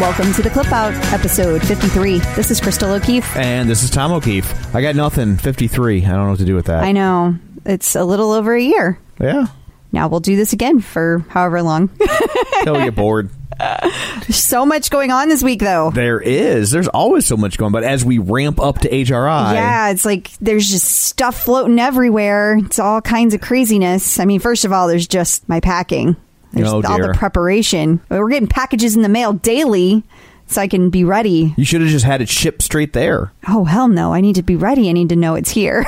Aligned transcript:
Welcome 0.00 0.32
to 0.34 0.42
the 0.42 0.50
Clip 0.50 0.70
Out, 0.72 0.92
episode 1.12 1.62
53. 1.66 2.18
This 2.34 2.50
is 2.50 2.60
Crystal 2.60 2.90
O'Keefe. 2.90 3.36
And 3.36 3.70
this 3.70 3.84
is 3.84 3.90
Tom 3.90 4.10
O'Keefe. 4.12 4.74
I 4.74 4.82
got 4.82 4.96
nothing. 4.96 5.36
53. 5.36 6.04
I 6.04 6.08
don't 6.08 6.24
know 6.24 6.30
what 6.30 6.38
to 6.40 6.44
do 6.44 6.56
with 6.56 6.66
that. 6.66 6.82
I 6.82 6.90
know 6.90 7.36
it's 7.64 7.94
a 7.94 8.04
little 8.04 8.32
over 8.32 8.54
a 8.56 8.60
year. 8.60 8.98
Yeah. 9.20 9.46
Now 9.92 10.08
we'll 10.08 10.18
do 10.20 10.34
this 10.34 10.52
again 10.52 10.80
for 10.80 11.24
however 11.28 11.62
long. 11.62 11.88
Till 12.64 12.74
we 12.74 12.84
get 12.84 12.96
bored. 12.96 13.30
There's 13.58 14.36
so 14.44 14.66
much 14.66 14.90
going 14.90 15.12
on 15.12 15.28
this 15.28 15.44
week, 15.44 15.60
though. 15.60 15.92
There 15.92 16.20
is. 16.20 16.72
There's 16.72 16.88
always 16.88 17.24
so 17.24 17.36
much 17.36 17.56
going 17.56 17.70
But 17.72 17.84
as 17.84 18.04
we 18.04 18.18
ramp 18.18 18.58
up 18.60 18.80
to 18.80 18.88
HRI. 18.90 19.54
Yeah, 19.54 19.90
it's 19.90 20.04
like 20.04 20.32
there's 20.38 20.68
just 20.68 20.86
stuff 20.90 21.40
floating 21.44 21.78
everywhere. 21.78 22.58
It's 22.58 22.80
all 22.80 23.00
kinds 23.00 23.32
of 23.32 23.40
craziness. 23.40 24.18
I 24.18 24.24
mean, 24.24 24.40
first 24.40 24.64
of 24.64 24.72
all, 24.72 24.88
there's 24.88 25.06
just 25.06 25.48
my 25.48 25.60
packing. 25.60 26.16
There's 26.54 26.68
Oh, 26.72 26.82
all 26.86 26.98
the 26.98 27.12
preparation. 27.14 28.00
We're 28.08 28.28
getting 28.30 28.48
packages 28.48 28.96
in 28.96 29.02
the 29.02 29.08
mail 29.08 29.32
daily 29.34 30.02
so 30.46 30.60
I 30.60 30.68
can 30.68 30.90
be 30.90 31.04
ready. 31.04 31.54
You 31.56 31.64
should 31.64 31.80
have 31.80 31.90
just 31.90 32.04
had 32.04 32.20
it 32.22 32.28
shipped 32.28 32.62
straight 32.62 32.92
there. 32.92 33.32
Oh, 33.48 33.64
hell 33.64 33.88
no. 33.88 34.12
I 34.12 34.20
need 34.20 34.34
to 34.36 34.42
be 34.42 34.56
ready. 34.56 34.88
I 34.88 34.92
need 34.92 35.08
to 35.08 35.16
know 35.16 35.34
it's 35.34 35.50
here. 35.50 35.84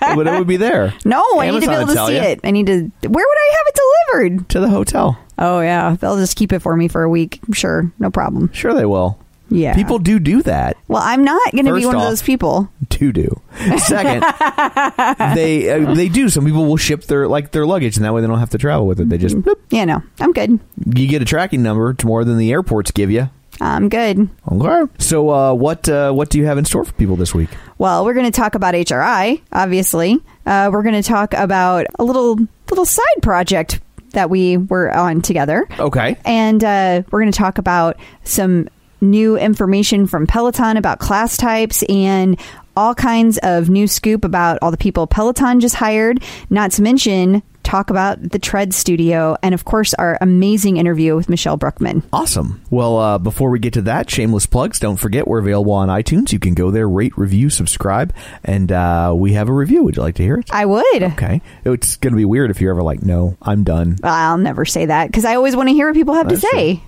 but 0.00 0.26
it 0.26 0.38
would 0.38 0.46
be 0.48 0.56
there. 0.56 0.92
no, 1.04 1.24
I 1.38 1.50
need 1.50 1.60
to 1.62 1.68
be 1.68 1.72
able 1.74 1.86
to 1.86 2.06
see 2.06 2.14
you. 2.16 2.20
it. 2.22 2.40
I 2.44 2.50
need 2.50 2.66
to. 2.66 2.80
Where 3.08 3.26
would 3.26 3.38
I 3.38 3.56
have 3.56 3.66
it 3.66 3.78
delivered? 4.20 4.48
To 4.50 4.60
the 4.60 4.68
hotel. 4.68 5.18
Oh, 5.38 5.60
yeah. 5.60 5.96
They'll 6.00 6.16
just 6.16 6.36
keep 6.36 6.52
it 6.52 6.58
for 6.60 6.76
me 6.76 6.88
for 6.88 7.02
a 7.02 7.08
week. 7.08 7.40
Sure. 7.52 7.90
No 7.98 8.10
problem. 8.10 8.52
Sure 8.52 8.74
they 8.74 8.84
will. 8.86 9.18
Yeah. 9.50 9.74
People 9.74 9.98
do 9.98 10.18
do 10.18 10.42
that. 10.42 10.76
Well, 10.88 11.02
I'm 11.02 11.24
not 11.24 11.52
going 11.52 11.64
to 11.66 11.74
be 11.74 11.80
First 11.82 11.86
one 11.86 11.96
of 11.96 12.02
those 12.02 12.22
people. 12.22 12.70
Do 12.88 13.12
do. 13.12 13.40
Second, 13.78 14.22
they 15.34 15.70
uh, 15.70 15.94
they 15.94 16.08
do. 16.08 16.28
Some 16.28 16.44
people 16.44 16.66
will 16.66 16.76
ship 16.76 17.04
their 17.04 17.28
like 17.28 17.52
their 17.52 17.66
luggage, 17.66 17.96
and 17.96 18.04
that 18.04 18.12
way 18.12 18.20
they 18.20 18.26
don't 18.26 18.38
have 18.38 18.50
to 18.50 18.58
travel 18.58 18.86
with 18.86 19.00
it. 19.00 19.08
They 19.08 19.18
just 19.18 19.36
bloop. 19.36 19.58
Yeah, 19.70 19.84
no. 19.84 20.02
I'm 20.20 20.32
good. 20.32 20.58
you 20.94 21.08
get 21.08 21.22
a 21.22 21.24
tracking 21.24 21.62
number. 21.62 21.90
It's 21.90 22.04
more 22.04 22.24
than 22.24 22.38
the 22.38 22.52
airports 22.52 22.90
give 22.90 23.10
you. 23.10 23.30
I'm 23.60 23.88
good. 23.88 24.28
Okay. 24.50 24.92
So 24.98 25.30
uh, 25.30 25.54
what 25.54 25.88
uh, 25.88 26.12
what 26.12 26.30
do 26.30 26.38
you 26.38 26.46
have 26.46 26.58
in 26.58 26.64
store 26.64 26.84
for 26.84 26.92
people 26.92 27.16
this 27.16 27.34
week? 27.34 27.50
Well, 27.78 28.04
we're 28.04 28.14
going 28.14 28.30
to 28.30 28.36
talk 28.36 28.54
about 28.54 28.74
HRI, 28.74 29.40
obviously. 29.52 30.20
Uh, 30.46 30.70
we're 30.72 30.82
going 30.82 31.00
to 31.00 31.02
talk 31.02 31.34
about 31.34 31.86
a 31.98 32.04
little 32.04 32.38
little 32.70 32.84
side 32.84 33.22
project 33.22 33.80
that 34.12 34.30
we 34.30 34.56
were 34.56 34.94
on 34.94 35.22
together. 35.22 35.66
Okay. 35.78 36.16
And 36.24 36.62
uh, 36.62 37.02
we're 37.10 37.20
going 37.20 37.32
to 37.32 37.38
talk 37.38 37.58
about 37.58 37.96
some 38.24 38.68
new 39.00 39.36
information 39.36 40.06
from 40.06 40.26
Peloton 40.26 40.76
about 40.76 40.98
class 40.98 41.36
types 41.36 41.82
and 41.88 42.38
all 42.76 42.94
kinds 42.94 43.38
of 43.42 43.68
new 43.68 43.86
scoop 43.86 44.24
about 44.24 44.58
all 44.62 44.70
the 44.70 44.76
people 44.76 45.06
Peloton 45.06 45.60
just 45.60 45.74
hired, 45.74 46.22
not 46.48 46.70
to 46.72 46.82
mention 46.82 47.42
talk 47.68 47.90
about 47.90 48.20
the 48.22 48.38
Tread 48.38 48.72
Studio 48.72 49.36
and, 49.42 49.54
of 49.54 49.64
course, 49.64 49.92
our 49.94 50.16
amazing 50.22 50.78
interview 50.78 51.14
with 51.14 51.28
Michelle 51.28 51.58
Brookman. 51.58 52.02
Awesome. 52.12 52.62
Well, 52.70 52.96
uh, 52.96 53.18
before 53.18 53.50
we 53.50 53.58
get 53.58 53.74
to 53.74 53.82
that, 53.82 54.08
shameless 54.08 54.46
plugs. 54.46 54.78
Don't 54.78 54.96
forget 54.96 55.28
we're 55.28 55.40
available 55.40 55.72
on 55.72 55.88
iTunes. 55.88 56.32
You 56.32 56.38
can 56.38 56.54
go 56.54 56.70
there, 56.70 56.88
rate, 56.88 57.16
review, 57.18 57.50
subscribe, 57.50 58.14
and 58.42 58.72
uh, 58.72 59.12
we 59.14 59.34
have 59.34 59.50
a 59.50 59.52
review. 59.52 59.82
Would 59.82 59.96
you 59.96 60.02
like 60.02 60.14
to 60.14 60.22
hear 60.22 60.38
it? 60.38 60.48
I 60.50 60.64
would. 60.64 61.02
Okay. 61.02 61.42
It's 61.66 61.96
going 61.96 62.12
to 62.12 62.16
be 62.16 62.24
weird 62.24 62.50
if 62.50 62.60
you're 62.62 62.70
ever 62.70 62.82
like, 62.82 63.02
no, 63.02 63.36
I'm 63.42 63.64
done. 63.64 63.98
I'll 64.02 64.38
never 64.38 64.64
say 64.64 64.86
that 64.86 65.08
because 65.08 65.26
I 65.26 65.34
always 65.34 65.54
want 65.54 65.68
to 65.68 65.74
hear 65.74 65.88
what 65.88 65.94
people 65.94 66.14
have 66.14 66.28
That's 66.28 66.40
to 66.40 66.48
say. 66.50 66.82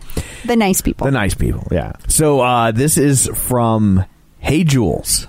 The 0.47 0.57
nice 0.57 0.81
people. 0.81 1.05
The 1.05 1.11
nice 1.11 1.35
people, 1.35 1.67
yeah. 1.71 1.93
So 2.09 2.41
uh, 2.41 2.73
this 2.73 2.97
is 2.97 3.29
from 3.35 4.07
Hey 4.39 4.65
Jules. 4.65 5.27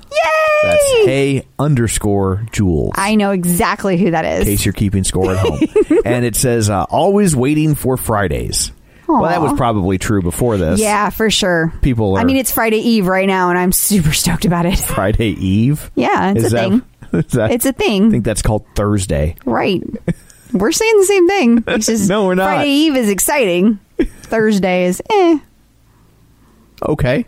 That's 0.63 0.83
Hey 1.05 1.45
underscore 1.59 2.45
Jules. 2.51 2.91
I 2.95 3.15
know 3.15 3.31
exactly 3.31 3.97
who 3.97 4.11
that 4.11 4.25
is. 4.25 4.39
in 4.41 4.45
case 4.53 4.65
you're 4.65 4.73
keeping 4.73 5.03
score 5.03 5.31
at 5.31 5.37
home. 5.37 5.59
and 6.05 6.25
it 6.25 6.35
says, 6.35 6.69
uh, 6.69 6.83
always 6.89 7.35
waiting 7.35 7.75
for 7.75 7.97
Fridays. 7.97 8.71
Well, 9.07 9.23
that 9.23 9.41
was 9.41 9.51
probably 9.53 9.97
true 9.97 10.21
before 10.21 10.55
this. 10.57 10.79
Yeah, 10.79 11.09
for 11.09 11.29
sure. 11.29 11.73
People 11.81 12.15
I 12.15 12.23
mean, 12.23 12.37
it's 12.37 12.51
Friday 12.51 12.77
Eve 12.77 13.07
right 13.07 13.27
now, 13.27 13.49
and 13.49 13.59
I'm 13.59 13.73
super 13.73 14.13
stoked 14.13 14.45
about 14.45 14.65
it. 14.65 14.77
Friday 14.79 15.31
Eve. 15.31 15.91
Yeah, 15.95 16.31
it's 16.31 16.45
Is 16.45 16.53
a 16.53 16.55
that- 16.55 16.69
thing. 16.69 16.81
is 17.19 17.25
that- 17.33 17.51
It's 17.51 17.65
a 17.65 17.73
thing. 17.73 18.07
I 18.07 18.09
think 18.11 18.23
that's 18.23 18.41
called 18.41 18.65
Thursday. 18.75 19.35
Right. 19.43 19.83
We're 20.53 20.71
saying 20.71 20.97
the 20.99 21.05
same 21.05 21.27
thing. 21.27 21.63
It's 21.67 21.87
just 21.87 22.07
No, 22.09 22.25
we're 22.25 22.35
not. 22.35 22.45
Friday 22.45 22.69
Eve 22.69 22.95
is 22.95 23.09
exciting. 23.09 23.79
Thursday 23.99 24.85
is 24.85 25.01
eh. 25.09 25.39
Okay. 26.87 27.25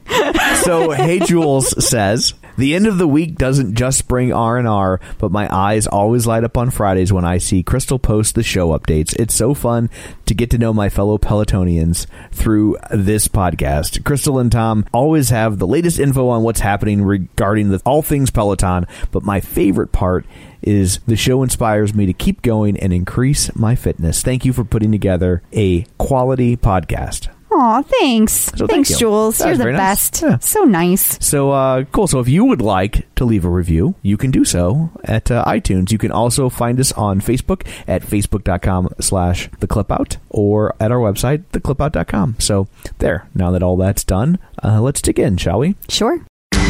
So 0.63 0.91
Hey 0.91 1.19
Jules 1.19 1.85
says 1.85 2.33
the 2.57 2.75
end 2.75 2.87
of 2.87 2.97
the 2.97 3.07
week 3.07 3.35
doesn't 3.35 3.75
just 3.75 4.07
bring 4.07 4.31
R 4.31 4.57
and 4.57 4.67
R, 4.67 4.99
but 5.17 5.31
my 5.31 5.47
eyes 5.53 5.87
always 5.87 6.27
light 6.27 6.43
up 6.43 6.57
on 6.57 6.69
Fridays 6.69 7.11
when 7.11 7.25
I 7.25 7.37
see 7.37 7.63
Crystal 7.63 7.99
post 7.99 8.35
the 8.35 8.43
show 8.43 8.77
updates. 8.77 9.15
It's 9.19 9.35
so 9.35 9.53
fun 9.53 9.89
to 10.25 10.33
get 10.33 10.49
to 10.51 10.57
know 10.57 10.73
my 10.73 10.89
fellow 10.89 11.17
Pelotonians 11.17 12.05
through 12.31 12.77
this 12.91 13.27
podcast. 13.27 14.03
Crystal 14.03 14.39
and 14.39 14.51
Tom 14.51 14.85
always 14.93 15.29
have 15.29 15.59
the 15.59 15.67
latest 15.67 15.99
info 15.99 16.29
on 16.29 16.43
what's 16.43 16.59
happening 16.59 17.03
regarding 17.03 17.69
the 17.69 17.81
all 17.85 18.01
things 18.01 18.31
Peloton, 18.31 18.85
but 19.11 19.23
my 19.23 19.39
favorite 19.39 19.91
part 19.91 20.25
is 20.61 20.99
the 20.99 21.15
show 21.15 21.43
inspires 21.43 21.93
me 21.93 22.05
to 22.05 22.13
keep 22.13 22.41
going 22.41 22.77
and 22.79 22.93
increase 22.93 23.53
my 23.55 23.75
fitness. 23.75 24.21
Thank 24.21 24.45
you 24.45 24.53
for 24.53 24.63
putting 24.63 24.91
together 24.91 25.41
a 25.51 25.81
quality 25.97 26.55
podcast. 26.55 27.29
Aw, 27.55 27.81
thanks. 27.83 28.33
So 28.33 28.51
thank 28.65 28.71
thanks, 28.71 28.89
you. 28.91 28.97
Jules. 28.97 29.37
That 29.37 29.45
You're 29.45 29.51
was 29.51 29.57
the 29.59 29.63
very 29.65 29.77
nice. 29.77 30.09
best. 30.09 30.21
Yeah. 30.23 30.37
So 30.39 30.63
nice. 30.63 31.25
So 31.25 31.51
uh, 31.51 31.83
cool. 31.91 32.07
So 32.07 32.19
if 32.19 32.27
you 32.27 32.45
would 32.45 32.61
like 32.61 33.13
to 33.15 33.25
leave 33.25 33.45
a 33.45 33.49
review, 33.49 33.95
you 34.01 34.17
can 34.17 34.31
do 34.31 34.43
so 34.43 34.89
at 35.03 35.29
uh, 35.29 35.43
iTunes. 35.45 35.91
You 35.91 35.97
can 35.97 36.11
also 36.11 36.49
find 36.49 36.79
us 36.79 36.91
on 36.93 37.21
Facebook 37.21 37.67
at 37.87 38.01
facebook.com 38.01 38.89
slash 38.99 39.49
the 39.59 39.67
clip 39.67 39.91
out 39.91 40.17
or 40.29 40.73
at 40.79 40.91
our 40.91 40.97
website, 40.99 41.43
theclipout.com. 41.51 42.37
So 42.39 42.67
there, 42.97 43.27
now 43.35 43.51
that 43.51 43.61
all 43.61 43.77
that's 43.77 44.03
done, 44.03 44.39
uh, 44.63 44.81
let's 44.81 45.01
dig 45.01 45.19
in, 45.19 45.37
shall 45.37 45.59
we? 45.59 45.75
Sure. 45.89 46.25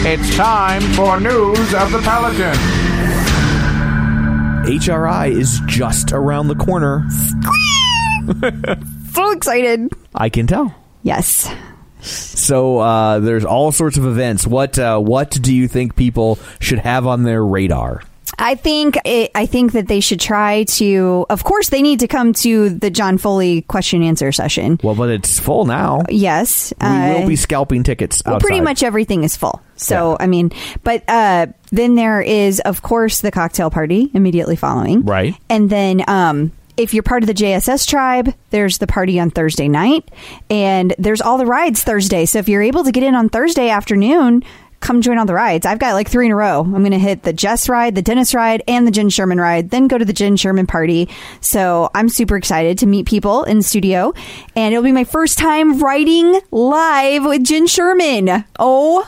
It's 0.06 0.36
time 0.36 0.82
for 0.94 1.20
news 1.20 1.74
of 1.74 1.92
the 1.92 2.02
Pelican. 2.04 2.56
HRI 4.66 5.30
is 5.30 5.62
just 5.66 6.12
around 6.12 6.48
the 6.48 6.56
corner. 6.56 7.08
So 9.14 9.32
excited. 9.32 9.92
I 10.16 10.30
can 10.30 10.48
tell. 10.48 10.74
Yes. 11.04 11.54
So 12.02 12.80
uh, 12.80 13.20
there's 13.20 13.46
all 13.46 13.72
sorts 13.72 13.98
of 13.98 14.06
events. 14.06 14.46
What 14.46 14.78
uh, 14.78 15.00
what 15.00 15.30
do 15.32 15.54
you 15.54 15.68
think 15.68 15.96
people 15.96 16.38
should 16.60 16.80
have 16.80 17.08
on 17.08 17.24
their 17.24 17.46
radar? 17.46 18.02
I 18.40 18.56
think 18.56 18.98
it, 19.06 19.32
I 19.36 19.46
think 19.46 19.74
that 19.74 19.88
they 19.88 20.00
should 20.00 20.20
try 20.20 20.64
to. 20.64 21.26
Of 21.30 21.44
course, 21.44 21.70
they 21.70 21.82
need 21.82 22.00
to 22.00 22.08
come 22.08 22.34
to 22.34 22.70
the 22.70 22.90
John 22.90 23.18
Foley 23.18 23.62
question 23.62 24.02
and 24.02 24.10
answer 24.10 24.32
session. 24.32 24.80
Well, 24.84 24.96
but 24.96 25.10
it's 25.10 25.40
full 25.40 25.66
now. 25.66 26.02
Yes, 26.10 26.74
We 26.82 26.88
uh, 26.88 27.20
will 27.20 27.28
be 27.28 27.36
scalping 27.36 27.84
tickets 27.84 28.24
Well, 28.26 28.40
pretty 28.40 28.62
much 28.62 28.82
everything 28.82 29.24
is 29.24 29.38
full. 29.38 29.62
So, 29.76 30.12
Yeah. 30.12 30.18
I 30.22 30.28
mean, 30.28 30.52
but 30.84 31.04
uh, 31.08 31.48
then 31.72 31.96
there 31.96 32.22
is, 32.22 32.60
of 32.62 32.82
course, 32.82 33.22
the 33.22 33.32
cocktail 33.32 33.70
party 33.70 34.10
immediately 34.14 34.56
following. 34.56 35.04
Right. 35.04 35.36
And 35.50 35.70
then 35.70 36.04
um, 36.08 36.52
if 36.78 36.94
you're 36.94 37.04
part 37.04 37.24
of 37.24 37.28
the 37.28 37.34
JSS 37.34 37.88
tribe, 37.88 38.34
there's 38.50 38.78
the 38.78 38.88
party 38.88 39.20
on 39.20 39.30
Thursday 39.30 39.68
night. 39.68 40.10
And 40.50 40.96
there's 40.98 41.22
all 41.22 41.38
the 41.38 41.46
rides 41.46 41.84
Thursday. 41.84 42.26
So 42.26 42.40
if 42.40 42.50
you're 42.50 42.64
able 42.64 42.84
to 42.84 42.92
get 42.92 43.04
in 43.04 43.16
on 43.16 43.30
Thursday 43.30 43.70
afternoon, 43.70 44.44
come 44.84 45.02
join 45.02 45.18
all 45.18 45.26
the 45.26 45.34
rides. 45.34 45.66
I've 45.66 45.80
got 45.80 45.94
like 45.94 46.10
three 46.10 46.26
in 46.26 46.32
a 46.32 46.36
row. 46.36 46.60
I'm 46.60 46.72
going 46.72 46.92
to 46.92 47.00
hit 47.00 47.24
the 47.24 47.34
Jess 47.34 47.70
ride, 47.70 47.96
the 47.96 48.02
Dennis 48.02 48.36
ride, 48.36 48.62
and 48.68 48.86
the 48.86 48.92
Jenn 48.92 49.10
Sherman 49.10 49.40
ride, 49.40 49.70
then 49.70 49.88
go 49.88 49.98
to 49.98 50.06
the 50.06 50.14
Jenn 50.14 50.36
Sherman 50.36 50.68
party. 50.68 51.10
So 51.40 51.90
I'm 51.96 52.10
super 52.10 52.36
excited 52.36 52.78
to 52.80 52.86
meet 52.86 53.08
people 53.08 53.44
in 53.44 53.62
studio. 53.62 54.14
And 54.56 54.74
it'll 54.74 54.84
be 54.84 54.92
my 54.92 55.06
first 55.06 55.38
time 55.38 55.80
riding 55.80 56.40
live 56.52 57.24
with 57.24 57.46
Jenn 57.46 57.68
Sherman. 57.68 58.44
OMG. 58.60 59.06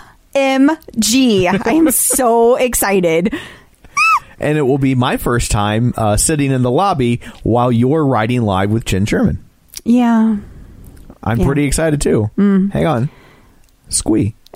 I 1.65 1.71
am 1.71 1.91
so 1.91 2.55
excited. 2.55 3.35
And 4.39 4.57
it 4.57 4.63
will 4.63 4.77
be 4.77 4.95
my 4.95 5.17
first 5.17 5.51
time 5.51 5.93
uh, 5.97 6.17
sitting 6.17 6.51
in 6.51 6.61
the 6.61 6.71
lobby 6.71 7.21
while 7.43 7.71
you're 7.71 8.05
riding 8.05 8.41
live 8.43 8.71
with 8.71 8.85
Jenn 8.85 9.05
Sherman. 9.05 9.43
Yeah. 9.83 10.37
I'm 11.23 11.37
Yeah. 11.39 11.43
Mm. 11.43 11.45
pretty 11.45 11.63
excited 11.65 12.01
too. 12.01 12.29
Hang 12.37 12.85
on, 12.85 13.09
squee. 13.89 14.35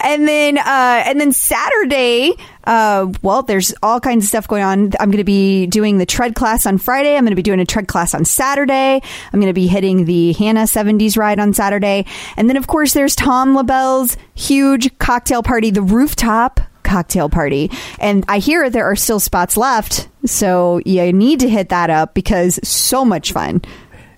and 0.00 0.26
then 0.26 0.58
uh, 0.58 1.02
and 1.06 1.20
then 1.20 1.32
Saturday, 1.32 2.32
uh, 2.64 3.12
well, 3.22 3.42
there's 3.42 3.72
all 3.82 4.00
kinds 4.00 4.24
of 4.24 4.28
stuff 4.28 4.48
going 4.48 4.62
on. 4.62 4.92
I'm 4.98 5.10
going 5.10 5.18
to 5.18 5.24
be 5.24 5.66
doing 5.66 5.98
the 5.98 6.06
tread 6.06 6.34
class 6.34 6.66
on 6.66 6.78
Friday. 6.78 7.16
I'm 7.16 7.22
going 7.24 7.30
to 7.32 7.36
be 7.36 7.42
doing 7.42 7.60
a 7.60 7.66
tread 7.66 7.88
class 7.88 8.14
on 8.14 8.24
Saturday. 8.24 9.00
I'm 9.32 9.40
going 9.40 9.50
to 9.50 9.54
be 9.54 9.66
hitting 9.66 10.04
the 10.06 10.32
Hannah 10.34 10.64
70s 10.64 11.16
ride 11.16 11.38
on 11.38 11.52
Saturday, 11.54 12.06
and 12.36 12.48
then 12.48 12.56
of 12.56 12.66
course 12.66 12.92
there's 12.94 13.14
Tom 13.14 13.54
LaBelle's 13.54 14.16
huge 14.34 14.96
cocktail 14.98 15.42
party, 15.42 15.70
the 15.70 15.82
rooftop 15.82 16.60
cocktail 16.90 17.28
party. 17.28 17.70
And 17.98 18.24
I 18.28 18.38
hear 18.38 18.68
there 18.68 18.86
are 18.86 18.96
still 18.96 19.20
spots 19.20 19.56
left, 19.56 20.08
so 20.26 20.80
you 20.84 21.12
need 21.12 21.40
to 21.40 21.48
hit 21.48 21.68
that 21.68 21.88
up 21.90 22.14
because 22.14 22.58
so 22.62 23.04
much 23.04 23.32
fun. 23.32 23.62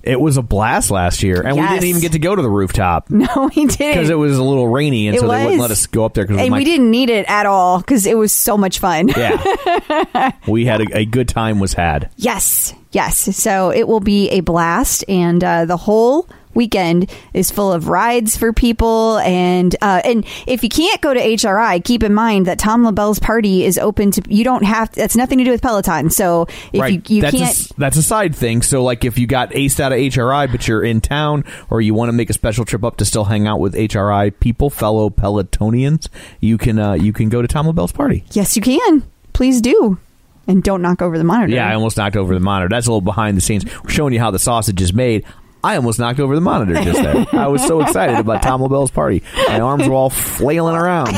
It 0.02 0.20
was 0.20 0.36
a 0.36 0.42
blast 0.42 0.90
last 0.90 1.22
year, 1.22 1.42
and 1.42 1.56
we 1.56 1.62
didn't 1.62 1.84
even 1.84 2.00
get 2.00 2.12
to 2.12 2.18
go 2.18 2.34
to 2.34 2.42
the 2.42 2.50
rooftop 2.50 3.08
No, 3.10 3.28
we 3.54 3.66
didn't 3.66 3.78
because 3.78 4.10
it 4.10 4.18
was 4.18 4.36
a 4.36 4.42
little 4.42 4.66
rainy, 4.66 5.06
and 5.06 5.16
It 5.16 5.20
so 5.20 5.28
they 5.28 5.44
wouldn't 5.44 5.60
let 5.60 5.70
us 5.70 5.86
go 5.86 6.04
up 6.04 6.14
there. 6.14 6.26
Because 6.26 6.40
and 6.40 6.52
we 6.52 6.64
didn't 6.64 6.90
need 6.90 7.08
it 7.08 7.24
at 7.28 7.46
all 7.46 7.78
because 7.78 8.04
it 8.04 8.18
was 8.18 8.32
so 8.32 8.58
much 8.58 8.80
fun. 8.80 9.08
Yeah, 9.08 10.32
we 10.48 10.64
had 10.64 10.80
a, 10.80 10.98
a 10.98 11.04
good 11.04 11.28
time 11.28 11.60
was 11.60 11.74
had. 11.74 12.10
Yes, 12.16 12.74
yes. 12.90 13.36
So 13.36 13.70
it 13.70 13.86
will 13.86 14.00
be 14.00 14.28
a 14.30 14.40
blast, 14.40 15.04
and 15.08 15.44
uh, 15.44 15.66
the 15.66 15.76
whole 15.76 16.28
weekend 16.54 17.10
is 17.34 17.50
full 17.50 17.72
of 17.72 17.88
rides 17.88 18.36
for 18.36 18.52
people. 18.52 19.18
And 19.18 19.74
uh, 19.80 20.00
and 20.04 20.24
if 20.46 20.62
you 20.62 20.68
can't 20.68 21.00
go 21.00 21.12
to 21.14 21.20
HRI, 21.20 21.82
keep 21.84 22.02
in 22.02 22.14
mind 22.14 22.46
that 22.46 22.58
Tom 22.58 22.84
LaBelle's 22.84 23.18
party 23.18 23.64
is 23.64 23.78
open 23.78 24.10
to. 24.12 24.22
You 24.28 24.44
don't 24.44 24.64
have. 24.64 24.92
That's 24.92 25.16
nothing 25.16 25.38
to 25.38 25.44
do 25.44 25.50
with 25.50 25.62
Peloton. 25.62 26.10
So 26.10 26.46
if 26.72 26.80
right, 26.80 26.92
you, 27.08 27.16
you 27.16 27.22
that's 27.22 27.34
a 27.34 27.38
can't. 27.38 27.50
s- 27.50 27.72
that's 27.78 27.96
a 27.96 28.02
side 28.02 28.34
thing. 28.34 28.62
So, 28.62 28.82
like, 28.82 29.04
if 29.04 29.18
you 29.18 29.26
got 29.26 29.50
aced 29.50 29.80
out 29.80 29.92
of 29.92 29.98
HRI, 29.98 30.50
but 30.50 30.66
you're 30.68 30.84
in 30.84 31.00
town, 31.00 31.44
or 31.70 31.80
you 31.80 31.94
want 31.94 32.08
to 32.08 32.12
make 32.12 32.30
a 32.30 32.34
special 32.34 32.64
trip 32.64 32.84
up 32.84 32.96
to 32.98 33.04
still 33.04 33.24
hang 33.24 33.46
out 33.46 33.60
with 33.60 33.74
HRI 33.74 34.38
people, 34.40 34.70
fellow 34.70 35.10
Pelotonians, 35.10 36.08
you 36.40 36.58
can 36.58 36.78
uh, 36.78 36.92
you 36.94 37.12
can 37.12 37.28
go 37.28 37.42
to 37.42 37.48
Tom 37.48 37.66
LaBelle's 37.66 37.92
party. 37.92 38.24
yes, 38.32 38.56
you 38.56 38.62
can. 38.62 39.02
Please 39.32 39.60
do, 39.62 39.98
and 40.46 40.62
don't 40.62 40.82
knock 40.82 41.00
over 41.00 41.16
the 41.16 41.24
monitor. 41.24 41.52
Yeah, 41.54 41.68
I 41.68 41.74
almost 41.74 41.96
knocked 41.96 42.16
over 42.16 42.34
the 42.34 42.40
monitor. 42.40 42.68
That's 42.68 42.86
a 42.86 42.90
little 42.90 43.00
behind 43.00 43.36
the 43.36 43.40
scenes. 43.40 43.64
We're 43.82 43.90
showing 43.90 44.12
you 44.12 44.20
how 44.20 44.30
the 44.30 44.38
sausage 44.38 44.80
is 44.82 44.92
made. 44.92 45.24
I 45.64 45.76
almost 45.76 45.98
knocked 45.98 46.18
over 46.18 46.34
the 46.34 46.40
monitor 46.40 46.74
just 46.82 47.00
there. 47.02 47.26
I 47.32 47.46
was 47.46 47.64
so 47.64 47.80
excited 47.82 48.18
about 48.18 48.42
Tom 48.42 48.62
LaBelle's 48.62 48.90
party. 48.90 49.22
My 49.48 49.60
arms 49.60 49.86
were 49.86 49.94
all 49.94 50.10
flailing 50.10 50.74
around. 50.74 51.10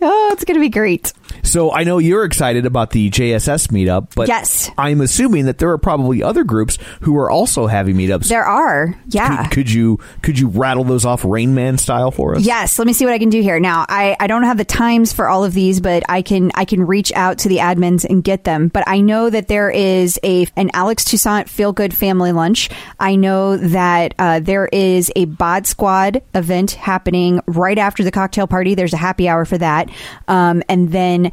oh, 0.00 0.30
it's 0.32 0.44
gonna 0.44 0.60
be 0.60 0.70
great. 0.70 1.12
So 1.44 1.70
I 1.72 1.84
know 1.84 1.98
you're 1.98 2.24
excited 2.24 2.66
about 2.66 2.90
the 2.90 3.10
JSS 3.10 3.68
meetup, 3.68 4.14
but 4.16 4.28
Yes. 4.28 4.70
I'm 4.76 5.00
assuming 5.00 5.44
that 5.44 5.58
there 5.58 5.70
are 5.70 5.78
probably 5.78 6.22
other 6.22 6.42
groups 6.42 6.78
who 7.02 7.16
are 7.18 7.30
also 7.30 7.66
having 7.66 7.96
meetups. 7.96 8.28
There 8.28 8.44
are. 8.44 8.98
Yeah. 9.08 9.44
Could, 9.44 9.52
could 9.52 9.70
you 9.70 9.98
could 10.22 10.38
you 10.38 10.48
rattle 10.48 10.84
those 10.84 11.04
off 11.04 11.24
Rain 11.24 11.54
Man 11.54 11.78
style 11.78 12.10
for 12.10 12.34
us? 12.34 12.42
Yes, 12.44 12.78
let 12.78 12.86
me 12.86 12.92
see 12.92 13.04
what 13.04 13.14
I 13.14 13.18
can 13.18 13.28
do 13.28 13.40
here. 13.42 13.60
Now, 13.60 13.84
I, 13.88 14.16
I 14.18 14.26
don't 14.26 14.44
have 14.44 14.56
the 14.56 14.64
times 14.64 15.12
for 15.12 15.28
all 15.28 15.44
of 15.44 15.52
these, 15.52 15.80
but 15.80 16.02
I 16.08 16.22
can 16.22 16.50
I 16.54 16.64
can 16.64 16.86
reach 16.86 17.12
out 17.12 17.38
to 17.38 17.48
the 17.48 17.58
admins 17.58 18.04
and 18.08 18.24
get 18.24 18.44
them. 18.44 18.68
But 18.68 18.84
I 18.88 19.00
know 19.00 19.28
that 19.30 19.46
there 19.48 19.70
is 19.70 20.18
a 20.24 20.46
an 20.56 20.70
Alex 20.72 21.04
Toussaint 21.04 21.48
Feel 21.48 21.72
Good 21.72 21.94
Family 21.94 22.32
Lunch. 22.32 22.70
I 22.98 23.16
know 23.16 23.56
that 23.58 24.14
uh, 24.18 24.40
there 24.40 24.66
is 24.72 25.12
a 25.14 25.26
Bod 25.26 25.66
Squad 25.66 26.22
event 26.34 26.72
happening 26.72 27.40
right 27.46 27.78
after 27.78 28.02
the 28.02 28.10
cocktail 28.10 28.46
party. 28.46 28.74
There's 28.74 28.94
a 28.94 28.96
happy 28.98 29.28
hour 29.28 29.44
for 29.44 29.58
that, 29.58 29.90
um, 30.26 30.62
and 30.68 30.90
then 30.90 31.32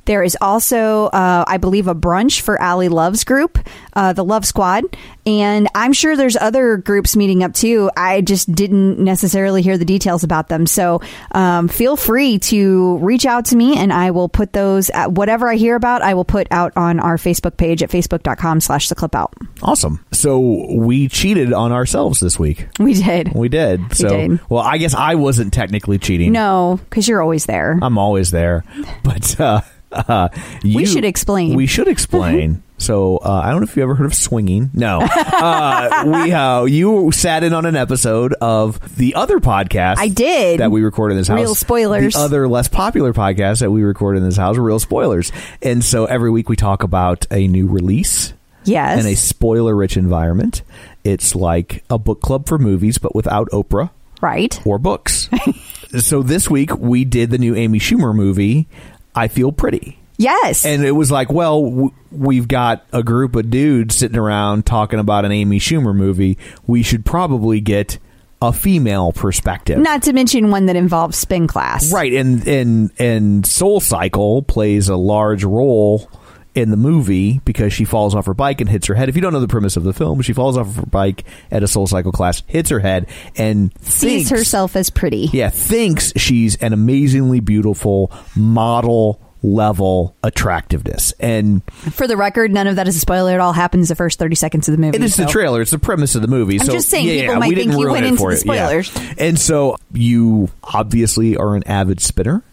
there 0.11 0.23
is 0.23 0.37
also, 0.41 1.05
uh, 1.05 1.45
I 1.47 1.55
believe, 1.55 1.87
a 1.87 1.95
brunch 1.95 2.41
for 2.41 2.61
Ally 2.61 2.89
Love's 2.89 3.23
group, 3.23 3.57
uh, 3.93 4.11
the 4.11 4.25
Love 4.25 4.45
Squad. 4.45 4.83
And 5.25 5.69
I'm 5.73 5.93
sure 5.93 6.17
there's 6.17 6.35
other 6.35 6.75
groups 6.75 7.15
meeting 7.15 7.43
up 7.43 7.53
too. 7.53 7.89
I 7.95 8.19
just 8.19 8.53
didn't 8.53 8.99
necessarily 8.99 9.61
hear 9.61 9.77
the 9.77 9.85
details 9.85 10.25
about 10.25 10.49
them. 10.49 10.65
So 10.65 10.99
um, 11.31 11.69
feel 11.69 11.95
free 11.95 12.39
to 12.39 12.97
reach 12.97 13.25
out 13.25 13.45
to 13.45 13.55
me 13.55 13.77
and 13.77 13.93
I 13.93 14.11
will 14.11 14.27
put 14.27 14.51
those, 14.51 14.89
at 14.89 15.13
whatever 15.13 15.47
I 15.47 15.55
hear 15.55 15.77
about, 15.77 16.01
I 16.01 16.13
will 16.13 16.25
put 16.25 16.45
out 16.51 16.73
on 16.75 16.99
our 16.99 17.15
Facebook 17.15 17.55
page 17.55 17.81
at 17.81 17.89
facebook.com 17.89 18.59
slash 18.59 18.89
the 18.89 18.95
clip 18.95 19.15
out. 19.15 19.33
Awesome. 19.61 20.03
So 20.11 20.39
we 20.75 21.07
cheated 21.07 21.53
on 21.53 21.71
ourselves 21.71 22.19
this 22.19 22.37
week. 22.37 22.67
We 22.79 22.95
did. 22.95 23.31
We 23.33 23.47
did. 23.47 23.95
So 23.95 24.09
did. 24.09 24.41
well, 24.49 24.63
I 24.63 24.77
guess 24.77 24.93
I 24.93 25.15
wasn't 25.15 25.53
technically 25.53 25.99
cheating. 25.99 26.33
No, 26.33 26.81
because 26.89 27.07
you're 27.07 27.21
always 27.21 27.45
there. 27.45 27.79
I'm 27.81 27.97
always 27.97 28.31
there. 28.31 28.65
But 29.03 29.39
uh, 29.39 29.61
uh, 29.91 30.29
you, 30.63 30.85
should 30.85 31.05
explain. 31.05 31.55
We 31.55 31.67
should 31.67 31.87
explain. 31.87 32.63
so 32.77 33.17
uh, 33.17 33.41
I 33.43 33.51
don't 33.51 33.61
know 33.61 33.63
if 33.63 33.75
you 33.75 33.83
ever 33.83 33.95
heard 33.95 34.05
of 34.05 34.13
swinging. 34.13 34.71
No, 34.73 34.99
uh, 35.11 36.03
we 36.05 36.31
uh, 36.31 36.65
you 36.65 37.11
sat 37.11 37.43
in 37.43 37.53
on 37.53 37.65
an 37.65 37.75
episode 37.75 38.33
of 38.41 38.97
the 38.97 39.15
other 39.15 39.39
podcast. 39.39 39.97
I 39.97 40.07
did. 40.07 40.59
that 40.59 40.71
we 40.71 40.81
recorded 40.81 41.13
in 41.13 41.17
this 41.19 41.27
house. 41.27 41.39
Real 41.39 41.55
spoilers. 41.55 42.13
The 42.13 42.19
other 42.19 42.47
less 42.47 42.67
popular 42.67 43.13
podcast 43.13 43.59
that 43.59 43.71
we 43.71 43.83
recorded 43.83 44.19
in 44.19 44.25
this 44.25 44.37
house, 44.37 44.57
real 44.57 44.79
spoilers. 44.79 45.31
And 45.61 45.83
so 45.83 46.05
every 46.05 46.31
week 46.31 46.49
we 46.49 46.55
talk 46.55 46.83
about 46.83 47.25
a 47.31 47.47
new 47.47 47.67
release 47.67 48.33
yes. 48.63 49.03
in 49.03 49.11
a 49.11 49.15
spoiler 49.15 49.75
rich 49.75 49.97
environment. 49.97 50.61
It's 51.03 51.35
like 51.35 51.83
a 51.89 51.97
book 51.97 52.21
club 52.21 52.47
for 52.47 52.57
movies, 52.57 52.97
but 52.97 53.15
without 53.15 53.49
Oprah 53.49 53.89
right. 54.21 54.59
or 54.65 54.77
books. 54.77 55.29
so 55.99 56.21
this 56.21 56.49
week 56.49 56.75
we 56.77 57.05
did 57.05 57.31
the 57.31 57.37
new 57.37 57.55
Amy 57.55 57.79
Schumer 57.79 58.15
movie, 58.15 58.67
I 59.15 59.27
Feel 59.27 59.51
Pretty. 59.51 59.99
Yes. 60.17 60.65
And 60.65 60.85
it 60.85 60.91
was 60.91 61.09
like, 61.09 61.31
well, 61.31 61.63
w- 61.63 61.91
we've 62.11 62.47
got 62.47 62.85
a 62.93 63.01
group 63.01 63.35
of 63.35 63.49
dudes 63.49 63.95
sitting 63.95 64.17
around 64.17 64.65
talking 64.67 64.99
about 64.99 65.25
an 65.25 65.31
Amy 65.31 65.57
Schumer 65.59 65.95
movie. 65.95 66.37
We 66.67 66.83
should 66.83 67.05
probably 67.05 67.59
get 67.59 67.97
a 68.39 68.53
female 68.53 69.11
perspective. 69.13 69.79
Not 69.79 70.03
to 70.03 70.13
mention 70.13 70.51
one 70.51 70.67
that 70.67 70.75
involves 70.75 71.17
spin 71.17 71.47
class. 71.47 71.91
Right, 71.91 72.13
and 72.13 72.47
and 72.47 72.91
and 72.99 73.45
Soul 73.45 73.79
Cycle 73.79 74.41
plays 74.43 74.89
a 74.89 74.95
large 74.95 75.43
role 75.43 76.09
in 76.53 76.69
the 76.71 76.77
movie 76.77 77.39
because 77.45 77.71
she 77.71 77.85
falls 77.85 78.13
off 78.13 78.25
her 78.25 78.33
bike 78.33 78.59
and 78.61 78.69
hits 78.69 78.87
her 78.87 78.93
head. 78.95 79.07
If 79.09 79.15
you 79.15 79.21
don't 79.21 79.31
know 79.33 79.39
the 79.39 79.47
premise 79.47 79.77
of 79.77 79.83
the 79.83 79.93
film, 79.93 80.21
she 80.21 80.33
falls 80.33 80.57
off 80.57 80.67
of 80.67 80.75
her 80.75 80.85
bike 80.85 81.23
at 81.49 81.63
a 81.63 81.67
Soul 81.67 81.87
Cycle 81.87 82.11
class, 82.11 82.43
hits 82.47 82.69
her 82.69 82.79
head, 82.79 83.07
and 83.37 83.71
Sees 83.81 84.27
thinks, 84.27 84.29
herself 84.29 84.75
as 84.75 84.89
pretty. 84.89 85.29
yeah, 85.31 85.49
thinks 85.49 86.11
she's 86.17 86.55
an 86.57 86.73
amazingly 86.73 87.39
beautiful 87.39 88.11
model 88.35 89.21
level 89.43 90.15
attractiveness, 90.23 91.13
and 91.19 91.63
For 91.71 92.05
the 92.05 92.15
record, 92.15 92.51
none 92.51 92.67
of 92.67 92.75
that 92.75 92.87
is 92.87 92.95
a 92.95 92.99
spoiler. 92.99 93.33
It 93.33 93.39
all 93.39 93.53
happens 93.53 93.87
the 93.89 93.95
first 93.95 94.19
30 94.19 94.35
seconds 94.35 94.67
of 94.69 94.73
the 94.75 94.77
movie. 94.79 94.97
it 94.97 95.03
is 95.03 95.15
the 95.15 95.25
trailer. 95.25 95.61
It's 95.61 95.71
the 95.71 95.79
premise 95.79 96.13
of 96.13 96.21
the 96.21 96.27
movie. 96.27 96.59
I'm 96.59 96.65
so, 96.67 96.73
just 96.73 96.89
saying, 96.89 97.07
yeah, 97.07 97.13
people 97.21 97.33
yeah, 97.33 97.39
might 97.39 97.49
we 97.49 97.55
think 97.55 97.71
you 97.71 97.89
went 97.89 98.05
into 98.05 98.17
the 98.21 98.23
you. 98.23 98.53
Yeah. 98.53 98.67
spoilers. 98.67 99.15
And 99.17 99.39
so 99.39 99.77
you 99.93 100.49
obviously 100.63 101.37
are 101.37 101.55
an 101.55 101.63
avid 101.65 102.01
spinner, 102.01 102.43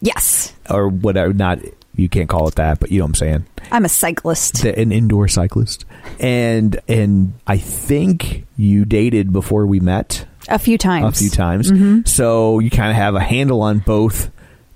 Yes. 0.00 0.54
or 0.70 0.88
whatever. 0.88 1.34
Not 1.34 1.58
you 1.98 2.08
can't 2.08 2.28
call 2.28 2.48
it 2.48 2.54
that, 2.56 2.80
but 2.80 2.90
you 2.90 2.98
know 2.98 3.04
what 3.04 3.10
I'm 3.10 3.14
saying. 3.16 3.46
I'm 3.72 3.84
a 3.84 3.88
cyclist. 3.88 4.62
the- 4.62 4.78
an 4.78 4.92
indoor 4.92 5.28
cyclist, 5.28 5.84
and 6.20 6.78
and 6.88 7.34
I 7.46 7.58
think 7.58 8.46
you 8.56 8.84
dated 8.84 9.32
before 9.32 9.66
we 9.66 9.80
met 9.80 10.26
A 10.48 10.58
few 10.58 10.78
times. 10.78 11.16
a 11.16 11.20
few 11.20 11.30
times, 11.30 11.70
Mm-hmm. 11.70 12.00
so 12.06 12.58
you 12.60 12.70
kind 12.70 12.90
of 12.90 12.96
have 12.96 13.14
a 13.14 13.20
handle 13.20 13.62
on 13.62 13.80
both 13.80 14.30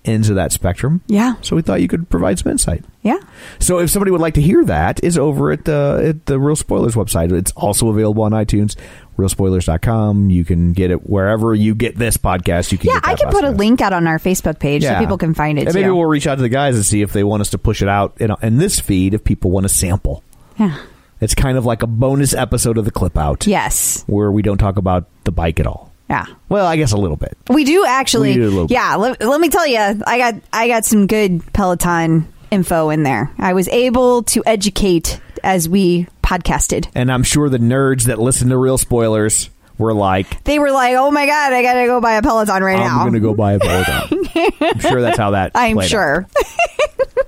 ends 0.04 0.28
of 0.28 0.36
that 0.36 0.50
spectrum. 0.52 1.00
Yeah. 1.06 1.34
So 1.42 1.54
we 1.56 1.62
thought 1.62 1.80
you 1.80 1.88
could 1.88 2.08
provide 2.10 2.38
some 2.38 2.50
insight. 2.52 2.84
Yeah. 3.02 3.18
So 3.60 3.78
if 3.78 3.90
somebody 3.90 4.10
would 4.10 4.20
like 4.20 4.34
to 4.34 4.42
hear 4.42 4.64
that, 4.64 5.02
is 5.04 5.16
over 5.18 5.52
at 5.52 5.64
the 5.64 6.02
at 6.08 6.26
the 6.26 6.38
Real 6.40 6.56
Spoilers 6.56 6.94
website. 6.94 7.32
It's 7.32 7.52
also 7.52 7.88
available 7.88 8.22
on 8.24 8.32
iTunes, 8.32 8.76
realspoilers.com. 9.16 10.30
You 10.30 10.44
can 10.44 10.72
get 10.72 10.90
it 10.90 11.08
wherever 11.08 11.54
you 11.54 11.74
get 11.74 11.96
this 11.96 12.16
podcast. 12.16 12.72
You 12.72 12.78
can 12.78 12.90
Yeah, 12.90 13.00
I 13.02 13.14
can 13.14 13.30
put 13.30 13.44
a 13.44 13.50
link 13.50 13.80
out 13.80 13.92
on 13.92 14.06
our 14.06 14.18
Facebook 14.18 14.58
page 14.58 14.82
so 14.82 14.98
people 14.98 15.18
can 15.18 15.34
find 15.34 15.58
it 15.58 15.62
And 15.66 15.72
too. 15.72 15.80
maybe 15.80 15.90
we'll 15.90 16.06
reach 16.06 16.26
out 16.26 16.36
to 16.36 16.42
the 16.42 16.48
guys 16.48 16.74
and 16.76 16.84
see 16.84 17.02
if 17.02 17.12
they 17.12 17.24
want 17.24 17.40
us 17.40 17.50
to 17.50 17.58
push 17.58 17.82
it 17.82 17.88
out 17.88 18.14
in, 18.20 18.34
in 18.42 18.58
this 18.58 18.80
feed 18.80 19.14
if 19.14 19.24
people 19.24 19.50
want 19.50 19.64
to 19.64 19.68
sample. 19.68 20.22
yeah. 20.58 20.78
It's 21.20 21.36
kind 21.36 21.56
of 21.56 21.64
like 21.64 21.84
a 21.84 21.86
bonus 21.86 22.34
episode 22.34 22.76
of 22.78 22.84
the 22.84 22.90
clip 22.90 23.16
out. 23.16 23.46
Yes. 23.46 24.02
Where 24.08 24.32
we 24.32 24.42
don't 24.42 24.58
talk 24.58 24.76
about 24.76 25.06
the 25.22 25.30
bike 25.30 25.60
at 25.60 25.68
all. 25.68 25.91
Yeah. 26.12 26.26
Well, 26.50 26.66
I 26.66 26.76
guess 26.76 26.92
a 26.92 26.98
little 26.98 27.16
bit. 27.16 27.36
We 27.48 27.64
do 27.64 27.86
actually. 27.86 28.30
We 28.30 28.34
do 28.34 28.42
a 28.42 28.50
little 28.50 28.66
bit. 28.66 28.74
yeah. 28.74 28.96
Let, 28.96 29.20
let 29.22 29.40
me 29.40 29.48
tell 29.48 29.66
you, 29.66 29.78
I 29.78 30.18
got 30.18 30.34
I 30.52 30.68
got 30.68 30.84
some 30.84 31.06
good 31.06 31.40
Peloton 31.54 32.30
info 32.50 32.90
in 32.90 33.02
there. 33.02 33.30
I 33.38 33.54
was 33.54 33.66
able 33.68 34.22
to 34.24 34.42
educate 34.44 35.18
as 35.42 35.70
we 35.70 36.06
podcasted. 36.22 36.86
And 36.94 37.10
I'm 37.10 37.22
sure 37.22 37.48
the 37.48 37.58
nerds 37.58 38.04
that 38.04 38.18
listen 38.18 38.50
to 38.50 38.58
real 38.58 38.76
spoilers 38.76 39.48
were 39.82 39.92
like, 39.94 40.42
They 40.44 40.58
were 40.58 40.70
like, 40.70 40.94
"Oh 40.96 41.10
my 41.10 41.26
god, 41.26 41.52
I 41.52 41.62
gotta 41.62 41.86
go 41.86 42.00
buy 42.00 42.14
a 42.14 42.22
Peloton 42.22 42.62
right 42.62 42.78
now." 42.78 43.00
I'm 43.00 43.10
going 43.10 43.12
to 43.14 43.20
go 43.20 43.34
buy 43.34 43.52
a 43.54 43.58
Peloton. 43.58 44.26
I'm 44.60 44.78
sure 44.80 45.00
that's 45.02 45.18
how 45.18 45.32
that 45.32 45.52
I'm 45.54 45.76
played 45.76 45.84
out. 45.86 45.90
sure. 45.90 46.28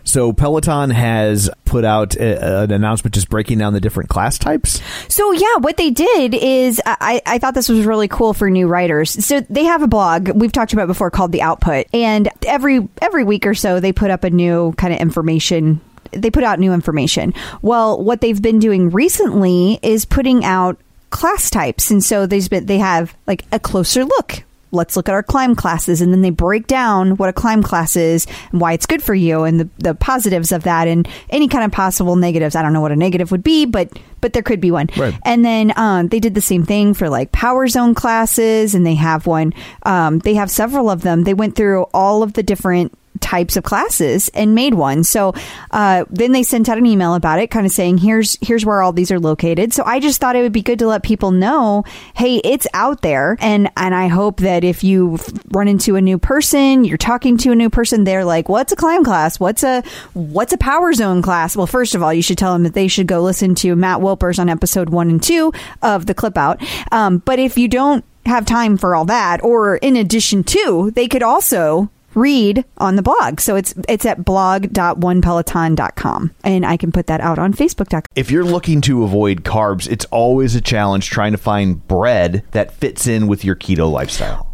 So 0.06 0.32
Peloton 0.32 0.90
has 0.90 1.50
put 1.64 1.84
out 1.84 2.14
a, 2.14 2.62
an 2.62 2.70
announcement 2.70 3.14
just 3.14 3.28
breaking 3.28 3.58
down 3.58 3.72
the 3.72 3.80
different 3.80 4.10
class 4.10 4.38
types. 4.38 4.80
So 5.08 5.32
yeah, 5.32 5.56
what 5.56 5.76
they 5.76 5.90
did 5.90 6.34
is 6.34 6.80
I, 6.86 7.20
I 7.26 7.38
thought 7.38 7.54
this 7.54 7.68
was 7.68 7.84
really 7.84 8.06
cool 8.06 8.32
for 8.32 8.48
new 8.48 8.68
writers. 8.68 9.24
So 9.24 9.40
they 9.40 9.64
have 9.64 9.82
a 9.82 9.88
blog 9.88 10.28
we've 10.28 10.52
talked 10.52 10.72
about 10.72 10.86
before 10.86 11.10
called 11.10 11.32
The 11.32 11.42
Output, 11.42 11.86
and 11.92 12.28
every 12.46 12.86
every 13.02 13.24
week 13.24 13.44
or 13.44 13.54
so 13.54 13.80
they 13.80 13.92
put 13.92 14.10
up 14.12 14.22
a 14.22 14.30
new 14.30 14.72
kind 14.74 14.94
of 14.94 15.00
information. 15.00 15.80
They 16.12 16.30
put 16.30 16.44
out 16.44 16.60
new 16.60 16.72
information. 16.72 17.34
Well, 17.60 18.00
what 18.00 18.20
they've 18.20 18.40
been 18.40 18.60
doing 18.60 18.90
recently 18.90 19.80
is 19.82 20.04
putting 20.04 20.44
out 20.44 20.78
class 21.14 21.48
types, 21.48 21.90
and 21.90 22.02
so 22.02 22.26
there's 22.26 22.48
been 22.48 22.66
they 22.66 22.78
have 22.78 23.16
like 23.26 23.44
a 23.52 23.58
closer 23.60 24.04
look. 24.04 24.42
Let's 24.72 24.96
look 24.96 25.08
at 25.08 25.14
our 25.14 25.22
climb 25.22 25.54
classes, 25.54 26.00
and 26.00 26.12
then 26.12 26.22
they 26.22 26.30
break 26.30 26.66
down 26.66 27.16
what 27.16 27.28
a 27.28 27.32
climb 27.32 27.62
class 27.62 27.94
is 27.94 28.26
and 28.50 28.60
why 28.60 28.72
it's 28.72 28.86
good 28.86 29.00
for 29.00 29.14
you, 29.14 29.44
and 29.44 29.60
the, 29.60 29.68
the 29.78 29.94
positives 29.94 30.50
of 30.50 30.64
that, 30.64 30.88
and 30.88 31.06
any 31.30 31.46
kind 31.46 31.64
of 31.64 31.70
possible 31.70 32.16
negatives. 32.16 32.56
I 32.56 32.62
don't 32.62 32.72
know 32.72 32.80
what 32.80 32.90
a 32.90 32.96
negative 32.96 33.30
would 33.30 33.44
be, 33.44 33.64
but 33.64 33.96
but 34.20 34.32
there 34.32 34.42
could 34.42 34.60
be 34.60 34.72
one. 34.72 34.88
Right. 34.96 35.14
And 35.24 35.44
then 35.44 35.72
um, 35.76 36.08
they 36.08 36.18
did 36.18 36.34
the 36.34 36.40
same 36.40 36.64
thing 36.64 36.94
for 36.94 37.08
like 37.08 37.30
Power 37.30 37.68
Zone 37.68 37.94
classes, 37.94 38.74
and 38.74 38.84
they 38.84 38.96
have 38.96 39.28
one. 39.28 39.54
Um, 39.84 40.18
they 40.18 40.34
have 40.34 40.50
several 40.50 40.90
of 40.90 41.02
them. 41.02 41.22
They 41.22 41.34
went 41.34 41.54
through 41.54 41.84
all 41.94 42.24
of 42.24 42.32
the 42.32 42.42
different 42.42 42.92
types 43.24 43.56
of 43.56 43.64
classes 43.64 44.28
and 44.34 44.54
made 44.54 44.74
one. 44.74 45.02
So 45.02 45.32
uh, 45.70 46.04
then 46.10 46.32
they 46.32 46.42
sent 46.42 46.68
out 46.68 46.76
an 46.76 46.84
email 46.84 47.14
about 47.14 47.38
it, 47.38 47.50
kind 47.50 47.64
of 47.64 47.72
saying, 47.72 47.98
"Here's 47.98 48.36
here's 48.42 48.66
where 48.66 48.82
all 48.82 48.92
these 48.92 49.10
are 49.10 49.18
located." 49.18 49.72
So 49.72 49.82
I 49.84 49.98
just 49.98 50.20
thought 50.20 50.36
it 50.36 50.42
would 50.42 50.52
be 50.52 50.62
good 50.62 50.78
to 50.80 50.86
let 50.86 51.02
people 51.02 51.30
know, 51.30 51.84
hey, 52.14 52.36
it's 52.44 52.66
out 52.74 53.00
there, 53.00 53.38
and 53.40 53.70
and 53.78 53.94
I 53.94 54.08
hope 54.08 54.40
that 54.40 54.62
if 54.62 54.84
you 54.84 55.18
run 55.50 55.68
into 55.68 55.96
a 55.96 56.02
new 56.02 56.18
person, 56.18 56.84
you're 56.84 56.98
talking 56.98 57.38
to 57.38 57.52
a 57.52 57.56
new 57.56 57.70
person, 57.70 58.04
they're 58.04 58.26
like, 58.26 58.50
"What's 58.50 58.72
a 58.72 58.76
climb 58.76 59.02
class? 59.02 59.40
What's 59.40 59.64
a 59.64 59.82
what's 60.12 60.52
a 60.52 60.58
Power 60.58 60.92
Zone 60.92 61.22
class?" 61.22 61.56
Well, 61.56 61.66
first 61.66 61.94
of 61.94 62.02
all, 62.02 62.12
you 62.12 62.22
should 62.22 62.38
tell 62.38 62.52
them 62.52 62.64
that 62.64 62.74
they 62.74 62.88
should 62.88 63.06
go 63.06 63.22
listen 63.22 63.54
to 63.56 63.74
Matt 63.74 64.00
Wilpers 64.00 64.38
on 64.38 64.50
episode 64.50 64.90
one 64.90 65.08
and 65.08 65.22
two 65.22 65.52
of 65.80 66.04
the 66.04 66.14
clip 66.14 66.36
out. 66.36 66.62
Um, 66.92 67.18
but 67.18 67.38
if 67.38 67.56
you 67.56 67.68
don't 67.68 68.04
have 68.26 68.44
time 68.44 68.76
for 68.76 68.94
all 68.94 69.06
that, 69.06 69.42
or 69.42 69.76
in 69.76 69.96
addition 69.96 70.44
to, 70.44 70.90
they 70.94 71.08
could 71.08 71.22
also 71.22 71.90
read 72.14 72.64
on 72.78 72.96
the 72.96 73.02
blog. 73.02 73.40
So 73.40 73.56
it's 73.56 73.74
it's 73.88 74.06
at 74.06 74.24
blog.onepeloton.com 74.24 76.34
and 76.44 76.66
I 76.66 76.76
can 76.76 76.92
put 76.92 77.06
that 77.06 77.20
out 77.20 77.38
on 77.38 77.54
facebook.com. 77.54 78.02
If 78.14 78.30
you're 78.30 78.44
looking 78.44 78.80
to 78.82 79.04
avoid 79.04 79.44
carbs, 79.44 79.90
it's 79.90 80.04
always 80.06 80.54
a 80.54 80.60
challenge 80.60 81.10
trying 81.10 81.32
to 81.32 81.38
find 81.38 81.86
bread 81.86 82.44
that 82.52 82.72
fits 82.72 83.06
in 83.06 83.26
with 83.26 83.44
your 83.44 83.56
keto 83.56 83.90
lifestyle. 83.90 84.53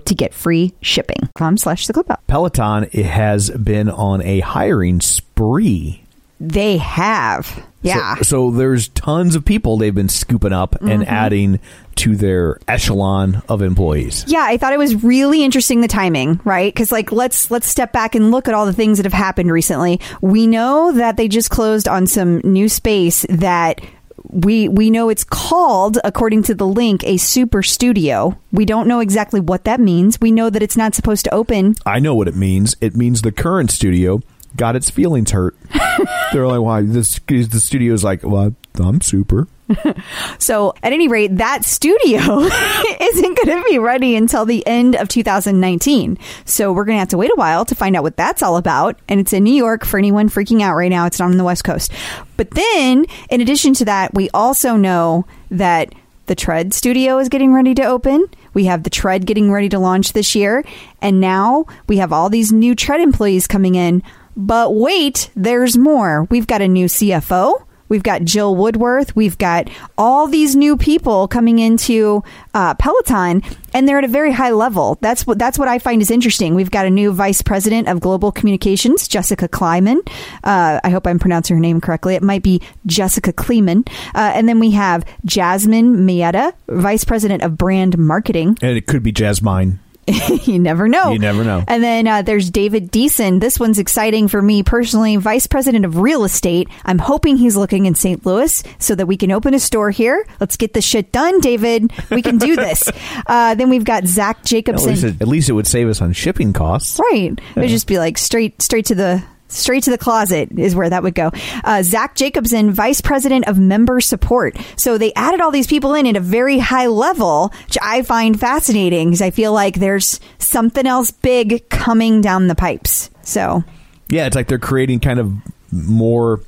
to 0.00 0.14
get 0.14 0.34
free 0.34 0.72
shipping. 0.80 1.28
Com 1.36 1.56
slash 1.56 1.86
the 1.86 1.92
clip 1.92 2.10
out. 2.10 2.26
Peloton 2.26 2.84
has 2.90 3.50
been 3.50 3.88
on 3.88 4.22
a 4.22 4.40
hiring 4.40 5.00
spree. 5.00 6.02
They 6.40 6.76
have. 6.76 7.66
Yeah. 7.82 8.16
So, 8.16 8.22
so 8.22 8.50
there's 8.50 8.88
tons 8.88 9.34
of 9.34 9.44
people 9.44 9.76
they've 9.76 9.94
been 9.94 10.08
scooping 10.08 10.52
up 10.52 10.76
and 10.80 11.02
mm-hmm. 11.02 11.10
adding 11.12 11.60
to 11.96 12.14
their 12.14 12.60
echelon 12.68 13.42
of 13.48 13.60
employees. 13.60 14.24
Yeah, 14.28 14.44
I 14.44 14.56
thought 14.56 14.72
it 14.72 14.78
was 14.78 15.02
really 15.02 15.42
interesting 15.42 15.80
the 15.80 15.88
timing, 15.88 16.40
right? 16.44 16.72
Because 16.72 16.92
like 16.92 17.10
let's 17.10 17.50
let's 17.50 17.66
step 17.66 17.92
back 17.92 18.14
and 18.14 18.30
look 18.30 18.46
at 18.46 18.54
all 18.54 18.66
the 18.66 18.72
things 18.72 18.98
that 18.98 19.04
have 19.04 19.12
happened 19.12 19.50
recently. 19.50 20.00
We 20.20 20.46
know 20.46 20.92
that 20.92 21.16
they 21.16 21.26
just 21.26 21.50
closed 21.50 21.88
on 21.88 22.06
some 22.06 22.38
new 22.44 22.68
space 22.68 23.26
that 23.28 23.80
we 24.28 24.68
we 24.68 24.90
know 24.90 25.08
it's 25.08 25.24
called 25.24 25.98
according 26.04 26.42
to 26.44 26.54
the 26.54 26.66
link 26.66 27.04
a 27.04 27.16
super 27.16 27.62
studio. 27.62 28.38
We 28.52 28.64
don't 28.64 28.88
know 28.88 29.00
exactly 29.00 29.40
what 29.40 29.64
that 29.64 29.80
means. 29.80 30.20
We 30.20 30.32
know 30.32 30.50
that 30.50 30.62
it's 30.62 30.76
not 30.76 30.94
supposed 30.94 31.24
to 31.24 31.34
open. 31.34 31.74
I 31.86 31.98
know 31.98 32.14
what 32.14 32.28
it 32.28 32.36
means. 32.36 32.76
It 32.80 32.96
means 32.96 33.22
the 33.22 33.32
current 33.32 33.70
studio 33.70 34.20
got 34.56 34.76
its 34.76 34.90
feelings 34.90 35.30
hurt. 35.30 35.56
They're 36.32 36.46
like, 36.46 36.60
"Why 36.60 36.82
this?" 36.82 37.18
The 37.26 37.60
studio's 37.60 38.04
like, 38.04 38.22
"Well, 38.22 38.54
I'm 38.80 39.00
super." 39.00 39.46
So, 40.38 40.74
at 40.82 40.92
any 40.92 41.08
rate, 41.08 41.36
that 41.36 41.64
studio 41.64 42.18
isn't 43.00 43.44
going 43.44 43.58
to 43.58 43.64
be 43.68 43.78
ready 43.78 44.16
until 44.16 44.44
the 44.46 44.66
end 44.66 44.94
of 44.94 45.08
2019. 45.08 46.16
So, 46.44 46.72
we're 46.72 46.84
going 46.84 46.96
to 46.96 47.00
have 47.00 47.08
to 47.08 47.18
wait 47.18 47.30
a 47.30 47.36
while 47.36 47.64
to 47.66 47.74
find 47.74 47.96
out 47.96 48.02
what 48.02 48.16
that's 48.16 48.42
all 48.42 48.56
about. 48.56 48.98
And 49.08 49.20
it's 49.20 49.32
in 49.32 49.44
New 49.44 49.54
York 49.54 49.84
for 49.84 49.98
anyone 49.98 50.30
freaking 50.30 50.62
out 50.62 50.74
right 50.76 50.90
now. 50.90 51.06
It's 51.06 51.18
not 51.18 51.30
on 51.30 51.36
the 51.36 51.44
West 51.44 51.64
Coast. 51.64 51.92
But 52.36 52.52
then, 52.52 53.06
in 53.30 53.40
addition 53.40 53.74
to 53.74 53.84
that, 53.86 54.14
we 54.14 54.30
also 54.30 54.76
know 54.76 55.26
that 55.50 55.94
the 56.26 56.34
Tread 56.34 56.72
studio 56.72 57.18
is 57.18 57.28
getting 57.28 57.52
ready 57.52 57.74
to 57.74 57.82
open. 57.84 58.26
We 58.54 58.66
have 58.66 58.84
the 58.84 58.90
Tread 58.90 59.26
getting 59.26 59.50
ready 59.50 59.68
to 59.70 59.78
launch 59.78 60.12
this 60.12 60.34
year. 60.34 60.64
And 61.02 61.20
now 61.20 61.66
we 61.88 61.98
have 61.98 62.12
all 62.12 62.30
these 62.30 62.52
new 62.52 62.74
Tread 62.74 63.00
employees 63.00 63.46
coming 63.46 63.74
in. 63.74 64.02
But 64.36 64.74
wait, 64.74 65.30
there's 65.34 65.76
more. 65.76 66.24
We've 66.30 66.46
got 66.46 66.62
a 66.62 66.68
new 66.68 66.86
CFO. 66.86 67.64
We've 67.88 68.02
got 68.02 68.22
Jill 68.22 68.54
Woodworth. 68.54 69.14
We've 69.16 69.38
got 69.38 69.68
all 69.96 70.26
these 70.26 70.56
new 70.56 70.76
people 70.76 71.28
coming 71.28 71.58
into 71.58 72.22
uh, 72.54 72.74
Peloton, 72.74 73.42
and 73.72 73.88
they're 73.88 73.98
at 73.98 74.04
a 74.04 74.08
very 74.08 74.32
high 74.32 74.50
level. 74.50 74.98
That's 75.00 75.26
what 75.26 75.38
that's 75.38 75.58
what 75.58 75.68
I 75.68 75.78
find 75.78 76.02
is 76.02 76.10
interesting. 76.10 76.54
We've 76.54 76.70
got 76.70 76.86
a 76.86 76.90
new 76.90 77.12
vice 77.12 77.42
president 77.42 77.88
of 77.88 78.00
global 78.00 78.32
communications, 78.32 79.08
Jessica 79.08 79.48
Kleiman. 79.48 80.02
Uh, 80.44 80.80
I 80.82 80.90
hope 80.90 81.06
I'm 81.06 81.18
pronouncing 81.18 81.56
her 81.56 81.60
name 81.60 81.80
correctly. 81.80 82.14
It 82.14 82.22
might 82.22 82.42
be 82.42 82.60
Jessica 82.86 83.32
Kleeman. 83.32 83.84
Uh, 84.14 84.32
and 84.34 84.48
then 84.48 84.58
we 84.58 84.72
have 84.72 85.04
Jasmine 85.24 86.06
Maietta, 86.06 86.52
vice 86.68 87.04
president 87.04 87.42
of 87.42 87.56
brand 87.56 87.98
marketing. 87.98 88.58
And 88.62 88.76
it 88.76 88.86
could 88.86 89.02
be 89.02 89.12
Jasmine. 89.12 89.80
you 90.44 90.58
never 90.58 90.88
know. 90.88 91.12
You 91.12 91.18
never 91.18 91.44
know. 91.44 91.62
And 91.66 91.82
then 91.82 92.06
uh, 92.06 92.22
there's 92.22 92.50
David 92.50 92.90
Deason. 92.90 93.40
This 93.40 93.60
one's 93.60 93.78
exciting 93.78 94.28
for 94.28 94.40
me 94.40 94.62
personally. 94.62 95.16
Vice 95.16 95.46
President 95.46 95.84
of 95.84 95.98
Real 95.98 96.24
Estate. 96.24 96.68
I'm 96.84 96.98
hoping 96.98 97.36
he's 97.36 97.56
looking 97.56 97.86
in 97.86 97.94
St. 97.94 98.24
Louis 98.24 98.62
so 98.78 98.94
that 98.94 99.06
we 99.06 99.16
can 99.16 99.30
open 99.32 99.54
a 99.54 99.58
store 99.58 99.90
here. 99.90 100.26
Let's 100.40 100.56
get 100.56 100.72
this 100.72 100.84
shit 100.84 101.12
done, 101.12 101.40
David. 101.40 101.92
We 102.10 102.22
can 102.22 102.38
do 102.38 102.56
this. 102.56 102.88
uh, 103.26 103.54
then 103.54 103.70
we've 103.70 103.84
got 103.84 104.04
Zach 104.06 104.38
At 104.38 104.44
Jacobson. 104.44 104.90
least, 104.90 105.04
it, 105.04 105.20
at 105.20 105.28
least 105.28 105.48
it 105.48 105.52
would 105.52 105.66
save 105.66 105.88
us 105.88 106.00
on 106.00 106.12
shipping 106.12 106.52
costs. 106.52 106.98
Right. 106.98 107.32
It 107.56 107.60
would 107.60 107.68
just 107.68 107.86
be 107.86 107.98
like 107.98 108.18
straight 108.18 108.60
straight 108.62 108.86
to 108.86 108.94
the 108.94 109.22
straight 109.48 109.84
to 109.84 109.90
the 109.90 109.98
closet 109.98 110.50
is 110.56 110.74
where 110.74 110.88
that 110.88 111.02
would 111.02 111.14
go. 111.14 111.30
Uh, 111.64 111.82
Zach 111.82 112.14
Jacobson, 112.14 112.70
vice 112.70 113.00
president 113.00 113.48
of 113.48 113.58
member 113.58 114.00
support. 114.00 114.56
So 114.76 114.98
they 114.98 115.12
added 115.14 115.40
all 115.40 115.50
these 115.50 115.66
people 115.66 115.94
in 115.94 116.06
at 116.06 116.16
a 116.16 116.20
very 116.20 116.58
high 116.58 116.86
level, 116.86 117.52
which 117.64 117.78
I 117.82 118.02
find 118.02 118.38
fascinating 118.38 119.08
because 119.08 119.22
I 119.22 119.30
feel 119.30 119.52
like 119.52 119.76
there's 119.76 120.20
something 120.38 120.86
else 120.86 121.10
big 121.10 121.68
coming 121.68 122.20
down 122.20 122.48
the 122.48 122.54
pipes. 122.54 123.10
So 123.22 123.64
Yeah, 124.08 124.26
it's 124.26 124.36
like 124.36 124.48
they're 124.48 124.58
creating 124.58 125.00
kind 125.00 125.18
of 125.18 125.32
more 125.72 126.40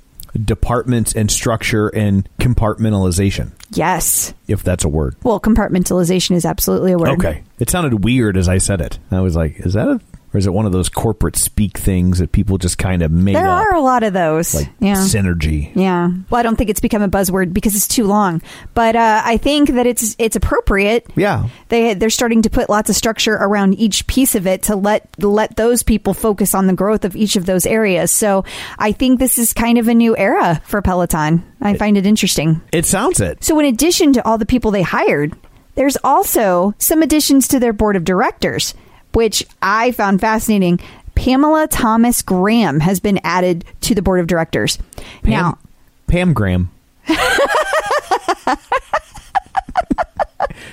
departments 0.45 1.13
and 1.13 1.31
structure 1.31 1.89
and 1.89 2.29
compartmentalization, 2.39 3.51
yes. 3.71 4.33
if 4.47 4.63
that's 4.63 4.85
a 4.85 4.89
word. 4.89 5.17
Well, 5.23 5.41
compartmentalization 5.41 6.37
is 6.37 6.45
absolutely 6.45 6.93
a 6.93 6.99
word. 6.99 7.11
Okay. 7.11 7.43
It 7.59 7.69
sounded 7.69 8.05
weird 8.05 8.37
as 8.37 8.49
I 8.49 8.59
said 8.59 8.81
it. 8.81 8.99
I 9.11 9.21
was 9.21 9.37
like, 9.37 9.59
is 9.61 9.75
that 9.75 9.89
a, 9.89 10.01
or 10.33 10.39
is 10.39 10.47
it 10.47 10.53
one 10.53 10.65
of 10.67 10.73
those 10.73 10.89
corporate 10.89 11.37
speak 11.37 11.77
things 11.77 12.19
that 12.19 12.33
people 12.33 12.57
just 12.59 12.79
kind 12.79 13.03
of 13.03 13.11
made 13.11 13.35
There 13.35 13.49
up? 13.49 13.67
are 13.67 13.75
a 13.75 13.81
lot 13.81 14.03
of 14.03 14.13
those. 14.13 14.55
like 14.55 14.69
yeah. 14.79 14.95
synergy. 14.95 15.75
Yeah. 15.75 16.11
Well, 16.31 16.39
I 16.39 16.43
don't 16.43 16.57
think 16.57 16.71
it's 16.71 16.81
become 16.81 17.03
a 17.03 17.09
buzzword 17.09 17.53
because 17.53 17.75
it's 17.75 17.89
too 17.89 18.05
long, 18.07 18.41
but 18.75 18.95
uh, 18.97 19.23
I 19.25 19.37
think 19.39 19.71
that 19.71 19.87
it's 19.87 20.15
it's 20.19 20.37
appropriate. 20.37 21.07
Yeah. 21.17 21.49
They 21.69 21.95
they're 21.95 22.11
starting 22.11 22.43
to 22.43 22.51
put 22.51 22.71
lots 22.71 22.91
of 22.91 22.97
structure 22.97 23.35
around 23.35 23.75
each 23.75 24.07
piece 24.07 24.35
of 24.35 24.47
it 24.47 24.63
to 24.65 24.77
let 24.77 25.09
let 25.23 25.57
those 25.57 25.83
people 25.83 26.15
focus 26.15 26.55
on 26.55 26.67
the 26.67 26.75
growth 26.75 27.05
of 27.05 27.17
each 27.17 27.37
of 27.37 27.47
those 27.47 27.67
areas. 27.67 28.11
So 28.11 28.45
I 28.79 28.93
think 28.93 29.19
this 29.19 29.39
is 29.39 29.53
kind 29.53 29.79
of 29.79 29.89
a 29.89 29.95
new 29.95 30.17
era 30.17 30.61
for 30.65 30.81
Peloton. 30.83 31.43
I 31.61 31.75
find 31.75 31.97
it 31.97 32.07
interesting. 32.07 32.61
It 32.73 32.87
sounds 32.87 33.21
it. 33.21 33.43
So 33.45 33.59
in 33.59 33.67
addition 33.67 34.13
to 34.15 34.25
all 34.27 34.39
the 34.39 34.47
people 34.47 34.71
they 34.71 34.83
hired, 34.83 35.37
there's 35.75 35.97
also 36.03 36.75
some 36.79 37.03
additions 37.03 37.49
to 37.49 37.59
their 37.61 37.73
board 37.73 37.97
of 37.97 38.05
directors, 38.05 38.75
which 39.13 39.45
I 39.63 39.93
found 39.93 40.21
fascinating. 40.21 40.81
Pamela 41.15 41.69
Thomas 41.69 42.23
Graham 42.23 42.81
has 42.81 43.01
been 43.01 43.21
added 43.25 43.65
to 43.83 43.95
the 43.95 44.03
board 44.03 44.21
of 44.21 44.27
directors. 44.27 44.79
Pam, 45.23 45.31
now, 45.31 45.59
Pam 46.07 46.33
Graham. 46.33 46.71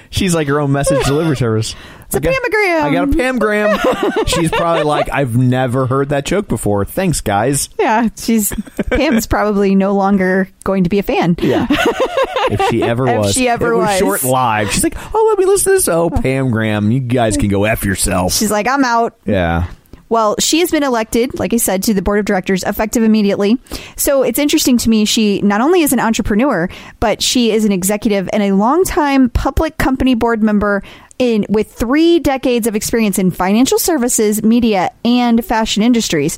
She's 0.10 0.34
like 0.34 0.48
her 0.48 0.60
own 0.60 0.72
message 0.72 1.06
delivery 1.06 1.36
service. 1.36 1.76
It's 2.08 2.16
a 2.16 2.22
Pamagram. 2.22 2.82
I 2.84 2.94
got 2.94 3.10
a 3.10 3.18
Pam 3.18 3.38
Graham. 3.38 3.78
She's 4.28 4.50
probably 4.50 4.84
like, 4.84 5.10
I've 5.12 5.36
never 5.36 5.88
heard 5.88 6.10
that 6.10 6.26
joke 6.26 6.48
before. 6.48 6.86
Thanks, 6.86 7.20
guys. 7.22 7.68
yeah, 7.78 8.08
she's 8.16 8.54
Pam's 8.92 9.28
probably 9.28 9.76
no 9.76 9.94
longer 9.94 10.48
going 10.64 10.86
to 10.86 10.90
be 10.90 11.00
a 11.00 11.04
fan. 11.04 11.36
Yeah. 11.40 11.68
if 11.70 12.70
she 12.70 12.82
ever 12.82 13.08
If 13.10 13.18
was. 13.20 13.34
she 13.34 13.50
ever 13.50 13.74
it 13.74 13.78
was. 13.78 13.88
was. 13.88 13.98
short 14.00 14.24
live. 14.24 14.72
She's 14.72 14.84
like, 14.84 14.96
oh, 15.14 15.26
let 15.30 15.38
me 15.38 15.46
listen 15.46 15.74
to 15.74 15.78
this. 15.78 15.88
Oh, 15.90 16.10
Pam 16.10 16.50
Graham, 16.50 16.92
you 16.92 17.02
guys 17.02 17.36
can 17.36 17.50
go 17.50 17.66
F 17.66 17.84
yourself. 17.84 18.32
She's 18.34 18.52
like, 18.52 18.68
I'm 18.68 18.86
out. 18.86 19.18
Yeah. 19.26 19.68
Well, 20.10 20.38
she 20.40 20.60
has 20.62 20.72
been 20.72 20.84
elected, 20.84 21.38
like 21.38 21.54
I 21.54 21.58
said, 21.58 21.84
to 21.84 21.94
the 21.94 22.02
board 22.02 22.20
of 22.20 22.24
directors 22.26 22.64
effective 22.64 23.04
immediately. 23.04 23.58
So 23.98 24.24
it's 24.24 24.40
interesting 24.40 24.78
to 24.78 24.90
me. 24.90 25.04
She 25.04 25.42
not 25.42 25.60
only 25.60 25.82
is 25.82 25.92
an 25.92 26.00
entrepreneur, 26.00 26.70
but 27.02 27.22
she 27.22 27.52
is 27.52 27.66
an 27.66 27.74
executive 27.74 28.30
and 28.32 28.42
a 28.42 28.54
longtime 28.54 29.30
public 29.32 29.78
company 29.78 30.16
board 30.16 30.42
member 30.42 30.82
in 31.20 31.46
with 31.50 31.72
three 31.72 32.20
decades 32.20 32.68
of 32.68 32.76
experience 32.76 33.18
in 33.18 33.32
financial 33.32 33.80
services, 33.80 34.44
media, 34.44 34.92
and 35.04 35.44
fashion 35.44 35.84
industries. 35.84 36.38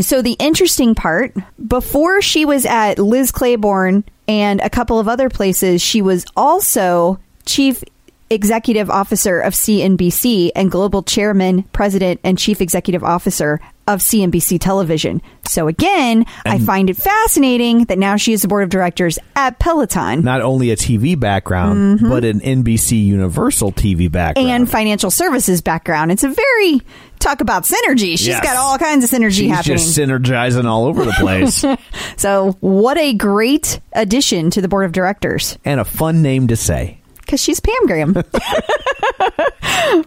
So 0.00 0.22
the 0.22 0.36
interesting 0.38 0.94
part, 0.94 1.34
before 1.66 2.22
she 2.22 2.44
was 2.44 2.64
at 2.64 2.98
Liz 2.98 3.32
Claiborne 3.32 4.04
and 4.28 4.60
a 4.60 4.70
couple 4.70 5.00
of 5.00 5.08
other 5.08 5.28
places, 5.28 5.82
she 5.82 6.00
was 6.00 6.24
also 6.36 7.18
chief 7.44 7.82
executive 8.30 8.88
officer 8.88 9.40
of 9.40 9.54
CNBC 9.54 10.50
and 10.54 10.70
global 10.70 11.02
chairman, 11.02 11.64
president, 11.72 12.20
and 12.24 12.38
chief 12.38 12.60
executive 12.60 13.02
officer 13.02 13.60
of 13.88 13.98
CNBC 14.00 14.60
television. 14.60 15.20
So 15.44 15.66
again, 15.66 16.24
I 16.44 16.58
find 16.60 16.88
it 16.90 16.96
fascinating 16.96 17.86
that 17.86 17.98
now 17.98 18.14
she 18.14 18.32
is 18.32 18.42
the 18.42 18.46
board 18.48 18.62
of 18.62 18.68
directors 18.70 19.18
at 19.34 19.58
Peloton 19.58 20.22
Not 20.22 20.42
only 20.42 20.70
a 20.70 20.76
TV 20.76 21.18
background, 21.18 21.98
but 22.00 22.24
an 22.24 22.38
NBC 22.38 23.04
Universal 23.04 23.72
TV 23.72 24.10
background. 24.10 24.46
Mm-hmm. 24.46 24.54
and 24.54 24.70
financial 24.70 25.10
services 25.10 25.60
background. 25.60 26.12
It's 26.12 26.22
a 26.22 26.28
very 26.28 26.82
talk 27.18 27.40
about 27.40 27.64
synergy. 27.64 28.10
She's 28.16 28.28
Yes. 28.28 28.44
got 28.44 28.56
all 28.56 28.78
kinds 28.78 29.02
of 29.02 29.10
synergy 29.10 29.32
She's 29.38 29.50
happening. 29.50 29.76
just 29.78 29.98
synergizing 29.98 30.66
all 30.66 30.84
over 30.84 31.04
the 31.04 31.12
place. 31.12 31.64
so 32.16 32.56
what 32.60 32.96
a 32.96 33.12
great 33.14 33.80
addition 33.92 34.50
to 34.50 34.60
the 34.60 34.68
board 34.68 34.84
of 34.84 34.92
directors. 34.92 35.58
and 35.64 35.80
a 35.80 35.84
fun 35.84 36.22
name 36.22 36.46
to 36.46 36.54
say. 36.56 36.99
Because 37.30 37.40
she's 37.40 37.60
Pam 37.60 37.86
Graham. 37.86 38.12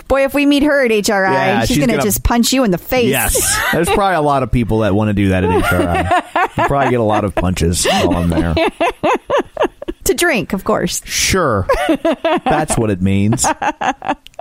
Boy, 0.09 0.25
if 0.25 0.33
we 0.33 0.45
meet 0.45 0.63
her 0.63 0.83
at 0.83 0.91
HRI, 0.91 1.31
Yeah, 1.31 1.59
she's, 1.61 1.69
she's 1.69 1.77
going 1.77 1.97
to 1.97 2.03
just 2.03 2.21
punch 2.21 2.51
you 2.51 2.65
in 2.65 2.71
the 2.71 2.77
face. 2.77 3.07
Yes. 3.07 3.71
There's 3.71 3.87
probably 3.87 4.15
a 4.15 4.21
lot 4.21 4.43
of 4.43 4.51
people 4.51 4.79
that 4.79 4.93
want 4.93 5.07
to 5.07 5.13
do 5.13 5.29
that 5.29 5.45
at 5.45 5.49
HRI. 5.49 6.57
You 6.57 6.67
probably 6.67 6.89
get 6.89 6.99
a 6.99 7.03
lot 7.03 7.23
of 7.23 7.33
punches 7.33 7.85
while 7.85 8.17
I'm 8.17 8.29
there. 8.29 8.53
to 10.03 10.13
drink, 10.13 10.51
of 10.51 10.65
course. 10.65 11.01
Sure. 11.05 11.65
That's 12.43 12.77
what 12.77 12.89
it 12.89 13.01
means. 13.01 13.45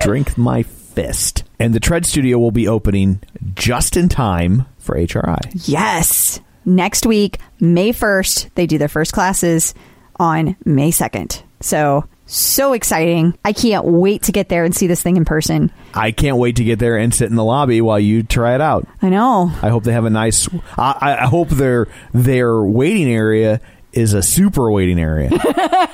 Drink 0.01 0.37
my 0.37 0.65
fist. 0.65 1.45
And 1.61 1.73
the 1.75 1.81
Tread 1.81 2.05
Studio 2.05 2.37
will 2.41 2.51
be 2.51 2.67
opening 2.67 3.21
just 3.55 3.97
in 3.97 4.09
time 4.09 4.67
for 4.79 4.97
HRI. 4.97 5.69
Yes. 5.69 6.41
Next 6.65 7.07
week, 7.07 7.39
May 7.61 7.93
1st, 7.93 8.51
they 8.57 8.67
do 8.67 8.77
their 8.77 8.89
first 8.89 9.13
classes 9.13 9.73
on 10.17 10.57
May 10.65 10.91
2nd. 10.91 11.45
So, 11.61 12.07
so 12.27 12.73
exciting. 12.73 13.37
I 13.45 13.53
can't 13.53 13.85
wait 13.85 14.23
to 14.25 14.33
get 14.33 14.49
there 14.49 14.65
and 14.65 14.75
see 14.75 14.87
this 14.87 15.03
thing 15.03 15.17
in 15.17 15.25
person. 15.25 15.71
I 15.95 16.13
can't 16.13 16.37
wait 16.37 16.57
to 16.57 16.65
get 16.65 16.79
there 16.79 16.97
and 16.97 17.15
sit 17.15 17.29
in 17.31 17.37
the 17.37 17.45
lobby 17.45 17.81
while 17.81 18.01
you 18.01 18.23
try 18.23 18.55
it 18.55 18.61
out. 18.61 18.87
I 19.01 19.09
know. 19.09 19.53
I 19.63 19.69
hope 19.69 19.85
they 19.85 19.93
have 19.93 20.05
a 20.05 20.11
nice. 20.11 20.49
I, 20.77 21.19
I 21.23 21.27
hope 21.27 21.49
their 21.49 21.89
their 22.13 22.63
waiting 22.63 23.09
area 23.09 23.61
is 23.93 24.15
a 24.15 24.23
super 24.23 24.71
waiting 24.71 24.99
area. 24.99 25.31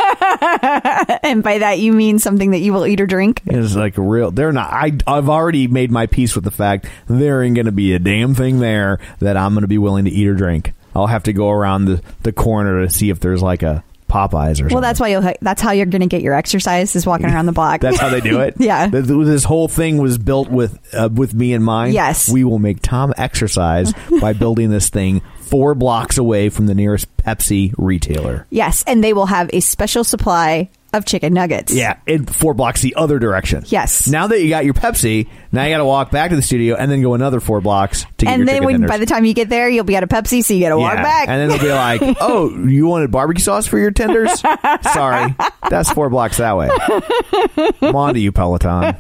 And 1.23 1.43
by 1.43 1.59
that, 1.59 1.79
you 1.79 1.93
mean 1.93 2.19
something 2.19 2.53
that 2.53 2.59
you 2.59 2.73
will 2.73 2.87
eat 2.87 3.01
or 3.01 3.07
drink? 3.07 3.43
It's 3.47 3.75
like 3.75 3.99
a 3.99 4.03
real. 4.03 4.31
They're 4.31 4.53
not. 4.53 4.73
I 4.73 4.93
I've 5.07 5.29
already 5.29 5.67
made 5.67 5.91
my 5.91 6.07
peace 6.07 6.35
with 6.35 6.45
the 6.45 6.51
fact 6.51 6.87
there 7.07 7.43
ain't 7.43 7.55
going 7.55 7.67
to 7.67 7.73
be 7.73 7.93
a 7.93 7.99
damn 7.99 8.35
thing 8.35 8.61
there 8.61 8.99
that 9.19 9.37
I'm 9.37 9.53
going 9.53 9.63
to 9.63 9.69
be 9.69 9.79
willing 9.79 10.05
to 10.07 10.11
eat 10.11 10.27
or 10.27 10.35
drink. 10.35 10.73
I'll 10.95 11.07
have 11.07 11.25
to 11.25 11.33
go 11.33 11.51
around 11.51 11.85
the 11.87 12.03
the 12.23 12.33
corner 12.33 12.83
to 12.83 12.91
see 12.91 13.11
if 13.11 13.21
there's 13.21 13.43
like 13.43 13.63
a 13.63 13.85
Popeyes 14.09 14.53
or 14.53 14.55
something. 14.57 14.75
Well, 14.75 14.83
that's 14.83 14.99
why 15.01 15.09
you'll, 15.09 15.33
that's 15.41 15.61
how 15.63 15.73
you're 15.73 15.87
going 15.87 16.01
to 16.01 16.07
get 16.07 16.23
your 16.23 16.35
exercise 16.35 16.97
is 16.97 17.07
walking 17.07 17.27
around 17.27 17.47
the 17.47 17.53
block. 17.53 17.81
That's 17.81 17.99
how 17.99 18.09
they 18.09 18.21
do 18.21 18.41
it. 18.41 18.55
Yeah. 18.59 18.89
Th- 18.89 19.07
th- 19.07 19.25
This 19.27 19.45
whole 19.45 19.69
thing 19.69 19.99
was 19.99 20.19
built 20.19 20.51
with 20.51 20.79
uh, 20.95 21.09
with 21.13 21.35
me 21.35 21.53
in 21.53 21.63
mind. 21.63 21.95
Yes. 21.95 22.29
We 22.29 22.45
will 22.45 22.59
make 22.59 22.81
Tom 22.83 23.13
exercise 23.17 23.93
by 24.21 24.33
building 24.33 24.71
this 24.71 24.89
thing 24.89 25.21
four 25.41 25.75
blocks 25.75 26.19
away 26.19 26.49
from 26.49 26.67
the 26.67 26.75
nearest 26.75 27.15
Pepsi 27.19 27.73
retailer. 27.79 28.47
yes. 28.51 28.83
And 28.87 29.03
they 29.05 29.13
will 29.13 29.27
have 29.27 29.49
a 29.53 29.61
special 29.61 30.05
supply 30.05 30.69
of 30.93 31.05
chicken 31.05 31.35
nuggets. 31.35 31.73
Yeah, 31.75 31.99
it 32.07 32.31
four 32.31 32.55
blocks 32.55 32.81
the 32.81 32.95
other 32.95 33.19
direction. 33.19 33.63
Yes. 33.67 34.09
Now 34.09 34.27
that 34.29 34.41
you 34.43 34.49
got 34.49 34.65
your 34.65 34.75
Pepsi, 34.75 35.29
now 35.53 35.65
you 35.65 35.71
got 35.71 35.79
to 35.79 35.85
walk 35.85 36.11
back 36.11 36.31
to 36.31 36.37
the 36.37 36.43
studio 36.43 36.77
and 36.77 36.91
then 36.91 37.03
go 37.03 37.15
another 37.15 37.41
four 37.41 37.61
blocks 37.61 38.05
to 38.19 38.25
get 38.25 38.31
your 38.31 38.33
And 38.41 38.49
then 38.49 38.65
when, 38.65 38.75
tenders. 38.75 38.91
by 38.91 38.97
the 38.99 39.07
time 39.07 39.25
you 39.25 39.35
get 39.35 39.49
there, 39.51 39.69
you'll 39.69 39.85
be 39.85 39.97
out 39.97 40.03
of 40.03 40.09
Pepsi, 40.09 40.43
so 40.43 40.55
you 40.55 40.61
got 40.61 40.71
to 40.71 40.79
walk 40.79 40.95
Yeah. 40.95 41.03
back. 41.03 41.29
And 41.29 41.41
then 41.41 41.49
they'll 41.49 41.67
be 41.69 41.73
like, 41.73 42.17
"Oh, 42.21 42.51
you 42.67 42.87
wanted 42.87 43.11
barbecue 43.11 43.43
sauce 43.43 43.67
for 43.67 43.79
your 43.79 43.91
tenders? 43.91 44.41
Sorry, 44.93 45.35
that's 45.69 45.91
four 45.93 46.09
blocks 46.11 46.39
that 46.39 46.57
way." 46.57 46.69
I'm 47.83 47.95
on 47.97 48.15
to 48.15 48.21
you, 48.21 48.33
Peloton. 48.33 48.97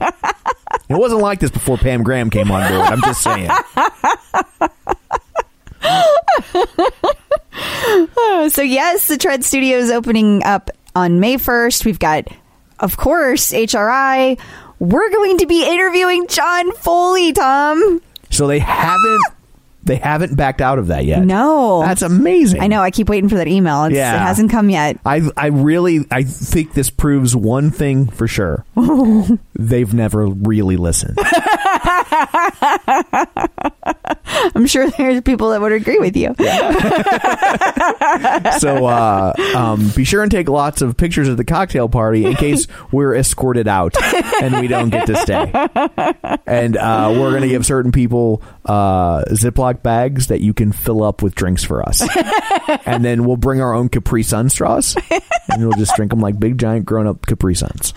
It 0.89 0.95
wasn't 0.97 1.23
like 1.23 1.41
this 1.41 1.51
before 1.51 1.77
Pam 1.79 2.03
Graham 2.03 2.29
came 2.31 2.51
on 2.51 2.69
board. 2.71 2.87
I'm 2.87 3.01
just 3.03 3.23
saying. 3.23 3.51
So 8.51 8.63
yes, 8.63 9.09
the 9.09 9.17
Tread 9.19 9.45
Studio 9.45 9.77
is 9.79 9.91
opening 9.91 10.43
up 10.45 10.71
on 10.99 11.21
May 11.21 11.37
1st. 11.37 11.85
We've 11.85 11.99
got, 11.99 12.27
of 12.81 12.97
course, 12.97 13.53
HRI. 13.53 14.39
We're 14.81 15.11
going 15.11 15.39
to 15.39 15.47
be 15.47 15.65
interviewing 15.65 16.27
John 16.29 16.73
Foley, 16.73 17.33
Tom. 17.33 18.03
So 18.31 18.49
they 18.49 18.59
haven't 18.59 19.23
they 19.89 19.97
haven't 19.97 20.37
backed 20.37 20.61
out 20.61 20.79
of 20.79 20.89
that 20.89 21.07
yet. 21.07 21.25
No. 21.25 21.81
that's 21.81 22.03
amazing. 22.03 22.61
I 22.61 22.67
know. 22.67 22.83
I 22.83 22.91
keep 22.91 23.09
waiting 23.09 23.31
for 23.31 23.37
that 23.37 23.49
email. 23.49 23.85
It's, 23.85 23.97
Yeah. 23.97 24.15
It 24.15 24.19
hasn't 24.19 24.51
come 24.51 24.69
yet. 24.71 24.99
I 25.05 25.23
I 25.37 25.47
really 25.47 26.05
I 26.11 26.23
think 26.25 26.75
this 26.75 26.91
proves 26.91 27.35
one 27.35 27.71
thing 27.71 28.07
for 28.09 28.29
sure. 28.29 28.65
They've 29.55 29.93
never 29.93 30.27
really 30.27 30.77
listened. 30.77 31.19
I'm 34.55 34.67
sure 34.67 34.89
there's 34.91 35.21
people 35.23 35.51
that 35.51 35.61
would 35.61 35.73
agree 35.73 35.99
with 35.99 36.17
you. 36.17 36.35
so 38.59 38.87
uh, 38.87 39.33
um, 39.57 39.91
be 39.97 40.05
sure 40.05 40.23
and 40.23 40.31
take 40.31 40.49
lots 40.49 40.83
of 40.83 40.97
pictures 40.97 41.29
of 41.29 41.37
the 41.37 41.45
cocktail 41.45 41.89
party 41.89 42.25
in 42.25 42.35
case 42.35 42.67
we're 42.93 43.15
escorted 43.15 43.69
out 43.69 43.95
and 44.43 44.61
we 44.61 44.69
don't 44.69 44.91
get 44.91 45.07
to 45.07 45.17
stay. 45.17 45.51
And 46.47 46.77
uh, 46.77 47.13
we're 47.17 47.31
going 47.31 47.43
to 47.43 47.49
give 47.49 47.67
certain 47.67 47.93
people 47.93 48.43
uh, 48.65 49.25
Ziploc 49.31 49.78
bags 49.83 50.29
that 50.29 50.41
you 50.41 50.53
can 50.55 50.73
fill 50.73 51.03
up 51.03 51.23
with 51.23 51.35
drinks 51.35 51.65
for 51.65 51.87
us. 51.87 52.07
and 52.87 53.05
then 53.05 53.25
we'll 53.25 53.37
bring 53.37 53.61
our 53.61 53.73
own 53.75 53.89
Capri 53.89 54.23
Sun 54.23 54.49
straws 54.51 54.97
and 55.49 55.63
we'll 55.67 55.77
just 55.77 55.95
drink 55.97 56.11
them 56.11 56.21
like 56.21 56.39
big, 56.39 56.59
giant, 56.59 56.85
grown 56.87 57.07
up 57.07 57.27
Capri 57.27 57.55
Suns. 57.55 57.93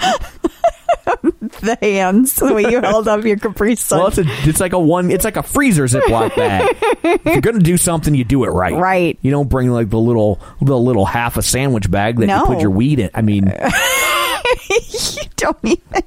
The 1.62 1.78
hands, 1.82 2.36
the 2.36 2.54
way 2.54 2.64
you 2.70 2.80
held 2.82 3.08
up 3.08 3.24
your 3.24 3.38
Capri 3.38 3.76
Sun. 3.76 4.00
Well, 4.00 4.08
it's, 4.08 4.18
a, 4.20 4.24
it's 4.50 4.60
like 4.60 4.74
a 4.74 4.80
one. 4.80 5.12
It's 5.12 5.26
like 5.26 5.38
a 5.38 5.44
freezer 5.44 5.86
Ziploc 5.86 6.36
bag. 6.36 6.76
if 7.04 7.26
you're 7.26 7.42
gonna 7.42 7.60
do 7.60 7.78
something, 7.78 8.14
you 8.16 8.24
do 8.24 8.44
it 8.44 8.50
right. 8.50 8.74
Right. 8.76 9.18
You 9.22 9.32
don't 9.32 9.50
bring 9.50 9.70
like 9.70 9.90
the 9.90 10.00
little 10.00 10.40
the 10.62 10.78
little 10.78 11.06
half 11.06 11.38
a 11.38 11.42
sandwich 11.42 11.90
bag 11.90 12.18
that 12.20 12.28
No. 12.28 12.40
you 12.42 12.46
put 12.46 12.62
your 12.62 12.70
weed 12.72 13.00
in. 13.00 13.10
I 13.14 13.22
mean, 13.22 13.46
you 14.70 15.24
don't 15.36 15.58
even. 15.64 16.04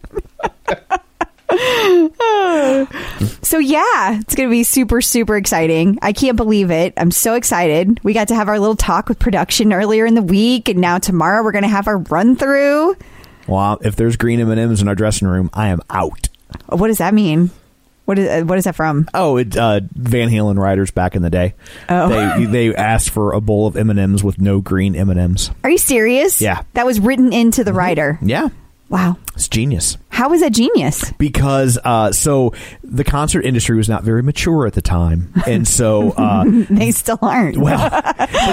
so 3.42 3.58
yeah, 3.58 4.18
it's 4.18 4.34
gonna 4.34 4.48
be 4.50 4.62
super 4.62 5.00
super 5.00 5.36
exciting. 5.36 5.98
I 6.02 6.12
can't 6.12 6.36
believe 6.36 6.70
it. 6.70 6.94
I'm 6.96 7.10
so 7.10 7.34
excited. 7.34 8.00
We 8.02 8.12
got 8.14 8.28
to 8.28 8.34
have 8.34 8.48
our 8.48 8.58
little 8.58 8.76
talk 8.76 9.08
with 9.08 9.18
production 9.18 9.72
earlier 9.72 10.06
in 10.06 10.14
the 10.14 10.22
week, 10.22 10.68
and 10.68 10.80
now 10.80 10.98
tomorrow 10.98 11.42
we're 11.42 11.52
gonna 11.52 11.68
have 11.68 11.86
our 11.86 11.98
run 11.98 12.36
through. 12.36 12.96
well, 13.46 13.78
if 13.82 13.96
there's 13.96 14.16
green 14.16 14.40
M 14.40 14.50
and 14.50 14.60
M's 14.60 14.80
in 14.80 14.88
our 14.88 14.94
dressing 14.94 15.28
room, 15.28 15.50
I 15.52 15.68
am 15.68 15.80
out. 15.90 16.28
What 16.68 16.88
does 16.88 16.98
that 16.98 17.12
mean? 17.14 17.50
What 18.06 18.18
is 18.18 18.28
uh, 18.28 18.44
what 18.44 18.58
is 18.58 18.64
that 18.64 18.74
from? 18.76 19.08
Oh, 19.14 19.36
it 19.38 19.56
uh, 19.56 19.80
Van 19.92 20.28
Halen 20.28 20.58
riders 20.58 20.90
back 20.90 21.14
in 21.16 21.22
the 21.22 21.30
day. 21.30 21.54
Oh. 21.88 22.08
They 22.08 22.44
they 22.70 22.74
asked 22.74 23.10
for 23.10 23.32
a 23.32 23.40
bowl 23.40 23.66
of 23.66 23.76
M 23.76 23.90
and 23.90 23.98
M's 23.98 24.22
with 24.22 24.38
no 24.40 24.60
green 24.60 24.94
M 24.94 25.08
and 25.10 25.18
M's. 25.18 25.50
Are 25.62 25.70
you 25.70 25.78
serious? 25.78 26.40
Yeah. 26.40 26.62
that 26.74 26.84
was 26.86 27.00
written 27.00 27.32
into 27.32 27.64
the 27.64 27.72
writer. 27.72 28.18
Yeah, 28.22 28.48
Wow, 28.90 29.16
it's 29.34 29.48
genius. 29.48 29.96
how 30.10 30.32
is 30.32 30.40
that 30.42 30.52
genius? 30.52 31.10
because 31.18 31.78
uh, 31.84 32.12
so 32.12 32.52
the 32.84 33.02
concert 33.02 33.44
industry 33.44 33.76
was 33.76 33.88
not 33.88 34.04
very 34.04 34.22
mature 34.22 34.66
at 34.66 34.74
the 34.74 34.82
time, 34.82 35.32
and 35.46 35.66
so 35.66 36.10
uh, 36.12 36.44
They 36.70 36.90
still 36.92 37.18
aren't. 37.22 37.56
well, 37.56 37.90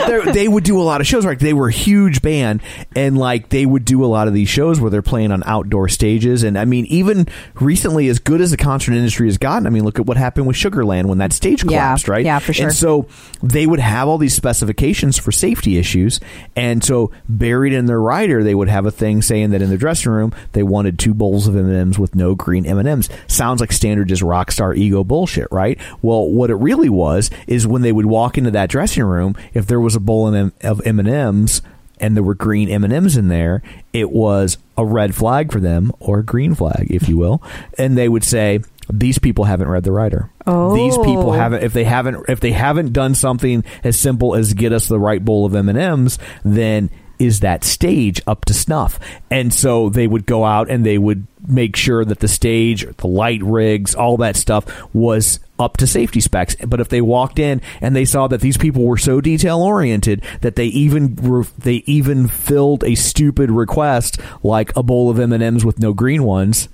they're- 0.08 0.50
would 0.52 0.64
do 0.64 0.82
a 0.82 0.84
lot 0.84 1.00
of 1.02 1.08
shows. 1.08 1.24
Like 1.26 1.40
they 1.40 1.54
were 1.54 1.68
a 1.68 1.72
huge 1.72 2.22
band, 2.22 2.62
and 2.96 3.18
like 3.18 3.50
they 3.50 3.66
would 3.66 3.86
do 3.86 4.04
a 4.04 4.08
lot 4.08 4.28
of 4.28 4.34
these 4.34 4.50
shows 4.50 4.80
where 4.82 4.90
they're 4.90 5.02
playing 5.02 5.32
on 5.32 5.44
outdoor 5.46 5.88
stages. 5.88 6.44
And 6.44 6.58
I 6.58 6.66
mean, 6.66 6.86
even 6.88 7.28
recently, 7.56 8.08
as 8.10 8.20
good 8.20 8.42
as 8.42 8.52
the 8.52 8.58
concert 8.58 8.94
industry 8.94 9.28
has 9.28 9.38
gotten, 9.38 9.66
I 9.68 9.70
mean, 9.70 9.84
look 9.84 10.00
at 10.00 10.06
what 10.08 10.18
happened 10.18 10.48
with 10.48 10.56
Sugarland 10.58 11.06
when 11.06 11.20
that 11.20 11.32
stage 11.34 11.64
Yeah, 11.64 11.68
collapsed, 11.70 12.08
right? 12.08 12.26
yeah, 12.26 12.40
for 12.40 12.52
sure. 12.54 12.68
And 12.68 12.76
so 12.76 13.08
they 13.44 13.66
would 13.68 13.80
have 13.80 14.08
all 14.08 14.18
these 14.18 14.34
specifications 14.34 15.18
for 15.18 15.32
safety 15.32 15.78
issues, 15.78 16.20
and 16.56 16.84
so 16.84 17.12
buried 17.30 17.74
in 17.74 17.86
their 17.86 18.02
rider, 18.02 18.44
they 18.44 18.56
would 18.56 18.70
have 18.70 18.86
a 18.86 18.92
thing 18.92 19.22
saying 19.22 19.52
that 19.52 19.62
in 19.62 19.70
the 19.70 19.78
dressing 19.78 20.12
room 20.12 20.21
they 20.54 20.64
wanted 20.64 21.00
two 21.00 21.14
bowls 21.14 21.48
of 21.48 21.56
M 21.56 21.66
and 21.66 21.76
M's 21.76 22.00
with 22.00 22.16
no 22.16 22.36
green 22.36 22.66
M 22.66 22.78
and 22.78 22.88
M's. 22.88 23.10
Sounds 23.28 23.60
like 23.62 23.72
standard 23.72 24.08
just 24.10 24.22
rock 24.22 24.52
star 24.52 24.74
ego 24.74 25.04
bullshit, 25.04 25.48
right? 25.52 25.80
Well, 26.02 26.28
what 26.30 26.50
it 26.50 26.56
really 26.56 26.90
was 26.90 27.30
is 27.48 27.66
when 27.66 27.82
they 27.82 27.92
would 27.92 28.06
walk 28.06 28.38
into 28.38 28.52
that 28.52 28.70
dressing 28.70 29.04
room, 29.04 29.36
if 29.54 29.66
there 29.68 29.80
was 29.80 29.96
a 29.96 30.00
bowl 30.00 30.34
of 30.34 30.82
M 30.86 31.00
and 31.00 31.08
M's 31.10 31.62
and 32.00 32.16
there 32.16 32.24
were 32.24 32.36
green 32.36 32.70
M 32.70 32.84
and 32.84 32.92
M's 32.94 33.16
in 33.18 33.28
there, 33.28 33.62
it 33.94 34.12
was 34.12 34.58
a 34.78 34.86
red 34.86 35.14
flag 35.16 35.52
for 35.52 35.60
them 35.60 35.92
or 36.00 36.20
a 36.20 36.24
green 36.26 36.56
flag, 36.56 36.88
if 36.90 37.08
you 37.08 37.18
will, 37.18 37.42
and 37.78 37.98
they 37.98 38.10
would 38.10 38.24
say. 38.24 38.60
These 38.94 39.20
people 39.20 39.46
haven't 39.46 39.70
read 39.70 39.86
the 39.86 39.92
writer. 39.94 40.30
These 40.46 40.98
people 40.98 41.30
Oh. 41.30 41.32
haven't. 41.32 41.64
If 41.64 41.72
they 41.72 41.86
haven't, 41.86 42.26
if 42.28 42.42
they 42.42 42.52
haven't 42.52 42.92
done 42.92 43.16
something 43.16 43.64
as 43.86 43.98
simple 43.98 44.36
as 44.36 44.54
get 44.54 44.74
us 44.74 44.90
the 44.90 45.00
right 45.00 45.24
bowl 45.24 45.46
of 45.46 45.56
M 45.56 45.70
and 45.70 45.78
M's, 45.78 46.20
then 46.44 46.90
is 47.22 47.42
that 47.42 47.64
stage 47.64 48.20
up 48.26 48.46
to 48.46 48.54
snuff? 48.54 49.00
And 49.30 49.54
so 49.54 49.90
they 49.90 50.08
would 50.08 50.26
go 50.26 50.44
out 50.44 50.72
and 50.72 50.84
they 50.84 50.98
would 50.98 51.28
make 51.48 51.76
sure 51.76 52.04
that 52.04 52.20
the 52.20 52.28
stage, 52.28 52.86
the 52.98 53.08
light 53.08 53.44
rigs, 53.44 53.94
all 53.94 54.18
that 54.18 54.36
stuff 54.36 54.66
was 54.94 55.40
up 55.60 55.78
to 55.78 55.86
safety 55.86 56.20
specs. 56.20 56.56
But 56.56 56.82
if 56.82 56.90
they 56.90 57.02
walked 57.02 57.38
in 57.38 57.62
and 57.80 57.96
they 57.96 58.06
saw 58.06 58.28
that 58.28 58.42
these 58.42 58.58
people 58.58 58.86
were 58.86 58.98
so 58.98 59.22
detail 59.22 59.62
oriented 59.62 60.24
that 60.42 60.56
they 60.56 60.66
even 60.66 61.16
were, 61.16 61.44
they 61.60 61.84
even 61.86 62.28
filled 62.28 62.84
a 62.84 62.96
stupid 62.96 63.52
request 63.52 64.20
like 64.42 64.76
a 64.76 64.82
bowl 64.82 65.12
of 65.12 65.20
M 65.20 65.32
and 65.32 65.44
M's 65.44 65.64
with 65.64 65.78
no 65.78 65.94
green 65.94 66.24
ones, 66.24 66.70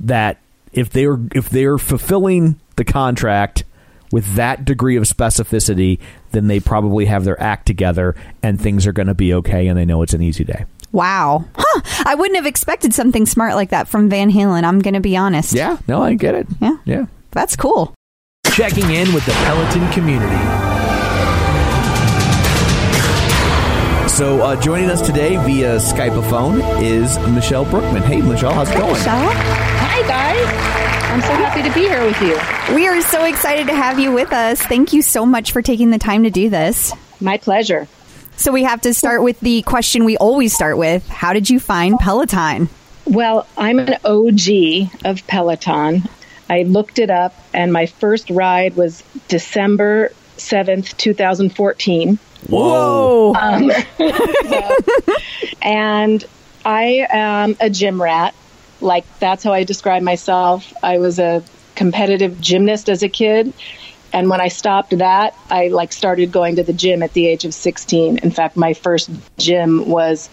that 0.00 0.38
if 0.72 0.88
they're 0.88 1.18
if 1.34 1.50
they're 1.50 1.78
fulfilling 1.78 2.58
the 2.76 2.84
contract 2.84 3.64
with 4.12 4.34
that 4.34 4.64
degree 4.64 4.96
of 4.96 5.04
specificity, 5.04 5.98
then 6.32 6.48
they 6.48 6.60
probably 6.60 7.06
have 7.06 7.24
their 7.24 7.40
act 7.40 7.66
together 7.66 8.14
and 8.42 8.60
things 8.60 8.86
are 8.86 8.92
going 8.92 9.08
to 9.08 9.14
be 9.14 9.34
okay 9.34 9.68
and 9.68 9.78
they 9.78 9.84
know 9.84 10.02
it's 10.02 10.14
an 10.14 10.22
easy 10.22 10.44
day. 10.44 10.64
Wow, 10.92 11.44
huh? 11.54 12.02
I 12.04 12.16
wouldn't 12.16 12.36
have 12.36 12.46
expected 12.46 12.92
something 12.92 13.24
smart 13.24 13.54
like 13.54 13.70
that 13.70 13.86
from 13.86 14.08
Van 14.08 14.30
Halen. 14.30 14.64
I'm 14.64 14.80
going 14.80 14.94
to 14.94 15.00
be 15.00 15.16
honest. 15.16 15.52
Yeah, 15.52 15.78
no, 15.86 16.02
I 16.02 16.14
get 16.14 16.34
it. 16.34 16.48
Yeah. 16.60 16.76
Yeah. 16.84 17.06
that's 17.30 17.54
cool. 17.54 17.94
Checking 18.46 18.90
in 18.90 19.14
with 19.14 19.24
the 19.24 19.32
Peloton 19.32 19.90
community. 19.92 20.36
So 24.08 24.42
uh, 24.42 24.60
joining 24.60 24.90
us 24.90 25.00
today 25.00 25.36
via 25.46 25.76
Skype 25.76 26.28
phone 26.28 26.60
is 26.82 27.16
Michelle 27.28 27.64
Brookman. 27.64 28.02
Hey, 28.02 28.20
Michelle, 28.20 28.52
how's 28.52 28.68
it 28.68 28.76
going? 28.76 28.96
Hi, 28.96 30.02
guys. 30.06 30.79
I'm 31.10 31.20
so 31.22 31.32
happy 31.32 31.64
to 31.64 31.74
be 31.74 31.80
here 31.80 32.04
with 32.04 32.22
you. 32.22 32.38
We 32.72 32.86
are 32.86 33.02
so 33.02 33.24
excited 33.24 33.66
to 33.66 33.74
have 33.74 33.98
you 33.98 34.12
with 34.12 34.32
us. 34.32 34.62
Thank 34.62 34.92
you 34.92 35.02
so 35.02 35.26
much 35.26 35.50
for 35.50 35.60
taking 35.60 35.90
the 35.90 35.98
time 35.98 36.22
to 36.22 36.30
do 36.30 36.48
this. 36.48 36.92
My 37.20 37.36
pleasure. 37.36 37.88
So 38.36 38.52
we 38.52 38.62
have 38.62 38.80
to 38.82 38.94
start 38.94 39.24
with 39.24 39.40
the 39.40 39.62
question 39.62 40.04
we 40.04 40.16
always 40.18 40.54
start 40.54 40.78
with. 40.78 41.08
How 41.08 41.32
did 41.32 41.50
you 41.50 41.58
find 41.58 41.98
Peloton? 41.98 42.68
Well, 43.06 43.48
I'm 43.58 43.80
an 43.80 43.96
OG 44.04 44.92
of 45.04 45.26
Peloton. 45.26 46.04
I 46.48 46.62
looked 46.62 47.00
it 47.00 47.10
up, 47.10 47.34
and 47.52 47.72
my 47.72 47.86
first 47.86 48.30
ride 48.30 48.76
was 48.76 49.02
December 49.26 50.12
7th, 50.36 50.96
2014. 50.96 52.20
Whoa. 52.48 53.34
Um, 53.34 53.72
and 55.60 56.24
I 56.64 57.08
am 57.10 57.56
a 57.60 57.68
gym 57.68 58.00
rat. 58.00 58.32
Like, 58.80 59.04
that's 59.18 59.44
how 59.44 59.52
I 59.52 59.64
describe 59.64 60.02
myself. 60.02 60.72
I 60.82 60.98
was 60.98 61.18
a 61.18 61.42
competitive 61.74 62.40
gymnast 62.40 62.88
as 62.88 63.02
a 63.02 63.08
kid. 63.08 63.52
And 64.12 64.28
when 64.28 64.40
I 64.40 64.48
stopped 64.48 64.96
that, 64.98 65.36
I 65.50 65.68
like 65.68 65.92
started 65.92 66.32
going 66.32 66.56
to 66.56 66.62
the 66.62 66.72
gym 66.72 67.02
at 67.02 67.12
the 67.12 67.26
age 67.26 67.44
of 67.44 67.54
16. 67.54 68.18
In 68.18 68.30
fact, 68.30 68.56
my 68.56 68.74
first 68.74 69.08
gym 69.38 69.88
was 69.88 70.28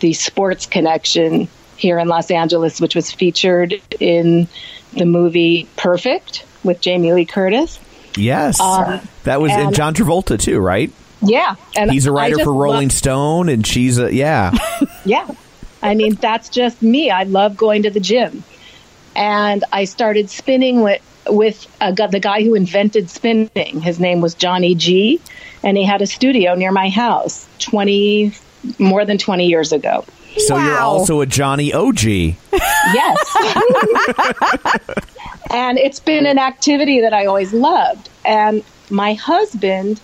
the 0.00 0.12
Sports 0.12 0.66
Connection 0.66 1.48
here 1.76 1.98
in 1.98 2.08
Los 2.08 2.30
Angeles, 2.30 2.80
which 2.80 2.94
was 2.94 3.10
featured 3.10 3.80
in 4.00 4.48
the 4.92 5.06
movie 5.06 5.66
Perfect 5.76 6.44
with 6.62 6.80
Jamie 6.80 7.12
Lee 7.12 7.24
Curtis. 7.24 7.78
Yes. 8.16 8.60
Um, 8.60 9.00
that 9.24 9.40
was 9.40 9.50
in 9.52 9.60
and- 9.60 9.74
John 9.74 9.94
Travolta 9.94 10.38
too, 10.38 10.58
right? 10.58 10.92
Yeah, 11.24 11.54
and 11.76 11.90
He's 11.90 12.06
a 12.06 12.12
writer 12.12 12.38
for 12.42 12.52
Rolling 12.52 12.88
love- 12.88 12.92
Stone 12.92 13.48
and 13.48 13.64
she's 13.66 13.98
a 13.98 14.12
yeah. 14.12 14.52
Yeah. 15.04 15.28
I 15.82 15.94
mean, 15.94 16.14
that's 16.14 16.48
just 16.48 16.82
me. 16.82 17.10
I 17.10 17.24
love 17.24 17.56
going 17.56 17.82
to 17.82 17.90
the 17.90 18.00
gym. 18.00 18.44
And 19.14 19.64
I 19.72 19.84
started 19.84 20.30
spinning 20.30 20.82
with 20.82 21.02
with 21.28 21.66
a, 21.80 21.92
the 21.92 22.20
guy 22.20 22.42
who 22.42 22.54
invented 22.54 23.08
spinning. 23.08 23.80
His 23.80 24.00
name 24.00 24.20
was 24.20 24.34
Johnny 24.34 24.74
G, 24.74 25.20
and 25.62 25.76
he 25.76 25.84
had 25.84 26.02
a 26.02 26.06
studio 26.06 26.54
near 26.54 26.72
my 26.72 26.88
house 26.88 27.46
20 27.60 28.32
more 28.78 29.04
than 29.04 29.18
20 29.18 29.46
years 29.46 29.72
ago. 29.72 30.04
So 30.36 30.56
you're 30.56 30.78
also 30.78 31.20
a 31.20 31.26
Johnny 31.26 31.72
OG. 31.72 32.04
Yes. 32.04 32.36
and 35.50 35.78
it's 35.78 36.00
been 36.00 36.26
an 36.26 36.38
activity 36.38 37.00
that 37.02 37.12
I 37.12 37.26
always 37.26 37.52
loved. 37.52 38.08
And 38.24 38.64
my 38.88 39.14
husband 39.14 40.00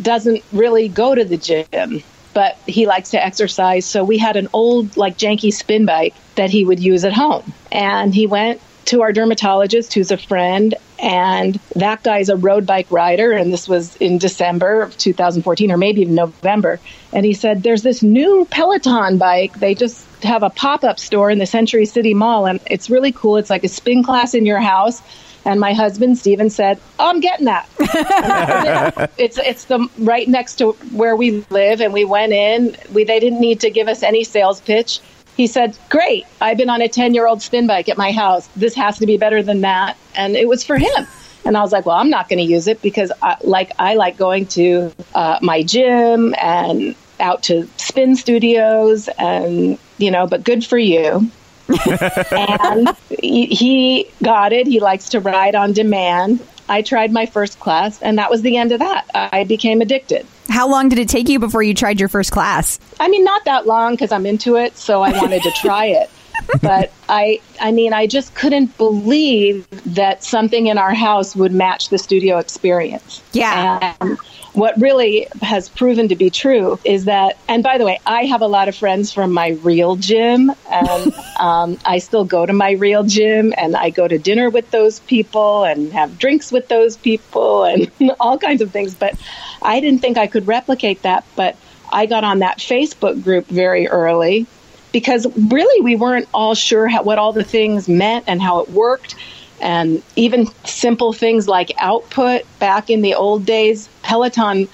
doesn't 0.00 0.42
really 0.52 0.88
go 0.88 1.14
to 1.14 1.24
the 1.24 1.36
gym, 1.36 2.02
but 2.34 2.56
he 2.66 2.86
likes 2.86 3.10
to 3.10 3.24
exercise. 3.24 3.86
So 3.86 4.04
we 4.04 4.18
had 4.18 4.36
an 4.36 4.48
old, 4.52 4.96
like, 4.96 5.16
janky 5.16 5.52
spin 5.52 5.86
bike 5.86 6.14
that 6.34 6.50
he 6.50 6.64
would 6.64 6.80
use 6.80 7.04
at 7.04 7.12
home. 7.12 7.52
And 7.70 8.14
he 8.14 8.26
went 8.26 8.60
to 8.86 9.02
our 9.02 9.12
dermatologist, 9.12 9.94
who's 9.94 10.10
a 10.10 10.16
friend, 10.16 10.74
and 10.98 11.58
that 11.76 12.02
guy's 12.02 12.28
a 12.28 12.36
road 12.36 12.66
bike 12.66 12.90
rider. 12.90 13.32
And 13.32 13.52
this 13.52 13.68
was 13.68 13.96
in 13.96 14.18
December 14.18 14.82
of 14.82 14.96
2014, 14.98 15.70
or 15.70 15.76
maybe 15.76 16.02
even 16.02 16.14
November. 16.14 16.80
And 17.12 17.24
he 17.24 17.34
said, 17.34 17.62
There's 17.62 17.82
this 17.82 18.02
new 18.02 18.46
Peloton 18.50 19.18
bike. 19.18 19.58
They 19.58 19.74
just 19.74 20.06
have 20.24 20.42
a 20.42 20.50
pop 20.50 20.84
up 20.84 20.98
store 20.98 21.30
in 21.30 21.38
the 21.38 21.46
Century 21.46 21.86
City 21.86 22.14
Mall, 22.14 22.46
and 22.46 22.60
it's 22.66 22.90
really 22.90 23.12
cool. 23.12 23.36
It's 23.36 23.50
like 23.50 23.64
a 23.64 23.68
spin 23.68 24.02
class 24.02 24.34
in 24.34 24.46
your 24.46 24.60
house. 24.60 25.02
And 25.44 25.58
my 25.58 25.72
husband 25.72 26.18
Steven 26.18 26.50
said, 26.50 26.78
"Oh, 26.98 27.08
I'm 27.08 27.20
getting 27.20 27.46
that." 27.46 27.68
it's 29.18 29.38
it's 29.38 29.64
the 29.64 29.88
right 29.98 30.28
next 30.28 30.56
to 30.56 30.72
where 30.92 31.16
we 31.16 31.44
live, 31.50 31.80
and 31.80 31.92
we 31.92 32.04
went 32.04 32.32
in. 32.32 32.76
We 32.92 33.04
they 33.04 33.20
didn't 33.20 33.40
need 33.40 33.60
to 33.60 33.70
give 33.70 33.88
us 33.88 34.02
any 34.02 34.24
sales 34.24 34.60
pitch. 34.60 35.00
He 35.36 35.46
said, 35.46 35.76
"Great, 35.88 36.26
I've 36.40 36.56
been 36.56 36.70
on 36.70 36.80
a 36.80 36.88
ten 36.88 37.14
year 37.14 37.26
old 37.26 37.42
spin 37.42 37.66
bike 37.66 37.88
at 37.88 37.98
my 37.98 38.12
house. 38.12 38.48
This 38.54 38.74
has 38.74 38.98
to 38.98 39.06
be 39.06 39.16
better 39.16 39.42
than 39.42 39.62
that." 39.62 39.96
And 40.14 40.36
it 40.36 40.48
was 40.48 40.62
for 40.62 40.78
him. 40.78 41.06
And 41.44 41.56
I 41.56 41.60
was 41.60 41.72
like, 41.72 41.86
well, 41.86 41.96
I'm 41.96 42.10
not 42.10 42.28
going 42.28 42.38
to 42.38 42.44
use 42.44 42.68
it 42.68 42.80
because 42.82 43.10
I, 43.20 43.36
like 43.42 43.72
I 43.78 43.94
like 43.94 44.16
going 44.16 44.46
to 44.48 44.92
uh, 45.14 45.38
my 45.42 45.62
gym 45.62 46.34
and 46.40 46.94
out 47.18 47.42
to 47.44 47.68
spin 47.76 48.16
studios 48.16 49.08
and 49.18 49.78
you 49.98 50.10
know, 50.10 50.26
but 50.26 50.44
good 50.44 50.64
for 50.64 50.78
you. 50.78 51.30
And 51.68 52.88
he, 53.08 54.08
got 54.22 54.52
it. 54.52 54.66
He 54.66 54.80
likes 54.80 55.08
to 55.10 55.20
ride 55.20 55.54
on 55.54 55.72
demand. 55.72 56.46
I 56.68 56.82
tried 56.82 57.12
my 57.12 57.26
first 57.26 57.60
class, 57.60 58.00
and 58.00 58.18
that 58.18 58.30
was 58.30 58.42
the 58.42 58.56
end 58.56 58.72
of 58.72 58.78
that. 58.78 59.06
I 59.14 59.44
became 59.44 59.80
addicted. 59.80 60.26
How 60.48 60.68
long 60.68 60.88
did 60.88 60.98
it 60.98 61.08
take 61.08 61.28
you 61.28 61.38
before 61.38 61.62
you 61.62 61.74
tried 61.74 61.98
your 61.98 62.08
first 62.08 62.32
class? 62.32 62.78
I 63.00 63.08
mean, 63.08 63.24
not 63.24 63.44
that 63.44 63.66
long 63.66 63.92
because 63.92 64.12
I'm 64.12 64.26
into 64.26 64.56
it, 64.56 64.76
so 64.76 65.02
I 65.02 65.12
wanted 65.12 65.42
to 65.42 65.50
try 65.52 65.86
it. 65.86 66.10
but 66.62 66.92
I, 67.08 67.40
I 67.60 67.72
mean, 67.72 67.92
I 67.92 68.06
just 68.06 68.34
couldn't 68.34 68.76
believe 68.78 69.68
that 69.94 70.24
something 70.24 70.66
in 70.66 70.78
our 70.78 70.94
house 70.94 71.36
would 71.36 71.52
match 71.52 71.88
the 71.88 71.98
studio 71.98 72.38
experience. 72.38 73.22
Yeah. 73.32 73.94
And 74.00 74.18
what 74.52 74.78
really 74.78 75.28
has 75.40 75.68
proven 75.68 76.08
to 76.08 76.16
be 76.16 76.28
true 76.28 76.78
is 76.84 77.06
that, 77.06 77.38
and 77.48 77.62
by 77.62 77.78
the 77.78 77.86
way, 77.86 77.98
I 78.04 78.26
have 78.26 78.42
a 78.42 78.46
lot 78.46 78.68
of 78.68 78.76
friends 78.76 79.12
from 79.12 79.32
my 79.32 79.50
real 79.62 79.96
gym, 79.96 80.52
and 80.70 81.14
um, 81.40 81.78
I 81.84 81.98
still 81.98 82.24
go 82.24 82.44
to 82.44 82.52
my 82.52 82.72
real 82.72 83.02
gym, 83.02 83.54
and 83.56 83.74
I 83.74 83.90
go 83.90 84.06
to 84.06 84.18
dinner 84.18 84.50
with 84.50 84.70
those 84.70 85.00
people 85.00 85.64
and 85.64 85.92
have 85.92 86.18
drinks 86.18 86.52
with 86.52 86.68
those 86.68 86.96
people 86.96 87.64
and 87.64 87.90
all 88.20 88.38
kinds 88.38 88.60
of 88.60 88.70
things. 88.70 88.94
But 88.94 89.14
I 89.62 89.80
didn't 89.80 90.00
think 90.00 90.18
I 90.18 90.26
could 90.26 90.46
replicate 90.46 91.02
that. 91.02 91.24
But 91.34 91.56
I 91.90 92.06
got 92.06 92.24
on 92.24 92.40
that 92.40 92.58
Facebook 92.58 93.22
group 93.22 93.46
very 93.46 93.88
early 93.88 94.46
because 94.92 95.26
really 95.36 95.82
we 95.82 95.96
weren't 95.96 96.28
all 96.34 96.54
sure 96.54 96.88
how, 96.88 97.02
what 97.02 97.18
all 97.18 97.32
the 97.32 97.44
things 97.44 97.88
meant 97.88 98.24
and 98.28 98.40
how 98.40 98.60
it 98.60 98.70
worked 98.70 99.14
and 99.62 100.02
even 100.16 100.46
simple 100.64 101.12
things 101.12 101.48
like 101.48 101.70
output 101.78 102.42
back 102.58 102.90
in 102.90 103.00
the 103.02 103.14
old 103.14 103.46
days 103.46 103.88
peloton 104.02 104.68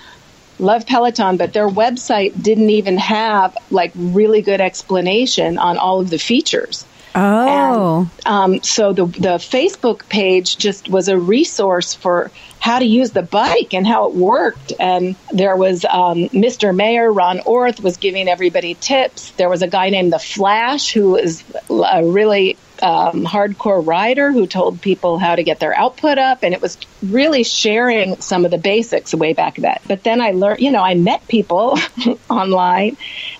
love 0.59 0.87
peloton 0.87 1.37
but 1.37 1.53
their 1.53 1.68
website 1.68 2.42
didn't 2.42 2.70
even 2.70 2.96
have 2.96 3.57
like 3.70 3.92
really 3.94 4.42
good 4.42 4.61
explanation 4.61 5.59
on 5.59 5.77
all 5.79 6.01
of 6.01 6.11
the 6.11 6.18
features 6.18 6.85
Oh. 7.14 8.09
and, 8.27 8.55
um, 8.55 8.62
so 8.62 8.92
the 8.92 9.07
the 9.07 9.38
Facebook 9.38 10.09
page 10.09 10.57
just 10.57 10.88
was 10.88 11.09
a 11.09 11.18
resource 11.18 11.94
for 11.94 12.31
how 12.61 12.79
to 12.79 12.85
use 12.85 13.12
the 13.12 13.22
bike 13.22 13.72
and 13.74 13.87
how 13.87 14.09
it 14.09 14.14
worked. 14.14 14.72
And 14.79 15.16
there 15.33 15.57
was 15.57 15.85
um, 15.85 16.29
Mr. 16.29 16.74
Mayor 16.74 17.11
Ron 17.12 17.40
Orth 17.40 17.81
was 17.81 17.96
giving 17.96 18.29
everybody 18.29 18.74
tips. 18.74 19.31
There 19.33 19.48
was 19.48 19.62
a 19.62 19.68
guy 19.68 19.90
named 19.90 20.12
the 20.12 20.18
Flash 20.18 20.92
who 20.92 21.11
was 21.12 21.42
a 21.70 22.05
really 22.05 22.57
um, 22.83 23.25
hardcore 23.25 23.85
rider 23.85 24.33
who 24.33 24.47
told 24.47 24.81
people 24.81 25.19
how 25.19 25.35
to 25.35 25.43
get 25.43 25.61
their 25.61 25.77
output 25.77 26.19
up, 26.19 26.43
and 26.43 26.55
it 26.55 26.61
was 26.61 26.79
really 27.03 27.45
sharing 27.45 28.21
some 28.21 28.45
of 28.45 28.51
the 28.51 28.59
basics 28.59 29.14
way 29.14 29.33
back 29.33 29.57
then. 29.57 29.79
But 29.87 30.05
then 30.05 30.21
I 30.21 30.33
learned, 30.33 30.61
you 30.61 30.71
know, 30.71 30.83
I 30.83 30.95
met 30.95 31.27
people 31.29 31.79
online, 32.31 32.97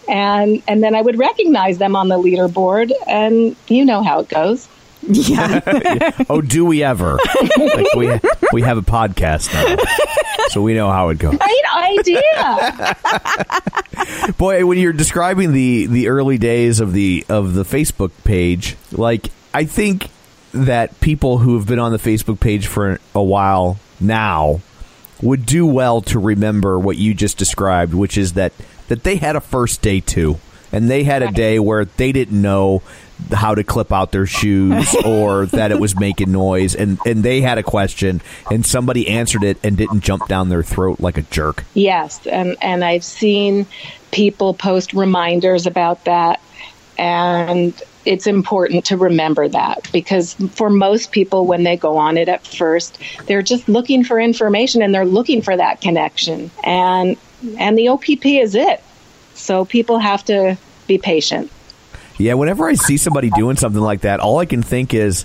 and 0.09 0.62
and 0.66 0.83
then 0.83 0.94
I 0.94 1.03
would 1.03 1.18
recognize 1.18 1.79
them 1.79 1.96
on 1.96 2.09
the 2.09 2.18
leaderboard, 2.18 2.92
and 3.07 3.57
you 3.68 3.85
know 3.85 4.03
how 4.03 4.20
it 4.20 4.29
goes. 4.29 4.68
Yeah. 5.29 6.11
oh, 6.29 6.40
do 6.42 6.64
we 6.64 6.83
ever? 6.85 7.18
like 7.57 7.94
we 7.94 8.21
we 8.53 8.62
have 8.62 8.77
a 8.79 8.83
podcast 8.83 9.53
now, 9.55 9.77
so 10.49 10.61
we 10.62 10.75
know 10.75 10.90
how 10.90 11.09
it 11.09 11.18
goes. 11.18 11.37
Great 11.37 11.64
idea. 11.99 12.97
Boy, 14.37 14.66
when 14.66 14.79
you're 14.79 14.92
describing 14.92 15.53
the 15.53 15.87
the 15.87 16.09
early 16.09 16.37
days 16.38 16.81
of 16.81 16.92
the 16.92 17.25
of 17.29 17.55
the 17.55 17.62
Facebook 17.64 18.11
page, 18.25 18.77
like 18.92 19.29
I 19.55 19.64
think 19.64 20.11
that 20.53 20.99
people 21.01 21.38
who 21.38 21.57
have 21.57 21.66
been 21.66 21.79
on 21.79 21.92
the 21.92 21.99
Facebook 21.99 22.40
page 22.40 22.66
for 22.66 23.01
a 23.14 23.23
while 23.23 23.79
now 24.01 24.61
would 25.23 25.47
do 25.47 25.66
well 25.66 26.01
to 26.03 26.18
remember 26.18 26.79
what 26.79 26.97
you 26.97 27.14
just 27.14 27.38
described, 27.38 27.94
which 27.94 28.18
is 28.18 28.35
that 28.35 28.53
that 28.88 29.05
they 29.05 29.16
had 29.16 29.37
a 29.37 29.40
first 29.40 29.81
day 29.83 30.01
too, 30.01 30.38
and 30.71 30.90
they 30.90 31.05
had 31.05 31.23
a 31.23 31.31
day 31.33 31.59
where 31.59 31.85
they 31.87 32.12
didn't 32.12 32.40
know 32.40 32.83
how 33.33 33.54
to 33.54 33.64
clip 33.64 33.92
out 33.92 34.12
their 34.12 34.26
shoes 34.26 34.94
or 35.04 35.46
that 35.46 35.70
it 35.70 35.81
was 35.81 35.98
making 35.98 36.33
noise. 36.33 36.74
And 36.74 36.98
and 37.07 37.22
they 37.22 37.40
had 37.40 37.59
a 37.59 37.62
question 37.62 38.20
and 38.50 38.64
somebody 38.64 39.09
answered 39.09 39.44
it 39.44 39.59
and 39.62 39.76
didn't 39.76 40.00
jump 40.00 40.28
down 40.28 40.48
their 40.48 40.62
throat 40.62 41.00
like 41.00 41.18
a 41.18 41.22
jerk. 41.22 41.64
Yes, 41.74 42.26
and 42.26 42.57
and 42.61 42.85
I've 42.85 43.04
seen 43.04 43.66
people 44.11 44.54
post 44.54 44.92
reminders 44.92 45.66
about 45.66 46.04
that, 46.04 46.40
and 46.96 47.81
it's 48.04 48.26
important 48.26 48.87
to 48.87 48.96
remember 48.96 49.48
that 49.48 49.88
because 49.92 50.35
for 50.52 50.70
most 50.70 51.12
people, 51.12 51.46
when 51.46 51.62
they 51.62 51.76
go 51.76 51.98
on 51.98 52.16
it 52.16 52.28
at 52.28 52.46
first, 52.46 52.98
they're 53.26 53.42
just 53.42 53.68
looking 53.68 54.02
for 54.02 54.18
information 54.18 54.81
and 54.81 54.94
they're 54.94 55.04
looking 55.04 55.42
for 55.42 55.57
that 55.57 55.81
connection, 55.81 56.50
and 56.64 57.16
and 57.59 57.76
the 57.78 57.88
OPP 57.88 58.26
is 58.26 58.54
it. 58.54 58.83
So 59.35 59.64
people 59.64 59.98
have 59.98 60.24
to 60.26 60.59
be 60.87 60.98
patient. 60.98 61.50
Yeah, 62.18 62.35
whenever 62.35 62.68
I 62.68 62.74
see 62.74 62.96
somebody 62.96 63.31
doing 63.31 63.57
something 63.57 63.81
like 63.81 64.00
that, 64.02 64.18
all 64.20 64.38
I 64.38 64.46
can 64.46 64.62
think 64.62 64.92
is, 64.92 65.24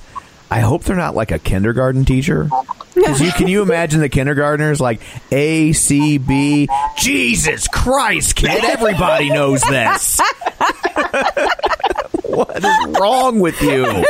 I 0.51 0.59
hope 0.59 0.83
they're 0.83 0.95
not 0.95 1.15
like 1.15 1.31
a 1.31 1.39
kindergarten 1.39 2.05
teacher. 2.05 2.47
You 2.95 3.31
can 3.31 3.47
you 3.47 3.63
imagine 3.63 4.01
the 4.01 4.09
kindergartners 4.09 4.79
like 4.79 5.01
A 5.31 5.73
C 5.73 6.19
B? 6.19 6.69
Jesus 6.95 7.67
Christ, 7.67 8.35
kid! 8.35 8.63
Everybody 8.63 9.31
knows 9.31 9.61
this. 9.61 10.19
what 12.23 12.63
is 12.63 12.99
wrong 12.99 13.39
with 13.39 13.59
you? 13.63 14.05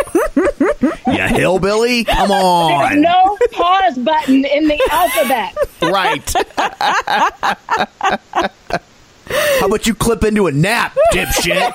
You 1.07 1.21
hillbilly? 1.27 2.03
Come 2.03 2.31
on! 2.31 2.89
There's 2.89 3.01
No 3.01 3.37
pause 3.53 3.97
button 3.99 4.43
in 4.43 4.67
the 4.67 4.81
alphabet. 4.91 5.55
Right. 5.81 6.33
How 9.59 9.67
about 9.67 9.87
you 9.87 9.95
clip 9.95 10.23
into 10.23 10.47
a 10.47 10.51
nap, 10.51 10.95
dipshit? 11.11 11.73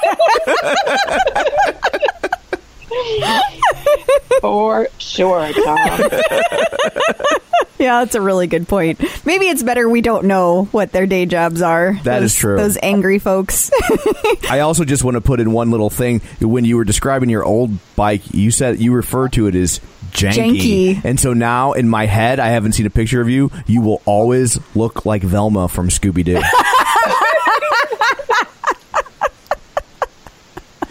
For 4.40 4.88
sure, 4.98 5.52
Tom. 5.52 5.88
yeah, 7.78 8.00
that's 8.00 8.14
a 8.14 8.20
really 8.20 8.46
good 8.46 8.68
point. 8.68 9.00
Maybe 9.24 9.46
it's 9.46 9.62
better 9.62 9.88
we 9.88 10.00
don't 10.00 10.26
know 10.26 10.64
what 10.66 10.92
their 10.92 11.06
day 11.06 11.26
jobs 11.26 11.62
are. 11.62 11.94
That 12.04 12.20
those, 12.20 12.32
is 12.32 12.36
true. 12.36 12.56
Those 12.56 12.78
angry 12.82 13.18
folks. 13.18 13.70
I 14.50 14.60
also 14.60 14.84
just 14.84 15.04
want 15.04 15.16
to 15.16 15.20
put 15.20 15.40
in 15.40 15.52
one 15.52 15.70
little 15.70 15.90
thing. 15.90 16.20
When 16.40 16.64
you 16.64 16.76
were 16.76 16.84
describing 16.84 17.30
your 17.30 17.44
old 17.44 17.78
bike, 17.96 18.22
you 18.32 18.50
said 18.50 18.78
you 18.80 18.92
referred 18.92 19.32
to 19.34 19.46
it 19.48 19.54
as 19.54 19.80
janky. 20.12 20.60
Janky. 20.60 21.04
And 21.04 21.18
so 21.18 21.32
now 21.32 21.72
in 21.72 21.88
my 21.88 22.06
head, 22.06 22.38
I 22.38 22.48
haven't 22.48 22.72
seen 22.72 22.86
a 22.86 22.90
picture 22.90 23.20
of 23.20 23.28
you. 23.28 23.50
You 23.66 23.80
will 23.80 24.02
always 24.04 24.58
look 24.74 25.04
like 25.04 25.22
Velma 25.22 25.68
from 25.68 25.88
Scooby 25.88 26.24
Doo. 26.24 26.42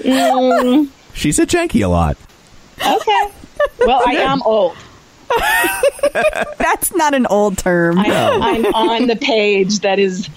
she 1.14 1.32
said 1.32 1.50
janky 1.50 1.84
a 1.84 1.88
lot. 1.88 2.18
Okay. 2.80 3.32
Well, 3.86 4.02
I 4.06 4.14
am 4.18 4.42
old. 4.44 4.78
that's 6.58 6.96
not 6.96 7.14
an 7.14 7.26
old 7.26 7.58
term. 7.58 8.00
I, 8.00 8.40
I'm 8.42 8.66
on 8.74 9.08
the 9.08 9.16
page 9.16 9.80
that 9.80 10.00
is 10.00 10.30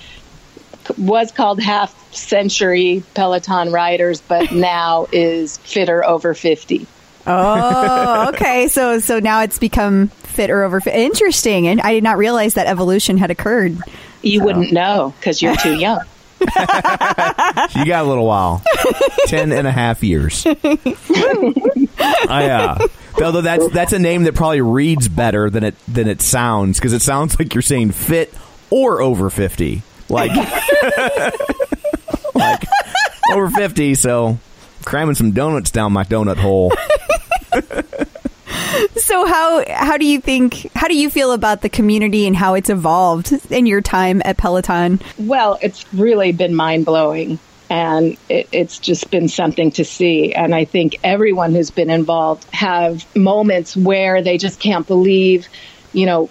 was 0.99 1.31
called 1.31 1.61
half 1.61 1.95
century 2.13 3.05
Peloton 3.15 3.71
riders, 3.71 4.21
but 4.21 4.51
now 4.51 5.07
is 5.13 5.59
fitter 5.59 6.05
over 6.05 6.35
fifty. 6.35 6.87
oh, 7.27 8.31
okay. 8.31 8.67
So 8.69 8.99
so 8.99 9.21
now 9.21 9.43
it's 9.43 9.59
become 9.59 10.09
fitter 10.09 10.65
over 10.65 10.81
fit. 10.81 10.95
Interesting. 10.95 11.69
And 11.69 11.81
I 11.81 11.93
did 11.93 12.03
not 12.03 12.19
realize 12.19 12.55
that 12.55 12.67
evolution 12.67 13.19
had 13.19 13.31
occurred. 13.31 13.79
You 14.23 14.43
wouldn't 14.43 14.73
know 14.73 15.15
because 15.19 15.41
you're 15.41 15.57
too 15.57 15.77
young. 15.77 16.01
You 17.77 17.87
got 17.87 18.05
a 18.05 18.09
little 18.09 18.27
while. 18.27 18.63
Ten 19.27 19.53
and 19.53 19.67
a 19.67 19.71
half 19.71 20.03
years. 20.03 20.45
I, 20.47 22.49
uh, 22.51 22.79
although 23.23 23.43
that's 23.43 23.69
that's 23.71 23.93
a 23.93 23.99
name 23.99 24.25
that 24.25 24.35
probably 24.35 24.61
reads 24.61 25.09
better 25.09 25.51
than 25.51 25.65
it 25.65 25.75
than 25.87 26.09
it 26.09 26.21
sounds 26.21 26.79
because 26.79 26.93
it 26.93 27.03
sounds 27.03 27.39
like 27.39 27.55
you're 27.55 27.63
saying 27.63 27.93
fit 27.93 28.33
or 28.71 29.01
over 29.01 29.31
fifty. 29.31 29.83
Like, 30.09 30.33
like 32.35 32.63
over 33.33 33.51
fifty, 33.51 33.95
so 33.95 34.39
cramming 34.85 35.15
some 35.15 35.33
donuts 35.33 35.71
down 35.71 35.93
my 35.93 36.05
donut 36.05 36.37
hole. 36.37 36.73
So 39.01 39.27
how 39.27 39.65
how 39.69 39.97
do 39.97 40.07
you 40.07 40.21
think 40.21 40.71
how 40.75 40.87
do 40.87 40.97
you 40.97 41.11
feel 41.11 41.33
about 41.33 41.63
the 41.63 41.69
community 41.69 42.27
and 42.27 42.37
how 42.37 42.55
it's 42.55 42.71
evolved 42.71 43.33
in 43.51 43.67
your 43.67 43.81
time 43.81 44.21
at 44.25 44.37
Peloton? 44.37 45.01
Well, 45.19 45.59
it's 45.63 45.93
really 45.95 46.33
been 46.33 46.55
mind 46.55 46.85
blowing. 46.85 47.39
And 47.71 48.17
it, 48.29 48.49
it's 48.51 48.81
just 48.81 49.13
been 49.13 49.29
something 49.29 49.71
to 49.73 49.85
see. 49.85 50.35
And 50.35 50.55
I 50.55 50.65
think 50.65 50.99
everyone 51.05 51.53
who's 51.53 51.71
been 51.71 51.89
involved 51.89 52.45
have 52.53 53.07
moments 53.17 53.77
where 53.77 54.23
they 54.23 54.39
just 54.39 54.59
can't 54.59 54.85
believe, 54.87 55.49
you 55.93 56.05
know, 56.05 56.29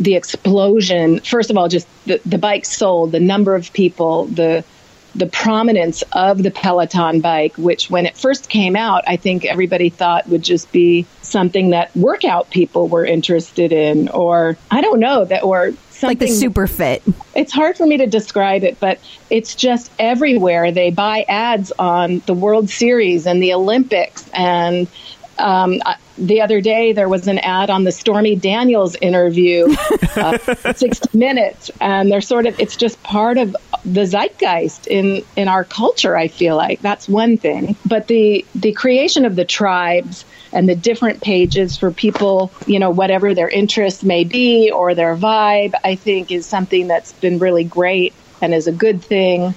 the 0.00 0.16
explosion. 0.16 1.20
First 1.20 1.50
of 1.50 1.56
all, 1.56 1.68
just 1.68 1.86
the, 2.06 2.20
the 2.26 2.60
sold, 2.64 3.12
the 3.12 3.20
number 3.20 3.54
of 3.54 3.72
people, 3.72 4.24
the 4.26 4.64
the 5.14 5.26
prominence 5.26 6.02
of 6.12 6.42
the 6.42 6.50
Peloton 6.50 7.20
bike, 7.20 7.54
which 7.56 7.90
when 7.90 8.06
it 8.06 8.16
first 8.16 8.48
came 8.48 8.76
out, 8.76 9.02
I 9.06 9.16
think 9.16 9.44
everybody 9.44 9.90
thought 9.90 10.26
would 10.28 10.42
just 10.42 10.70
be 10.72 11.06
something 11.22 11.70
that 11.70 11.94
workout 11.96 12.50
people 12.50 12.88
were 12.88 13.04
interested 13.04 13.72
in, 13.72 14.08
or 14.08 14.56
I 14.70 14.80
don't 14.80 15.00
know 15.00 15.24
that, 15.24 15.42
or 15.42 15.72
something 15.90 16.08
Like 16.08 16.18
the 16.20 16.28
super 16.28 16.66
fit. 16.66 17.02
it's 17.34 17.52
hard 17.52 17.76
for 17.76 17.86
me 17.86 17.98
to 17.98 18.06
describe 18.06 18.64
it, 18.64 18.78
but 18.80 18.98
it's 19.28 19.54
just 19.54 19.90
everywhere. 19.98 20.72
They 20.72 20.90
buy 20.90 21.24
ads 21.28 21.72
on 21.78 22.22
the 22.26 22.34
World 22.34 22.70
Series 22.70 23.26
and 23.26 23.42
the 23.42 23.52
Olympics. 23.54 24.28
And 24.32 24.88
um, 25.38 25.80
I- 25.84 25.96
the 26.20 26.42
other 26.42 26.60
day, 26.60 26.92
there 26.92 27.08
was 27.08 27.26
an 27.26 27.38
ad 27.38 27.70
on 27.70 27.84
the 27.84 27.92
Stormy 27.92 28.36
Daniels 28.36 28.94
interview, 28.96 29.74
uh, 30.16 30.38
60 30.74 31.16
Minutes. 31.16 31.70
And 31.80 32.12
they're 32.12 32.20
sort 32.20 32.46
of, 32.46 32.60
it's 32.60 32.76
just 32.76 33.02
part 33.02 33.38
of 33.38 33.56
the 33.84 34.06
zeitgeist 34.06 34.86
in, 34.86 35.24
in 35.34 35.48
our 35.48 35.64
culture, 35.64 36.16
I 36.16 36.28
feel 36.28 36.56
like. 36.56 36.80
That's 36.82 37.08
one 37.08 37.38
thing. 37.38 37.74
But 37.86 38.06
the, 38.06 38.44
the 38.54 38.72
creation 38.72 39.24
of 39.24 39.34
the 39.34 39.44
tribes, 39.44 40.24
and 40.52 40.68
the 40.68 40.74
different 40.74 41.22
pages 41.22 41.76
for 41.76 41.92
people, 41.92 42.50
you 42.66 42.80
know, 42.80 42.90
whatever 42.90 43.34
their 43.34 43.48
interest 43.48 44.04
may 44.04 44.24
be 44.24 44.72
or 44.72 44.96
their 44.96 45.16
vibe, 45.16 45.74
I 45.84 45.94
think 45.94 46.32
is 46.32 46.44
something 46.44 46.88
that's 46.88 47.12
been 47.12 47.38
really 47.38 47.62
great 47.62 48.12
and 48.42 48.52
is 48.52 48.66
a 48.66 48.72
good 48.72 49.00
thing 49.02 49.54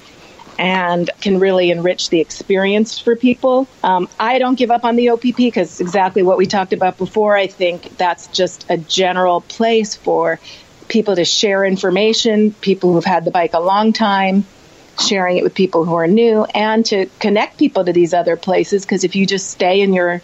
and 0.57 1.09
can 1.21 1.39
really 1.39 1.71
enrich 1.71 2.09
the 2.09 2.19
experience 2.19 2.99
for 2.99 3.15
people. 3.15 3.67
Um, 3.83 4.07
I 4.19 4.39
don't 4.39 4.55
give 4.55 4.71
up 4.71 4.85
on 4.85 4.95
the 4.95 5.09
OPP 5.09 5.37
because 5.37 5.81
exactly 5.81 6.23
what 6.23 6.37
we 6.37 6.45
talked 6.45 6.73
about 6.73 6.97
before. 6.97 7.35
I 7.35 7.47
think 7.47 7.97
that's 7.97 8.27
just 8.27 8.65
a 8.69 8.77
general 8.77 9.41
place 9.41 9.95
for 9.95 10.39
people 10.87 11.15
to 11.15 11.25
share 11.25 11.65
information, 11.65 12.51
people 12.51 12.93
who've 12.93 13.05
had 13.05 13.25
the 13.25 13.31
bike 13.31 13.53
a 13.53 13.59
long 13.59 13.93
time, 13.93 14.45
sharing 14.99 15.37
it 15.37 15.43
with 15.43 15.55
people 15.55 15.85
who 15.85 15.95
are 15.95 16.07
new, 16.07 16.43
and 16.53 16.85
to 16.85 17.07
connect 17.19 17.57
people 17.57 17.85
to 17.85 17.93
these 17.93 18.13
other 18.13 18.37
places. 18.37 18.85
Because 18.85 19.03
if 19.03 19.15
you 19.15 19.25
just 19.25 19.49
stay 19.49 19.81
in 19.81 19.93
your 19.93 20.21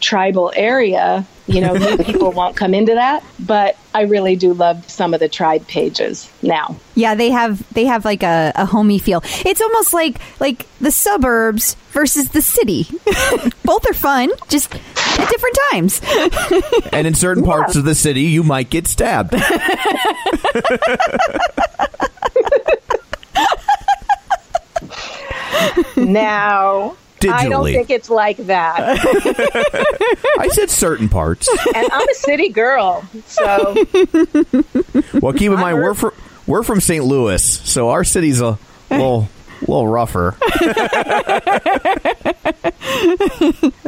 tribal 0.00 0.52
area, 0.54 1.26
you 1.52 1.60
know, 1.60 1.74
new 1.74 1.96
people 2.04 2.32
won't 2.32 2.56
come 2.56 2.74
into 2.74 2.94
that. 2.94 3.24
But 3.38 3.76
I 3.94 4.02
really 4.02 4.36
do 4.36 4.52
love 4.52 4.88
some 4.88 5.14
of 5.14 5.20
the 5.20 5.28
tribe 5.28 5.66
pages 5.66 6.30
now. 6.42 6.76
Yeah, 6.94 7.14
they 7.14 7.30
have 7.30 7.62
they 7.74 7.86
have 7.86 8.04
like 8.04 8.22
a, 8.22 8.52
a 8.54 8.66
homey 8.66 8.98
feel. 8.98 9.22
It's 9.44 9.60
almost 9.60 9.92
like 9.92 10.18
like 10.40 10.66
the 10.80 10.90
suburbs 10.90 11.74
versus 11.92 12.30
the 12.30 12.42
city. 12.42 12.86
Both 13.64 13.88
are 13.88 13.94
fun, 13.94 14.30
just 14.48 14.74
at 14.74 15.28
different 15.28 15.58
times. 15.70 16.00
And 16.92 17.06
in 17.06 17.14
certain 17.14 17.44
parts 17.44 17.76
of 17.76 17.84
the 17.84 17.94
city, 17.94 18.22
you 18.22 18.42
might 18.42 18.68
get 18.68 18.86
stabbed. 18.86 19.34
Now, 25.96 26.96
I 27.28 27.48
don't 27.48 27.64
think 27.66 27.90
it's 27.90 28.08
like 28.10 28.36
that. 28.38 28.98
I 30.38 30.48
said 30.48 30.70
certain 30.70 31.08
parts. 31.08 31.48
and 31.74 31.88
I'm 31.92 32.08
a 32.08 32.14
city 32.14 32.48
girl, 32.50 33.04
so 33.26 33.74
Well, 35.20 35.32
keep 35.32 35.50
in 35.52 35.58
mind 35.60 35.78
we're 35.78 35.94
from 35.94 36.12
we're 36.46 36.62
from 36.62 36.80
St. 36.80 37.04
Louis, 37.04 37.42
so 37.42 37.90
our 37.90 38.04
city's 38.04 38.40
a 38.40 38.58
little 38.90 39.28
little 39.62 39.86
rougher. 39.86 40.36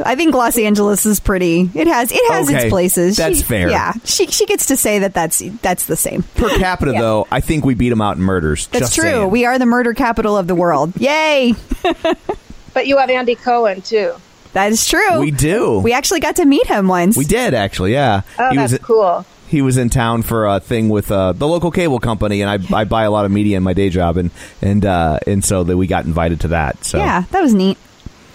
I 0.05 0.15
think 0.15 0.33
Los 0.33 0.57
Angeles 0.57 1.05
is 1.05 1.19
pretty. 1.19 1.69
It 1.73 1.87
has 1.87 2.11
it 2.11 2.31
has 2.31 2.47
Okay, 2.49 2.63
its 2.65 2.69
places. 2.69 3.17
that's 3.17 3.37
She- 3.39 3.43
fair. 3.43 3.69
Yeah, 3.69 3.93
she 4.05 4.27
she 4.27 4.45
gets 4.45 4.67
to 4.67 4.77
say 4.77 4.99
that 4.99 5.13
that's 5.13 5.41
that's 5.61 5.85
the 5.87 5.95
same. 5.95 6.23
Per 6.35 6.49
capita, 6.57 6.91
though, 6.91 7.27
I 7.31 7.39
think 7.41 7.65
we 7.65 7.73
beat 7.73 7.89
them 7.89 8.01
out 8.01 8.17
in 8.17 8.23
murders. 8.23 8.67
That's 8.67 8.85
Just 8.85 8.95
true. 8.95 9.03
saying. 9.03 9.29
We 9.31 9.45
are 9.45 9.57
the 9.59 9.65
murder 9.65 9.93
capital 9.93 10.37
of 10.37 10.47
the 10.47 10.55
world. 10.55 10.93
Yay! 10.99 11.53
but 12.73 12.87
you 12.87 12.97
have 12.97 13.09
Andy 13.09 13.35
Cohen 13.35 13.81
too. 13.81 14.13
That 14.53 14.71
is 14.71 14.87
true. 14.87 15.19
We 15.19 15.31
do. 15.31 15.79
We 15.79 15.93
actually 15.93 16.19
got 16.19 16.35
to 16.35 16.45
meet 16.45 16.67
him 16.67 16.87
once. 16.87 17.17
We 17.17 17.25
did 17.25 17.53
actually, 17.53 17.93
yeah. 17.93 18.21
Oh, 18.37 18.49
he 18.51 18.57
that's 18.57 18.73
was 18.73 18.81
cool. 18.81 19.25
he 19.47 19.61
was 19.63 19.77
in 19.77 19.89
town 19.89 20.21
for 20.21 20.45
a 20.45 20.59
thing 20.59 20.89
with 20.89 21.11
uh, 21.11 21.33
the 21.33 21.47
local 21.47 21.71
cable 21.71 21.99
company, 21.99 22.41
and 22.41 22.49
I, 22.49 22.81
I 22.81 22.83
buy 22.83 23.03
a 23.03 23.11
lot 23.11 23.25
of 23.25 23.31
media 23.31 23.57
in 23.57 23.63
my 23.63 23.73
day 23.73 23.89
job, 23.89 24.17
and 24.17 24.29
and 24.61 24.85
uh, 24.85 25.19
and 25.25 25.43
so 25.43 25.63
that 25.63 25.75
we 25.75 25.87
got 25.87 26.05
invited 26.05 26.41
to 26.41 26.49
that. 26.49 26.83
So 26.85 26.99
Yeah, 26.99 27.23
that 27.31 27.41
was 27.41 27.53
neat. 27.53 27.77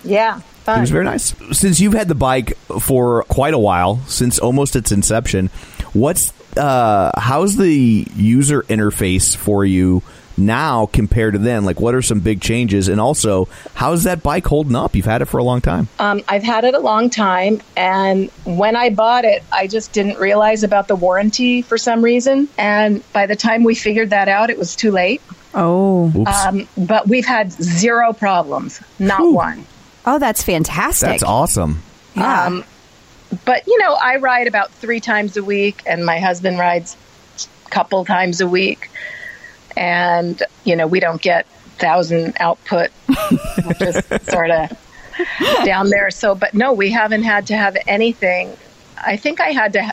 Yeah, 0.04 0.40
It 0.66 0.80
was 0.80 0.90
very 0.90 1.04
nice. 1.04 1.34
Since 1.52 1.80
you've 1.80 1.92
had 1.92 2.08
the 2.08 2.14
bike 2.14 2.56
for 2.80 3.24
quite 3.24 3.54
a 3.54 3.58
while, 3.58 4.00
since 4.06 4.38
almost 4.38 4.74
its 4.74 4.90
inception, 4.90 5.50
what's 5.92 6.32
uh, 6.56 7.12
how's 7.18 7.56
the 7.56 8.06
user 8.16 8.62
interface 8.64 9.36
for 9.36 9.64
you 9.64 10.02
now 10.38 10.86
compared 10.86 11.34
to 11.34 11.38
then? 11.38 11.64
Like, 11.64 11.80
what 11.80 11.94
are 11.94 12.02
some 12.02 12.20
big 12.20 12.40
changes? 12.40 12.88
And 12.88 13.00
also, 13.00 13.48
how's 13.74 14.04
that 14.04 14.22
bike 14.22 14.46
holding 14.46 14.76
up? 14.76 14.94
You've 14.94 15.04
had 15.06 15.20
it 15.22 15.26
for 15.26 15.38
a 15.38 15.42
long 15.44 15.60
time. 15.60 15.88
Um, 15.98 16.22
I've 16.28 16.42
had 16.42 16.64
it 16.64 16.74
a 16.74 16.78
long 16.80 17.10
time, 17.10 17.60
and 17.76 18.30
when 18.44 18.76
I 18.76 18.90
bought 18.90 19.24
it, 19.24 19.42
I 19.52 19.66
just 19.66 19.92
didn't 19.92 20.18
realize 20.18 20.62
about 20.62 20.88
the 20.88 20.96
warranty 20.96 21.62
for 21.62 21.76
some 21.76 22.02
reason. 22.02 22.48
And 22.56 23.02
by 23.12 23.26
the 23.26 23.36
time 23.36 23.64
we 23.64 23.74
figured 23.74 24.10
that 24.10 24.28
out, 24.28 24.50
it 24.50 24.58
was 24.58 24.74
too 24.76 24.90
late. 24.90 25.20
Oh, 25.54 26.12
Um, 26.26 26.68
but 26.76 27.08
we've 27.08 27.26
had 27.26 27.50
zero 27.52 28.12
problems, 28.12 28.80
not 28.98 29.20
one. 29.32 29.64
oh, 30.06 30.18
that's 30.18 30.42
fantastic. 30.42 31.08
that's 31.08 31.22
awesome. 31.22 31.82
Yeah. 32.14 32.44
Um, 32.46 32.64
but 33.44 33.66
you 33.66 33.78
know, 33.78 33.94
I 34.00 34.16
ride 34.16 34.46
about 34.46 34.70
three 34.72 35.00
times 35.00 35.36
a 35.36 35.42
week, 35.44 35.82
and 35.86 36.04
my 36.06 36.18
husband 36.20 36.58
rides 36.58 36.96
a 37.66 37.68
couple 37.70 38.04
times 38.04 38.40
a 38.40 38.46
week, 38.48 38.90
and 39.78 40.42
you 40.64 40.76
know, 40.76 40.86
we 40.86 41.00
don't 41.00 41.22
get 41.22 41.46
thousand 41.78 42.34
output, 42.40 42.90
We're 43.08 43.72
just 43.92 44.08
sort 44.30 44.50
of 44.50 44.76
down 45.64 45.90
there. 45.90 46.10
So, 46.10 46.34
but 46.34 46.52
no, 46.54 46.72
we 46.72 46.90
haven't 46.90 47.22
had 47.22 47.46
to 47.48 47.56
have 47.56 47.76
anything. 47.86 48.56
I 48.96 49.16
think 49.16 49.40
I 49.40 49.50
had 49.52 49.72
to 49.74 49.82
ha- 49.84 49.92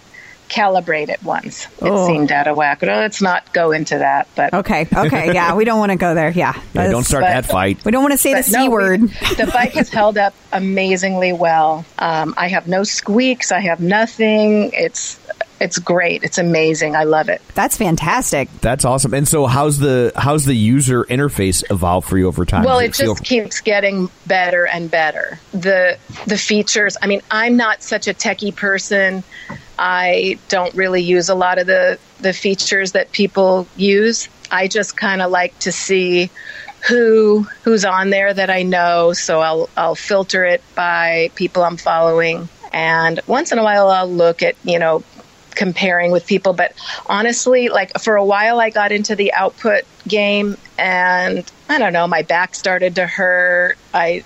calibrate 0.49 1.09
it 1.09 1.21
once. 1.23 1.65
It 1.65 1.71
Oh. 1.83 2.07
seemed 2.07 2.31
out 2.31 2.47
of 2.47 2.57
whack. 2.57 2.79
But 2.79 2.89
let's 2.89 3.21
not 3.21 3.51
go 3.53 3.71
into 3.71 3.99
that. 3.99 4.27
But 4.35 4.53
okay, 4.53 4.87
okay, 4.95 5.33
yeah, 5.33 5.53
we 5.55 5.63
don't 5.65 5.77
want 5.79 5.91
to 5.91 5.95
go 5.97 6.15
there. 6.15 6.29
Yeah, 6.31 6.59
Yeah, 6.73 6.89
don't 6.89 7.03
start 7.03 7.21
but- 7.23 7.29
that 7.29 7.45
fight. 7.45 7.85
We 7.85 7.91
don't 7.91 8.01
want 8.01 8.13
to 8.13 8.17
say 8.17 8.33
the 8.33 8.41
c 8.43 8.51
no, 8.51 8.63
we- 8.63 8.69
word. 8.69 9.01
the 9.01 9.49
bike 9.53 9.73
has 9.73 9.89
held 9.89 10.17
up 10.17 10.33
amazingly 10.51 11.33
well. 11.33 11.85
Um, 11.99 12.33
I 12.37 12.47
have 12.47 12.67
no 12.67 12.83
squeaks. 12.83 13.51
I 13.51 13.59
have 13.59 13.79
nothing. 13.79 14.71
It's 14.73 15.19
it's 15.65 15.77
great. 15.79 16.23
It's 16.23 16.37
amazing. 16.37 16.95
I 16.95 17.03
love 17.03 17.27
it. 17.27 17.41
That's 17.53 17.75
fantastic. 17.75 18.49
That's 18.61 18.85
awesome. 18.85 19.13
And 19.13 19.27
so, 19.27 19.45
how's 19.47 19.79
the 19.79 20.13
how's 20.15 20.45
the 20.45 20.55
user 20.55 21.03
interface 21.03 21.63
evolved 21.69 22.07
for 22.07 22.17
you 22.17 22.27
over 22.27 22.45
time? 22.45 22.63
Well, 22.63 22.79
Does 22.79 22.99
it 22.99 23.05
just 23.05 23.25
feel- 23.27 23.41
keeps 23.43 23.59
getting 23.61 24.09
better 24.27 24.65
and 24.65 24.89
better. 24.89 25.39
The 25.51 25.97
the 26.27 26.37
features. 26.37 26.95
I 27.01 27.07
mean, 27.07 27.21
I'm 27.29 27.57
not 27.57 27.83
such 27.83 28.07
a 28.07 28.13
techie 28.13 28.55
person. 28.55 29.23
I 29.77 30.37
don't 30.47 30.73
really 30.75 31.01
use 31.01 31.27
a 31.29 31.35
lot 31.35 31.57
of 31.57 31.67
the 31.67 31.99
the 32.21 32.31
features 32.31 32.93
that 32.93 33.11
people 33.11 33.67
use. 33.75 34.29
I 34.51 34.67
just 34.67 34.95
kind 34.95 35.21
of 35.21 35.31
like 35.31 35.57
to 35.59 35.71
see 35.71 36.29
who 36.87 37.47
who's 37.63 37.83
on 37.83 38.09
there 38.11 38.33
that 38.33 38.49
I 38.49 38.61
know, 38.63 39.13
so 39.13 39.41
I'll 39.41 39.69
I'll 39.75 39.95
filter 39.95 40.45
it 40.45 40.61
by 40.75 41.31
people 41.35 41.63
I'm 41.63 41.77
following. 41.77 42.47
And 42.71 43.19
once 43.27 43.51
in 43.51 43.57
a 43.57 43.63
while 43.63 43.89
I'll 43.89 44.11
look 44.11 44.43
at, 44.43 44.55
you 44.63 44.79
know, 44.79 45.03
comparing 45.55 46.11
with 46.11 46.27
people, 46.27 46.53
but 46.53 46.73
honestly, 47.07 47.69
like 47.69 47.99
for 47.99 48.15
a 48.15 48.25
while 48.25 48.59
I 48.59 48.69
got 48.69 48.91
into 48.91 49.15
the 49.15 49.33
output 49.33 49.83
game 50.07 50.57
and 50.77 51.49
I 51.69 51.79
don't 51.79 51.93
know, 51.93 52.07
my 52.07 52.21
back 52.21 52.55
started 52.55 52.95
to 52.95 53.07
hurt. 53.07 53.77
I 53.93 54.23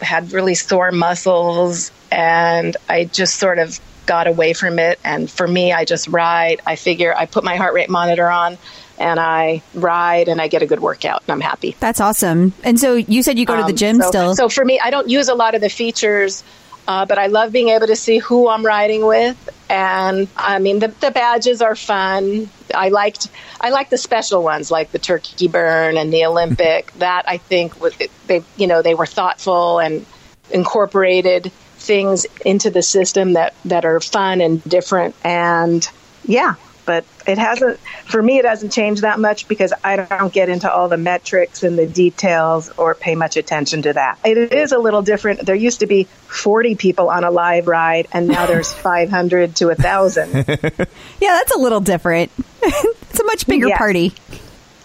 had 0.00 0.32
really 0.32 0.54
sore 0.54 0.90
muscles 0.92 1.90
and 2.10 2.76
I 2.88 3.04
just 3.04 3.36
sort 3.36 3.58
of 3.58 3.78
got 4.06 4.26
away 4.26 4.52
from 4.52 4.78
it. 4.78 4.98
And 5.04 5.30
for 5.30 5.46
me, 5.46 5.72
I 5.72 5.84
just 5.84 6.08
ride. 6.08 6.60
I 6.66 6.76
figure 6.76 7.14
I 7.16 7.26
put 7.26 7.44
my 7.44 7.56
heart 7.56 7.74
rate 7.74 7.88
monitor 7.88 8.28
on 8.28 8.58
and 8.98 9.18
I 9.18 9.62
ride 9.74 10.28
and 10.28 10.40
I 10.40 10.48
get 10.48 10.62
a 10.62 10.66
good 10.66 10.80
workout 10.80 11.22
and 11.22 11.30
I'm 11.32 11.40
happy. 11.40 11.76
That's 11.80 12.00
awesome. 12.00 12.52
And 12.64 12.78
so 12.78 12.94
you 12.94 13.22
said 13.22 13.38
you 13.38 13.46
go 13.46 13.56
to 13.56 13.62
the 13.62 13.68
Um, 13.68 13.76
gym 13.76 14.00
so, 14.00 14.08
still. 14.08 14.34
So 14.34 14.48
for 14.48 14.64
me, 14.64 14.80
I 14.80 14.90
don't 14.90 15.08
use 15.08 15.28
a 15.28 15.34
lot 15.34 15.54
of 15.54 15.60
the 15.60 15.68
features, 15.68 16.42
uh, 16.86 17.06
but 17.06 17.18
I 17.18 17.26
love 17.26 17.52
being 17.52 17.68
able 17.68 17.86
to 17.86 17.96
see 17.96 18.18
who 18.18 18.48
I'm 18.48 18.64
riding 18.64 19.04
with. 19.04 19.48
And 19.70 20.28
I 20.36 20.58
mean, 20.58 20.80
the, 20.80 20.88
the 20.88 21.10
badges 21.10 21.62
are 21.62 21.74
fun. 21.74 22.48
I 22.74 22.88
liked 22.88 23.28
I 23.60 23.70
like 23.70 23.90
the 23.90 23.98
special 23.98 24.42
ones 24.42 24.70
like 24.70 24.90
the 24.92 24.98
Turkey 24.98 25.48
Burn 25.48 25.96
and 25.96 26.12
the 26.12 26.24
Olympic. 26.26 26.92
that 26.94 27.24
I 27.28 27.38
think 27.38 27.80
was 27.80 27.96
they 28.26 28.42
you 28.56 28.66
know 28.66 28.82
they 28.82 28.94
were 28.94 29.06
thoughtful 29.06 29.78
and 29.78 30.04
incorporated 30.50 31.50
things 31.76 32.26
into 32.44 32.70
the 32.70 32.82
system 32.82 33.34
that 33.34 33.54
that 33.64 33.84
are 33.84 34.00
fun 34.00 34.40
and 34.40 34.62
different. 34.64 35.14
And 35.24 35.88
yeah, 36.24 36.54
but 36.84 37.04
it 37.26 37.38
hasn't 37.38 37.78
for 38.06 38.22
me 38.22 38.38
it 38.38 38.44
hasn't 38.44 38.72
changed 38.72 39.02
that 39.02 39.18
much 39.20 39.48
because 39.48 39.72
I 39.84 39.96
don't 39.96 40.32
get 40.32 40.48
into 40.48 40.70
all 40.72 40.88
the 40.88 40.96
metrics 40.96 41.62
and 41.62 41.78
the 41.78 41.86
details 41.86 42.70
or 42.76 42.94
pay 42.94 43.14
much 43.14 43.36
attention 43.36 43.82
to 43.82 43.92
that. 43.92 44.18
It 44.24 44.52
is 44.52 44.72
a 44.72 44.78
little 44.78 45.02
different. 45.02 45.46
There 45.46 45.54
used 45.54 45.80
to 45.80 45.86
be 45.86 46.04
40 46.04 46.74
people 46.76 47.08
on 47.10 47.24
a 47.24 47.30
live 47.30 47.66
ride 47.68 48.08
and 48.12 48.26
now 48.28 48.46
there's 48.46 48.72
500 48.82 49.56
to 49.56 49.66
1000. 49.66 50.34
yeah, 50.48 50.74
that's 51.20 51.54
a 51.54 51.58
little 51.58 51.80
different. 51.80 52.30
it's 52.62 53.20
a 53.20 53.24
much 53.24 53.46
bigger 53.46 53.68
Yeah. 53.68 53.78
party. 53.78 54.12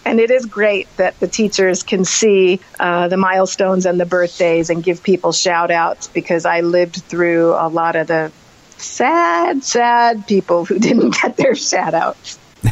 And 0.04 0.20
it 0.20 0.30
is 0.30 0.46
great 0.46 0.88
that 0.96 1.20
the 1.20 1.28
teachers 1.28 1.82
can 1.82 2.06
see 2.06 2.60
uh, 2.80 3.08
the 3.08 3.18
milestones 3.18 3.84
and 3.84 4.00
the 4.00 4.06
birthdays 4.06 4.70
and 4.70 4.82
give 4.82 5.02
people 5.02 5.32
shout 5.32 5.70
outs 5.70 6.06
because 6.08 6.46
I 6.46 6.60
lived 6.62 6.96
through 6.96 7.52
a 7.52 7.68
lot 7.68 7.94
of 7.94 8.06
the 8.06 8.32
sad, 8.80 9.64
sad 9.64 10.26
people 10.26 10.64
who 10.64 10.78
didn't 10.78 11.20
get 11.20 11.36
their 11.36 11.54
shout 11.54 11.94
out. 11.94 12.38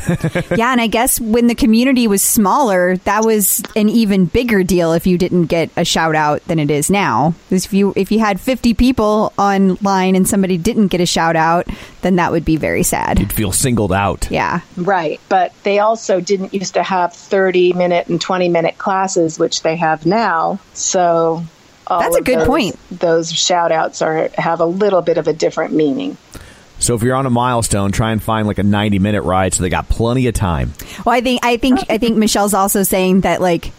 yeah, 0.56 0.72
and 0.72 0.80
I 0.80 0.88
guess 0.88 1.20
when 1.20 1.46
the 1.46 1.54
community 1.54 2.08
was 2.08 2.22
smaller, 2.22 2.96
that 2.98 3.24
was 3.24 3.62
an 3.76 3.88
even 3.88 4.26
bigger 4.26 4.64
deal 4.64 4.92
if 4.92 5.06
you 5.06 5.16
didn't 5.16 5.46
get 5.46 5.70
a 5.76 5.84
shout 5.84 6.16
out 6.16 6.44
than 6.44 6.58
it 6.58 6.70
is 6.70 6.90
now. 6.90 7.34
If 7.50 7.72
you 7.72 7.92
if 7.94 8.10
you 8.10 8.18
had 8.18 8.40
50 8.40 8.74
people 8.74 9.32
online 9.38 10.16
and 10.16 10.28
somebody 10.28 10.58
didn't 10.58 10.88
get 10.88 11.00
a 11.00 11.06
shout 11.06 11.36
out, 11.36 11.68
then 12.02 12.16
that 12.16 12.32
would 12.32 12.44
be 12.44 12.56
very 12.56 12.82
sad. 12.82 13.20
You'd 13.20 13.32
feel 13.32 13.52
singled 13.52 13.92
out. 13.92 14.28
Yeah. 14.30 14.60
Right. 14.76 15.20
But 15.28 15.52
they 15.62 15.78
also 15.78 16.20
didn't 16.20 16.52
used 16.52 16.74
to 16.74 16.82
have 16.82 17.12
30 17.12 17.72
minute 17.74 18.08
and 18.08 18.20
20 18.20 18.48
minute 18.48 18.78
classes, 18.78 19.38
which 19.38 19.62
they 19.62 19.76
have 19.76 20.04
now. 20.04 20.58
So 20.74 20.96
all 21.36 21.44
That's 21.88 22.16
a 22.16 22.22
good 22.22 22.40
those- 22.40 22.46
point. 22.46 22.78
Those 22.90 23.32
shout 23.32 23.72
outs 23.72 24.02
are 24.02 24.30
have 24.36 24.60
a 24.60 24.66
little 24.66 25.02
bit 25.02 25.18
of 25.18 25.28
a 25.28 25.32
different 25.32 25.72
meaning. 25.74 26.16
So 26.78 26.94
if 26.94 27.02
you're 27.02 27.16
on 27.16 27.24
a 27.24 27.30
milestone, 27.30 27.90
try 27.90 28.12
and 28.12 28.22
find 28.22 28.46
like 28.46 28.58
a 28.58 28.62
90 28.62 28.98
minute 28.98 29.22
ride 29.22 29.54
so 29.54 29.62
they 29.62 29.70
got 29.70 29.88
plenty 29.88 30.26
of 30.26 30.34
time. 30.34 30.74
Well, 31.04 31.14
I 31.14 31.20
think 31.20 31.44
I 31.44 31.56
think 31.56 31.80
I 31.88 31.98
think 31.98 32.16
Michelle's 32.16 32.54
also 32.54 32.82
saying 32.82 33.22
that 33.22 33.40
like 33.40 33.72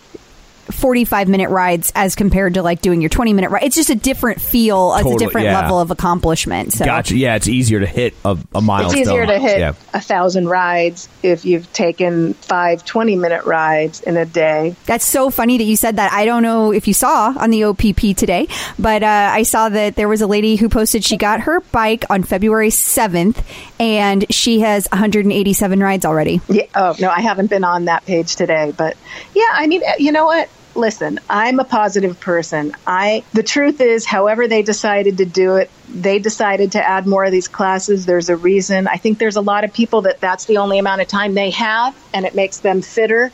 45 0.71 1.27
minute 1.27 1.49
rides 1.49 1.91
as 1.95 2.15
compared 2.15 2.55
to 2.55 2.63
like 2.63 2.81
doing 2.81 3.01
your 3.01 3.09
20 3.09 3.33
minute 3.33 3.49
ride. 3.49 3.63
It's 3.63 3.75
just 3.75 3.89
a 3.89 3.95
different 3.95 4.41
feel, 4.41 4.95
it's 4.95 5.09
a 5.09 5.17
different 5.17 5.45
yeah. 5.45 5.59
level 5.61 5.79
of 5.79 5.91
accomplishment. 5.91 6.73
So 6.73 6.85
Gotcha. 6.85 7.15
Yeah, 7.15 7.35
it's 7.35 7.47
easier 7.47 7.79
to 7.79 7.85
hit 7.85 8.13
a, 8.25 8.37
a 8.53 8.61
milestone. 8.61 8.99
It's 8.99 9.09
easier 9.09 9.25
to 9.25 9.39
hit 9.39 9.59
Yeah. 9.59 9.73
a 9.93 10.01
thousand 10.01 10.47
rides 10.47 11.09
if 11.23 11.45
you've 11.45 11.71
taken 11.73 12.33
five 12.35 12.85
20 12.85 13.15
minute 13.15 13.45
rides 13.45 14.01
in 14.01 14.17
a 14.17 14.25
day. 14.25 14.75
That's 14.85 15.05
so 15.05 15.29
funny 15.29 15.57
that 15.57 15.63
you 15.63 15.75
said 15.75 15.95
that. 15.97 16.11
I 16.13 16.25
don't 16.25 16.43
know 16.43 16.71
if 16.71 16.87
you 16.87 16.93
saw 16.93 17.33
on 17.37 17.49
the 17.49 17.63
OPP 17.65 18.15
today, 18.15 18.47
but 18.77 19.03
uh, 19.03 19.29
I 19.33 19.43
saw 19.43 19.69
that 19.69 19.95
there 19.95 20.07
was 20.07 20.21
a 20.21 20.27
lady 20.27 20.55
who 20.55 20.69
posted 20.69 21.03
she 21.03 21.17
got 21.17 21.41
her 21.41 21.61
bike 21.71 22.05
on 22.09 22.23
February 22.23 22.69
7th 22.69 23.43
and 23.79 24.25
she 24.33 24.59
has 24.61 24.87
187 24.91 25.79
rides 25.79 26.05
already. 26.05 26.41
Yeah. 26.49 26.65
Oh 26.75 26.95
no, 26.99 27.09
I 27.09 27.21
haven't 27.21 27.47
been 27.47 27.63
on 27.63 27.85
that 27.85 28.05
page 28.05 28.35
today, 28.35 28.73
but 28.75 28.97
yeah, 29.33 29.49
I 29.51 29.67
mean, 29.67 29.81
you 29.99 30.11
know 30.11 30.25
what? 30.25 30.49
Listen, 30.77 31.19
I'm 31.27 31.59
a 31.59 31.63
positive 31.63 32.19
person. 32.19 32.71
I 32.85 33.23
the 33.33 33.41
truth 33.41 33.81
is, 33.81 34.05
however 34.05 34.47
they 34.47 34.61
decided 34.61 35.17
to 35.17 35.25
do 35.25 35.55
it, 35.55 35.71
they 35.89 36.19
decided 36.19 36.73
to 36.73 36.87
add 36.87 37.07
more 37.07 37.25
of 37.25 37.31
these 37.31 37.47
classes. 37.47 38.05
There's 38.05 38.29
a 38.29 38.37
reason. 38.37 38.87
I 38.87 38.97
think 38.97 39.17
there's 39.17 39.37
a 39.37 39.41
lot 39.41 39.63
of 39.63 39.73
people 39.73 40.03
that 40.03 40.19
that's 40.19 40.45
the 40.45 40.57
only 40.57 40.77
amount 40.77 41.01
of 41.01 41.07
time 41.07 41.33
they 41.33 41.49
have, 41.49 41.97
and 42.13 42.27
it 42.27 42.35
makes 42.35 42.59
them 42.59 42.83
fitter 42.83 43.31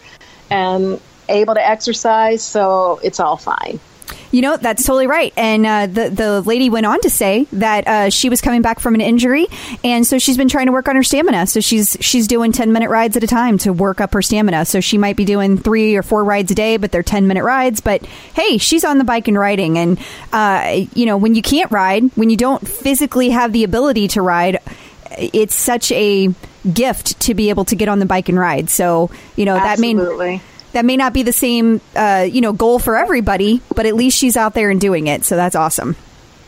and 0.49 1.01
able 1.27 1.55
to 1.55 1.67
exercise. 1.67 2.41
So 2.41 3.01
it's 3.03 3.19
all 3.19 3.35
fine. 3.35 3.81
You 4.31 4.41
know, 4.41 4.57
that's 4.57 4.85
totally 4.85 5.07
right. 5.07 5.33
And 5.37 5.65
uh, 5.65 5.87
the 5.87 6.09
the 6.09 6.41
lady 6.41 6.69
went 6.69 6.85
on 6.85 6.99
to 7.01 7.09
say 7.09 7.45
that 7.53 7.87
uh, 7.87 8.09
she 8.09 8.29
was 8.29 8.41
coming 8.41 8.61
back 8.61 8.79
from 8.79 8.95
an 8.95 9.01
injury, 9.01 9.47
and 9.83 10.05
so 10.05 10.17
she's 10.17 10.37
been 10.37 10.49
trying 10.49 10.67
to 10.67 10.71
work 10.71 10.87
on 10.87 10.95
her 10.95 11.03
stamina. 11.03 11.47
So 11.47 11.59
she's 11.59 11.97
she's 11.99 12.27
doing 12.27 12.51
ten 12.51 12.71
minute 12.73 12.89
rides 12.89 13.15
at 13.17 13.23
a 13.23 13.27
time 13.27 13.57
to 13.59 13.73
work 13.73 14.01
up 14.01 14.13
her 14.13 14.21
stamina. 14.21 14.65
So 14.65 14.79
she 14.79 14.97
might 14.97 15.15
be 15.15 15.25
doing 15.25 15.57
three 15.57 15.95
or 15.95 16.03
four 16.03 16.23
rides 16.23 16.51
a 16.51 16.55
day, 16.55 16.77
but 16.77 16.91
they're 16.91 17.03
ten 17.03 17.27
minute 17.27 17.43
rides. 17.43 17.81
But 17.81 18.05
hey, 18.05 18.57
she's 18.57 18.83
on 18.83 18.97
the 18.97 19.03
bike 19.03 19.27
and 19.27 19.37
riding, 19.37 19.77
and 19.77 19.99
uh, 20.31 20.85
you 20.93 21.05
know, 21.05 21.17
when 21.17 21.35
you 21.35 21.41
can't 21.41 21.71
ride, 21.71 22.03
when 22.15 22.29
you 22.29 22.37
don't 22.37 22.67
physically 22.67 23.29
have 23.29 23.53
the 23.53 23.63
ability 23.63 24.07
to 24.09 24.21
ride, 24.21 24.59
it's 25.17 25.55
such 25.55 25.91
a 25.91 26.33
gift 26.71 27.19
to 27.21 27.33
be 27.33 27.49
able 27.49 27.65
to 27.65 27.75
get 27.75 27.89
on 27.89 27.99
the 27.99 28.05
bike 28.05 28.29
and 28.29 28.39
ride. 28.39 28.69
So 28.69 29.09
you 29.35 29.45
know 29.45 29.55
that 29.55 29.79
may 29.79 29.91
Absolutely. 29.91 30.41
That 30.73 30.85
may 30.85 30.97
not 30.97 31.13
be 31.13 31.23
the 31.23 31.33
same 31.33 31.81
uh, 31.95 32.27
you 32.29 32.41
know 32.41 32.53
goal 32.53 32.79
for 32.79 32.97
everybody 32.97 33.61
but 33.75 33.85
at 33.85 33.95
least 33.95 34.17
she's 34.17 34.37
out 34.37 34.53
there 34.53 34.69
and 34.69 34.81
doing 34.81 35.07
it 35.07 35.23
so 35.23 35.35
that's 35.35 35.55
awesome 35.55 35.95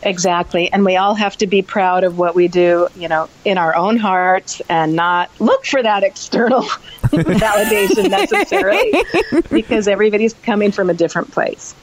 Exactly. 0.02 0.72
And 0.72 0.84
we 0.84 0.96
all 0.96 1.14
have 1.14 1.36
to 1.38 1.48
be 1.48 1.62
proud 1.62 2.04
of 2.04 2.16
what 2.16 2.36
we 2.36 2.46
do, 2.46 2.86
you 2.96 3.08
know, 3.08 3.28
in 3.44 3.58
our 3.58 3.74
own 3.74 3.96
hearts 3.96 4.62
and 4.68 4.94
not 4.94 5.30
look 5.40 5.66
for 5.66 5.82
that 5.82 6.04
external 6.04 6.62
validation 7.02 8.10
necessarily 8.10 9.42
because 9.50 9.88
everybody's 9.88 10.34
coming 10.34 10.70
from 10.70 10.90
a 10.90 10.94
different 10.94 11.32
place. 11.32 11.74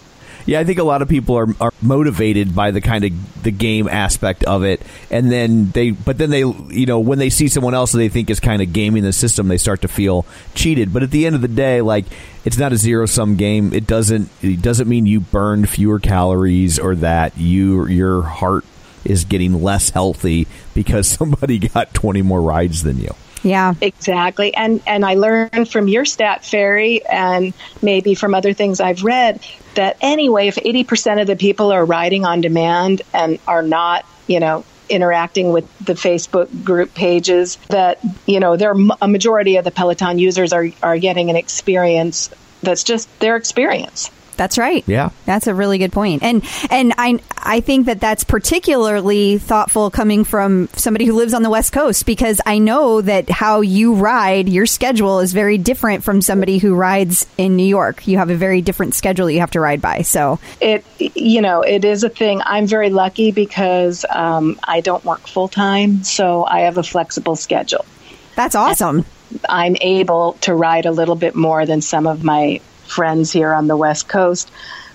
Yeah, 0.45 0.59
I 0.59 0.65
think 0.65 0.79
a 0.79 0.83
lot 0.83 1.01
of 1.01 1.07
people 1.07 1.37
are, 1.37 1.47
are 1.61 1.71
motivated 1.81 2.53
by 2.53 2.71
the 2.71 2.81
kind 2.81 3.05
of 3.05 3.43
the 3.43 3.51
game 3.51 3.87
aspect 3.87 4.43
of 4.43 4.63
it, 4.63 4.81
and 5.09 5.31
then 5.31 5.71
they, 5.71 5.91
but 5.91 6.17
then 6.17 6.29
they, 6.31 6.39
you 6.39 6.85
know, 6.85 6.99
when 6.99 7.19
they 7.19 7.29
see 7.29 7.47
someone 7.47 7.73
else 7.73 7.93
that 7.93 7.97
they 7.97 8.09
think 8.09 8.29
is 8.29 8.39
kind 8.39 8.61
of 8.61 8.73
gaming 8.73 9.03
the 9.03 9.13
system, 9.13 9.47
they 9.47 9.57
start 9.57 9.81
to 9.81 9.87
feel 9.87 10.25
cheated. 10.53 10.91
But 10.91 11.03
at 11.03 11.11
the 11.11 11.25
end 11.25 11.35
of 11.35 11.41
the 11.41 11.47
day, 11.47 11.81
like 11.81 12.05
it's 12.45 12.57
not 12.57 12.73
a 12.73 12.77
zero 12.77 13.05
sum 13.05 13.37
game. 13.37 13.73
It 13.73 13.87
doesn't 13.87 14.29
it 14.41 14.61
doesn't 14.61 14.89
mean 14.89 15.05
you 15.05 15.21
burned 15.21 15.69
fewer 15.69 15.99
calories 15.99 16.77
or 16.77 16.95
that 16.95 17.37
you 17.37 17.87
your 17.87 18.23
heart 18.23 18.65
is 19.05 19.25
getting 19.25 19.61
less 19.61 19.91
healthy 19.91 20.47
because 20.73 21.07
somebody 21.17 21.59
got 21.59 21.93
twenty 21.93 22.21
more 22.21 22.41
rides 22.41 22.83
than 22.83 22.99
you. 22.99 23.15
Yeah 23.43 23.73
Exactly. 23.81 24.53
And 24.55 24.81
and 24.87 25.05
I 25.05 25.15
learned 25.15 25.69
from 25.69 25.87
your 25.87 26.05
stat 26.05 26.45
fairy 26.45 27.05
and 27.05 27.53
maybe 27.81 28.15
from 28.15 28.33
other 28.33 28.53
things 28.53 28.79
I've 28.79 29.03
read 29.03 29.39
that 29.75 29.97
anyway 30.01 30.47
if 30.47 30.55
80% 30.55 31.21
of 31.21 31.27
the 31.27 31.35
people 31.35 31.71
are 31.71 31.83
riding 31.85 32.25
on 32.25 32.41
demand 32.41 33.01
and 33.13 33.39
are 33.47 33.63
not, 33.63 34.05
you 34.27 34.39
know, 34.39 34.63
interacting 34.89 35.51
with 35.51 35.65
the 35.79 35.93
Facebook 35.93 36.63
group 36.63 36.93
pages 36.93 37.57
that, 37.69 37.99
you 38.25 38.39
know, 38.39 38.57
there 38.57 38.75
a 39.01 39.07
majority 39.07 39.57
of 39.57 39.63
the 39.63 39.71
Peloton 39.71 40.19
users 40.19 40.53
are 40.53 40.67
are 40.81 40.97
getting 40.97 41.29
an 41.29 41.35
experience 41.35 42.29
that's 42.61 42.83
just 42.83 43.07
their 43.19 43.35
experience. 43.35 44.09
That's 44.33 44.57
right. 44.57 44.83
Yeah. 44.87 45.09
that's 45.25 45.47
a 45.47 45.53
really 45.53 45.77
good 45.77 45.91
point. 45.91 46.23
And 46.23 46.43
and 46.69 46.93
i 46.97 47.19
i 47.37 47.59
think 47.59 47.85
that 47.85 47.99
that's 47.99 48.23
particularly 48.23 49.37
thoughtful 49.37 49.89
coming 49.91 50.23
from 50.23 50.67
somebody 50.73 51.05
who 51.05 51.13
lives 51.13 51.33
on 51.33 51.43
the 51.43 51.49
west 51.49 51.73
coast 51.73 52.05
because 52.05 52.41
i 52.45 52.57
know 52.57 53.01
that 53.01 53.29
how 53.29 53.61
you 53.61 53.93
ride 53.95 54.49
your 54.49 54.65
schedule 54.65 55.19
is 55.19 55.33
very 55.33 55.57
different 55.57 56.03
from 56.03 56.21
somebody 56.21 56.57
who 56.57 56.75
rides 56.75 57.25
in 57.37 57.55
new 57.55 57.65
york. 57.65 58.07
You 58.07 58.17
have 58.17 58.29
a 58.29 58.35
very 58.35 58.61
different 58.61 58.95
schedule 58.95 59.27
that 59.27 59.33
you 59.33 59.39
have 59.39 59.51
to 59.51 59.59
ride 59.59 59.81
by. 59.81 60.01
So 60.01 60.39
it 60.61 60.85
you 60.97 61.41
know 61.41 61.61
it 61.61 61.85
is 61.85 62.03
a 62.03 62.09
thing. 62.09 62.41
I'm 62.45 62.67
very 62.67 62.89
lucky 62.89 63.31
because 63.31 64.05
um, 64.09 64.59
i 64.63 64.81
don't 64.81 65.03
work 65.03 65.27
full 65.27 65.47
time 65.47 66.03
so 66.03 66.45
i 66.45 66.61
have 66.61 66.77
a 66.77 66.83
flexible 66.83 67.35
schedule. 67.35 67.85
That's 68.35 68.55
awesome. 68.55 69.05
I'm 69.47 69.75
able 69.81 70.33
to 70.41 70.53
ride 70.53 70.85
a 70.85 70.91
little 70.91 71.15
bit 71.15 71.35
more 71.35 71.65
than 71.65 71.81
some 71.81 72.07
of 72.07 72.23
my 72.23 72.61
friends 72.87 73.31
here 73.31 73.53
on 73.53 73.67
the 73.67 73.77
west 73.77 74.07
coast 74.07 74.51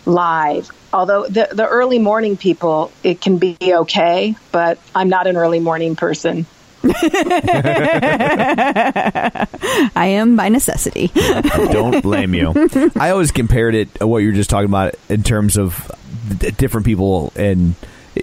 live 0.06 0.70
although 0.92 1.26
the, 1.26 1.48
the 1.52 1.66
early 1.66 1.98
morning 1.98 2.36
people 2.36 2.92
it 3.02 3.20
can 3.20 3.38
be 3.38 3.56
okay 3.62 4.34
but 4.52 4.78
i'm 4.94 5.08
not 5.08 5.26
an 5.26 5.36
early 5.36 5.60
morning 5.60 5.96
person 5.96 6.46
i 6.84 6.94
am 9.96 10.36
by 10.36 10.48
necessity 10.48 11.08
Don't 11.72 12.02
blame 12.02 12.34
you. 12.34 12.54
I 12.96 13.10
always 13.10 13.32
compared 13.32 13.74
it 13.74 13.92
to 13.96 14.06
what 14.06 14.18
you 14.18 14.28
were 14.28 14.34
just 14.34 14.48
talking 14.48 14.68
about 14.68 14.94
in 15.08 15.24
terms 15.24 15.56
of 15.56 15.90
different 16.56 16.86
people 16.86 17.32
and 17.34 17.74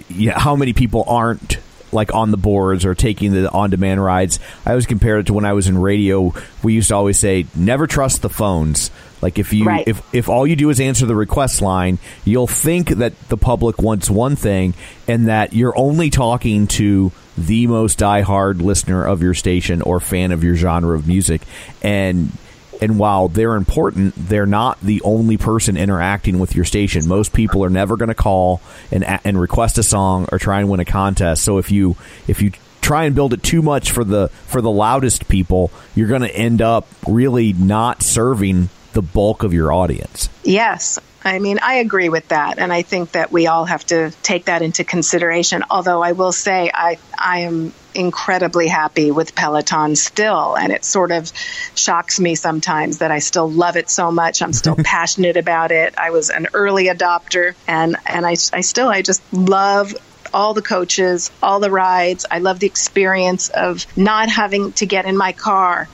you 0.08 0.30
know, 0.30 0.38
how 0.38 0.56
many 0.56 0.72
people 0.72 1.04
aren't 1.06 1.58
like 1.92 2.14
on 2.14 2.30
the 2.30 2.36
boards 2.36 2.84
or 2.84 2.94
taking 2.94 3.32
the 3.32 3.50
on-demand 3.50 4.02
rides. 4.02 4.40
I 4.64 4.70
always 4.70 4.86
compared 4.86 5.20
it 5.20 5.26
to 5.26 5.34
when 5.34 5.44
I 5.44 5.52
was 5.52 5.68
in 5.68 5.78
radio. 5.78 6.34
We 6.62 6.74
used 6.74 6.88
to 6.88 6.96
always 6.96 7.18
say, 7.18 7.46
"Never 7.54 7.86
trust 7.86 8.22
the 8.22 8.28
phones." 8.28 8.90
Like 9.22 9.38
if 9.38 9.52
you 9.52 9.64
Right. 9.64 9.86
if 9.86 10.02
if 10.12 10.28
all 10.28 10.46
you 10.46 10.56
do 10.56 10.70
is 10.70 10.80
answer 10.80 11.06
the 11.06 11.16
request 11.16 11.62
line, 11.62 11.98
you'll 12.24 12.46
think 12.46 12.90
that 12.90 13.12
the 13.28 13.36
public 13.36 13.80
wants 13.80 14.10
one 14.10 14.36
thing 14.36 14.74
and 15.08 15.28
that 15.28 15.52
you're 15.52 15.76
only 15.76 16.10
talking 16.10 16.66
to 16.66 17.12
the 17.38 17.66
most 17.66 17.98
diehard 17.98 18.62
listener 18.62 19.04
of 19.04 19.22
your 19.22 19.34
station 19.34 19.82
or 19.82 20.00
fan 20.00 20.32
of 20.32 20.42
your 20.44 20.54
genre 20.54 20.96
of 20.96 21.06
music 21.06 21.42
and 21.82 22.32
and 22.80 22.98
while 22.98 23.28
they're 23.28 23.54
important, 23.56 24.14
they're 24.16 24.44
not 24.44 24.78
the 24.82 25.00
only 25.02 25.38
person 25.38 25.78
interacting 25.78 26.38
with 26.38 26.54
your 26.54 26.66
station. 26.66 27.08
Most 27.08 27.32
people 27.32 27.64
are 27.64 27.70
never 27.70 27.96
going 27.96 28.10
to 28.10 28.14
call 28.14 28.60
and 28.92 29.02
and 29.24 29.40
request 29.40 29.78
a 29.78 29.82
song 29.82 30.28
or 30.30 30.38
try 30.38 30.60
and 30.60 30.68
win 30.68 30.80
a 30.80 30.84
contest. 30.84 31.42
So 31.42 31.56
if 31.56 31.70
you 31.70 31.96
if 32.28 32.42
you 32.42 32.52
try 32.82 33.04
and 33.04 33.14
build 33.14 33.32
it 33.32 33.42
too 33.42 33.62
much 33.62 33.90
for 33.90 34.04
the 34.04 34.28
for 34.46 34.60
the 34.60 34.70
loudest 34.70 35.26
people, 35.26 35.70
you're 35.94 36.08
going 36.08 36.20
to 36.22 36.36
end 36.36 36.60
up 36.60 36.86
really 37.08 37.52
not 37.54 38.02
serving 38.02 38.68
the 38.96 39.02
bulk 39.02 39.42
of 39.42 39.52
your 39.52 39.72
audience. 39.72 40.30
Yes. 40.42 40.98
I 41.22 41.38
mean, 41.38 41.58
I 41.60 41.74
agree 41.74 42.08
with 42.08 42.28
that. 42.28 42.58
And 42.58 42.72
I 42.72 42.80
think 42.80 43.12
that 43.12 43.30
we 43.30 43.46
all 43.46 43.66
have 43.66 43.84
to 43.86 44.10
take 44.22 44.46
that 44.46 44.62
into 44.62 44.84
consideration. 44.84 45.64
Although 45.68 46.02
I 46.02 46.12
will 46.12 46.32
say, 46.32 46.70
I, 46.72 46.96
I 47.16 47.40
am 47.40 47.74
incredibly 47.94 48.68
happy 48.68 49.10
with 49.10 49.34
Peloton 49.34 49.96
still. 49.96 50.56
And 50.56 50.72
it 50.72 50.82
sort 50.82 51.12
of 51.12 51.30
shocks 51.74 52.18
me 52.18 52.36
sometimes 52.36 52.98
that 52.98 53.10
I 53.10 53.18
still 53.18 53.50
love 53.50 53.76
it 53.76 53.90
so 53.90 54.10
much. 54.10 54.40
I'm 54.40 54.54
still 54.54 54.76
passionate 54.84 55.36
about 55.36 55.72
it. 55.72 55.94
I 55.98 56.10
was 56.10 56.30
an 56.30 56.46
early 56.54 56.86
adopter 56.86 57.54
and, 57.66 57.96
and 58.06 58.24
I, 58.24 58.30
I 58.30 58.62
still, 58.62 58.88
I 58.88 59.02
just 59.02 59.20
love 59.30 59.94
all 60.32 60.54
the 60.54 60.62
coaches, 60.62 61.30
all 61.42 61.60
the 61.60 61.70
rides. 61.70 62.24
I 62.30 62.38
love 62.38 62.60
the 62.60 62.66
experience 62.66 63.50
of 63.50 63.86
not 63.94 64.30
having 64.30 64.72
to 64.74 64.86
get 64.86 65.04
in 65.04 65.18
my 65.18 65.32
car, 65.32 65.86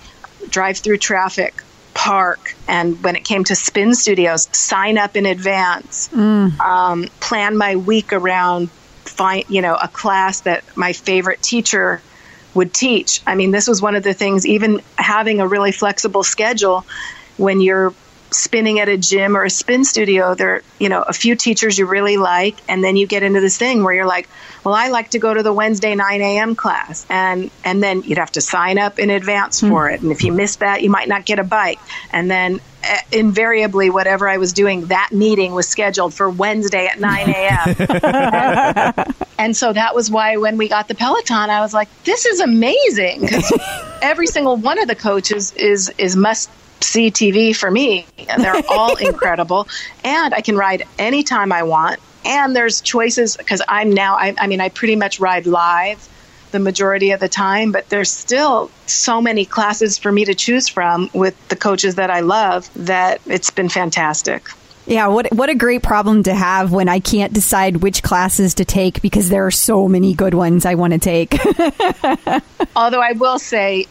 drive 0.51 0.79
through 0.79 0.99
traffic, 0.99 1.63
park. 1.95 2.55
And 2.69 3.03
when 3.03 3.17
it 3.17 3.25
came 3.25 3.45
to 3.45 3.55
spin 3.55 3.95
studios, 3.95 4.49
sign 4.53 4.99
up 4.99 5.17
in 5.17 5.27
advance, 5.27 6.13
um, 6.61 7.09
plan 7.21 7.57
my 7.57 7.77
week 7.77 8.13
around, 8.13 8.71
find 8.71 9.45
you 9.49 9.63
know 9.63 9.75
a 9.75 9.89
class 9.89 10.43
that 10.43 10.65
my 10.77 10.93
favorite 10.93 11.43
teacher 11.43 12.01
would 12.55 12.73
teach. 12.73 13.23
I 13.27 13.35
mean, 13.35 13.51
this 13.51 13.67
was 13.67 13.81
one 13.81 13.95
of 13.95 14.03
the 14.03 14.15
things. 14.15 14.47
Even 14.47 14.81
having 14.97 15.41
a 15.41 15.47
really 15.47 15.73
flexible 15.73 16.23
schedule, 16.23 16.85
when 17.37 17.61
you're 17.61 17.95
spinning 18.35 18.81
at 18.81 18.89
a 18.89 18.97
gym 18.97 19.37
or 19.37 19.45
a 19.45 19.51
spin 19.51 19.85
studio, 19.85 20.35
there, 20.35 20.63
you 20.79 20.89
know, 20.89 21.03
a 21.03 21.13
few 21.13 21.37
teachers 21.37 21.79
you 21.79 21.87
really 21.87 22.17
like, 22.17 22.57
and 22.69 22.83
then 22.83 22.97
you 22.97 23.07
get 23.07 23.23
into 23.23 23.41
this 23.41 23.57
thing 23.57 23.85
where 23.85 23.95
you're 23.95 24.07
like, 24.07 24.29
well, 24.65 24.75
I 24.75 24.89
like 24.89 25.11
to 25.11 25.19
go 25.19 25.33
to 25.33 25.43
the 25.43 25.53
Wednesday 25.53 25.95
9 25.95 26.21
a.m. 26.21 26.55
class, 26.55 27.05
and 27.11 27.51
and 27.65 27.83
then 27.83 28.03
you'd 28.03 28.19
have 28.19 28.33
to 28.33 28.41
sign 28.41 28.79
up 28.79 28.99
in 28.99 29.11
advance 29.11 29.61
for 29.61 29.91
it, 29.91 30.03
and 30.03 30.13
if 30.13 30.23
you 30.23 30.33
miss 30.33 30.57
that, 30.57 30.83
you 30.83 30.91
might 30.91 31.09
not 31.09 31.25
get 31.25 31.39
a 31.39 31.45
bike, 31.45 31.81
and 32.13 32.31
then 32.31 32.61
uh, 32.85 32.97
invariably, 33.11 33.91
whatever 33.91 34.29
I 34.29 34.39
was 34.39 34.53
doing, 34.53 34.87
that 34.87 35.11
meeting 35.13 35.53
was 35.55 35.69
scheduled 35.69 36.15
for 36.15 36.31
Wednesday 36.31 36.87
at 36.87 37.01
9 37.01 37.29
a.m. 37.29 39.15
And 39.43 39.57
so 39.57 39.73
that 39.73 39.93
was 39.93 40.09
why 40.09 40.37
when 40.37 40.57
we 40.57 40.69
got 40.69 40.87
the 40.87 40.95
Peloton, 40.95 41.51
I 41.51 41.63
was 41.63 41.75
like, 41.75 41.89
this 42.05 42.27
is 42.27 42.39
amazing 42.39 43.23
because 43.23 43.53
every 44.03 44.29
single 44.29 44.57
one 44.57 44.79
of 44.79 44.87
the 44.87 44.95
coaches 44.95 45.53
is 45.55 45.89
is 45.99 46.15
must 46.15 46.49
see 46.83 47.11
TV 47.11 47.55
for 47.55 47.71
me. 47.71 48.07
And 48.29 48.43
they're 48.43 48.63
all 48.69 48.97
incredible. 49.07 49.69
And 50.05 50.35
I 50.35 50.41
can 50.41 50.57
ride 50.57 50.85
anytime 50.99 51.53
I 51.53 51.63
want. 51.63 52.01
And 52.25 52.55
there's 52.55 52.81
choices 52.81 53.37
because 53.37 53.63
I'm 53.69 53.91
now, 53.91 54.17
I, 54.17 54.35
I 54.39 54.47
mean, 54.47 54.61
I 54.61 54.69
pretty 54.69 54.97
much 54.97 55.19
ride 55.19 55.47
live 55.47 56.09
the 56.53 56.59
majority 56.59 57.11
of 57.11 57.21
the 57.21 57.29
time, 57.29 57.73
but 57.73 57.89
there's 57.89 58.11
still 58.11 58.71
so 58.87 59.21
many 59.21 59.45
classes 59.45 59.99
for 59.99 60.13
me 60.13 60.25
to 60.27 60.35
choose 60.35 60.69
from 60.69 61.11
with 61.13 61.49
the 61.49 61.57
coaches 61.57 61.97
that 61.97 62.11
I 62.11 62.21
love 62.21 62.71
that 62.75 63.21
it's 63.27 63.51
been 63.51 63.69
fantastic. 63.69 64.49
Yeah, 64.87 65.07
what 65.09 65.33
what 65.33 65.49
a 65.49 65.55
great 65.55 65.83
problem 65.83 66.25
to 66.25 66.35
have 66.35 66.73
when 66.73 66.89
I 66.89 66.99
can't 66.99 67.33
decide 67.33 67.79
which 67.79 68.03
classes 68.03 68.55
to 68.55 68.65
take 68.65 69.01
because 69.01 69.29
there 69.29 69.47
are 69.47 69.51
so 69.53 69.89
many 69.89 70.13
good 70.13 70.35
ones 70.35 70.67
I 70.67 70.75
want 70.75 70.93
to 70.93 70.99
take. 70.99 71.35
Although 72.77 73.01
I 73.01 73.13
will 73.13 73.39
say 73.39 73.87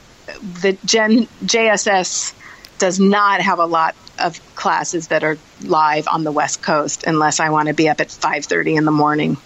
the 0.61 0.77
Gen 0.83 1.27
JSS 1.45 2.33
does 2.81 2.99
not 2.99 3.39
have 3.41 3.59
a 3.59 3.65
lot 3.65 3.95
of 4.19 4.39
classes 4.55 5.07
that 5.07 5.23
are 5.23 5.37
live 5.63 6.07
on 6.07 6.23
the 6.23 6.31
West 6.31 6.61
Coast 6.61 7.05
unless 7.05 7.39
I 7.39 7.49
want 7.49 7.67
to 7.67 7.73
be 7.73 7.87
up 7.87 8.01
at 8.01 8.09
5:30 8.09 8.75
in 8.75 8.85
the 8.85 8.91
morning. 8.91 9.37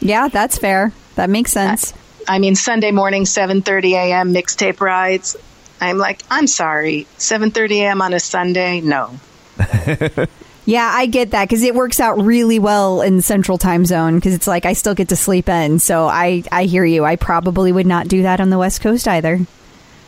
yeah, 0.00 0.28
that's 0.28 0.58
fair. 0.58 0.92
That 1.16 1.30
makes 1.30 1.52
sense. 1.52 1.94
I 2.28 2.38
mean 2.38 2.54
Sunday 2.54 2.92
morning 2.92 3.24
7:30 3.24 3.92
a.m. 3.94 4.32
mixtape 4.32 4.80
rides. 4.80 5.36
I'm 5.80 5.98
like, 5.98 6.22
I'm 6.30 6.46
sorry, 6.46 7.06
7:30 7.18 7.80
a.m. 7.80 8.02
on 8.02 8.12
a 8.14 8.20
Sunday? 8.20 8.80
No. 8.82 9.18
Yeah, 10.64 10.88
I 10.94 11.06
get 11.06 11.32
that 11.32 11.48
because 11.48 11.64
it 11.64 11.74
works 11.74 11.98
out 11.98 12.22
really 12.22 12.60
well 12.60 13.02
in 13.02 13.20
Central 13.20 13.58
Time 13.58 13.84
Zone 13.84 14.14
because 14.14 14.32
it's 14.32 14.46
like 14.46 14.64
I 14.64 14.74
still 14.74 14.94
get 14.94 15.08
to 15.08 15.16
sleep 15.16 15.48
in. 15.48 15.80
So 15.80 16.06
I 16.06 16.44
I 16.52 16.64
hear 16.66 16.84
you. 16.84 17.04
I 17.04 17.16
probably 17.16 17.72
would 17.72 17.86
not 17.86 18.06
do 18.06 18.22
that 18.22 18.40
on 18.40 18.50
the 18.50 18.58
West 18.58 18.80
Coast 18.80 19.08
either. 19.08 19.40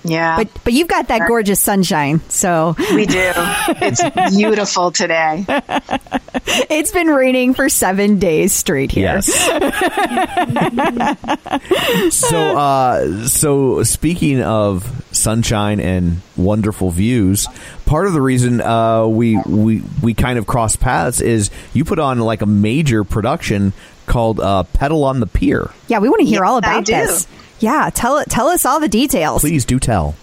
Yeah. 0.05 0.37
But 0.37 0.49
but 0.65 0.73
you've 0.75 0.89
got 0.89 1.09
that 1.09 1.27
gorgeous 1.27 1.61
sunshine, 1.61 2.21
so 2.29 2.77
we 2.95 3.07
do. 3.07 3.33
It's 3.37 4.03
beautiful 4.37 4.91
today. 4.91 5.45
it's 5.49 6.93
been 6.93 7.07
raining 7.09 7.55
for 7.55 7.71
seven 7.71 8.19
days 8.19 8.53
straight 8.53 8.93
here. 8.93 9.21
Yes. 9.25 9.27
so, 12.11 12.57
uh, 12.57 13.27
so 13.27 13.83
speaking 13.83 14.43
of 14.43 15.05
sunshine 15.13 15.81
and 15.81 16.21
wonderful 16.37 16.91
views, 16.91 17.47
part 17.87 18.07
of 18.07 18.13
the 18.13 18.21
reason 18.21 18.61
uh, 18.61 19.07
we 19.07 19.39
we 19.47 19.83
we 20.03 20.15
kind 20.15 20.39
of 20.39 20.47
cross 20.47 20.77
paths 20.77 21.21
is 21.21 21.51
you 21.73 21.85
put 21.85 21.99
on 21.99 22.19
like 22.19 22.43
a 22.43 22.47
major 22.47 23.05
production 23.05 23.73
called 24.07 24.41
uh, 24.41 24.65
"Pedal 24.65 25.05
on 25.05 25.21
the 25.21 25.27
Pier." 25.27 25.71
Yeah, 25.89 25.99
we 25.99 26.09
want 26.09 26.21
to 26.21 26.27
hear 26.27 26.43
Yes, 26.43 26.49
all 26.51 26.57
I 26.57 26.59
about 26.59 26.85
do. 26.85 26.93
this. 26.93 27.27
Yeah, 27.65 27.89
tell 27.89 28.19
it. 28.19 28.29
Tell 28.29 28.49
us 28.49 28.67
all 28.67 28.79
the 28.79 28.91
details. 28.91 29.41
Please 29.41 29.65
do 29.65 29.79
tell. 29.79 30.15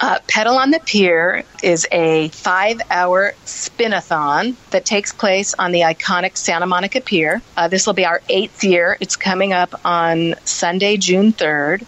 Uh, 0.00 0.18
Pedal 0.26 0.56
on 0.56 0.72
the 0.72 0.80
Pier 0.80 1.44
is 1.62 1.86
a 1.92 2.28
five 2.30 2.80
hour 2.90 3.34
spinathon 3.44 4.56
that 4.70 4.84
takes 4.84 5.12
place 5.12 5.54
on 5.54 5.70
the 5.70 5.82
iconic 5.82 6.36
Santa 6.36 6.66
Monica 6.66 7.00
Pier. 7.00 7.40
Uh, 7.56 7.68
this 7.68 7.86
will 7.86 7.94
be 7.94 8.04
our 8.04 8.20
eighth 8.28 8.64
year. 8.64 8.96
It's 8.98 9.14
coming 9.14 9.52
up 9.52 9.80
on 9.84 10.34
Sunday, 10.44 10.96
June 10.96 11.32
3rd. 11.32 11.86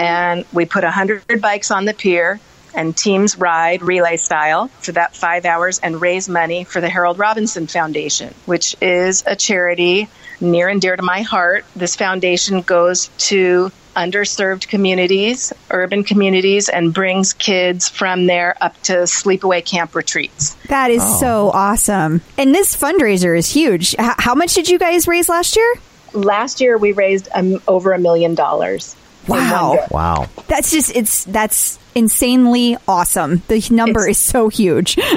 And 0.00 0.46
we 0.54 0.64
put 0.64 0.84
100 0.84 1.42
bikes 1.42 1.70
on 1.70 1.84
the 1.84 1.92
pier, 1.92 2.40
and 2.78 2.96
teams 2.96 3.36
ride 3.36 3.82
relay 3.82 4.16
style 4.16 4.68
for 4.68 4.92
that 4.92 5.14
five 5.14 5.44
hours 5.44 5.80
and 5.80 6.00
raise 6.00 6.28
money 6.28 6.62
for 6.62 6.80
the 6.80 6.88
Harold 6.88 7.18
Robinson 7.18 7.66
Foundation, 7.66 8.32
which 8.46 8.76
is 8.80 9.24
a 9.26 9.34
charity 9.34 10.08
near 10.40 10.68
and 10.68 10.80
dear 10.80 10.94
to 10.94 11.02
my 11.02 11.22
heart. 11.22 11.64
This 11.74 11.96
foundation 11.96 12.62
goes 12.62 13.08
to 13.18 13.72
underserved 13.96 14.68
communities, 14.68 15.52
urban 15.72 16.04
communities, 16.04 16.68
and 16.68 16.94
brings 16.94 17.32
kids 17.32 17.88
from 17.88 18.26
there 18.26 18.56
up 18.60 18.80
to 18.84 18.92
sleepaway 18.92 19.64
camp 19.64 19.96
retreats. 19.96 20.54
That 20.68 20.92
is 20.92 21.02
so 21.18 21.50
awesome. 21.52 22.20
And 22.38 22.54
this 22.54 22.76
fundraiser 22.80 23.36
is 23.36 23.52
huge. 23.52 23.96
H- 23.98 24.14
how 24.18 24.36
much 24.36 24.54
did 24.54 24.68
you 24.68 24.78
guys 24.78 25.08
raise 25.08 25.28
last 25.28 25.56
year? 25.56 25.74
Last 26.12 26.60
year, 26.60 26.78
we 26.78 26.92
raised 26.92 27.28
um, 27.34 27.60
over 27.66 27.92
a 27.92 27.98
million 27.98 28.36
dollars. 28.36 28.94
In 29.28 29.34
one 29.34 29.50
Wow. 29.50 29.86
Wow. 29.90 30.26
That's 30.48 30.70
just 30.70 30.94
it's 30.96 31.24
that's 31.24 31.78
insanely 31.94 32.76
awesome. 32.86 33.42
The 33.48 33.66
number 33.70 34.00
It's- 34.00 34.18
is 34.18 34.24
so 34.24 34.48
huge. 34.48 34.98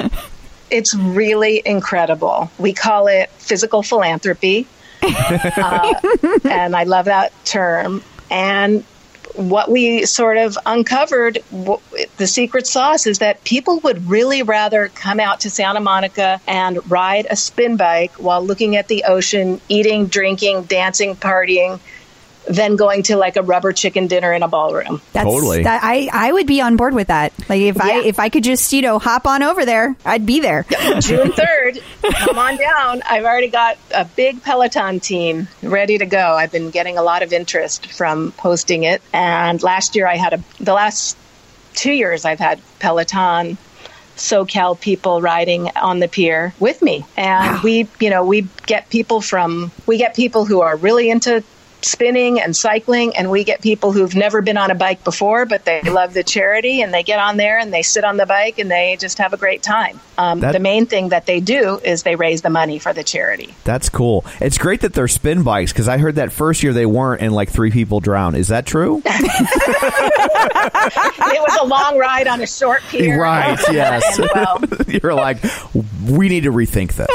It's 0.70 0.94
really 0.94 1.60
incredible. 1.66 2.50
We 2.58 2.72
call 2.72 3.06
it 3.06 3.28
physical 3.32 3.82
philanthropy. 3.82 4.66
uh, 5.02 5.92
and 6.44 6.74
I 6.74 6.84
love 6.84 7.04
that 7.04 7.30
term. 7.44 8.02
And 8.30 8.82
what 9.34 9.70
we 9.70 10.06
sort 10.06 10.38
of 10.38 10.56
uncovered, 10.64 11.40
w- 11.50 11.78
the 12.16 12.26
secret 12.26 12.66
sauce 12.66 13.06
is 13.06 13.18
that 13.18 13.44
people 13.44 13.80
would 13.80 14.08
really 14.08 14.42
rather 14.42 14.88
come 14.88 15.20
out 15.20 15.40
to 15.40 15.50
Santa 15.50 15.80
Monica 15.80 16.40
and 16.46 16.90
ride 16.90 17.26
a 17.28 17.36
spin 17.36 17.76
bike 17.76 18.12
while 18.14 18.42
looking 18.42 18.74
at 18.76 18.88
the 18.88 19.04
ocean, 19.04 19.60
eating, 19.68 20.06
drinking, 20.06 20.62
dancing, 20.62 21.16
partying, 21.16 21.80
than 22.48 22.76
going 22.76 23.04
to 23.04 23.16
like 23.16 23.36
a 23.36 23.42
rubber 23.42 23.72
chicken 23.72 24.06
dinner 24.06 24.32
in 24.32 24.42
a 24.42 24.48
ballroom. 24.48 25.00
That's, 25.12 25.24
Totally. 25.24 25.62
That, 25.62 25.80
I 25.82 26.08
I 26.12 26.32
would 26.32 26.46
be 26.46 26.60
on 26.60 26.76
board 26.76 26.94
with 26.94 27.08
that. 27.08 27.32
Like 27.48 27.60
if 27.60 27.80
I 27.80 28.00
if 28.00 28.18
I 28.18 28.28
could 28.28 28.44
just 28.44 28.72
you 28.72 28.82
know 28.82 28.98
hop 28.98 29.26
on 29.26 29.42
over 29.42 29.64
there, 29.64 29.96
I'd 30.04 30.26
be 30.26 30.40
there. 30.40 30.62
June 31.00 31.32
3rd, 31.32 31.82
come 32.02 32.38
on 32.38 32.56
down. 32.56 33.02
I've 33.08 33.24
already 33.24 33.48
got 33.48 33.78
a 33.94 34.04
big 34.04 34.42
Peloton 34.42 35.00
team 35.00 35.48
ready 35.62 35.98
to 35.98 36.06
go. 36.06 36.34
I've 36.34 36.52
been 36.52 36.70
getting 36.70 36.98
a 36.98 37.02
lot 37.02 37.22
of 37.22 37.32
interest 37.32 37.92
from 37.92 38.32
posting 38.32 38.84
it. 38.84 39.02
And 39.12 39.62
last 39.62 39.96
year 39.96 40.06
I 40.06 40.16
had 40.16 40.34
a, 40.34 40.42
the 40.60 40.74
last 40.74 41.16
two 41.74 41.92
years 41.92 42.24
I've 42.24 42.40
had 42.40 42.60
Peloton. 42.78 43.58
SoCal 44.14 44.78
people 44.78 45.22
riding 45.22 45.70
on 45.74 45.98
the 45.98 46.06
pier 46.06 46.52
with 46.60 46.82
me. 46.82 47.04
And 47.16 47.62
we, 47.62 47.88
you 47.98 48.10
know, 48.10 48.24
we 48.24 48.46
get 48.66 48.90
people 48.90 49.22
from, 49.22 49.72
we 49.86 49.96
get 49.96 50.14
people 50.14 50.44
who 50.44 50.60
are 50.60 50.76
really 50.76 51.08
into 51.08 51.42
spinning 51.84 52.40
and 52.40 52.54
cycling, 52.56 53.16
and 53.16 53.30
we 53.30 53.44
get 53.44 53.60
people 53.62 53.92
who've 53.92 54.14
never 54.14 54.40
been 54.42 54.56
on 54.56 54.70
a 54.70 54.74
bike 54.74 55.04
before, 55.04 55.44
but 55.46 55.64
they 55.64 55.82
love 55.82 56.14
the 56.14 56.22
charity 56.24 56.80
and 56.82 56.92
they 56.94 57.02
get 57.02 57.18
on 57.18 57.36
there 57.36 57.58
and 57.58 57.72
they 57.72 57.82
sit 57.82 58.04
on 58.04 58.16
the 58.16 58.26
bike 58.26 58.58
and 58.58 58.70
they 58.70 58.96
just 59.00 59.18
have 59.18 59.32
a 59.32 59.36
great 59.36 59.62
time. 59.62 60.00
Um, 60.18 60.40
That- 60.40 60.52
the 60.52 60.60
main 60.60 60.86
thing 60.86 61.08
that 61.10 61.26
they 61.26 61.40
do 61.40 61.80
is 61.84 62.02
they 62.02 62.16
raise 62.16 62.42
the 62.42 62.50
money 62.50 62.78
for 62.78 62.92
the 62.92 63.02
charity. 63.04 63.54
That's 63.64 63.88
cool. 63.88 64.24
It's 64.40 64.58
great 64.58 64.80
that 64.82 64.92
they're 64.94 65.08
spin 65.08 65.42
bikes 65.42 65.72
because 65.72 65.88
I 65.88 65.98
heard 65.98 66.16
that 66.16 66.32
first 66.32 66.62
year 66.62 66.72
they 66.72 66.86
weren't 66.86 67.22
and 67.22 67.32
like 67.34 67.50
three 67.50 67.70
people 67.70 68.00
drowned. 68.00 68.36
Is 68.36 68.48
that 68.48 68.66
true? 68.66 69.02
it 69.04 71.40
was 71.40 71.58
a 71.60 71.64
long 71.66 71.98
ride 71.98 72.26
on 72.28 72.40
a 72.40 72.46
short 72.46 72.82
pier. 72.88 73.20
Right, 73.20 73.58
yes. 73.72 74.18
And, 74.18 74.28
well, 74.34 74.58
You're 74.88 75.14
like, 75.14 75.38
we 76.08 76.28
need 76.28 76.44
to 76.44 76.52
rethink 76.52 76.92
this. 76.94 77.08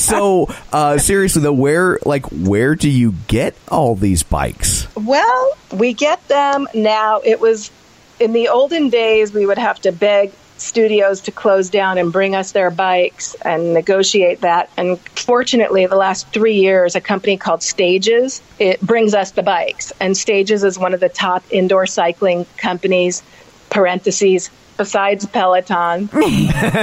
so, 0.00 0.48
uh, 0.72 0.98
seriously 0.98 1.42
though, 1.42 1.52
where 1.52 1.98
like 2.04 2.26
where 2.26 2.74
do 2.74 2.85
you 2.88 3.14
get 3.28 3.54
all 3.68 3.94
these 3.94 4.22
bikes? 4.22 4.86
Well, 4.94 5.50
we 5.72 5.92
get 5.92 6.26
them 6.28 6.66
now. 6.74 7.20
It 7.24 7.40
was 7.40 7.70
in 8.18 8.32
the 8.32 8.48
olden 8.48 8.88
days, 8.88 9.32
we 9.32 9.46
would 9.46 9.58
have 9.58 9.80
to 9.82 9.92
beg 9.92 10.32
studios 10.58 11.20
to 11.20 11.30
close 11.30 11.68
down 11.68 11.98
and 11.98 12.12
bring 12.12 12.34
us 12.34 12.52
their 12.52 12.70
bikes 12.70 13.34
and 13.42 13.74
negotiate 13.74 14.40
that. 14.40 14.70
And 14.76 14.98
fortunately, 15.10 15.86
the 15.86 15.96
last 15.96 16.28
three 16.28 16.56
years, 16.56 16.94
a 16.94 17.00
company 17.00 17.36
called 17.36 17.62
Stages 17.62 18.40
it 18.58 18.80
brings 18.80 19.14
us 19.14 19.32
the 19.32 19.42
bikes. 19.42 19.92
And 20.00 20.16
Stages 20.16 20.64
is 20.64 20.78
one 20.78 20.94
of 20.94 21.00
the 21.00 21.10
top 21.10 21.44
indoor 21.50 21.86
cycling 21.86 22.46
companies. 22.56 23.22
Parentheses 23.68 24.50
besides 24.76 25.26
Peloton. 25.26 26.08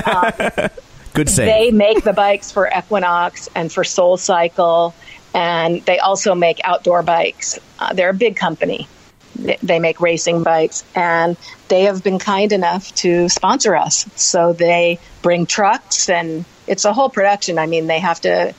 Uh, 0.06 0.70
Good 1.14 1.30
save. 1.30 1.46
They 1.46 1.72
make 1.72 2.04
the 2.04 2.14
bikes 2.14 2.52
for 2.52 2.68
Equinox 2.76 3.48
and 3.54 3.72
for 3.72 3.84
Soul 3.84 4.18
Cycle, 4.18 4.96
and 5.34 5.82
they 5.86 6.00
also 6.00 6.36
make 6.36 6.60
outdoor 6.64 7.02
bikes. 7.04 7.60
Uh, 7.80 7.94
they're 7.94 8.10
a 8.10 8.14
big 8.14 8.36
company. 8.36 8.88
They- 9.36 9.58
They 9.64 9.80
make 9.80 10.00
racing 10.00 10.44
bikes, 10.44 10.84
and 10.96 11.36
they 11.68 11.84
have 11.84 12.04
been 12.04 12.20
kind 12.20 12.52
enough 12.52 12.94
to 12.96 13.28
sponsor 13.30 13.76
us. 13.76 14.06
So 14.16 14.54
they 14.54 15.00
bring 15.22 15.46
trucks, 15.48 16.08
and 16.10 16.46
it's 16.68 16.86
a 16.86 16.94
whole 16.94 17.10
production. 17.10 17.58
I 17.58 17.66
mean, 17.66 17.88
they 17.88 18.00
have 18.00 18.22
to. 18.22 18.54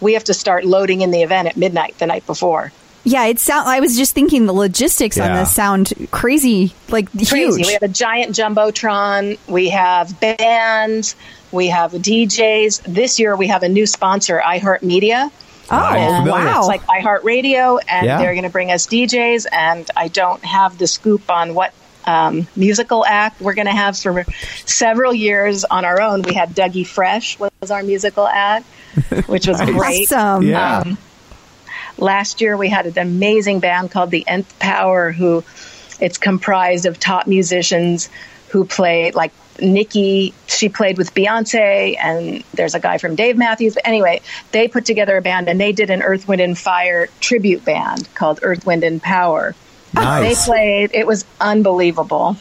We 0.00 0.12
have 0.12 0.24
to 0.24 0.34
start 0.34 0.64
loading 0.64 1.00
in 1.00 1.10
the 1.10 1.22
event 1.22 1.48
at 1.48 1.56
midnight 1.56 1.98
the 1.98 2.06
night 2.06 2.24
before. 2.26 2.72
Yeah, 3.04 3.24
it 3.24 3.38
sound. 3.38 3.68
I 3.68 3.80
was 3.80 3.96
just 3.96 4.12
thinking 4.14 4.44
the 4.46 4.52
logistics 4.52 5.18
on 5.18 5.32
this 5.34 5.54
sound 5.54 5.92
crazy, 6.10 6.74
like 6.90 7.10
crazy. 7.10 7.36
huge. 7.36 7.66
We 7.66 7.72
have 7.72 7.82
a 7.82 7.88
giant 7.88 8.36
jumbotron. 8.36 9.38
We 9.48 9.70
have 9.70 10.20
bands. 10.20 11.16
We 11.50 11.68
have 11.68 11.92
DJs. 11.92 12.82
This 12.82 13.18
year 13.18 13.34
we 13.34 13.46
have 13.48 13.62
a 13.62 13.68
new 13.68 13.86
sponsor, 13.86 14.42
iHeartMedia. 14.44 15.30
Oh 15.70 15.76
Nice. 15.76 16.28
Wow! 16.28 16.58
It's 16.58 16.68
like 16.68 16.82
iHeartRadio, 16.82 17.80
and 17.88 18.06
Yeah. 18.06 18.18
they're 18.18 18.32
going 18.34 18.44
to 18.44 18.50
bring 18.50 18.70
us 18.70 18.86
DJs. 18.86 19.46
And 19.52 19.88
I 19.96 20.08
don't 20.08 20.44
have 20.44 20.78
the 20.78 20.86
scoop 20.86 21.30
on 21.30 21.54
what 21.54 21.72
um, 22.04 22.46
musical 22.56 23.04
act 23.04 23.40
we're 23.40 23.54
going 23.54 23.66
to 23.66 23.72
have 23.72 23.98
for 23.98 24.24
several 24.64 25.12
years 25.12 25.64
on 25.64 25.84
our 25.84 26.00
own. 26.00 26.22
We 26.22 26.32
had 26.34 26.50
Dougie 26.54 26.86
Fresh 26.86 27.38
was 27.38 27.70
our 27.70 27.82
musical 27.82 28.26
act, 28.26 28.64
which 29.26 29.46
was 29.46 29.60
great. 29.60 30.10
awesome. 30.12 30.44
Yeah. 30.44 30.78
Um, 30.80 30.98
last 31.98 32.40
year 32.40 32.56
we 32.56 32.68
had 32.68 32.86
an 32.86 32.98
amazing 32.98 33.60
band 33.60 33.90
called 33.90 34.10
the 34.10 34.26
Nth 34.26 34.58
Power 34.58 35.12
who 35.12 35.44
it's 36.00 36.16
comprised 36.16 36.86
of 36.86 36.98
top 36.98 37.26
musicians 37.26 38.08
who 38.50 38.64
play 38.64 39.10
like 39.10 39.32
Nikki, 39.60 40.34
she 40.46 40.68
played 40.68 40.98
with 40.98 41.14
Beyonce, 41.14 41.96
and 42.00 42.44
there's 42.54 42.74
a 42.74 42.80
guy 42.80 42.98
from 42.98 43.14
Dave 43.14 43.36
Matthews. 43.36 43.74
But 43.74 43.86
anyway, 43.86 44.20
they 44.52 44.68
put 44.68 44.84
together 44.84 45.16
a 45.16 45.22
band 45.22 45.48
and 45.48 45.60
they 45.60 45.72
did 45.72 45.90
an 45.90 46.02
Earth, 46.02 46.28
Wind, 46.28 46.40
and 46.40 46.56
Fire 46.56 47.08
tribute 47.20 47.64
band 47.64 48.08
called 48.14 48.40
Earth, 48.42 48.66
Wind, 48.66 48.84
and 48.84 49.02
Power. 49.02 49.54
Nice. 49.94 50.46
They 50.46 50.52
played, 50.52 50.90
it 50.94 51.06
was 51.06 51.24
unbelievable. 51.40 52.36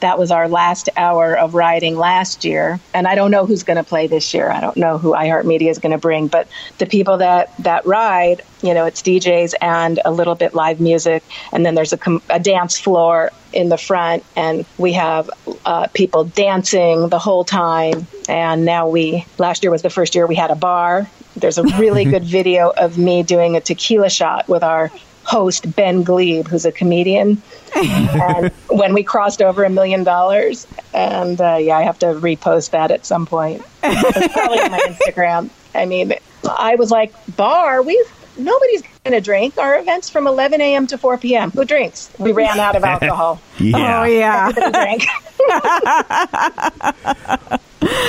That 0.00 0.18
was 0.18 0.30
our 0.30 0.48
last 0.48 0.88
hour 0.96 1.36
of 1.36 1.54
riding 1.54 1.96
last 1.96 2.44
year. 2.44 2.78
And 2.92 3.06
I 3.06 3.14
don't 3.14 3.30
know 3.30 3.46
who's 3.46 3.62
going 3.62 3.78
to 3.78 3.84
play 3.84 4.06
this 4.06 4.34
year. 4.34 4.50
I 4.50 4.60
don't 4.60 4.76
know 4.76 4.98
who 4.98 5.12
iHeartMedia 5.12 5.70
is 5.70 5.78
going 5.78 5.92
to 5.92 5.98
bring, 5.98 6.28
but 6.28 6.48
the 6.78 6.86
people 6.86 7.18
that, 7.18 7.56
that 7.58 7.86
ride, 7.86 8.42
you 8.62 8.74
know, 8.74 8.84
it's 8.84 9.02
DJs 9.02 9.54
and 9.60 10.00
a 10.04 10.10
little 10.10 10.34
bit 10.34 10.54
live 10.54 10.80
music. 10.80 11.22
And 11.52 11.64
then 11.64 11.74
there's 11.74 11.92
a, 11.92 11.98
com- 11.98 12.22
a 12.28 12.38
dance 12.38 12.78
floor 12.78 13.30
in 13.52 13.70
the 13.70 13.78
front, 13.78 14.22
and 14.36 14.66
we 14.76 14.92
have 14.92 15.30
uh, 15.64 15.86
people 15.88 16.24
dancing 16.24 17.08
the 17.08 17.18
whole 17.18 17.44
time. 17.44 18.06
And 18.28 18.64
now 18.64 18.88
we, 18.88 19.24
last 19.38 19.62
year 19.62 19.70
was 19.70 19.82
the 19.82 19.90
first 19.90 20.14
year 20.14 20.26
we 20.26 20.34
had 20.34 20.50
a 20.50 20.56
bar. 20.56 21.08
There's 21.36 21.56
a 21.58 21.62
really 21.62 22.04
good 22.14 22.24
video 22.24 22.70
of 22.70 22.98
me 22.98 23.22
doing 23.22 23.56
a 23.56 23.60
tequila 23.60 24.10
shot 24.10 24.48
with 24.48 24.62
our 24.62 24.90
host 25.26 25.74
Ben 25.74 26.04
Gleib, 26.04 26.46
who's 26.46 26.64
a 26.64 26.72
comedian. 26.72 27.42
and 27.74 28.52
when 28.68 28.94
we 28.94 29.02
crossed 29.02 29.42
over 29.42 29.64
a 29.64 29.70
million 29.70 30.04
dollars, 30.04 30.66
and 30.94 31.40
uh, 31.40 31.56
yeah, 31.56 31.76
I 31.76 31.82
have 31.82 31.98
to 31.98 32.06
repost 32.06 32.70
that 32.70 32.90
at 32.90 33.04
some 33.04 33.26
point. 33.26 33.62
It's 33.82 34.32
probably 34.32 34.60
on 34.60 34.70
my 34.70 34.78
Instagram. 34.88 35.50
I 35.74 35.84
mean, 35.84 36.14
I 36.48 36.76
was 36.76 36.90
like, 36.90 37.12
bar, 37.36 37.82
we 37.82 38.02
nobody's 38.38 38.82
going 39.04 39.12
to 39.12 39.20
drink. 39.20 39.58
Our 39.58 39.78
event's 39.78 40.10
from 40.10 40.26
11 40.26 40.60
a.m. 40.60 40.86
to 40.88 40.98
4 40.98 41.18
p.m. 41.18 41.50
Who 41.50 41.64
drinks? 41.64 42.10
We 42.18 42.32
ran 42.32 42.58
out 42.58 42.76
of 42.76 42.84
alcohol. 42.94 43.40
Yeah. 43.58 44.02
Oh 44.02 44.04
yeah. 44.04 44.52
Drank. 44.52 45.04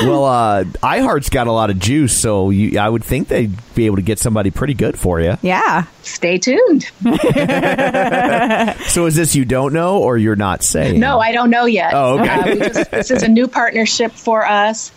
Well, 0.02 0.26
uh, 0.26 0.64
iHeart's 0.64 1.30
got 1.30 1.48
a 1.48 1.52
lot 1.52 1.70
of 1.70 1.78
juice, 1.78 2.18
so 2.18 2.50
you, 2.50 2.80
I 2.80 2.90
would 2.90 3.04
think 3.04 3.28
they'd 3.28 3.52
be 3.76 3.86
able 3.86 3.98
to 3.98 4.02
get 4.02 4.18
somebody 4.18 4.50
pretty 4.50 4.74
good 4.74 4.98
for 4.98 5.20
you. 5.20 5.38
Yeah. 5.42 5.86
Stay 6.02 6.38
tuned. 6.40 6.84
So 7.04 9.06
is 9.06 9.16
this 9.16 9.36
you 9.36 9.46
don't 9.46 9.74
know 9.74 10.00
or 10.00 10.18
you're 10.18 10.36
not 10.36 10.64
saying? 10.64 11.00
No, 11.00 11.20
I 11.20 11.32
don't 11.32 11.50
know 11.50 11.66
yet. 11.66 11.94
Oh, 11.94 12.20
okay. 12.20 12.30
Uh, 12.30 12.46
we 12.54 12.60
just, 12.60 12.92
this 12.92 13.12
is 13.12 13.24
a 13.24 13.28
new 13.28 13.48
partnership 13.48 14.12
for 14.14 14.46
us, 14.46 14.92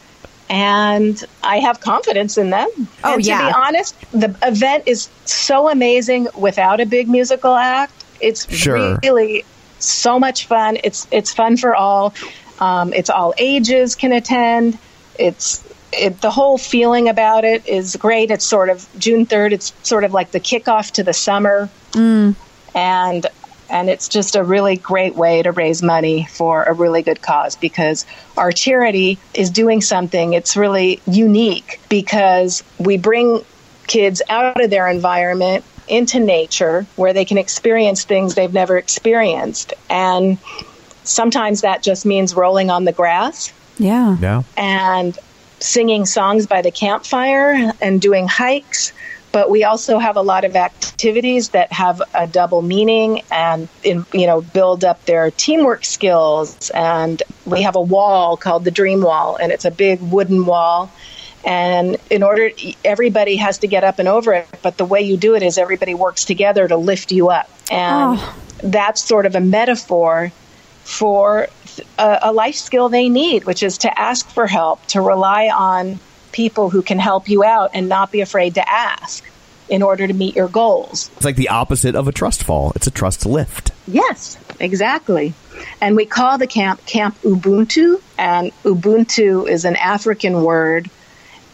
and 0.50 1.24
I 1.44 1.60
have 1.60 1.80
confidence 1.80 2.36
in 2.36 2.50
them. 2.50 2.68
Oh, 3.04 3.14
and 3.14 3.24
to 3.24 3.28
be 3.30 3.32
honest, 3.32 3.94
the 4.10 4.36
event 4.42 4.84
is 4.86 5.08
so 5.24 5.70
amazing 5.70 6.26
without 6.36 6.80
a 6.80 6.86
big 6.86 7.08
musical 7.08 7.54
act. 7.54 7.92
It's 8.20 8.52
Sure. 8.52 8.98
really 9.02 9.44
so 9.78 10.18
much 10.18 10.46
fun. 10.46 10.76
It's 10.84 11.06
it's 11.10 11.32
fun 11.32 11.56
for 11.56 11.74
all. 11.74 12.12
Um, 12.58 12.92
it's 12.92 13.08
all 13.08 13.32
ages 13.38 13.94
can 13.94 14.12
attend. 14.12 14.76
It's 15.18 15.64
it, 15.92 16.20
the 16.20 16.30
whole 16.30 16.58
feeling 16.58 17.08
about 17.08 17.44
it 17.44 17.66
is 17.66 17.96
great. 17.96 18.30
It's 18.30 18.44
sort 18.44 18.68
of 18.70 18.86
June 18.98 19.24
third. 19.26 19.52
It's 19.52 19.72
sort 19.82 20.04
of 20.04 20.12
like 20.12 20.32
the 20.32 20.40
kickoff 20.40 20.90
to 20.92 21.02
the 21.02 21.12
summer 21.14 21.68
and 22.74 23.26
and 23.70 23.88
it's 23.88 24.08
just 24.08 24.36
a 24.36 24.42
really 24.42 24.76
great 24.76 25.14
way 25.14 25.42
to 25.42 25.52
raise 25.52 25.82
money 25.82 26.26
for 26.30 26.64
a 26.64 26.72
really 26.72 27.02
good 27.02 27.22
cause 27.22 27.56
because 27.56 28.04
our 28.36 28.52
charity 28.52 29.18
is 29.34 29.50
doing 29.50 29.80
something 29.80 30.32
it's 30.32 30.56
really 30.56 31.00
unique 31.06 31.80
because 31.88 32.62
we 32.78 32.98
bring 32.98 33.42
kids 33.86 34.22
out 34.28 34.60
of 34.60 34.70
their 34.70 34.88
environment 34.88 35.64
into 35.88 36.20
nature 36.20 36.86
where 36.96 37.12
they 37.12 37.24
can 37.24 37.38
experience 37.38 38.04
things 38.04 38.34
they've 38.34 38.52
never 38.52 38.76
experienced 38.76 39.72
and 39.88 40.38
sometimes 41.04 41.62
that 41.62 41.82
just 41.82 42.04
means 42.06 42.34
rolling 42.34 42.70
on 42.70 42.84
the 42.84 42.92
grass 42.92 43.52
Yeah. 43.78 44.16
No. 44.20 44.44
and 44.56 45.18
singing 45.60 46.06
songs 46.06 46.46
by 46.46 46.62
the 46.62 46.70
campfire 46.70 47.72
and 47.80 48.00
doing 48.00 48.26
hikes. 48.26 48.92
But 49.32 49.50
we 49.50 49.62
also 49.64 49.98
have 49.98 50.16
a 50.16 50.22
lot 50.22 50.44
of 50.44 50.56
activities 50.56 50.89
that 51.02 51.68
have 51.72 52.02
a 52.14 52.26
double 52.26 52.62
meaning 52.62 53.22
and 53.30 53.68
in, 53.82 54.04
you 54.12 54.26
know 54.26 54.40
build 54.40 54.84
up 54.84 55.04
their 55.06 55.30
teamwork 55.30 55.84
skills. 55.84 56.70
And 56.70 57.22
we 57.46 57.62
have 57.62 57.76
a 57.76 57.80
wall 57.80 58.36
called 58.36 58.64
the 58.64 58.70
Dream 58.70 59.02
Wall, 59.02 59.36
and 59.36 59.52
it's 59.52 59.64
a 59.64 59.70
big 59.70 60.00
wooden 60.00 60.44
wall. 60.46 60.90
And 61.44 61.96
in 62.10 62.22
order, 62.22 62.50
everybody 62.84 63.36
has 63.36 63.58
to 63.58 63.66
get 63.66 63.82
up 63.82 63.98
and 63.98 64.08
over 64.08 64.34
it. 64.34 64.48
But 64.62 64.76
the 64.76 64.84
way 64.84 65.00
you 65.00 65.16
do 65.16 65.34
it 65.34 65.42
is 65.42 65.56
everybody 65.56 65.94
works 65.94 66.24
together 66.26 66.68
to 66.68 66.76
lift 66.76 67.12
you 67.12 67.30
up, 67.30 67.48
and 67.70 68.18
Oh. 68.18 68.34
that's 68.62 69.02
sort 69.02 69.24
of 69.26 69.34
a 69.34 69.40
metaphor 69.40 70.30
for 70.84 71.48
a, 71.98 72.18
a 72.22 72.32
life 72.32 72.56
skill 72.56 72.88
they 72.88 73.08
need, 73.08 73.44
which 73.44 73.62
is 73.62 73.78
to 73.78 73.98
ask 73.98 74.28
for 74.28 74.46
help, 74.46 74.84
to 74.88 75.00
rely 75.00 75.48
on 75.48 75.98
people 76.32 76.68
who 76.70 76.82
can 76.82 76.98
help 76.98 77.28
you 77.28 77.42
out 77.42 77.70
and 77.74 77.88
not 77.88 78.12
be 78.12 78.20
afraid 78.20 78.54
to 78.54 78.68
ask 78.70 79.24
in 79.70 79.82
order 79.82 80.06
to 80.06 80.12
meet 80.12 80.36
your 80.36 80.48
goals. 80.48 81.10
It's 81.16 81.24
like 81.24 81.36
the 81.36 81.48
opposite 81.48 81.94
of 81.94 82.08
a 82.08 82.12
trust 82.12 82.42
fall. 82.42 82.72
It's 82.76 82.86
a 82.86 82.90
trust 82.90 83.24
lift. 83.24 83.70
Yes, 83.86 84.36
exactly. 84.58 85.32
And 85.80 85.96
we 85.96 86.04
call 86.06 86.36
the 86.38 86.46
camp 86.46 86.84
Camp 86.86 87.16
Ubuntu, 87.22 88.00
and 88.18 88.50
Ubuntu 88.64 89.48
is 89.48 89.64
an 89.64 89.76
African 89.76 90.42
word. 90.42 90.90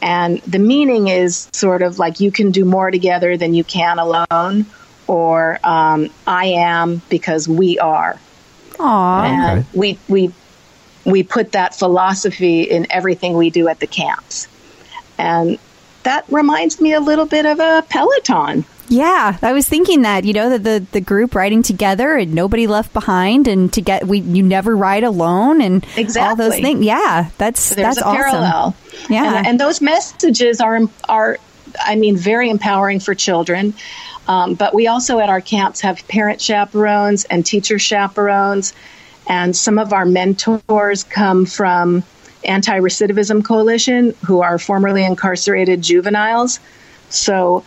And 0.02 0.38
the 0.40 0.58
meaning 0.58 1.08
is 1.08 1.48
sort 1.52 1.82
of 1.82 1.98
like 1.98 2.20
you 2.20 2.30
can 2.30 2.50
do 2.50 2.64
more 2.64 2.90
together 2.90 3.36
than 3.36 3.54
you 3.54 3.64
can 3.64 3.98
alone, 3.98 4.66
or 5.06 5.58
um, 5.64 6.10
I 6.26 6.46
am 6.46 7.00
because 7.08 7.48
we 7.48 7.78
are. 7.78 8.18
Aw. 8.78 9.22
and 9.24 9.58
Okay. 9.60 9.68
we 9.74 9.98
we 10.08 10.32
we 11.04 11.22
put 11.22 11.52
that 11.52 11.74
philosophy 11.74 12.62
in 12.62 12.86
everything 12.90 13.34
we 13.36 13.48
do 13.50 13.68
at 13.68 13.78
the 13.80 13.86
camps 13.86 14.48
and 15.18 15.58
that 16.06 16.24
reminds 16.30 16.80
me 16.80 16.92
a 16.94 17.00
little 17.00 17.26
bit 17.26 17.44
of 17.44 17.60
a 17.60 17.84
peloton 17.88 18.64
Yeah, 18.88 19.36
I 19.42 19.52
was 19.52 19.68
thinking 19.68 20.02
that 20.02 20.24
you 20.24 20.32
know 20.32 20.48
that 20.50 20.62
the 20.62 20.86
the 20.92 21.00
group 21.00 21.34
riding 21.34 21.62
together 21.64 22.14
and 22.14 22.32
nobody 22.32 22.68
left 22.68 22.92
behind, 22.92 23.48
and 23.48 23.72
to 23.72 23.80
get 23.80 24.06
we 24.06 24.20
you 24.20 24.44
never 24.44 24.76
ride 24.76 25.02
alone, 25.02 25.60
and 25.60 25.84
all 26.16 26.36
those 26.36 26.54
things. 26.54 26.84
Yeah, 26.84 27.30
that's 27.36 27.70
there's 27.70 27.96
that's 27.96 27.98
a 27.98 28.04
awesome. 28.06 28.16
parallel 28.16 28.76
Yeah. 29.10 29.38
and, 29.38 29.46
and 29.48 29.60
those 29.60 29.80
messages 29.80 30.60
are 30.60 30.78
are 31.08 31.38
i 31.84 31.96
mean 31.96 32.16
very 32.16 32.48
empowering 32.48 33.00
for 33.00 33.14
children 33.14 33.74
um, 34.28 34.54
but 34.54 34.74
we 34.74 34.86
also 34.86 35.18
at 35.18 35.28
our 35.28 35.40
camps 35.40 35.80
have 35.82 36.06
parent 36.08 36.40
chaperones 36.40 37.24
and 37.24 37.44
teacher 37.44 37.78
chaperones 37.78 38.72
and 39.28 39.54
some 39.56 39.78
of 39.78 39.92
our 39.92 40.04
mentors 40.06 41.04
come 41.04 41.44
from 41.46 42.02
anti-recidivism 42.46 43.44
coalition 43.44 44.14
who 44.24 44.42
are 44.42 44.58
formerly 44.58 45.04
incarcerated 45.04 45.82
juveniles 45.82 46.60
so 47.08 47.64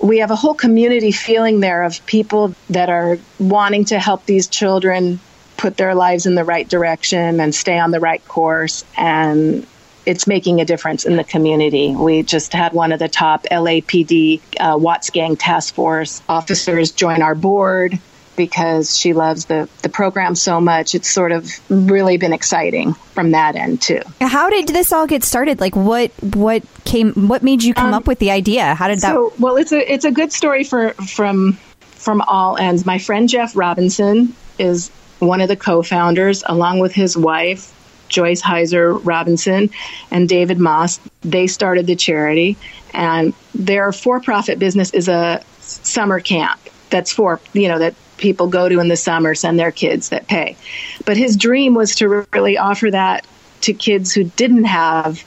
we 0.00 0.18
have 0.18 0.30
a 0.30 0.36
whole 0.36 0.54
community 0.54 1.12
feeling 1.12 1.60
there 1.60 1.82
of 1.82 2.04
people 2.06 2.54
that 2.70 2.90
are 2.90 3.18
wanting 3.38 3.84
to 3.84 3.98
help 3.98 4.26
these 4.26 4.48
children 4.48 5.20
put 5.56 5.76
their 5.76 5.94
lives 5.94 6.26
in 6.26 6.34
the 6.34 6.44
right 6.44 6.68
direction 6.68 7.38
and 7.38 7.54
stay 7.54 7.78
on 7.78 7.92
the 7.92 8.00
right 8.00 8.26
course 8.26 8.84
and 8.96 9.66
it's 10.04 10.26
making 10.26 10.60
a 10.60 10.64
difference 10.64 11.04
in 11.04 11.16
the 11.16 11.22
community. 11.22 11.94
We 11.94 12.24
just 12.24 12.52
had 12.52 12.72
one 12.72 12.90
of 12.90 12.98
the 12.98 13.08
top 13.08 13.44
LAPD 13.44 14.40
uh, 14.58 14.76
Watts 14.76 15.10
Gang 15.10 15.36
Task 15.36 15.74
Force 15.74 16.20
officers 16.28 16.90
join 16.90 17.22
our 17.22 17.36
board 17.36 18.00
because 18.36 18.96
she 18.96 19.12
loves 19.12 19.46
the, 19.46 19.68
the 19.82 19.88
program 19.88 20.34
so 20.34 20.60
much. 20.60 20.94
It's 20.94 21.10
sort 21.10 21.32
of 21.32 21.50
really 21.70 22.16
been 22.16 22.32
exciting 22.32 22.94
from 22.94 23.32
that 23.32 23.56
end 23.56 23.82
too. 23.82 24.00
How 24.20 24.50
did 24.50 24.68
this 24.68 24.92
all 24.92 25.06
get 25.06 25.24
started? 25.24 25.60
Like, 25.60 25.76
what 25.76 26.10
what 26.34 26.62
came? 26.84 27.12
What 27.28 27.42
made 27.42 27.62
you 27.62 27.74
come 27.74 27.88
um, 27.88 27.94
up 27.94 28.06
with 28.06 28.18
the 28.18 28.30
idea? 28.30 28.74
How 28.74 28.88
did 28.88 29.00
that? 29.00 29.12
So, 29.12 29.32
well, 29.38 29.56
it's 29.56 29.72
a 29.72 29.92
it's 29.92 30.04
a 30.04 30.10
good 30.10 30.32
story 30.32 30.64
for 30.64 30.90
from 30.94 31.54
from 31.80 32.20
all 32.22 32.56
ends. 32.56 32.86
My 32.86 32.98
friend 32.98 33.28
Jeff 33.28 33.56
Robinson 33.56 34.34
is 34.58 34.90
one 35.18 35.40
of 35.40 35.48
the 35.48 35.56
co-founders, 35.56 36.42
along 36.46 36.80
with 36.80 36.92
his 36.92 37.16
wife, 37.16 37.72
Joyce 38.08 38.42
Heiser 38.42 39.00
Robinson, 39.04 39.70
and 40.10 40.28
David 40.28 40.58
Moss. 40.58 40.98
They 41.22 41.46
started 41.46 41.86
the 41.86 41.96
charity, 41.96 42.56
and 42.92 43.32
their 43.54 43.92
for-profit 43.92 44.58
business 44.58 44.90
is 44.90 45.08
a 45.08 45.42
summer 45.60 46.20
camp 46.20 46.60
that's 46.90 47.12
for 47.12 47.40
you 47.52 47.68
know 47.68 47.78
that 47.78 47.94
people 48.22 48.46
go 48.46 48.68
to 48.68 48.80
in 48.80 48.88
the 48.88 48.96
summer, 48.96 49.34
send 49.34 49.58
their 49.58 49.72
kids 49.72 50.08
that 50.08 50.28
pay. 50.28 50.56
But 51.04 51.16
his 51.16 51.36
dream 51.36 51.74
was 51.74 51.96
to 51.96 52.26
really 52.32 52.56
offer 52.56 52.90
that 52.90 53.26
to 53.62 53.74
kids 53.74 54.14
who 54.14 54.24
didn't 54.24 54.64
have 54.64 55.22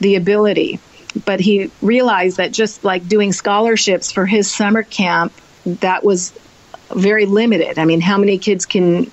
the 0.00 0.16
ability. 0.16 0.80
But 1.24 1.40
he 1.40 1.70
realized 1.80 2.36
that 2.36 2.52
just 2.52 2.84
like 2.84 3.08
doing 3.08 3.32
scholarships 3.32 4.12
for 4.12 4.26
his 4.26 4.52
summer 4.52 4.82
camp, 4.82 5.32
that 5.64 6.04
was 6.04 6.32
very 6.94 7.26
limited. 7.26 7.78
I 7.78 7.84
mean, 7.84 8.00
how 8.00 8.18
many 8.18 8.38
kids 8.38 8.66
can 8.66 9.10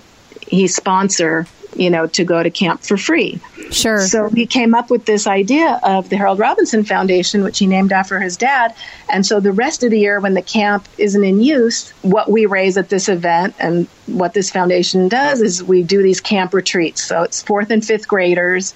he 0.48 0.68
sponsor, 0.68 1.48
you 1.76 1.90
know, 1.90 2.08
to 2.08 2.24
go 2.24 2.42
to 2.42 2.50
camp 2.50 2.82
for 2.82 2.98
free? 2.98 3.40
Sure. 3.72 4.00
So 4.00 4.30
he 4.30 4.46
came 4.46 4.74
up 4.74 4.90
with 4.90 5.06
this 5.06 5.28
idea 5.28 5.80
of 5.84 6.10
the 6.10 6.18
Harold 6.18 6.40
Robinson 6.40 6.84
Foundation, 6.84 7.44
which 7.44 7.60
he 7.60 7.68
named 7.68 7.92
after 7.92 8.20
his 8.20 8.38
dad. 8.38 8.74
And 9.10 9.26
so 9.26 9.40
the 9.40 9.52
rest 9.52 9.84
of 9.84 9.92
the 9.92 10.00
year, 10.00 10.20
when 10.20 10.34
the 10.34 10.42
camp 10.42 10.88
isn't 10.98 11.24
in 11.24 11.42
use, 11.42 11.90
what 12.02 12.32
we 12.32 12.46
raise 12.46 12.78
at 12.78 12.90
this 12.90 13.10
event 13.10 13.56
and 13.60 13.88
what 14.06 14.34
this 14.34 14.50
foundation 14.50 15.10
does 15.10 15.42
is 15.42 15.64
we 15.64 15.84
do 15.84 16.02
these 16.02 16.22
camp 16.22 16.54
retreats. 16.54 17.04
So 17.04 17.24
it's 17.24 17.42
fourth 17.42 17.70
and 17.70 17.84
fifth 17.84 18.08
graders 18.08 18.74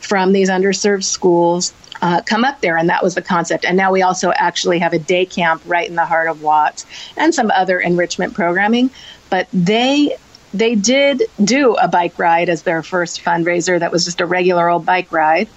from 0.00 0.32
these 0.32 0.50
underserved 0.50 1.04
schools 1.04 1.72
uh, 2.02 2.20
come 2.22 2.44
up 2.44 2.60
there, 2.60 2.76
and 2.76 2.88
that 2.88 3.02
was 3.02 3.14
the 3.14 3.22
concept. 3.22 3.64
And 3.64 3.76
now 3.76 3.90
we 3.90 4.02
also 4.02 4.30
actually 4.32 4.78
have 4.78 4.92
a 4.92 4.98
day 4.98 5.24
camp 5.24 5.62
right 5.66 5.88
in 5.88 5.94
the 5.94 6.04
heart 6.04 6.28
of 6.28 6.42
Watts 6.42 6.84
and 7.16 7.34
some 7.34 7.50
other 7.50 7.80
enrichment 7.80 8.34
programming. 8.34 8.90
But 9.30 9.48
they 9.52 10.16
they 10.58 10.74
did 10.74 11.22
do 11.42 11.74
a 11.74 11.88
bike 11.88 12.18
ride 12.18 12.48
as 12.48 12.62
their 12.62 12.82
first 12.82 13.22
fundraiser. 13.22 13.78
That 13.78 13.92
was 13.92 14.04
just 14.04 14.20
a 14.20 14.26
regular 14.26 14.68
old 14.68 14.86
bike 14.86 15.12
ride, 15.12 15.48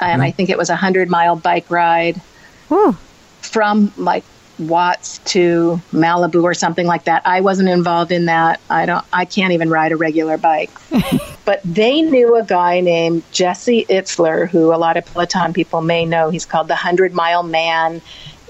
and 0.00 0.22
I 0.22 0.28
mm-hmm. 0.28 0.36
think 0.36 0.50
it 0.50 0.58
was 0.58 0.70
a 0.70 0.76
hundred 0.76 1.08
mile 1.08 1.36
bike 1.36 1.70
ride 1.70 2.20
Whew. 2.68 2.96
from 3.40 3.92
like 3.96 4.24
Watts 4.58 5.18
to 5.32 5.80
Malibu 5.92 6.44
or 6.44 6.54
something 6.54 6.86
like 6.86 7.04
that. 7.04 7.22
I 7.24 7.40
wasn't 7.40 7.68
involved 7.68 8.12
in 8.12 8.26
that. 8.26 8.60
I 8.70 8.86
don't. 8.86 9.04
I 9.12 9.24
can't 9.24 9.52
even 9.52 9.68
ride 9.68 9.90
a 9.90 9.96
regular 9.96 10.38
bike. 10.38 10.70
but 11.44 11.60
they 11.64 12.02
knew 12.02 12.36
a 12.36 12.44
guy 12.44 12.80
named 12.80 13.24
Jesse 13.32 13.84
Itzler, 13.86 14.48
who 14.48 14.72
a 14.72 14.76
lot 14.76 14.96
of 14.96 15.06
Peloton 15.06 15.54
people 15.54 15.80
may 15.80 16.04
know. 16.04 16.30
He's 16.30 16.46
called 16.46 16.68
the 16.68 16.76
Hundred 16.76 17.12
Mile 17.12 17.42
Man, 17.42 18.00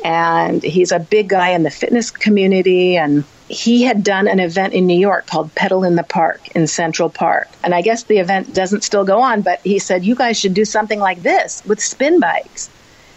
and 0.05 0.63
he's 0.63 0.93
a 0.93 0.99
big 0.99 1.31
guy 1.31 1.51
in 1.51 1.63
the 1.63 1.71
fitness 1.71 2.11
community. 2.11 2.99
And 2.99 3.25
he 3.55 3.85
had 3.85 4.03
done 4.03 4.27
an 4.27 4.41
event 4.41 4.75
in 4.75 4.87
New 4.87 4.99
York 4.99 5.27
called 5.27 5.55
Pedal 5.55 5.85
in 5.85 5.95
the 5.95 6.03
Park 6.03 6.49
in 6.57 6.67
Central 6.67 7.09
Park. 7.09 7.49
And 7.63 7.75
I 7.75 7.83
guess 7.83 8.03
the 8.03 8.19
event 8.19 8.53
doesn't 8.53 8.83
still 8.83 9.05
go 9.05 9.21
on, 9.21 9.43
but 9.43 9.61
he 9.61 9.79
said 9.79 10.05
you 10.05 10.15
guys 10.15 10.39
should 10.39 10.55
do 10.55 10.65
something 10.65 10.99
like 10.99 11.23
this 11.23 11.65
with 11.65 11.81
spin 11.81 12.19
bikes. 12.21 12.69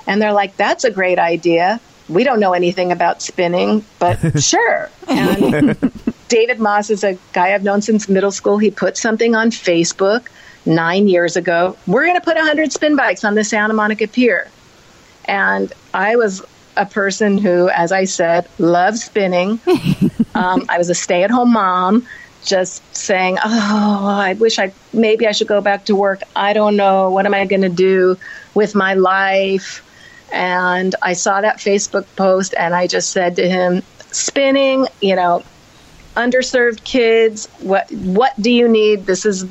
And 0.06 0.22
they're 0.22 0.34
like, 0.34 0.56
that's 0.56 0.84
a 0.84 0.92
great 0.92 1.20
idea. 1.20 1.82
We 2.08 2.24
don't 2.24 2.40
know 2.40 2.54
anything 2.54 2.92
about 2.92 3.22
spinning, 3.22 3.84
but 4.00 4.42
sure. 4.44 4.90
And 5.08 5.92
David 6.30 6.60
Moss 6.60 6.90
is 6.90 7.04
a 7.04 7.18
guy 7.34 7.54
I've 7.54 7.64
known 7.64 7.82
since 7.82 8.08
middle 8.08 8.32
school. 8.32 8.60
He 8.60 8.70
put 8.70 8.96
something 8.96 9.36
on 9.36 9.50
Facebook 9.50 10.28
nine 10.66 11.08
years 11.08 11.36
ago. 11.36 11.76
We're 11.88 12.06
going 12.06 12.16
to 12.16 12.22
put 12.22 12.36
100 12.36 12.72
spin 12.72 12.96
bikes 12.96 13.24
on 13.24 13.36
the 13.36 13.44
Santa 13.44 13.74
Monica 13.74 14.08
Pier. 14.08 14.50
And 15.26 15.74
I 15.94 16.16
was 16.16 16.42
a 16.78 16.86
person 16.86 17.38
who, 17.38 17.70
as 17.70 17.92
I 17.92 18.06
said, 18.06 18.48
loves 18.60 19.04
spinning. 19.04 19.60
um, 20.36 20.66
I 20.70 20.78
was 20.78 20.90
a 20.90 20.96
stay 20.96 21.24
at 21.24 21.32
home 21.32 21.54
mom, 21.54 22.08
just 22.46 22.96
saying, 22.96 23.38
Oh, 23.44 24.06
I 24.08 24.34
wish 24.34 24.60
I 24.60 24.72
maybe 24.94 25.28
I 25.28 25.32
should 25.32 25.48
go 25.48 25.62
back 25.62 25.86
to 25.86 25.96
work. 25.96 26.22
I 26.36 26.54
don't 26.54 26.76
know. 26.76 27.10
What 27.10 27.26
am 27.26 27.34
I 27.34 27.46
going 27.46 27.64
to 27.64 27.70
do 27.70 28.18
with 28.54 28.76
my 28.76 28.94
life? 28.94 29.84
And 30.32 30.96
I 31.02 31.14
saw 31.14 31.42
that 31.42 31.58
Facebook 31.58 32.06
post 32.16 32.54
and 32.58 32.74
I 32.74 32.88
just 32.88 33.12
said 33.12 33.36
to 33.38 33.48
him, 33.48 33.82
Spinning, 34.12 34.88
you 35.02 35.16
know, 35.16 35.44
underserved 36.16 36.84
kids, 36.84 37.48
what 37.60 37.92
what 37.92 38.34
do 38.42 38.52
you 38.52 38.68
need? 38.68 39.06
This 39.06 39.26
is 39.26 39.46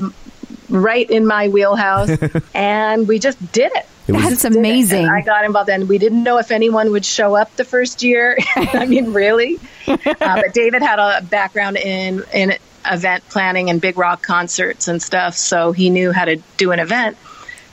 right 0.68 1.08
in 1.08 1.26
my 1.26 1.48
wheelhouse. 1.48 2.10
and 2.54 3.06
we 3.08 3.18
just 3.18 3.40
did 3.52 3.72
it. 3.74 3.86
That's 4.06 4.42
did 4.42 4.52
it. 4.52 4.58
amazing. 4.58 5.06
I 5.06 5.20
got 5.22 5.44
involved, 5.44 5.70
and 5.70 5.88
we 5.88 5.98
didn't 5.98 6.22
know 6.22 6.38
if 6.38 6.50
anyone 6.50 6.90
would 6.92 7.04
show 7.04 7.34
up 7.34 7.54
the 7.56 7.64
first 7.64 8.02
year. 8.02 8.38
I 8.56 8.86
mean, 8.86 9.12
really. 9.12 9.58
Uh, 9.88 9.96
but 10.20 10.52
David 10.54 10.82
had 10.82 10.98
a 10.98 11.22
background 11.22 11.76
in 11.76 12.22
in 12.32 12.54
event 12.88 13.28
planning 13.28 13.68
and 13.70 13.80
big 13.80 13.98
rock 13.98 14.22
concerts 14.22 14.88
and 14.88 15.02
stuff, 15.02 15.36
so 15.36 15.72
he 15.72 15.90
knew 15.90 16.12
how 16.12 16.24
to 16.24 16.36
do 16.56 16.72
an 16.72 16.78
event. 16.80 17.16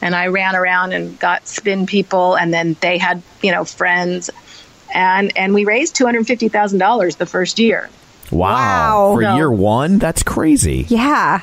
And 0.01 0.13
I 0.15 0.27
ran 0.27 0.55
around 0.55 0.91
and 0.93 1.17
got 1.19 1.47
spin 1.47 1.85
people, 1.85 2.35
and 2.35 2.53
then 2.53 2.75
they 2.81 2.97
had 2.97 3.21
you 3.41 3.51
know 3.51 3.63
friends, 3.63 4.29
and 4.93 5.37
and 5.37 5.53
we 5.53 5.65
raised 5.65 5.95
two 5.95 6.05
hundred 6.05 6.25
fifty 6.27 6.49
thousand 6.49 6.79
dollars 6.79 7.15
the 7.15 7.25
first 7.25 7.59
year. 7.59 7.89
Wow. 8.31 8.49
Wow. 8.49 9.13
For 9.15 9.21
No. 9.21 9.35
year 9.35 9.51
one? 9.51 9.99
That's 9.99 10.23
crazy. 10.23 10.85
Yeah. 10.89 11.41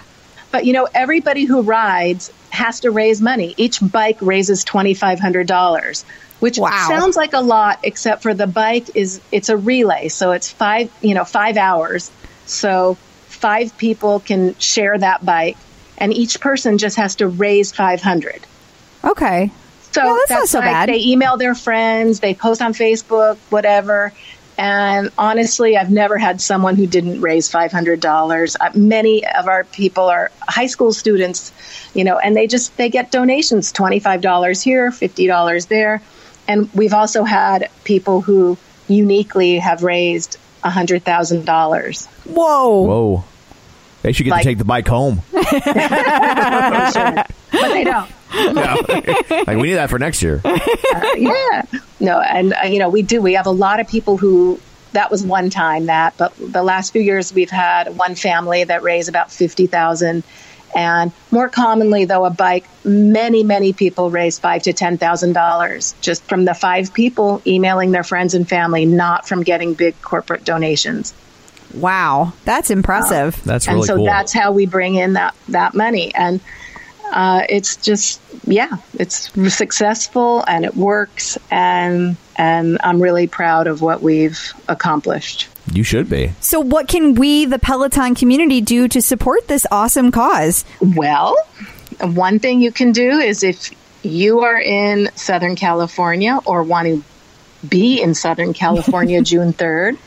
But 0.51 0.64
you 0.66 0.72
know, 0.72 0.88
everybody 0.93 1.45
who 1.45 1.62
rides 1.62 2.32
has 2.51 2.80
to 2.80 2.90
raise 2.90 3.20
money. 3.20 3.55
Each 3.57 3.78
bike 3.80 4.18
raises 4.20 4.64
twenty 4.64 4.94
five 4.94 5.18
hundred 5.20 5.46
dollars, 5.46 6.05
which 6.40 6.59
Wow. 6.59 6.86
sounds 6.88 7.16
like 7.16 7.32
a 7.32 7.40
lot, 7.40 7.80
except 7.82 8.22
for 8.22 8.34
the 8.34 8.46
bike 8.46 8.90
is 8.94 9.20
it's 9.32 9.48
a 9.48 9.57
relay, 9.57 10.09
so 10.09 10.32
it's 10.32 10.51
five 10.51 10.90
you 11.01 11.14
know 11.14 11.24
five 11.24 11.57
hours. 11.57 12.11
So 12.46 12.96
five 13.28 13.76
people 13.78 14.20
can 14.20 14.57
share 14.59 14.98
that 14.98 15.24
bike, 15.24 15.57
and 15.98 16.12
each 16.12 16.40
person 16.40 16.78
just 16.78 16.96
has 16.96 17.16
to 17.16 17.28
raise 17.28 17.72
five 17.72 18.03
hundred. 18.03 18.40
Okay. 19.05 19.51
So 19.92 20.05
Yeah, 20.05 20.16
that's 20.18 20.30
not 20.30 20.48
so 20.48 20.59
like 20.61 20.68
bad. 20.68 20.88
They 20.88 21.01
email 21.01 21.36
their 21.36 21.55
friends, 21.55 22.20
they 22.20 22.34
post 22.34 22.62
on 22.62 22.74
Facebook, 22.74 23.38
whatever. 23.51 24.12
And 24.61 25.11
honestly, 25.17 25.79
I've 25.79 25.91
never 25.91 26.19
had 26.19 26.39
someone 26.43 26.77
who 26.77 26.87
didn't 26.87 27.23
raise 27.23 27.49
five 27.49 27.73
hundred 27.73 28.01
dollars. 28.01 28.59
Uh, 28.61 28.69
many 28.75 29.27
of 29.27 29.49
our 29.49 29.65
people 29.65 30.05
are 30.05 30.31
high 30.43 30.67
school 30.67 30.93
students, 30.93 31.51
you 31.95 32.05
know, 32.05 32.19
and 32.19 32.37
they 32.37 32.47
just 32.47 32.77
they 32.77 32.91
get 32.91 33.11
donations 33.11 33.73
twenty 33.73 34.01
five 34.01 34.21
dollars 34.21 34.61
here, 34.61 34.91
fifty 34.93 35.27
dollars 35.27 35.65
there, 35.67 36.03
and 36.47 36.71
we've 36.75 36.93
also 36.93 37.25
had 37.25 37.71
people 37.85 38.21
who 38.21 38.59
uniquely 38.87 39.59
have 39.59 39.83
raised 39.83 40.37
hundred 40.63 41.05
thousand 41.05 41.47
dollars. 41.47 42.05
Whoa. 42.27 42.83
Whoa. 42.83 43.25
They 44.03 44.13
should 44.13 44.25
get 44.25 44.33
Like- 44.33 44.43
to 44.43 44.49
take 44.51 44.59
the 44.59 44.65
bike 44.67 44.87
home. 44.89 45.23
but 45.33 45.55
they 47.51 47.85
don't. 47.85 48.11
like 48.35 49.57
we 49.57 49.62
need 49.62 49.74
that 49.74 49.91
for 49.91 49.99
next 49.99 50.22
year. 50.22 50.41
yeah 51.16 51.62
no 51.99 52.20
and 52.20 52.55
uh, 52.55 52.66
you 52.66 52.78
know 52.78 52.89
we 52.89 53.03
do 53.03 53.20
we 53.20 53.35
have 53.35 53.47
a 53.47 53.51
lot 53.51 53.81
of 53.81 53.89
people 53.89 54.16
who 54.16 54.61
that 54.93 55.11
was 55.11 55.24
one 55.24 55.51
time 55.51 55.87
that 55.87 56.16
but 56.16 56.33
the 56.39 56.62
last 56.62 56.93
few 56.93 57.03
years 57.03 57.33
we've 57.33 57.51
had 57.51 57.97
one 57.97 58.14
family 58.14 58.64
that 58.64 58.83
raised 58.83 59.09
about 59.09 59.31
50000 59.31 60.22
and 60.74 61.12
more 61.31 61.49
commonly 61.49 62.05
though 62.05 62.24
a 62.24 62.31
bike 62.31 62.64
many 62.85 63.43
many 63.43 63.72
people 63.72 64.11
raise 64.11 64.39
five 64.39 64.62
to 64.62 64.72
ten 64.72 64.99
thousand 64.99 65.33
dollars 65.33 65.95
just 66.01 66.22
from 66.24 66.45
the 66.45 66.55
five 66.55 66.95
people 66.95 67.43
emailing 67.47 67.91
their 67.91 68.05
friends 68.05 68.35
and 68.35 68.49
family 68.49 68.87
not 68.87 69.26
from 69.26 69.43
getting 69.43 69.74
big 69.74 70.01
corporate 70.03 70.45
donations 70.45 71.12
Wow. 71.74 72.33
That's 72.45 72.70
impressive. 72.70 73.41
That's 73.45 73.68
and 73.68 73.85
so 73.85 73.97
cool. 73.97 74.05
that's 74.05 74.33
how 74.33 74.53
we 74.53 74.66
bring 74.66 74.97
in 74.97 75.14
that 75.14 75.35
that 75.49 75.74
money 75.74 76.14
and 76.14 76.41
uh, 77.11 77.43
it's 77.49 77.77
just 77.77 78.21
yeah 78.45 78.77
it's 78.99 79.31
successful 79.55 80.45
and 80.47 80.65
it 80.65 80.75
works 80.77 81.37
and 81.51 82.17
and 82.37 82.79
i'm 82.83 83.01
really 83.01 83.27
proud 83.27 83.67
of 83.67 83.83
what 83.83 84.03
we've 84.03 84.53
accomplished 84.69 85.49
you 85.73 85.85
should 85.85 86.09
be. 86.09 86.33
so, 86.41 86.59
what 86.59 86.89
can 86.89 87.15
we, 87.15 87.45
the 87.45 87.59
Peloton 87.59 88.15
community, 88.17 88.61
do 88.61 88.89
to 88.89 89.01
support 89.01 89.47
this 89.47 89.67
awesome 89.71 90.11
cause? 90.11 90.65
well 90.81 91.37
one 92.01 92.39
thing 92.39 92.61
you 92.61 92.73
can 92.73 92.93
do 92.93 93.11
is 93.19 93.43
if 93.45 93.71
you 94.03 94.41
are 94.41 94.59
in 94.59 95.11
southern 95.15 95.55
california 95.57 96.39
or 96.47 96.63
want 96.63 96.87
to 96.89 97.05
be 97.69 98.01
in 98.01 98.15
southern 98.15 98.55
california 98.55 99.21
june 99.31 99.53
3rd 99.53 99.99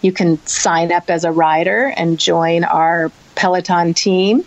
you 0.00 0.10
can 0.12 0.38
sign 0.46 0.90
up 0.90 1.10
as 1.10 1.24
a 1.24 1.30
rider 1.30 1.92
and 1.96 2.18
join 2.18 2.64
our 2.64 3.10
peloton 3.34 3.92
team 3.92 4.42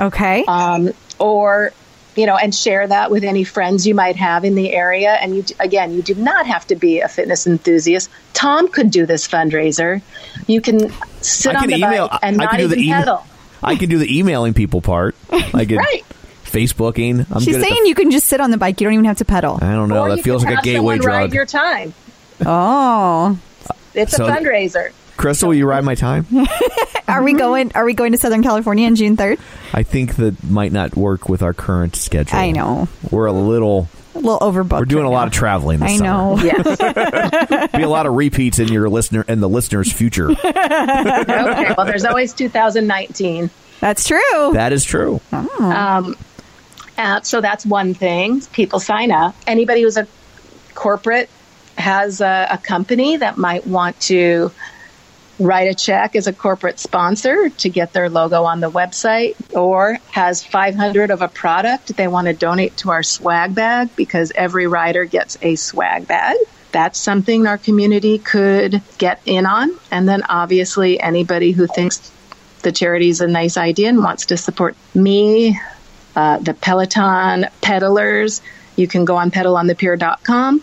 Okay. 0.00 0.44
um, 0.46 0.90
or 1.18 1.72
you 2.16 2.26
know, 2.26 2.36
and 2.36 2.52
share 2.52 2.84
that 2.84 3.12
with 3.12 3.22
any 3.22 3.44
friends 3.44 3.86
you 3.86 3.94
might 3.94 4.16
have 4.16 4.44
in 4.44 4.56
the 4.56 4.72
area. 4.72 5.12
And 5.20 5.36
you, 5.36 5.44
again, 5.60 5.94
you 5.94 6.02
do 6.02 6.16
not 6.16 6.46
have 6.48 6.66
to 6.66 6.74
be 6.74 6.98
a 6.98 7.06
fitness 7.06 7.46
enthusiast. 7.46 8.10
Tom 8.34 8.66
could 8.66 8.90
do 8.90 9.06
this 9.06 9.28
fundraiser. 9.28 10.02
You 10.48 10.60
can 10.60 10.92
sit 11.20 11.54
I 11.54 11.60
on 11.62 11.68
the 11.68 11.76
email. 11.76 12.08
bike 12.08 12.18
and 12.24 12.40
I 12.40 12.44
not 12.44 12.50
can 12.50 12.58
do 12.58 12.64
even 12.64 12.78
the 12.78 12.84
email. 12.84 12.98
pedal. 12.98 13.26
I 13.62 13.76
can 13.76 13.88
do 13.88 13.98
the 13.98 14.18
emailing 14.18 14.52
people 14.52 14.80
part. 14.80 15.14
Like 15.52 15.70
it, 15.70 15.76
Right. 15.76 16.04
Facebooking. 16.44 17.24
I'm 17.30 17.40
She's 17.40 17.54
good 17.54 17.62
at 17.62 17.68
saying 17.68 17.82
the, 17.84 17.88
you 17.88 17.94
can 17.94 18.10
just 18.10 18.26
sit 18.26 18.40
on 18.40 18.50
the 18.50 18.56
bike. 18.58 18.80
You 18.80 18.86
don't 18.86 18.94
even 18.94 19.04
have 19.04 19.18
to 19.18 19.24
pedal. 19.24 19.58
I 19.62 19.72
don't 19.74 19.88
know. 19.88 20.00
or 20.02 20.08
that 20.16 20.22
feels 20.24 20.44
like 20.44 20.58
a 20.58 20.62
gateway 20.62 20.96
someone 20.96 21.06
ride 21.06 21.18
drug. 21.30 21.34
your 21.34 21.46
time. 21.46 21.94
Oh. 22.44 23.38
It's 23.94 24.16
So- 24.16 24.26
a 24.26 24.30
fundraiser. 24.30 24.90
Crystal, 25.18 25.48
will 25.48 25.56
you 25.56 25.66
ride 25.66 25.84
my 25.84 25.94
time? 25.96 26.26
Are 27.08 27.22
we 27.22 27.32
going? 27.34 27.72
Are 27.74 27.84
we 27.84 27.92
going 27.92 28.12
to 28.12 28.18
Southern 28.18 28.42
California 28.42 28.86
on 28.86 28.94
June 28.94 29.16
third? 29.16 29.38
I 29.74 29.82
think 29.82 30.16
that 30.16 30.42
might 30.44 30.72
not 30.72 30.96
work 30.96 31.28
with 31.28 31.42
our 31.42 31.52
current 31.52 31.96
schedule. 31.96 32.38
I 32.38 32.52
know. 32.52 32.88
We're 33.10 33.26
a 33.26 33.32
little. 33.32 33.88
A 34.14 34.18
little 34.20 34.38
overbooked. 34.38 34.78
We're 34.78 34.84
doing 34.84 35.04
right 35.04 35.10
a 35.10 35.12
lot 35.12 35.20
now. 35.22 35.26
of 35.26 35.32
traveling. 35.32 35.80
This 35.80 35.92
I 35.92 35.96
summer. 35.96 36.08
know. 36.08 36.38
Yes. 36.42 37.72
Be 37.76 37.82
a 37.82 37.88
lot 37.88 38.06
of 38.06 38.14
repeats 38.14 38.58
in 38.58 38.68
your 38.68 38.88
listener 38.88 39.24
and 39.28 39.42
the 39.42 39.48
listener's 39.48 39.92
future. 39.92 40.30
okay. 40.44 41.74
Well, 41.76 41.86
there's 41.86 42.04
always 42.04 42.32
2019. 42.34 43.50
That's 43.80 44.06
true. 44.06 44.52
that 44.54 44.72
is 44.72 44.84
true. 44.84 45.20
Uh, 45.32 46.12
so 47.22 47.40
that's 47.40 47.64
one 47.64 47.94
thing. 47.94 48.40
People 48.52 48.80
sign 48.80 49.10
up. 49.12 49.34
Anybody 49.46 49.82
who's 49.82 49.96
a 49.96 50.06
corporate 50.74 51.30
has 51.76 52.20
a, 52.20 52.48
a 52.50 52.58
company 52.58 53.16
that 53.16 53.36
might 53.36 53.66
want 53.66 53.98
to 54.00 54.50
write 55.38 55.70
a 55.70 55.74
check 55.74 56.16
as 56.16 56.26
a 56.26 56.32
corporate 56.32 56.78
sponsor 56.78 57.48
to 57.50 57.68
get 57.68 57.92
their 57.92 58.08
logo 58.10 58.44
on 58.44 58.60
the 58.60 58.70
website 58.70 59.36
or 59.56 59.98
has 60.10 60.44
500 60.44 61.10
of 61.10 61.22
a 61.22 61.28
product 61.28 61.96
they 61.96 62.08
want 62.08 62.26
to 62.26 62.32
donate 62.32 62.76
to 62.78 62.90
our 62.90 63.02
swag 63.02 63.54
bag 63.54 63.94
because 63.96 64.32
every 64.34 64.66
rider 64.66 65.04
gets 65.04 65.38
a 65.42 65.56
swag 65.56 66.06
bag. 66.08 66.36
That's 66.72 66.98
something 66.98 67.46
our 67.46 67.58
community 67.58 68.18
could 68.18 68.82
get 68.98 69.20
in 69.24 69.46
on. 69.46 69.70
And 69.90 70.08
then 70.08 70.22
obviously 70.24 71.00
anybody 71.00 71.52
who 71.52 71.66
thinks 71.66 72.10
the 72.62 72.72
charity 72.72 73.08
is 73.08 73.20
a 73.20 73.28
nice 73.28 73.56
idea 73.56 73.88
and 73.88 73.98
wants 73.98 74.26
to 74.26 74.36
support 74.36 74.76
me, 74.94 75.58
uh, 76.16 76.38
the 76.38 76.54
Peloton 76.54 77.46
peddlers, 77.62 78.42
you 78.76 78.86
can 78.86 79.04
go 79.04 79.16
on 79.16 79.30
pedalonthepier.com, 79.30 80.62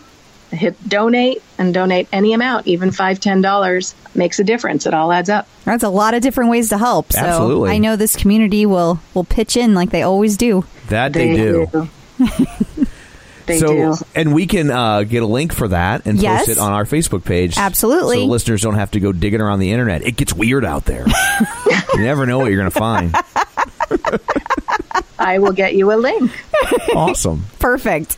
hit 0.50 0.76
donate, 0.88 1.42
and 1.58 1.72
donate 1.74 2.08
any 2.12 2.32
amount, 2.32 2.66
even 2.66 2.90
five, 2.90 3.20
ten 3.20 3.40
dollars 3.40 3.94
makes 4.14 4.38
a 4.38 4.44
difference. 4.44 4.86
It 4.86 4.94
all 4.94 5.12
adds 5.12 5.28
up. 5.28 5.48
That's 5.64 5.84
a 5.84 5.88
lot 5.88 6.14
of 6.14 6.22
different 6.22 6.50
ways 6.50 6.68
to 6.70 6.78
help. 6.78 7.12
So 7.12 7.20
Absolutely. 7.20 7.70
I 7.70 7.78
know 7.78 7.96
this 7.96 8.16
community 8.16 8.66
will 8.66 9.00
will 9.14 9.24
pitch 9.24 9.56
in 9.56 9.74
like 9.74 9.90
they 9.90 10.02
always 10.02 10.36
do. 10.36 10.64
That 10.88 11.12
they, 11.12 11.34
do. 11.34 11.88
they 13.46 13.58
so, 13.58 13.66
do. 13.66 13.94
and 14.14 14.32
we 14.34 14.46
can 14.46 14.70
uh, 14.70 15.02
get 15.02 15.22
a 15.22 15.26
link 15.26 15.52
for 15.52 15.68
that 15.68 16.06
and 16.06 16.18
Yes. 16.20 16.46
post 16.46 16.58
it 16.58 16.60
on 16.60 16.72
our 16.72 16.84
Facebook 16.84 17.24
page. 17.24 17.58
Absolutely. 17.58 18.18
So 18.18 18.24
listeners 18.26 18.62
don't 18.62 18.76
have 18.76 18.92
to 18.92 19.00
go 19.00 19.12
digging 19.12 19.40
around 19.40 19.58
the 19.58 19.72
internet. 19.72 20.02
It 20.02 20.16
gets 20.16 20.32
weird 20.32 20.64
out 20.64 20.84
there. 20.84 21.06
you 21.94 22.00
never 22.00 22.24
know 22.26 22.38
what 22.38 22.52
you're 22.52 22.60
going 22.60 22.70
to 22.70 22.78
find. 22.78 23.14
I 25.18 25.38
will 25.38 25.52
get 25.52 25.74
you 25.74 25.92
a 25.92 25.96
link. 25.96 26.30
Awesome. 26.94 27.44
Perfect. 27.58 28.16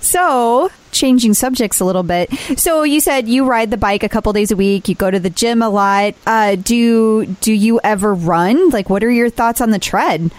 So, 0.00 0.70
changing 0.92 1.34
subjects 1.34 1.80
a 1.80 1.84
little 1.84 2.02
bit. 2.02 2.32
So, 2.56 2.82
you 2.82 3.00
said 3.00 3.28
you 3.28 3.44
ride 3.44 3.70
the 3.70 3.76
bike 3.76 4.02
a 4.02 4.08
couple 4.08 4.32
days 4.32 4.50
a 4.50 4.56
week. 4.56 4.88
You 4.88 4.94
go 4.94 5.10
to 5.10 5.20
the 5.20 5.30
gym 5.30 5.62
a 5.62 5.68
lot. 5.68 6.14
Uh, 6.26 6.56
do 6.56 7.26
do 7.26 7.52
you 7.52 7.80
ever 7.82 8.14
run? 8.14 8.70
Like, 8.70 8.90
what 8.90 9.04
are 9.04 9.10
your 9.10 9.30
thoughts 9.30 9.60
on 9.60 9.70
the 9.70 9.78
tread? 9.78 10.30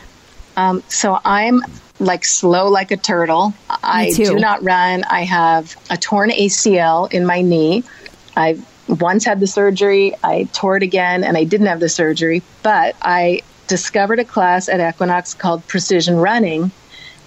Um, 0.58 0.84
so 0.88 1.18
I'm 1.24 1.62
like 2.00 2.26
slow 2.26 2.68
like 2.68 2.92
a 2.92 2.98
turtle. 2.98 3.54
I 3.70 4.12
do 4.12 4.36
not 4.36 4.64
run. 4.64 5.04
I 5.04 5.24
have 5.24 5.76
a 5.90 5.98
torn 5.98 6.32
ACL 6.32 7.12
in 7.12 7.26
my 7.26 7.42
knee. 7.42 7.84
I 8.36 8.60
once 8.88 9.24
had 9.24 9.40
the 9.40 9.48
surgery. 9.48 10.16
I 10.24 10.46
tore 10.54 10.78
it 10.78 10.84
again, 10.84 11.24
and 11.24 11.38
I 11.38 11.44
didn't 11.44 11.68
have 11.68 11.80
the 11.80 11.90
surgery. 11.90 12.42
But 12.64 12.96
I 13.02 13.42
discovered 13.68 14.20
a 14.20 14.26
class 14.26 14.68
at 14.68 14.82
Equinox 14.82 15.34
called 15.34 15.66
Precision 15.68 16.18
Running, 16.18 16.72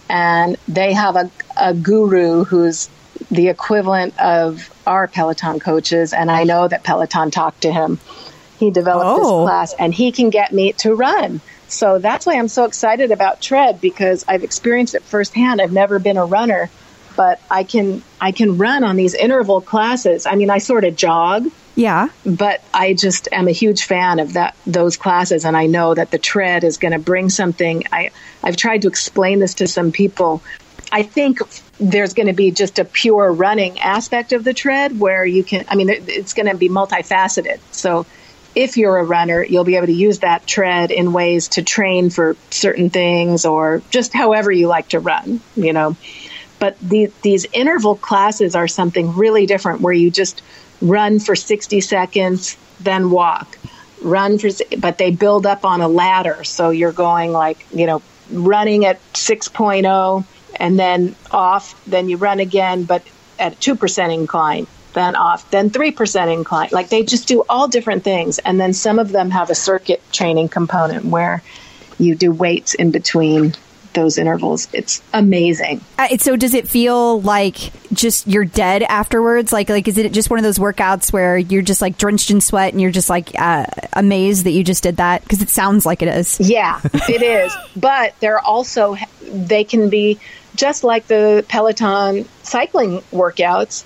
and 0.09 0.57
they 0.69 0.93
have 0.93 1.17
a, 1.17 1.31
a 1.57 1.75
guru 1.75 2.45
who's 2.45 2.89
the 3.31 3.49
equivalent 3.49 4.19
of 4.21 4.71
our 4.87 5.09
Peloton 5.09 5.61
coaches. 5.61 6.13
And 6.13 6.31
I 6.31 6.45
know 6.45 6.69
that 6.69 6.85
Peloton 6.85 7.31
talked 7.31 7.63
to 7.63 7.73
him. 7.73 7.99
He 8.59 8.71
developed 8.71 9.07
Oh. 9.07 9.41
this 9.41 9.47
class, 9.47 9.75
and 9.79 9.93
he 9.95 10.13
can 10.13 10.31
get 10.31 10.53
me 10.53 10.73
to 10.75 10.95
run. 10.95 11.41
So 11.69 11.99
that's 11.99 12.27
why 12.27 12.35
I'm 12.39 12.49
so 12.49 12.65
excited 12.65 13.11
about 13.11 13.41
tread 13.41 13.81
because 13.81 14.25
I've 14.29 14.45
experienced 14.45 14.95
it 14.95 15.03
firsthand. 15.03 15.61
I've 15.61 15.73
never 15.73 15.99
been 15.99 16.17
a 16.17 16.25
runner, 16.25 16.71
but 17.17 17.41
I 17.51 17.65
can 17.65 18.03
I 18.21 18.33
can 18.33 18.59
run 18.59 18.85
on 18.85 18.97
these 18.97 19.15
interval 19.15 19.61
classes. 19.61 20.27
I 20.27 20.35
mean, 20.37 20.51
I 20.51 20.59
sort 20.59 20.85
of 20.85 20.95
jog, 20.95 21.47
Yeah. 21.77 22.09
but 22.25 22.63
I 22.73 22.95
just 22.95 23.29
am 23.33 23.49
a 23.49 23.53
huge 23.53 23.85
fan 23.85 24.21
of 24.21 24.35
that 24.35 24.55
those 24.67 24.97
classes 24.97 25.45
and 25.45 25.57
I 25.57 25.67
know 25.67 25.95
that 25.95 26.11
the 26.11 26.19
tread 26.19 26.65
is 26.65 26.79
going 26.79 26.93
to 26.93 26.99
bring 26.99 27.31
something. 27.31 27.85
I 27.93 28.11
I've 28.43 28.57
tried 28.57 28.83
to 28.83 28.89
explain 28.89 29.41
this 29.41 29.55
to 29.55 29.67
some 29.67 29.91
people. 29.91 30.43
I 30.93 31.03
think 31.03 31.41
there's 31.81 32.15
going 32.15 32.29
to 32.29 32.33
be 32.33 32.53
just 32.53 32.79
a 32.79 32.85
pure 32.85 33.33
running 33.33 33.81
aspect 33.81 34.33
of 34.33 34.45
the 34.45 34.55
tread 34.55 34.99
where 34.99 35.27
you 35.27 35.43
can 35.43 35.65
I 35.69 35.75
mean 35.75 35.89
it's 35.91 36.33
going 36.35 36.47
to 36.47 36.57
be 36.57 36.69
multifaceted. 36.69 37.59
So 37.73 38.07
if 38.55 38.77
you're 38.77 38.99
a 38.99 39.05
runner, 39.05 39.43
you'll 39.43 39.65
be 39.65 39.77
able 39.77 39.87
to 39.87 39.93
use 39.93 40.21
that 40.21 40.47
tread 40.47 40.91
in 40.91 41.13
ways 41.13 41.49
to 41.49 41.63
train 41.63 42.11
for 42.11 42.37
certain 42.51 42.91
things 42.91 43.45
or 43.45 43.83
just 43.91 44.13
however 44.13 44.53
you 44.53 44.69
like 44.69 44.91
to 44.91 45.01
run, 45.01 45.41
you 45.57 45.73
know. 45.73 45.97
But 46.61 46.79
the, 46.79 47.11
these 47.23 47.47
interval 47.53 47.97
classes 47.97 48.55
are 48.55 48.69
something 48.69 49.17
really 49.17 49.47
different 49.47 49.81
where 49.81 49.93
you 49.93 50.11
just 50.11 50.41
run 50.85 51.19
for 51.19 51.35
60 51.35 51.81
seconds, 51.81 52.57
then 52.81 53.11
walk. 53.11 53.59
Run 54.03 54.39
for, 54.39 54.51
but 54.79 54.99
they 54.99 55.11
build 55.11 55.47
up 55.47 55.65
on 55.65 55.81
a 55.81 55.89
ladder. 55.89 56.45
So 56.45 56.71
you're 56.71 56.93
going 56.93 57.33
like, 57.33 57.67
you 57.73 57.87
know, 57.87 58.03
running 58.31 58.85
at 58.85 59.01
6.0 59.15 60.25
and 60.57 60.79
then 60.79 61.17
off, 61.31 61.83
then 61.87 62.09
you 62.09 62.17
run 62.17 62.39
again, 62.39 62.85
but 62.85 63.03
at 63.39 63.59
2% 63.59 64.15
incline, 64.15 64.67
then 64.93 65.17
off, 65.17 65.51
then 65.51 65.71
3% 65.71 66.33
incline. 66.33 66.69
Like 66.71 66.91
they 66.91 67.03
just 67.03 67.27
do 67.27 67.45
all 67.49 67.67
different 67.67 68.05
things. 68.05 68.39
And 68.39 68.61
then 68.61 68.73
some 68.73 68.99
of 68.99 69.11
them 69.11 69.31
have 69.31 69.51
a 69.51 69.55
circuit 69.55 70.03
training 70.13 70.49
component 70.51 71.07
where 71.07 71.43
you 71.99 72.15
do 72.15 72.31
weights 72.31 72.75
in 72.75 72.91
between 72.91 73.55
those 73.95 74.19
intervals. 74.19 74.69
It's 74.73 75.03
amazing. 75.13 75.81
Uh, 75.99 76.17
so 76.19 76.37
does 76.37 76.55
it 76.55 76.69
feel 76.69 77.21
like 77.23 77.73
just 77.93 78.27
you're 78.27 78.45
dead 78.45 78.83
afterwards? 78.83 79.53
Like 79.53 79.69
like 79.69 79.89
is 79.89 79.99
it 79.99 80.13
just 80.13 80.31
one 80.31 80.39
of 80.39 80.43
those 80.43 80.59
workouts 80.59 81.13
where 81.13 81.39
you're 81.39 81.63
just 81.63 81.81
like 81.81 81.99
drenched 81.99 82.31
in 82.31 82.41
sweat 82.41 82.73
and 82.73 82.81
you're 82.81 82.91
just 82.91 83.11
like 83.11 83.31
uh, 83.39 83.67
amazed 83.93 84.45
that 84.45 84.51
you 84.51 84.65
just 84.65 84.83
did 84.83 84.97
that? 84.99 85.23
Because 85.23 85.43
it 85.43 85.49
sounds 85.49 85.87
like 85.87 86.03
it 86.03 86.09
is. 86.09 86.39
Yeah, 86.41 86.81
it 87.09 87.23
is. 87.23 87.55
But 87.77 88.15
they're 88.21 88.39
also 88.39 88.97
they 89.23 89.65
can 89.65 89.91
be 89.91 90.19
just 90.55 90.85
like 90.85 91.07
the 91.07 91.45
Peloton 91.49 92.27
cycling 92.43 93.01
workouts. 93.13 93.85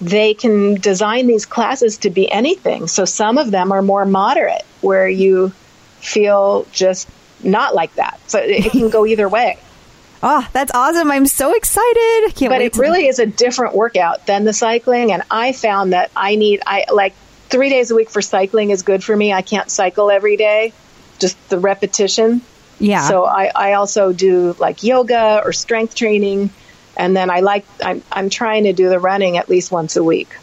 They 0.00 0.34
can 0.34 0.74
design 0.74 1.26
these 1.26 1.46
classes 1.46 1.98
to 1.98 2.10
be 2.10 2.30
anything. 2.30 2.86
So 2.86 3.04
some 3.04 3.38
of 3.38 3.50
them 3.50 3.72
are 3.72 3.82
more 3.82 4.04
moderate, 4.04 4.64
where 4.80 5.08
you 5.08 5.52
feel 6.00 6.66
just 6.72 7.08
not 7.42 7.74
like 7.74 7.94
that. 7.94 8.18
So 8.26 8.38
it 8.38 8.70
can 8.72 8.90
go 8.90 9.06
either 9.06 9.28
way. 9.28 9.58
Oh, 10.22 10.46
that's 10.52 10.72
awesome! 10.74 11.10
I'm 11.10 11.26
so 11.26 11.54
excited. 11.54 12.34
Can't 12.34 12.50
but 12.50 12.58
wait 12.58 12.66
it 12.66 12.72
to- 12.74 12.80
really 12.80 13.06
is 13.06 13.18
a 13.18 13.26
different 13.26 13.74
workout 13.74 14.26
than 14.26 14.44
the 14.44 14.52
cycling 14.52 15.12
and 15.12 15.22
i 15.30 15.52
found 15.52 15.92
that 15.92 16.10
i 16.16 16.34
need 16.34 16.62
i 16.66 16.84
like 16.92 17.14
three 17.48 17.68
days 17.68 17.90
a 17.90 17.94
week 17.94 18.10
for 18.10 18.20
cycling 18.22 18.70
is 18.70 18.82
good 18.82 19.04
for 19.04 19.16
me 19.16 19.32
i 19.32 19.40
can't 19.42 19.70
cycle 19.70 20.10
every 20.10 20.36
day 20.36 20.72
just 21.18 21.36
the 21.48 21.58
repetition 21.58 22.40
yeah. 22.78 23.06
so 23.08 23.24
I, 23.24 23.50
I 23.54 23.72
also 23.74 24.12
do 24.12 24.54
like 24.58 24.82
yoga 24.82 25.40
or 25.44 25.52
strength 25.52 25.94
training 25.94 26.50
and 26.96 27.16
then 27.16 27.30
i 27.30 27.40
like 27.40 27.64
I'm, 27.84 28.02
I'm 28.10 28.28
trying 28.30 28.64
to 28.64 28.72
do 28.72 28.88
the 28.88 28.98
running 28.98 29.36
at 29.38 29.48
least 29.48 29.70
once 29.70 29.96
a 29.96 30.02
week 30.02 30.34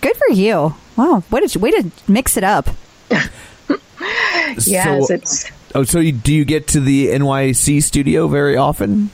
Good 0.00 0.16
for 0.16 0.32
you. 0.32 0.74
Wow, 0.96 1.22
what 1.30 1.54
a 1.54 1.58
way 1.60 1.70
to 1.70 1.90
mix 2.08 2.36
it 2.36 2.42
up. 2.42 2.68
yes 4.66 5.06
So- 5.06 5.14
it's 5.14 5.50
Oh, 5.74 5.84
so 5.84 6.00
you, 6.00 6.12
do 6.12 6.34
you 6.34 6.44
get 6.44 6.68
to 6.68 6.80
the 6.80 7.08
NYC 7.08 7.82
studio 7.82 8.28
very 8.28 8.56
often? 8.56 9.10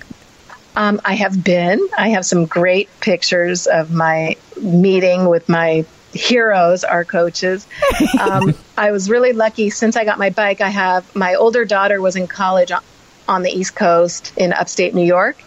Um, 0.75 1.01
I 1.05 1.15
have 1.15 1.43
been. 1.43 1.81
I 1.97 2.11
have 2.11 2.25
some 2.25 2.47
great 2.47 2.89
pictures 3.01 3.67
of 3.67 3.93
my 3.93 4.37
meeting 4.61 5.29
with 5.29 5.49
my 5.49 5.85
heroes, 6.13 6.85
our 6.85 7.05
coaches. 7.05 7.67
Um, 8.19 8.55
I 8.77 8.91
was 8.91 9.09
really 9.09 9.33
lucky 9.33 9.71
since 9.71 9.97
I 9.97 10.05
got 10.05 10.19
my 10.19 10.31
bike. 10.31 10.61
I 10.61 10.69
have 10.69 11.15
my 11.15 11.35
older 11.35 11.65
daughter 11.65 12.01
was 12.01 12.17
in 12.17 12.27
college 12.27 12.73
on, 12.73 12.83
on 13.29 13.43
the 13.43 13.51
East 13.51 13.77
Coast 13.77 14.33
in 14.37 14.53
upstate 14.53 14.95
New 14.95 15.05
York. 15.05 15.41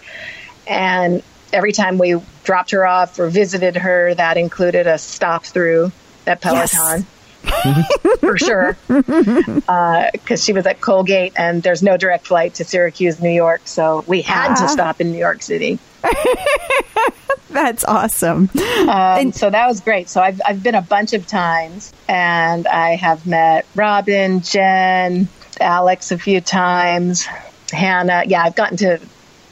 And 0.68 1.22
every 1.52 1.74
time 1.74 1.98
we 1.98 2.16
dropped 2.44 2.72
her 2.72 2.86
off 2.86 3.20
or 3.20 3.30
visited 3.30 3.76
her, 3.76 4.14
that 4.16 4.38
included 4.38 4.88
a 4.88 4.98
stop 4.98 5.46
through 5.46 5.92
at 6.26 6.42
Peloton. 6.42 7.06
for 8.20 8.38
sure. 8.38 8.78
Because 8.88 10.44
she 10.44 10.54
was 10.54 10.66
at 10.66 10.82
Colgate 10.82 11.34
and 11.36 11.64
there's 11.64 11.84
no 11.84 11.98
direct 11.98 12.28
flight 12.28 12.56
to 12.56 12.64
Syracuse, 12.64 13.20
New 13.20 13.30
York. 13.30 13.62
So 13.66 14.04
we 14.08 14.22
had 14.22 14.56
to 14.56 14.68
stop 14.68 15.02
in 15.02 15.12
New 15.12 15.18
York 15.18 15.42
City. 15.42 15.80
That's 17.50 17.84
awesome. 17.84 18.50
Um, 18.88 19.34
so 19.34 19.50
that 19.50 19.68
was 19.68 19.82
great. 19.82 20.08
So 20.08 20.22
I've, 20.22 20.42
I've 20.46 20.64
been 20.64 20.76
a 20.76 20.82
bunch 20.82 21.14
of 21.14 21.28
times 21.28 21.92
and 22.08 22.66
I 22.68 22.96
have 22.96 23.28
met 23.28 23.66
Robin, 23.76 24.42
Jenn, 24.42 25.28
Alex 25.60 26.12
a 26.12 26.18
few 26.18 26.40
times, 26.42 27.28
Hannah. 27.72 28.24
Yeah, 28.26 28.44
I've 28.44 28.56
gotten 28.56 28.78
to 28.78 29.00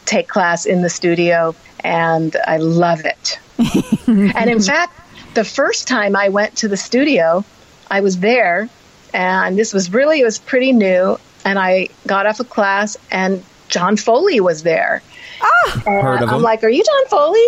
take 0.05 0.27
class 0.27 0.65
in 0.65 0.81
the 0.81 0.89
studio 0.89 1.55
and 1.81 2.35
I 2.47 2.57
love 2.57 3.01
it. 3.05 3.39
and 4.07 4.49
in 4.49 4.61
fact, 4.61 4.99
the 5.35 5.43
first 5.43 5.87
time 5.87 6.15
I 6.15 6.29
went 6.29 6.57
to 6.57 6.67
the 6.67 6.77
studio, 6.77 7.43
I 7.89 8.01
was 8.01 8.19
there, 8.19 8.69
and 9.13 9.57
this 9.57 9.73
was 9.73 9.91
really 9.93 10.21
it 10.21 10.25
was 10.25 10.37
pretty 10.37 10.71
new. 10.71 11.17
And 11.45 11.57
I 11.57 11.87
got 12.05 12.25
off 12.25 12.39
of 12.39 12.49
class, 12.49 12.97
and 13.11 13.43
John 13.69 13.97
Foley 13.97 14.39
was 14.39 14.63
there. 14.63 15.01
And 15.73 15.83
Heard 15.83 16.21
of 16.21 16.29
I'm 16.29 16.35
him. 16.35 16.41
like, 16.41 16.63
"Are 16.63 16.69
you 16.69 16.83
John 16.83 17.05
Foley?" 17.07 17.47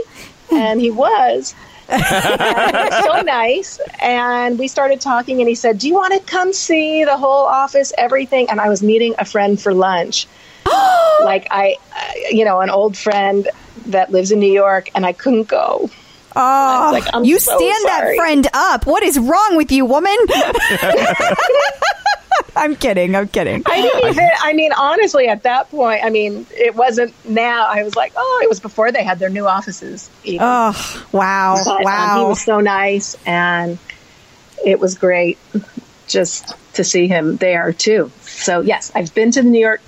And 0.52 0.80
he 0.80 0.92
was. 0.92 1.54
and 1.90 2.94
so 3.04 3.22
nice. 3.22 3.80
And 4.02 4.58
we 4.58 4.68
started 4.70 5.02
talking, 5.02 5.40
and 5.42 5.50
he 5.50 5.56
said, 5.56 5.78
"Do 5.78 5.88
you 5.88 5.94
want 5.94 6.14
to 6.14 6.20
come 6.22 6.54
see 6.54 7.04
the 7.04 7.18
whole 7.18 7.46
office, 7.46 7.92
everything?" 7.98 8.50
And 8.50 8.62
I 8.62 8.70
was 8.70 8.82
meeting 8.82 9.14
a 9.20 9.26
friend 9.26 9.60
for 9.62 9.74
lunch, 9.74 10.26
like 11.22 11.48
I, 11.52 11.76
uh, 11.94 12.12
you 12.30 12.46
know, 12.46 12.62
an 12.62 12.70
old 12.70 12.96
friend 12.96 13.50
that 13.88 14.10
lives 14.12 14.32
in 14.32 14.40
New 14.40 14.52
York, 14.52 14.90
and 14.96 15.06
I 15.06 15.12
couldn't 15.12 15.50
go. 15.50 15.90
Oh, 16.36 16.90
like, 16.94 17.06
I'm 17.14 17.24
you 17.24 17.40
so 17.40 17.58
stand 17.58 17.86
that 17.86 18.14
friend 18.16 18.48
up. 18.54 18.86
What 18.86 19.04
is 19.04 19.20
wrong 19.20 19.58
with 19.58 19.72
you, 19.72 19.86
woman? 19.86 20.16
I'm 22.56 22.76
kidding. 22.76 23.16
I'm 23.16 23.28
kidding. 23.28 23.64
I 23.66 23.82
didn't 23.82 24.10
even. 24.10 24.30
I 24.42 24.54
mean, 24.54 24.72
honestly, 24.74 25.28
at 25.28 25.44
that 25.44 25.70
point, 25.70 26.04
I 26.04 26.10
mean, 26.10 26.46
it 26.52 26.76
wasn't 26.76 27.14
now. 27.26 27.68
I 27.68 27.84
was 27.84 27.96
like, 27.96 28.14
oh, 28.16 28.40
it 28.44 28.50
was 28.50 28.60
before 28.60 28.92
they 28.92 29.04
had 29.04 29.20
their 29.20 29.30
new 29.30 29.48
offices. 29.48 30.10
Even. 30.24 30.40
Oh, 30.42 31.06
wow. 31.12 31.62
But, 31.64 31.72
um, 31.72 31.80
he 31.80 31.86
wow. 31.86 32.30
was 32.30 32.42
so 32.42 32.60
nice, 32.60 33.16
and 33.26 33.78
it 34.66 34.80
was 34.80 34.98
great 34.98 35.38
just 36.08 36.54
to 36.74 36.84
see 36.84 37.08
him 37.08 37.38
there 37.38 37.74
too. 37.74 38.12
So 38.22 38.62
yes, 38.62 38.92
I've 38.96 39.14
been 39.14 39.32
to 39.32 39.42
the 39.42 39.50
New 39.50 39.60
York 39.60 39.82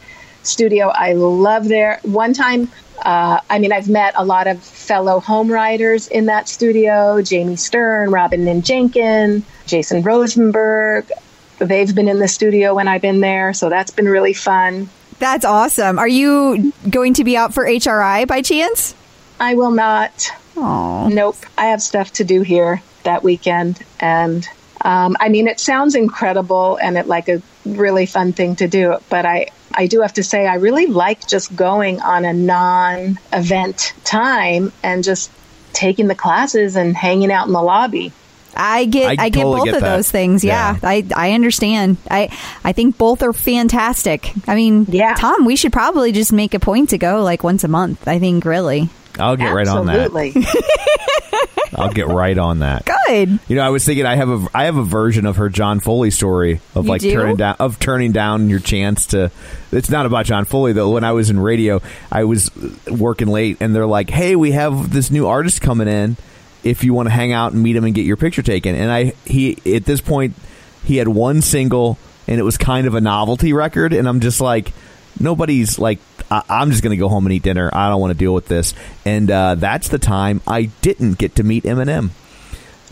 studio. 0.44 0.88
I 0.88 1.14
love 1.14 1.68
there. 1.68 2.00
One 2.04 2.34
time, 2.34 2.70
uh, 3.00 3.40
I 3.50 3.60
mean, 3.60 3.72
I've 3.72 3.90
met 3.90 4.14
a 4.16 4.26
lot 4.26 4.48
of 4.48 4.62
fellow 4.62 5.20
home 5.20 5.52
writers 5.52 6.08
in 6.08 6.26
that 6.28 6.48
studio: 6.48 7.22
Jamie 7.22 7.56
Stern, 7.56 8.12
Robin 8.12 8.46
Lynn 8.46 8.62
Jenkin, 8.62 9.44
Jason 9.66 10.02
Rosenberg. 10.02 11.12
They've 11.60 11.94
been 11.94 12.08
in 12.08 12.20
the 12.20 12.28
studio 12.28 12.76
when 12.76 12.88
I've 12.88 13.02
been 13.02 13.20
there, 13.20 13.54
so 13.54 13.70
that's 13.70 13.92
been 13.92 14.08
really 14.08 14.34
fun. 14.34 14.90
That's 15.20 15.46
awesome. 15.46 16.00
Are 16.00 16.08
you 16.08 16.74
going 16.90 17.14
to 17.14 17.24
be 17.24 17.38
out 17.38 17.54
for 17.54 17.66
HRI 17.66 18.28
by 18.28 18.42
chance? 18.42 18.96
I 19.40 19.56
will 19.56 19.72
not. 19.72 20.30
Oh, 20.56 21.08
Nope. 21.08 21.38
I 21.58 21.68
have 21.68 21.82
stuff 21.82 22.12
to 22.14 22.24
do 22.24 22.42
here 22.42 22.82
that 23.04 23.24
weekend. 23.24 23.82
And 24.00 24.48
um, 24.82 25.16
I 25.20 25.30
mean, 25.30 25.48
it 25.48 25.60
sounds 25.60 25.96
incredible 25.96 26.78
and 26.78 26.98
it 26.98 27.08
like 27.08 27.30
a 27.30 27.42
really 27.66 28.06
fun 28.06 28.34
thing 28.34 28.56
to 28.58 28.68
do. 28.68 28.98
But 29.10 29.26
I, 29.26 29.48
I 29.74 29.88
do 29.88 30.02
have 30.02 30.14
to 30.14 30.24
say, 30.24 30.48
I 30.48 30.56
really 30.56 30.88
like 30.88 31.28
just 31.28 31.56
going 31.56 32.02
on 32.02 32.26
a 32.26 32.34
non 32.34 33.20
event 33.32 33.94
time 34.04 34.72
and 34.84 35.04
just 35.04 35.32
taking 35.74 36.08
the 36.08 36.16
classes 36.16 36.76
and 36.76 36.96
hanging 36.96 37.32
out 37.32 37.48
in 37.48 37.54
the 37.54 37.62
lobby. 37.62 38.12
I 38.56 38.86
get 38.86 39.20
I 39.20 39.24
I, 39.26 39.30
get 39.30 39.42
totally 39.42 39.58
both 39.58 39.66
get 39.66 39.76
of 39.76 39.82
that. 39.82 39.96
those 39.96 40.12
things. 40.12 40.44
Yeah, 40.44 40.74
Yeah. 40.74 40.80
I 40.90 41.06
I 41.16 41.32
understand. 41.32 41.98
I 42.12 42.30
I 42.64 42.72
think 42.74 42.98
both 43.00 43.24
are 43.24 43.34
fantastic. 43.34 44.32
I 44.48 44.54
mean, 44.54 44.86
Yeah. 44.90 45.16
Tom, 45.16 45.46
we 45.46 45.56
should 45.56 45.74
probably 45.74 46.12
just 46.12 46.32
make 46.32 46.54
a 46.54 46.60
point 46.60 46.90
to 46.90 47.00
go 47.00 47.24
like 47.24 47.44
once 47.44 47.64
a 47.64 47.68
month. 47.68 48.08
I 48.08 48.20
think 48.20 48.46
really 48.46 48.90
I'll 49.20 49.36
get 49.38 49.52
right 49.54 49.68
on 49.68 49.86
that. 49.88 50.12
Absolutely. 50.12 50.46
I'll 51.76 51.92
get 51.92 52.08
right 52.08 52.38
on 52.38 52.60
that. 52.60 52.88
good. 53.08 53.40
You 53.48 53.56
know, 53.56 53.64
I 53.64 53.70
was 53.70 53.84
thinking 53.84 54.06
I 54.06 54.16
have 54.16 54.30
a 54.30 54.48
I 54.54 54.66
have 54.66 54.78
a 54.78 54.84
version 54.84 55.26
of 55.26 55.38
her 55.38 55.50
John 55.50 55.80
Foley 55.80 56.12
story 56.12 56.62
of 56.76 56.86
You 56.86 56.90
like 56.92 57.02
do? 57.02 57.12
turning 57.12 57.36
down 57.36 57.56
of 57.60 57.80
turning 57.80 58.12
down 58.12 58.50
your 58.50 58.60
chance 58.60 59.08
to. 59.08 59.32
It's 59.72 59.90
not 59.90 60.06
about 60.06 60.26
John 60.26 60.46
Foley 60.46 60.74
though. 60.74 60.92
When 60.92 61.04
I 61.04 61.14
was 61.14 61.30
in 61.32 61.40
radio, 61.40 61.82
I 62.12 62.26
was 62.26 62.52
working 62.88 63.28
late, 63.28 63.58
and 63.60 63.76
they're 63.76 63.88
like, 63.88 64.10
"Hey, 64.12 64.36
we 64.36 64.52
have 64.52 64.94
this 64.94 65.10
new 65.10 65.26
artist 65.26 65.62
coming 65.62 65.88
in. 65.88 66.16
If 66.64 66.84
you 66.84 66.94
want 66.94 67.08
to 67.08 67.12
hang 67.14 67.34
out 67.34 67.54
and 67.54 67.64
meet 67.64 67.76
him 67.76 67.84
and 67.86 67.96
get 67.96 68.06
your 68.06 68.18
picture 68.18 68.44
taken." 68.44 68.76
And 68.76 68.92
I 68.92 69.14
he 69.26 69.58
at 69.76 69.86
this 69.86 70.00
point 70.00 70.36
he 70.84 70.98
had 70.98 71.08
one 71.08 71.42
single, 71.42 71.98
and 72.28 72.40
it 72.40 72.44
was 72.44 72.58
kind 72.58 72.86
of 72.86 72.94
a 72.94 73.02
novelty 73.02 73.52
record, 73.52 73.94
and 73.94 74.08
I'm 74.08 74.20
just 74.20 74.40
like, 74.42 74.74
nobody's 75.20 75.80
like. 75.80 76.00
I- 76.34 76.44
I'm 76.62 76.72
just 76.72 76.82
going 76.84 76.92
to 76.92 76.98
go 76.98 77.10
home 77.10 77.26
and 77.26 77.34
eat 77.34 77.44
dinner. 77.44 77.70
I 77.74 77.90
don't 77.90 78.00
want 78.02 78.12
to 78.12 78.18
deal 78.18 78.34
with 78.34 78.48
this. 78.48 78.74
And 79.06 79.30
uh, 79.30 79.56
that's 79.56 79.90
the 79.90 80.00
time 80.00 80.42
I 80.48 80.64
didn't 80.82 81.18
get 81.18 81.36
to 81.36 81.44
meet 81.44 81.64
Eminem. 81.66 82.10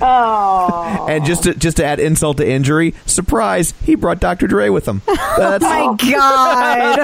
oh. 0.02 1.08
And 1.10 1.26
just 1.26 1.44
to, 1.44 1.54
just 1.54 1.78
to 1.78 1.86
add 1.86 2.00
insult 2.00 2.38
to 2.38 2.50
injury, 2.50 2.94
surprise, 3.06 3.74
he 3.84 3.96
brought 3.96 4.20
Dr. 4.20 4.48
Dre 4.48 4.70
with 4.70 4.88
him. 4.88 5.02
That's 5.38 5.64
My 5.64 5.96
God. 6.12 7.00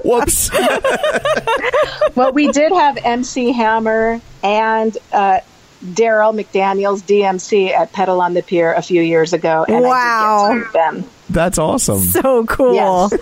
whoops. 0.04 0.50
well, 2.14 2.32
we 2.32 2.50
did 2.52 2.72
have 2.72 2.98
MC 3.04 3.52
Hammer 3.52 4.20
and 4.42 4.96
uh, 5.12 5.40
Darryl 5.84 6.34
McDaniels, 6.38 7.02
DMC, 7.02 7.70
at 7.72 7.92
Pedal 7.92 8.20
on 8.20 8.34
the 8.34 8.42
Pier 8.42 8.72
a 8.72 8.82
few 8.82 9.02
years 9.02 9.32
ago. 9.32 9.64
And 9.68 9.84
Wow. 9.84 10.46
I 10.50 10.54
did 10.54 10.62
get 10.62 10.72
to 10.72 10.92
meet 10.94 11.02
them. 11.04 11.10
That's 11.30 11.58
awesome. 11.58 12.00
so 12.00 12.44
cool. 12.46 12.74
Yes. 12.74 13.14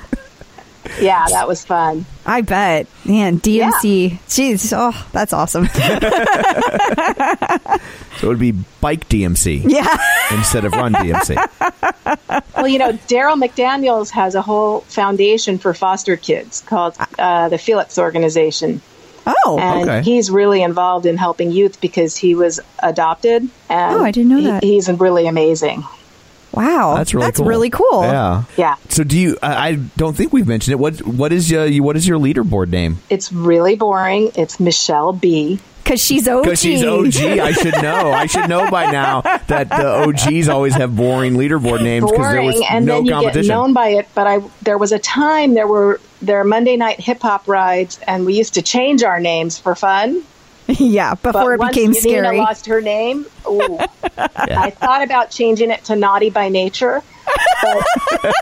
Yeah, 1.01 1.25
that 1.31 1.49
was 1.49 1.65
fun. 1.65 2.07
I 2.25 2.41
bet. 2.41 2.87
Man, 3.05 3.41
DMC. 3.41 4.19
Jeez. 4.29 4.73
Oh, 4.75 5.07
that's 5.13 5.33
awesome. 5.33 5.69
So 8.17 8.27
it 8.27 8.31
would 8.31 8.39
be 8.39 8.53
bike 8.81 9.09
DMC 9.09 9.63
yeah. 9.67 9.97
instead 10.31 10.65
of 10.65 10.73
run 10.73 10.95
DMC. 10.95 11.37
Well, 12.57 12.69
you 12.69 12.79
know, 12.79 12.93
Darryl 12.93 13.39
McDaniels 13.39 14.11
has 14.11 14.35
a 14.35 14.41
whole 14.41 14.81
foundation 14.81 15.59
for 15.59 15.75
foster 15.75 16.17
kids 16.17 16.63
called 16.63 16.97
uh, 17.19 17.51
the 17.51 17.59
Felix 17.59 17.99
Organization. 17.99 18.81
Oh. 19.27 19.59
And 19.61 19.89
okay. 19.89 20.03
he's 20.03 20.31
really 20.31 20.63
involved 20.63 21.05
in 21.05 21.19
helping 21.19 21.51
youth 21.51 21.83
because 21.83 22.17
he 22.17 22.35
was 22.35 22.59
adopted. 22.83 23.43
And 23.69 23.97
Oh, 23.97 24.03
I 24.03 24.11
didn't 24.11 24.31
know 24.31 24.39
he- 24.39 24.47
that. 24.47 24.65
He's 24.65 24.91
really 24.91 25.27
amazing. 25.27 25.85
Wow. 26.57 26.95
That's 26.97 27.15
really 27.15 27.27
That's 27.27 27.39
cool. 27.39 27.47
really 27.47 27.71
cool. 27.71 28.03
Yeah. 28.03 28.45
Yeah. 28.57 28.77
So 28.89 29.05
do 29.05 29.19
you? 29.19 29.37
I, 29.43 29.69
I 29.69 29.75
don't 29.97 30.17
think 30.17 30.33
we've 30.33 30.49
mentioned 30.49 30.73
it. 30.73 30.79
What 30.79 31.07
what 31.07 31.33
is 31.33 31.51
your 31.51 31.69
what 31.83 31.97
is 31.97 32.09
your 32.09 32.19
leaderboard 32.19 32.69
name? 32.69 32.99
It's 33.11 33.33
really 33.33 33.77
boring. 33.77 34.31
It's 34.35 34.59
Michelle 34.59 35.13
B. 35.13 35.61
Because 35.85 36.03
she's 36.03 36.27
OG. 36.27 36.43
Because 36.43 36.61
she's 36.61 36.83
OG, 36.83 37.15
I 37.17 37.53
should 37.53 37.81
know. 37.81 38.11
I 38.11 38.27
should 38.27 38.49
know 38.49 38.69
by 38.69 38.91
now 38.91 39.21
that 39.21 39.69
the 39.69 39.87
OGs 39.87 40.49
always 40.49 40.75
have 40.75 40.97
boring 40.97 41.35
leaderboard 41.35 41.81
names 41.85 42.11
because 42.11 42.27
there 42.27 42.41
boring, 42.41 42.47
was 42.47 42.67
and 42.69 42.87
no 42.87 42.97
then 42.97 43.05
you 43.07 43.13
competition. 43.13 43.43
get 43.43 43.55
known 43.55 43.73
by 43.73 43.89
it. 43.91 44.09
But 44.13 44.27
I, 44.27 44.41
there 44.63 44.79
was 44.79 44.91
a 44.91 44.99
time 44.99 45.55
there 45.55 45.69
were 45.69 46.01
there 46.21 46.41
are 46.41 46.45
Monday 46.45 46.77
night 46.77 46.99
hip 46.99 47.23
hop 47.23 47.47
rides, 47.47 48.01
and 48.05 48.27
we 48.27 48.35
used 48.35 48.55
to 48.55 48.63
change 48.63 49.05
our 49.05 49.21
names 49.21 49.59
for 49.61 49.77
fun. 49.77 50.23
yeah, 50.79 51.15
But 51.15 51.33
before 51.33 51.55
it 51.55 51.61
once 51.61 51.77
became 51.77 51.91
Nina 51.93 52.01
scary. 52.01 52.39
lost 52.39 52.67
her 52.67 52.81
name, 52.81 53.27
ooh, 53.49 53.79
I 54.19 54.71
thought 54.71 55.03
about 55.03 55.31
changing 55.31 55.71
it 55.71 55.85
to 55.85 55.97
Naughty 55.97 56.31
by 56.31 56.49
Nature. 56.49 57.03
But, 57.63 57.87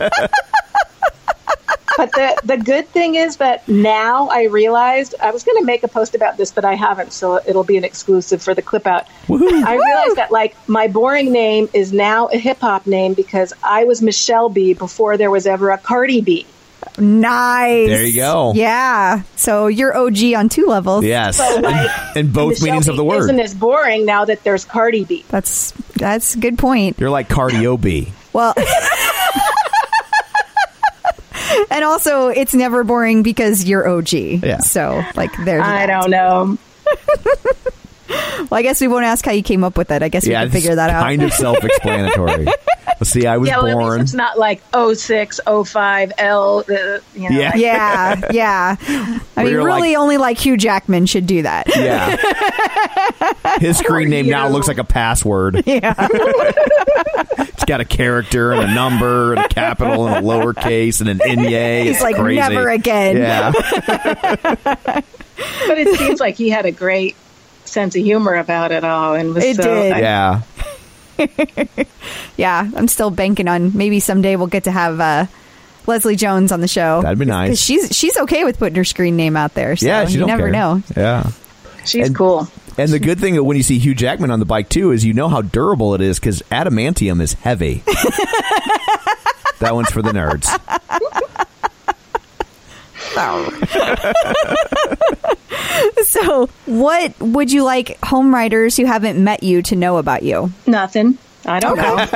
but 1.97 2.11
the 2.13 2.41
the 2.43 2.57
good 2.57 2.87
thing 2.89 3.15
is 3.15 3.37
that 3.37 3.67
now 3.67 4.27
I 4.29 4.43
realized 4.45 5.13
I 5.21 5.31
was 5.31 5.43
going 5.43 5.57
to 5.59 5.65
make 5.65 5.83
a 5.83 5.87
post 5.87 6.15
about 6.15 6.37
this, 6.37 6.51
but 6.51 6.65
I 6.65 6.73
haven't, 6.73 7.13
so 7.13 7.39
it'll 7.45 7.63
be 7.63 7.77
an 7.77 7.83
exclusive 7.83 8.41
for 8.41 8.53
the 8.53 8.61
clip 8.61 8.87
out. 8.87 9.07
I 9.29 9.75
realized 9.75 10.15
that 10.15 10.31
like 10.31 10.55
my 10.67 10.87
boring 10.87 11.31
name 11.31 11.69
is 11.73 11.93
now 11.93 12.27
a 12.27 12.37
hip 12.37 12.59
hop 12.59 12.87
name 12.87 13.13
because 13.13 13.53
I 13.63 13.83
was 13.85 14.01
Michelle 14.01 14.49
B 14.49 14.73
before 14.73 15.17
there 15.17 15.31
was 15.31 15.45
ever 15.45 15.69
a 15.69 15.77
Cardi 15.77 16.21
B. 16.21 16.45
Nice. 16.97 17.89
There 17.89 18.03
you 18.05 18.15
go. 18.15 18.53
Yeah. 18.55 19.23
So 19.35 19.67
you're 19.67 19.95
OG 19.95 20.33
on 20.37 20.49
two 20.49 20.65
levels. 20.67 21.03
yes, 21.05 21.37
So, 21.37 21.59
like, 21.59 21.89
in 22.15 22.31
both 22.31 22.61
meanings 22.61 22.87
of 22.87 22.95
the 22.95 23.03
word. 23.03 23.19
isn't 23.19 23.39
as 23.39 23.53
boring 23.53 24.05
now 24.05 24.25
that 24.25 24.43
there's 24.43 24.63
Cardi 24.65 25.03
B. 25.03 25.25
That's 25.29 25.71
that's 25.95 26.35
a 26.35 26.39
good 26.39 26.57
point. 26.57 26.97
You're 26.99 27.09
like 27.09 27.27
cardio 27.29 27.79
B. 27.81 28.11
Well, 28.33 28.53
and 31.69 31.83
also 31.83 32.27
it's 32.29 32.53
never 32.53 32.83
boring 32.83 33.23
because 33.23 33.63
you're 33.65 33.87
OG. 33.87 34.11
Yeah. 34.13 34.59
So 34.59 35.03
like 35.15 35.31
there's. 35.43 35.63
I 35.63 35.85
that. 35.87 36.01
don't 36.01 36.11
know. 36.11 36.57
Well, 38.37 38.59
I 38.59 38.61
guess 38.61 38.79
we 38.81 38.87
won't 38.87 39.05
ask 39.05 39.25
how 39.25 39.31
you 39.31 39.41
came 39.41 39.63
up 39.63 39.75
with 39.77 39.89
it. 39.89 40.03
I 40.03 40.09
guess 40.09 40.25
we 40.25 40.31
yeah, 40.33 40.43
can 40.43 40.51
figure 40.51 40.75
that 40.75 40.89
out. 40.91 41.01
Kind 41.01 41.23
of 41.23 41.33
self-explanatory. 41.33 42.45
Let's 42.87 43.09
see, 43.09 43.25
I 43.25 43.37
was 43.37 43.49
Yeah, 43.49 43.57
well, 43.57 43.65
at 43.67 43.75
least 43.77 43.79
born. 43.79 44.01
it's 44.01 44.13
not 44.13 44.37
like 44.37 44.61
06, 44.93 45.39
05, 45.65 46.11
L, 46.19 46.59
uh, 46.59 46.63
you 47.15 47.29
know. 47.29 47.39
Yeah. 47.39 47.49
like- 47.49 47.55
yeah, 47.59 48.21
yeah. 48.31 48.75
I 49.35 49.43
Where 49.43 49.45
mean, 49.45 49.55
really, 49.65 49.89
like- 49.93 49.97
only 49.97 50.17
like 50.17 50.37
Hugh 50.37 50.57
Jackman 50.57 51.07
should 51.07 51.25
do 51.25 51.41
that. 51.41 51.67
Yeah. 51.75 53.57
His 53.59 53.77
screen 53.79 54.09
name 54.09 54.27
now 54.27 54.47
looks 54.49 54.67
like 54.67 54.77
a 54.77 54.83
password. 54.83 55.63
Yeah. 55.65 55.95
It's 57.37 57.63
got 57.65 57.81
a 57.81 57.85
character 57.85 58.51
and 58.51 58.69
a 58.69 58.73
number 58.75 59.33
and 59.33 59.45
a 59.45 59.47
capital 59.47 60.07
and 60.07 60.23
a 60.23 60.27
lowercase 60.29 60.99
and 61.01 61.09
an 61.09 61.17
inye. 61.19 61.83
He's 61.83 61.95
It's 61.95 62.03
like, 62.03 62.15
crazy. 62.17 62.39
never 62.39 62.69
again. 62.69 63.17
Yeah. 63.17 63.51
But 65.67 65.77
it 65.77 65.97
seems 65.97 66.19
like 66.19 66.35
he 66.35 66.49
had 66.49 66.65
a 66.65 66.71
great 66.71 67.15
sense 67.65 67.95
of 67.95 68.03
humor 68.03 68.35
about 68.35 68.71
it 68.71 68.83
all. 68.83 69.13
and 69.15 69.33
was 69.33 69.43
It 69.43 69.55
so, 69.57 69.63
did. 69.63 69.91
I- 69.93 69.99
Yeah. 69.99 70.41
Yeah, 72.37 72.69
I'm 72.75 72.87
still 72.89 73.09
banking 73.09 73.47
on 73.47 73.75
maybe 73.77 73.99
someday 74.01 74.35
we'll 74.35 74.47
get 74.47 74.65
to 74.65 74.71
have 74.71 74.99
uh, 74.99 75.25
Leslie 75.87 76.17
Jones 76.17 76.51
on 76.51 76.59
the 76.59 76.67
show. 76.67 77.01
That'd 77.01 77.17
be 77.17 77.23
nice. 77.25 77.57
She's 77.61 77.95
she's 77.95 78.17
okay 78.17 78.43
with 78.43 78.59
putting 78.59 78.75
her 78.75 78.83
screen 78.83 79.15
name 79.15 79.37
out 79.37 79.53
there. 79.53 79.77
So 79.77 79.85
Yeah, 79.85 80.05
she 80.05 80.13
you 80.15 80.19
don't 80.19 80.27
never 80.27 80.43
care. 80.43 80.51
know. 80.51 80.83
Yeah. 80.97 81.29
She's 81.85 82.07
And- 82.07 82.15
cool. 82.15 82.47
And 82.77 82.91
the 82.91 82.99
good 82.99 83.21
thing 83.21 83.35
that 83.35 83.43
when 83.45 83.55
you 83.55 83.63
see 83.63 83.79
Hugh 83.79 83.95
Jackman 83.95 84.31
on 84.31 84.39
the 84.39 84.45
bike 84.45 84.67
too 84.67 84.91
is 84.91 85.05
you 85.05 85.13
know 85.13 85.29
how 85.29 85.41
durable 85.41 85.95
it 85.95 86.01
is 86.01 86.19
because 86.19 86.41
adamantium 86.51 87.21
is 87.21 87.31
heavy. 87.31 87.75
that 89.59 89.69
one's 89.71 89.89
for 89.91 90.01
the 90.01 90.11
nerds. 90.11 90.49
So, 96.03 96.47
what 96.65 97.19
would 97.19 97.51
you 97.51 97.63
like 97.63 97.97
home 98.03 98.33
riders 98.33 98.77
who 98.77 98.85
haven't 98.85 99.21
met 99.21 99.43
you 99.43 99.61
to 99.63 99.75
know 99.75 99.97
about 99.97 100.23
you? 100.23 100.51
Nothing. 100.65 101.17
I 101.45 101.59
don't 101.59 101.77
know. 101.77 101.97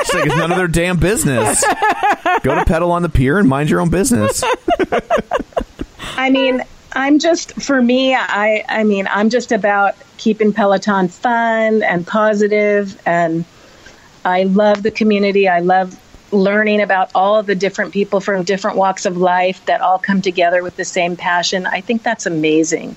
It's 0.00 0.14
like 0.14 0.26
it's 0.26 0.36
none 0.36 0.50
of 0.50 0.56
their 0.56 0.68
damn 0.68 0.98
business. 0.98 1.62
Go 2.42 2.54
to 2.54 2.64
pedal 2.64 2.92
on 2.92 3.02
the 3.02 3.08
pier 3.08 3.38
and 3.38 3.48
mind 3.48 3.70
your 3.70 3.80
own 3.80 3.90
business. 3.90 4.42
I 6.16 6.30
mean, 6.30 6.62
I'm 6.92 7.18
just 7.18 7.60
for 7.60 7.80
me. 7.80 8.14
I 8.14 8.64
I 8.68 8.84
mean, 8.84 9.06
I'm 9.08 9.30
just 9.30 9.52
about 9.52 9.94
keeping 10.16 10.52
Peloton 10.52 11.08
fun 11.08 11.82
and 11.82 12.06
positive, 12.06 13.00
and 13.06 13.44
I 14.24 14.44
love 14.44 14.82
the 14.82 14.90
community. 14.90 15.48
I 15.48 15.60
love 15.60 15.98
learning 16.32 16.80
about 16.80 17.10
all 17.14 17.42
the 17.42 17.54
different 17.54 17.92
people 17.92 18.20
from 18.20 18.44
different 18.44 18.76
walks 18.76 19.06
of 19.06 19.16
life 19.16 19.64
that 19.66 19.80
all 19.80 19.98
come 19.98 20.22
together 20.22 20.62
with 20.62 20.76
the 20.76 20.84
same 20.84 21.16
passion. 21.16 21.66
I 21.66 21.80
think 21.80 22.02
that's 22.02 22.26
amazing. 22.26 22.96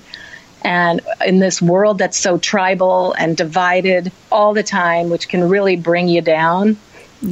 And 0.62 1.02
in 1.24 1.40
this 1.40 1.60
world 1.60 1.98
that's 1.98 2.16
so 2.16 2.38
tribal 2.38 3.12
and 3.12 3.36
divided 3.36 4.12
all 4.32 4.54
the 4.54 4.62
time, 4.62 5.10
which 5.10 5.28
can 5.28 5.48
really 5.48 5.76
bring 5.76 6.08
you 6.08 6.22
down, 6.22 6.78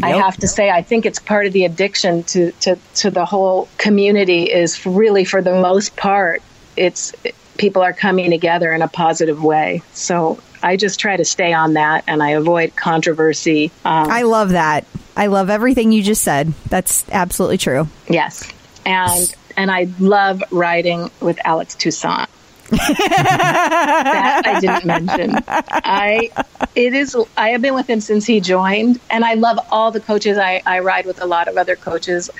I 0.02 0.10
have 0.10 0.36
to 0.38 0.48
say, 0.48 0.70
I 0.70 0.82
think 0.82 1.04
it's 1.04 1.18
part 1.18 1.46
of 1.46 1.52
the 1.52 1.64
addiction 1.64 2.22
to, 2.24 2.52
to, 2.52 2.78
to 2.96 3.10
the 3.10 3.24
whole 3.24 3.68
community 3.76 4.44
is 4.44 4.86
really, 4.86 5.24
for 5.24 5.42
the 5.42 5.60
most 5.60 5.96
part, 5.96 6.42
it's 6.76 7.12
people 7.58 7.82
are 7.82 7.92
coming 7.92 8.30
together 8.30 8.72
in 8.72 8.80
a 8.80 8.88
positive 8.88 9.42
way. 9.42 9.82
So 9.92 10.40
I 10.62 10.76
just 10.76 11.00
try 11.00 11.16
to 11.16 11.24
stay 11.24 11.52
on 11.52 11.74
that 11.74 12.04
and 12.06 12.22
I 12.22 12.30
avoid 12.30 12.76
controversy. 12.76 13.70
Um, 13.84 14.10
I 14.10 14.22
love 14.22 14.50
that. 14.50 14.86
I 15.16 15.26
love 15.26 15.50
everything 15.50 15.92
you 15.92 16.02
just 16.02 16.22
said. 16.22 16.52
That's 16.68 17.04
absolutely 17.10 17.58
true. 17.58 17.88
yes. 18.08 18.50
And, 18.84 19.34
and 19.56 19.70
I 19.70 19.88
love 20.00 20.42
riding 20.50 21.10
with 21.20 21.38
Alex 21.44 21.74
Toussaint. 21.76 22.28
that 22.72 24.42
I 24.46 24.60
didn't 24.60 24.86
mention. 24.86 25.36
I 25.46 26.30
it 26.74 26.94
is 26.94 27.14
I 27.36 27.50
have 27.50 27.60
been 27.60 27.74
with 27.74 27.88
him 27.88 28.00
since 28.00 28.24
he 28.24 28.40
joined 28.40 28.98
and 29.10 29.26
I 29.26 29.34
love 29.34 29.58
all 29.70 29.90
the 29.90 30.00
coaches. 30.00 30.38
I, 30.38 30.62
I 30.64 30.78
ride 30.78 31.04
with 31.04 31.20
a 31.20 31.26
lot 31.26 31.48
of 31.48 31.58
other 31.58 31.76
coaches. 31.76 32.30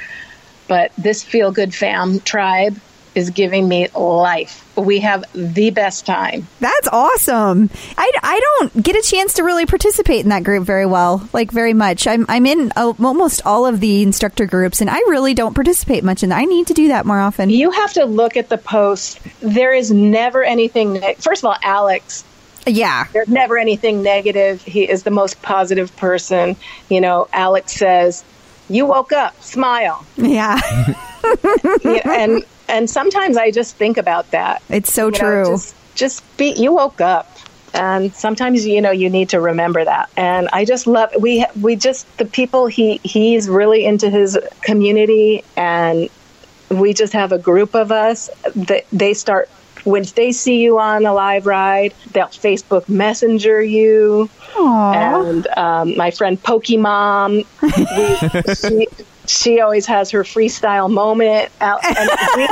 But 0.69 0.93
this 0.97 1.23
feel 1.23 1.53
good 1.53 1.75
fam 1.75 2.21
tribe 2.21 2.81
is 3.15 3.31
giving 3.31 3.69
me 3.69 3.89
life. 3.89 4.59
We 4.77 5.01
have 5.01 5.25
the 5.35 5.71
best 5.71 6.07
time. 6.07 6.49
That's 6.61 6.89
awesome. 6.89 7.69
I, 7.99 8.11
I 8.23 8.41
don't 8.41 8.83
get 8.83 8.97
a 8.97 9.03
chance 9.03 9.35
to 9.35 9.43
really 9.45 9.67
participate 9.67 10.21
in 10.21 10.31
that 10.31 10.45
group 10.45 10.65
very 10.65 10.87
well, 10.87 11.29
like 11.33 11.51
very 11.51 11.75
much. 11.75 12.07
I'm, 12.07 12.25
I'm 12.29 12.47
in 12.47 12.73
uh, 12.75 12.95
almost 13.03 13.43
all 13.45 13.67
of 13.67 13.81
the 13.81 14.03
instructor 14.03 14.47
groups, 14.47 14.81
and 14.81 14.89
I 14.89 14.97
really 15.09 15.35
don't 15.35 15.55
participate 15.55 16.05
much 16.05 16.23
in 16.23 16.31
that. 16.31 16.39
I 16.39 16.45
need 16.47 16.69
to 16.69 16.75
do 16.75 16.89
that 16.89 17.05
more 17.05 17.21
often. 17.21 17.51
You 17.51 17.71
have 17.71 17.93
to 17.95 18.05
look 18.07 18.37
at 18.37 18.49
the 18.49 18.59
posts. 18.59 19.19
There 19.41 19.75
is 19.75 19.91
never 19.91 20.43
anything. 20.43 20.95
Ne- 20.95 21.15
First 21.19 21.43
of 21.45 21.49
all, 21.51 21.57
Alex 21.63 22.25
Yeah. 22.67 23.05
there's 23.13 23.29
never 23.29 23.59
anything 23.59 24.03
negative. 24.03 24.63
He 24.63 24.89
is 24.89 25.03
the 25.03 25.11
most 25.11 25.43
positive 25.43 25.95
person. 25.97 26.57
You 26.89 27.01
know, 27.03 27.29
Alex 27.33 27.73
says, 27.73 28.25
"You 28.71 28.87
woke 28.87 29.13
up, 29.13 29.41
smile," 29.43 30.05
Yeah. 30.17 30.59
Yeah, 31.85 32.01
and 32.11 32.45
and 32.73 32.89
sometimes 32.91 33.37
I 33.37 33.51
just 33.53 33.77
think 33.77 33.99
about 33.99 34.31
that. 34.33 34.63
It's 34.69 34.93
so 34.93 35.07
You 35.07 35.13
know, 35.13 35.19
true. 35.19 35.45
just, 35.45 35.75
just 35.95 36.37
be. 36.39 36.53
You 36.57 36.73
woke 36.73 37.01
up, 37.01 37.31
and 37.75 38.13
sometimes 38.15 38.67
you 38.67 38.81
know 38.81 38.91
you 38.91 39.11
need 39.11 39.29
to 39.29 39.41
remember 39.41 39.85
that. 39.85 40.09
And 40.17 40.49
I 40.53 40.65
just 40.65 40.87
love 40.87 41.11
we 41.21 41.45
we 41.61 41.77
just 41.77 42.07
the 42.19 42.25
people 42.25 42.67
he 42.67 42.99
he's 43.05 43.49
really 43.49 43.85
into 43.85 44.11
his 44.11 44.39
community, 44.63 45.45
and 45.57 46.09
we 46.71 46.95
just 46.95 47.13
have 47.13 47.31
a 47.31 47.39
group 47.39 47.75
of 47.75 47.93
us 47.93 48.31
that 48.57 48.87
they 48.91 49.15
start. 49.15 49.49
When 49.85 50.05
they 50.15 50.31
see 50.31 50.61
you 50.63 50.79
on 50.79 51.05
a 51.07 51.13
live 51.13 51.45
ride, 51.45 51.93
they'll 52.13 52.27
Facebook 52.27 52.89
Messenger 52.89 53.61
you. 53.63 54.31
And 54.57 55.47
um, 55.57 55.97
my 55.97 56.13
friend 56.13 56.41
Pokemon, 56.41 57.45
we, 57.61 58.87
she, 58.87 59.05
she 59.33 59.61
always 59.61 59.87
has 59.87 60.11
her 60.11 60.23
freestyle 60.23 60.91
moment 60.91 61.51
out, 61.61 61.85
and 61.85 62.11
we, 62.37 62.49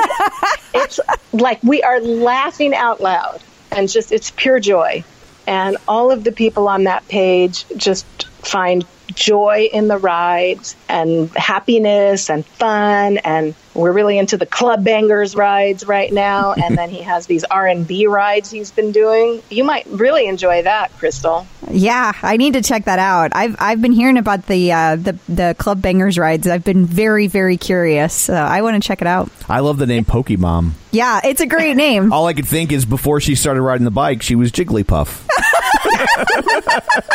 it's 0.80 1.00
like 1.32 1.62
we 1.62 1.82
are 1.82 2.00
laughing 2.00 2.74
out 2.74 3.00
loud, 3.00 3.40
and 3.70 3.88
just 3.88 4.12
it's 4.12 4.30
pure 4.30 4.60
joy. 4.60 5.04
And 5.46 5.76
all 5.88 6.10
of 6.12 6.22
the 6.22 6.32
people 6.32 6.68
on 6.68 6.84
that 6.84 7.06
page 7.08 7.64
just 7.76 8.06
find 8.26 8.84
joy 9.14 9.68
in 9.72 9.88
the 9.88 9.98
rides 9.98 10.76
and 10.88 11.30
happiness 11.30 12.30
and 12.30 12.46
fun 12.46 13.18
and 13.18 13.54
we're 13.74 13.92
really 13.92 14.18
into 14.18 14.36
the 14.36 14.46
club 14.46 14.84
bangers 14.84 15.34
rides 15.36 15.86
right 15.86 16.12
now 16.12 16.52
and 16.64 16.76
then 16.76 16.90
he 16.90 17.02
has 17.02 17.26
these 17.26 17.44
r&b 17.44 18.06
rides 18.06 18.50
he's 18.50 18.70
been 18.70 18.92
doing 18.92 19.42
you 19.50 19.64
might 19.64 19.86
really 19.86 20.26
enjoy 20.26 20.62
that 20.62 20.90
crystal 20.98 21.46
Yeah, 21.70 22.12
I 22.22 22.36
need 22.36 22.54
to 22.54 22.62
check 22.62 22.86
that 22.86 22.98
out. 22.98 23.30
I've 23.34 23.54
I've 23.60 23.80
been 23.80 23.92
hearing 23.92 24.16
about 24.16 24.46
the 24.46 24.72
uh, 24.72 24.96
the 24.96 25.16
the 25.28 25.54
club 25.56 25.80
bangers 25.80 26.18
rides. 26.18 26.48
I've 26.48 26.64
been 26.64 26.84
very 26.84 27.28
very 27.28 27.56
curious. 27.56 28.12
So 28.12 28.34
I 28.34 28.62
want 28.62 28.82
to 28.82 28.84
check 28.86 29.00
it 29.02 29.06
out. 29.06 29.30
I 29.48 29.60
love 29.60 29.78
the 29.78 29.86
name 29.86 30.04
Pokemon. 30.04 30.72
Yeah, 30.90 31.20
it's 31.22 31.40
a 31.40 31.46
great 31.46 31.76
name. 31.76 32.12
All 32.16 32.26
I 32.26 32.32
could 32.32 32.48
think 32.48 32.72
is 32.72 32.84
before 32.84 33.20
she 33.20 33.36
started 33.36 33.62
riding 33.62 33.84
the 33.84 33.92
bike, 33.92 34.22
she 34.22 34.34
was 34.34 34.50
Jigglypuff. 34.50 35.22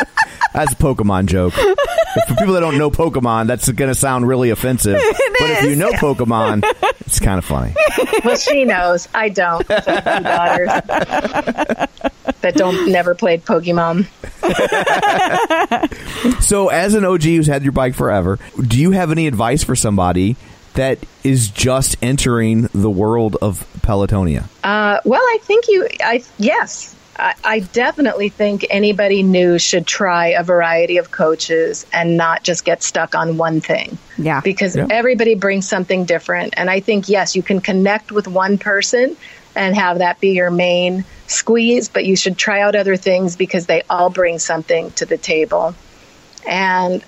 That's 0.56 0.74
a 0.74 0.76
Pokemon 0.76 1.28
joke. 1.28 1.54
For 2.28 2.36
people 2.36 2.54
that 2.54 2.62
don't 2.62 2.78
know 2.78 2.90
Pokemon, 2.90 3.48
that's 3.48 3.70
going 3.70 3.90
to 3.90 3.96
sound 3.96 4.26
really 4.28 4.50
offensive. 4.50 4.96
but 5.40 5.50
if 5.50 5.64
you 5.66 5.76
know 5.76 5.92
Pokemon, 5.92 6.64
it's 7.02 7.20
kind 7.20 7.38
of 7.38 7.44
funny. 7.46 7.74
well 8.24 8.38
she 8.38 8.66
knows 8.66 9.08
i 9.14 9.30
don't 9.30 9.66
So, 9.68 9.76
two 9.80 10.02
daughters 10.24 10.68
that 12.42 12.54
don't 12.56 12.92
never 12.92 13.14
played 13.16 13.44
pokemon 13.46 14.08
So, 16.42 16.70
as 16.70 16.94
an 16.94 17.04
OG 17.06 17.24
who's 17.24 17.48
had 17.48 17.64
your 17.64 17.72
bike 17.72 17.94
forever, 17.96 18.40
do 18.60 18.80
you 18.80 18.92
have 18.92 19.12
any 19.12 19.28
advice 19.28 19.64
for 19.64 19.76
somebody 19.76 20.36
that 20.76 21.00
is 21.24 21.50
just 21.50 21.98
entering 22.02 22.70
the 22.74 22.90
world 22.90 23.38
of 23.42 23.66
Pelotonia? 23.82 24.44
Uh, 24.64 25.00
well, 25.06 25.22
I 25.22 25.40
think 25.42 25.66
you. 25.68 25.88
I 26.02 26.24
yes, 26.38 26.95
I, 27.18 27.34
I 27.44 27.60
definitely 27.60 28.30
think 28.30 28.66
anybody 28.70 29.24
new 29.24 29.58
should 29.58 29.88
try 29.88 30.28
a 30.30 30.44
variety 30.44 30.98
of 30.98 31.12
coaches 31.12 31.86
and 31.94 32.18
not 32.18 32.44
just 32.44 32.66
get 32.66 32.84
stuck 32.84 33.16
on 33.16 33.38
one 33.38 33.62
thing. 33.62 33.98
Yeah. 34.18 34.42
because 34.42 34.76
Yeah. 34.76 34.88
everybody 34.90 35.36
brings 35.36 35.68
something 35.68 36.06
different, 36.06 36.54
and 36.58 36.70
I 36.70 36.80
think 36.80 37.10
yes, 37.10 37.36
you 37.36 37.44
can 37.44 37.62
connect 37.62 38.12
with 38.12 38.28
one 38.28 38.58
person 38.58 39.16
and 39.56 39.76
have 39.76 40.00
that 40.00 40.20
be 40.20 40.32
your 40.32 40.52
main 40.52 41.06
squeeze, 41.28 41.90
but 41.90 42.06
you 42.06 42.16
should 42.16 42.38
try 42.38 42.62
out 42.62 42.76
other 42.76 42.98
things 42.98 43.36
because 43.36 43.66
they 43.66 43.82
all 43.90 44.10
bring 44.10 44.40
something 44.40 44.92
to 44.92 45.06
the 45.06 45.18
table. 45.18 45.74
And 46.48 47.04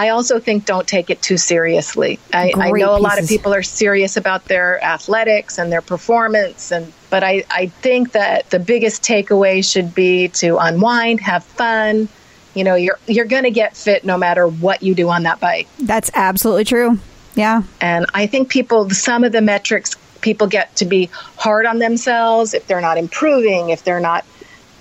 I 0.00 0.08
also 0.08 0.40
think 0.40 0.64
don't 0.64 0.88
take 0.88 1.10
it 1.10 1.20
too 1.20 1.36
seriously. 1.36 2.18
I, 2.32 2.52
I 2.56 2.70
know 2.70 2.96
a 2.96 2.98
lot 2.98 3.20
of 3.20 3.28
people 3.28 3.52
are 3.52 3.62
serious 3.62 4.16
about 4.16 4.46
their 4.46 4.82
athletics 4.82 5.58
and 5.58 5.70
their 5.70 5.82
performance, 5.82 6.72
and 6.72 6.90
but 7.10 7.22
I, 7.22 7.44
I 7.50 7.66
think 7.66 8.12
that 8.12 8.48
the 8.48 8.58
biggest 8.58 9.02
takeaway 9.02 9.62
should 9.62 9.94
be 9.94 10.28
to 10.28 10.56
unwind, 10.56 11.20
have 11.20 11.44
fun. 11.44 12.08
You 12.54 12.64
know, 12.64 12.76
you're 12.76 12.98
you're 13.06 13.26
going 13.26 13.42
to 13.42 13.50
get 13.50 13.76
fit 13.76 14.02
no 14.02 14.16
matter 14.16 14.48
what 14.48 14.82
you 14.82 14.94
do 14.94 15.10
on 15.10 15.24
that 15.24 15.38
bike. 15.38 15.68
That's 15.78 16.10
absolutely 16.14 16.64
true. 16.64 16.98
Yeah. 17.34 17.64
And 17.82 18.06
I 18.14 18.26
think 18.26 18.48
people, 18.48 18.88
some 18.88 19.22
of 19.22 19.32
the 19.32 19.42
metrics, 19.42 19.96
people 20.22 20.46
get 20.46 20.74
to 20.76 20.86
be 20.86 21.10
hard 21.36 21.66
on 21.66 21.78
themselves 21.78 22.54
if 22.54 22.66
they're 22.66 22.80
not 22.80 22.96
improving, 22.96 23.68
if 23.68 23.84
they're 23.84 24.00
not 24.00 24.24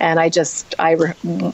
and 0.00 0.18
I 0.18 0.30
just 0.30 0.74
I 0.78 0.92
re- 0.92 1.52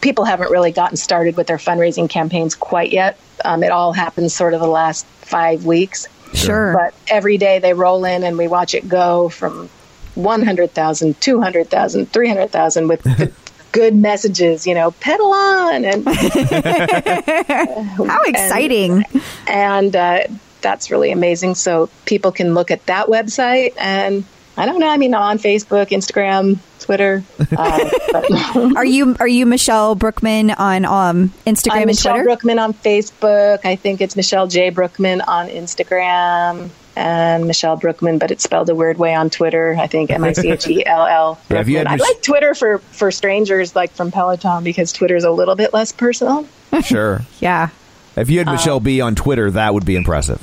people 0.00 0.24
haven't 0.24 0.50
really 0.50 0.70
gotten 0.70 0.96
started 0.96 1.36
with 1.36 1.46
their 1.46 1.56
fundraising 1.56 2.08
campaigns 2.08 2.54
quite 2.54 2.92
yet. 2.92 3.18
Um, 3.44 3.62
it 3.62 3.70
all 3.70 3.92
happens 3.92 4.34
sort 4.34 4.54
of 4.54 4.60
the 4.60 4.68
last 4.68 5.06
five 5.06 5.64
weeks. 5.64 6.06
Sure. 6.34 6.72
But 6.74 6.94
every 7.08 7.38
day 7.38 7.58
they 7.58 7.74
roll 7.74 8.04
in 8.04 8.24
and 8.24 8.38
we 8.38 8.48
watch 8.48 8.74
it 8.74 8.88
go 8.88 9.28
from 9.28 9.68
100,000, 10.14 11.20
200,000, 11.20 12.12
300,000 12.12 12.88
with 12.88 13.02
good, 13.02 13.34
good 13.72 13.94
messages, 13.94 14.66
you 14.66 14.74
know, 14.74 14.90
pedal 14.92 15.32
on. 15.32 15.84
And, 15.84 16.08
How 18.08 18.22
exciting. 18.24 19.04
and 19.46 19.94
uh, 19.94 20.20
that's 20.60 20.90
really 20.90 21.12
amazing. 21.12 21.54
So 21.54 21.88
people 22.04 22.32
can 22.32 22.54
look 22.54 22.70
at 22.70 22.84
that 22.86 23.06
website 23.06 23.74
and 23.78 24.24
I 24.58 24.66
don't 24.66 24.80
know. 24.80 24.88
I 24.88 24.96
mean, 24.96 25.14
on 25.14 25.38
Facebook, 25.38 25.90
Instagram, 25.90 26.58
Twitter. 26.80 27.22
Uh, 27.56 28.72
are 28.76 28.84
you 28.84 29.14
are 29.20 29.28
you 29.28 29.46
Michelle 29.46 29.94
Brookman 29.94 30.50
on 30.50 30.84
um, 30.84 31.32
Instagram 31.46 31.72
I'm 31.72 31.78
and 31.82 31.86
Michelle 31.86 32.14
Twitter? 32.14 32.24
Brookman 32.24 32.58
on 32.58 32.74
Facebook. 32.74 33.64
I 33.64 33.76
think 33.76 34.00
it's 34.00 34.16
Michelle 34.16 34.48
J. 34.48 34.70
Brookman 34.70 35.20
on 35.20 35.48
Instagram 35.48 36.70
and 36.96 37.46
Michelle 37.46 37.76
Brookman, 37.76 38.18
but 38.18 38.32
it's 38.32 38.42
spelled 38.42 38.68
a 38.68 38.74
weird 38.74 38.98
way 38.98 39.14
on 39.14 39.30
Twitter. 39.30 39.76
I 39.78 39.86
think 39.86 40.10
M 40.10 40.24
I 40.24 40.32
C 40.32 40.50
H 40.50 40.66
E 40.66 40.84
L 40.84 41.06
L. 41.06 41.40
Yeah, 41.50 41.60
if 41.60 41.68
you 41.68 41.78
had 41.78 41.86
I 41.86 41.94
like 41.94 42.20
Twitter 42.22 42.54
for 42.54 42.78
for 42.78 43.12
strangers, 43.12 43.76
like 43.76 43.92
from 43.92 44.10
Peloton, 44.10 44.64
because 44.64 44.92
Twitter 44.92 45.14
is 45.14 45.24
a 45.24 45.30
little 45.30 45.54
bit 45.54 45.72
less 45.72 45.92
personal. 45.92 46.46
Sure. 46.82 47.22
yeah. 47.40 47.70
If 48.14 48.30
you 48.30 48.38
had 48.38 48.46
Michelle 48.46 48.78
B 48.80 49.00
on 49.00 49.14
Twitter, 49.14 49.50
that 49.52 49.74
would 49.74 49.84
be 49.86 49.96
impressive. 49.96 50.40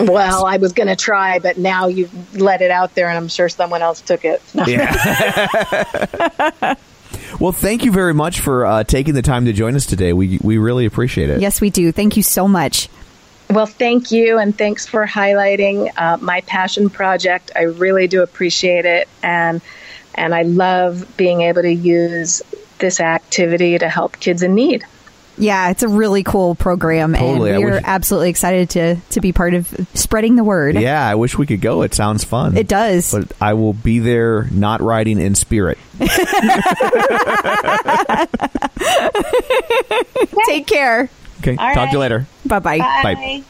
Well, 0.00 0.44
I 0.44 0.56
was 0.56 0.72
going 0.72 0.88
to 0.88 0.96
try, 0.96 1.38
but 1.38 1.58
now 1.58 1.86
you've 1.86 2.36
let 2.36 2.62
it 2.62 2.70
out 2.70 2.94
there, 2.94 3.08
and 3.08 3.16
I'm 3.16 3.28
sure 3.28 3.48
someone 3.48 3.82
else 3.82 4.00
took 4.00 4.24
it. 4.24 4.42
No. 4.54 6.74
Well, 7.40 7.52
thank 7.52 7.84
you 7.84 7.90
very 7.90 8.14
much 8.14 8.40
for 8.40 8.64
uh, 8.64 8.84
taking 8.84 9.14
the 9.14 9.22
time 9.22 9.46
to 9.46 9.52
join 9.52 9.74
us 9.74 9.86
today. 9.86 10.12
We 10.12 10.38
we 10.42 10.58
really 10.58 10.86
appreciate 10.86 11.30
it. 11.30 11.40
Yes, 11.40 11.60
we 11.60 11.68
do. 11.68 11.90
Thank 11.90 12.16
you 12.16 12.22
so 12.22 12.46
much. 12.46 12.88
Well, 13.50 13.66
thank 13.66 14.10
you, 14.10 14.38
and 14.38 14.56
thanks 14.56 14.86
for 14.86 15.06
highlighting 15.06 15.90
uh, 15.96 16.16
my 16.18 16.40
passion 16.42 16.90
project. 16.90 17.52
I 17.54 17.62
really 17.62 18.06
do 18.06 18.22
appreciate 18.22 18.86
it, 18.86 19.08
and 19.22 19.60
and 20.14 20.34
I 20.34 20.42
love 20.42 21.16
being 21.16 21.42
able 21.42 21.62
to 21.62 21.72
use 21.72 22.42
this 22.78 23.00
activity 23.00 23.78
to 23.78 23.88
help 23.88 24.18
kids 24.20 24.42
in 24.42 24.54
need. 24.54 24.84
Yeah, 25.36 25.70
it's 25.70 25.82
a 25.82 25.88
really 25.88 26.22
cool 26.22 26.54
program, 26.54 27.14
Totally, 27.14 27.50
and 27.52 27.62
we're 27.64 27.72
wish- 27.74 27.82
absolutely 27.84 28.30
excited 28.30 28.70
to 28.70 28.96
to 29.10 29.20
be 29.20 29.32
part 29.32 29.54
of 29.54 29.66
spreading 29.94 30.36
the 30.36 30.44
word. 30.44 30.76
Yeah, 30.76 31.04
I 31.06 31.16
wish 31.16 31.36
we 31.36 31.46
could 31.46 31.60
go. 31.60 31.82
It 31.82 31.92
sounds 31.94 32.22
fun. 32.24 32.56
It 32.56 32.68
does. 32.68 33.10
But 33.12 33.32
I 33.40 33.54
will 33.54 33.72
be 33.72 33.98
there, 33.98 34.44
not 34.52 34.80
riding 34.80 35.20
in 35.20 35.34
spirit. 35.34 35.78
Take 40.46 40.66
care. 40.66 41.08
Okay. 41.40 41.56
All 41.56 41.74
Talk 41.74 41.88
to 41.88 41.92
you 41.92 41.98
later. 41.98 42.26
Bye-bye. 42.46 42.78
Bye. 42.78 43.42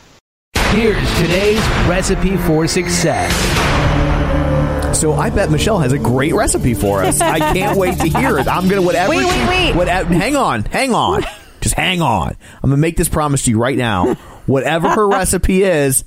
Here's 0.70 1.14
today's 1.18 1.60
recipe 1.86 2.36
for 2.38 2.66
success. 2.66 3.32
So 4.98 5.12
I 5.12 5.30
bet 5.30 5.50
Michelle 5.50 5.78
has 5.80 5.92
a 5.92 5.98
great 5.98 6.34
recipe 6.34 6.74
for 6.74 7.02
us. 7.02 7.20
I 7.20 7.38
can't 7.52 7.76
wait 7.78 7.98
to 7.98 8.06
hear 8.08 8.38
it. 8.38 8.48
I'm 8.48 8.68
gonna 8.68 8.82
whatever. 8.82 9.10
Wait, 9.10 9.24
wait, 9.24 9.32
she- 9.32 9.48
wait. 9.48 9.74
Whatever, 9.76 10.14
hang 10.14 10.36
on, 10.36 10.62
hang 10.64 10.94
on. 10.94 11.24
Just 11.74 11.86
hang 11.86 12.00
on. 12.02 12.36
I'm 12.62 12.70
gonna 12.70 12.76
make 12.76 12.96
this 12.96 13.08
promise 13.08 13.42
to 13.44 13.50
you 13.50 13.58
right 13.58 13.76
now. 13.76 14.14
Whatever 14.46 14.90
her 14.90 15.08
recipe 15.08 15.62
is, 15.62 16.04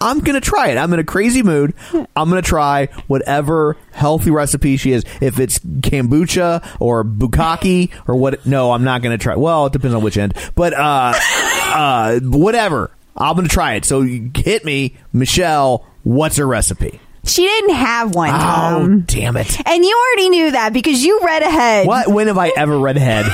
I'm 0.00 0.18
gonna 0.20 0.40
try 0.40 0.70
it. 0.70 0.76
I'm 0.76 0.92
in 0.92 0.98
a 0.98 1.04
crazy 1.04 1.42
mood. 1.44 1.74
I'm 1.94 2.28
gonna 2.28 2.42
try 2.42 2.86
whatever 3.06 3.76
healthy 3.92 4.32
recipe 4.32 4.76
she 4.76 4.90
is. 4.90 5.04
If 5.20 5.38
it's 5.38 5.60
kombucha 5.60 6.66
or 6.80 7.04
bukkake 7.04 7.92
or 8.08 8.16
what? 8.16 8.44
No, 8.44 8.72
I'm 8.72 8.82
not 8.82 9.00
gonna 9.02 9.16
try. 9.18 9.36
Well, 9.36 9.66
it 9.66 9.72
depends 9.72 9.94
on 9.94 10.02
which 10.02 10.16
end. 10.16 10.34
But 10.56 10.74
uh, 10.74 11.12
uh, 11.16 12.18
whatever. 12.20 12.90
I'm 13.16 13.36
gonna 13.36 13.46
try 13.46 13.74
it. 13.74 13.84
So 13.84 14.02
hit 14.02 14.64
me, 14.64 14.96
Michelle. 15.12 15.86
What's 16.02 16.36
her 16.38 16.46
recipe? 16.48 16.98
She 17.24 17.42
didn't 17.42 17.74
have 17.76 18.14
one, 18.16 18.30
Oh, 18.30 18.32
Tom. 18.32 19.00
damn 19.02 19.36
it. 19.36 19.56
And 19.66 19.84
you 19.84 19.96
already 19.96 20.28
knew 20.30 20.50
that 20.50 20.72
because 20.72 21.04
you 21.04 21.20
read 21.24 21.42
ahead. 21.42 21.86
What? 21.86 22.08
When 22.08 22.26
have 22.26 22.36
I 22.36 22.48
ever 22.56 22.76
read 22.78 22.96
ahead? 22.96 23.26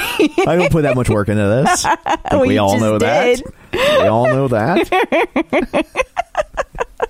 I 0.47 0.57
don't 0.57 0.71
put 0.71 0.83
that 0.83 0.95
much 0.95 1.09
work 1.09 1.29
into 1.29 1.43
this. 1.65 1.87
Well, 2.31 2.43
we 2.47 2.59
all 2.59 2.79
know 2.79 2.99
did. 2.99 3.43
that. 3.73 4.01
We 4.03 4.07
all 4.07 4.27
know 4.27 4.49
that. 4.49 5.87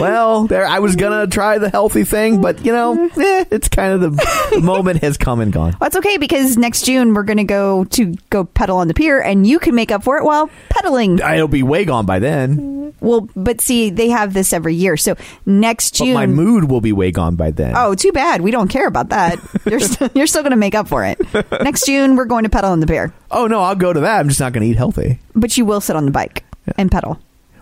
well, 0.00 0.46
there. 0.46 0.66
I 0.66 0.78
was 0.78 0.96
gonna 0.96 1.26
try 1.26 1.58
the 1.58 1.70
healthy 1.70 2.04
thing, 2.04 2.40
but 2.40 2.64
you 2.64 2.72
know, 2.72 3.08
eh, 3.16 3.44
it's 3.50 3.68
kind 3.68 3.94
of 3.94 4.00
the, 4.00 4.48
the 4.52 4.60
moment 4.60 5.02
has 5.02 5.16
come 5.16 5.40
and 5.40 5.52
gone. 5.52 5.76
That's 5.80 5.96
okay 5.96 6.16
because 6.16 6.56
next 6.56 6.84
June 6.84 7.14
we're 7.14 7.22
going 7.22 7.38
to 7.38 7.44
go 7.44 7.84
to 7.84 8.14
go 8.30 8.44
pedal 8.44 8.78
on 8.78 8.88
the 8.88 8.94
pier, 8.94 9.20
and 9.20 9.46
you 9.46 9.58
can 9.58 9.74
make 9.74 9.90
up 9.90 10.02
for 10.04 10.18
it 10.18 10.24
while 10.24 10.50
pedaling. 10.68 11.18
It'll 11.18 11.48
be 11.48 11.62
way 11.62 11.84
gone 11.84 12.06
by 12.06 12.18
then, 12.18 12.94
Well, 13.00 13.28
but 13.36 13.60
see, 13.60 13.90
they 13.90 14.08
have 14.10 14.32
this 14.34 14.52
every 14.52 14.74
year, 14.74 14.96
so 14.96 15.16
next 15.46 15.98
but 15.98 16.04
June. 16.04 16.14
my 16.14 16.26
mood 16.26 16.64
will 16.70 16.80
be 16.80 16.92
way 16.92 17.10
gone 17.10 17.36
by 17.36 17.50
then. 17.50 17.74
Oh, 17.76 17.94
too 17.94 18.12
bad. 18.12 18.40
We 18.40 18.50
don't 18.50 18.68
care 18.68 18.86
about 18.86 19.10
that. 19.10 19.38
You're 19.66 19.80
st- 19.80 20.12
you're 20.16 20.26
still 20.26 20.42
going 20.42 20.50
to 20.52 20.56
make 20.56 20.74
up 20.74 20.88
for 20.88 21.04
it. 21.04 21.18
Next 21.62 21.86
June, 21.86 22.16
we're 22.16 22.24
going 22.24 22.44
to 22.44 22.50
pedal 22.50 22.70
on 22.70 22.80
the 22.80 22.86
pier, 22.86 23.12
oh 23.30 23.46
no, 23.46 23.60
I'll 23.60 23.74
go 23.76 23.92
to 23.92 24.00
that. 24.00 24.20
I'm 24.20 24.28
just 24.28 24.40
not 24.40 24.52
gonna 24.52 24.66
eat 24.66 24.76
healthy. 24.76 25.18
but 25.34 25.56
you 25.56 25.64
will 25.64 25.80
sit 25.80 25.96
on 25.96 26.04
the 26.04 26.10
bike 26.10 26.44
and 26.76 26.90
pedal. 26.90 27.18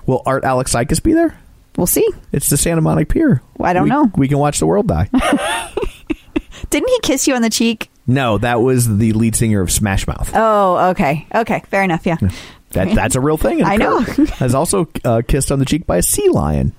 Will 0.06 0.22
Art 0.24 0.42
Alexakis 0.44 1.02
be 1.02 1.12
there? 1.12 1.38
We'll 1.78 1.86
see. 1.86 2.06
It's 2.32 2.50
the 2.50 2.56
Santa 2.58 2.80
Monica 2.82 3.06
Pier. 3.14 3.40
I 3.60 3.72
don't 3.72 3.84
We- 3.84 3.88
know. 3.90 4.10
We 4.16 4.28
can 4.28 4.38
watch 4.38 4.58
the 4.58 4.66
world 4.66 4.86
die. 4.88 5.08
Didn't 6.70 6.88
he 6.88 6.98
kiss 7.02 7.26
you 7.26 7.34
on 7.34 7.42
the 7.42 7.50
cheek? 7.50 7.90
no, 8.06 8.38
that 8.38 8.60
was 8.62 8.96
the 8.98 9.12
lead 9.12 9.36
singer 9.36 9.60
of 9.60 9.70
Smash 9.70 10.06
Mouth. 10.06 10.30
Oh, 10.34 10.90
okay. 10.90 11.26
Okay. 11.34 11.62
Fair 11.70 11.82
enough. 11.84 12.04
Yeah. 12.06 12.16
That 12.70 12.94
that's 12.94 13.14
a 13.16 13.20
real 13.20 13.36
thing. 13.38 13.60
It 13.60 13.66
I 13.66 13.76
know. 13.76 13.98
occurred. 13.98 14.30
Has 14.30 14.54
also 14.54 14.88
uh, 15.04 15.22
kissed 15.26 15.52
on 15.52 15.58
the 15.58 15.64
cheek 15.64 15.86
by 15.86 15.98
a 15.98 16.02
sea 16.02 16.28
lion. 16.30 16.72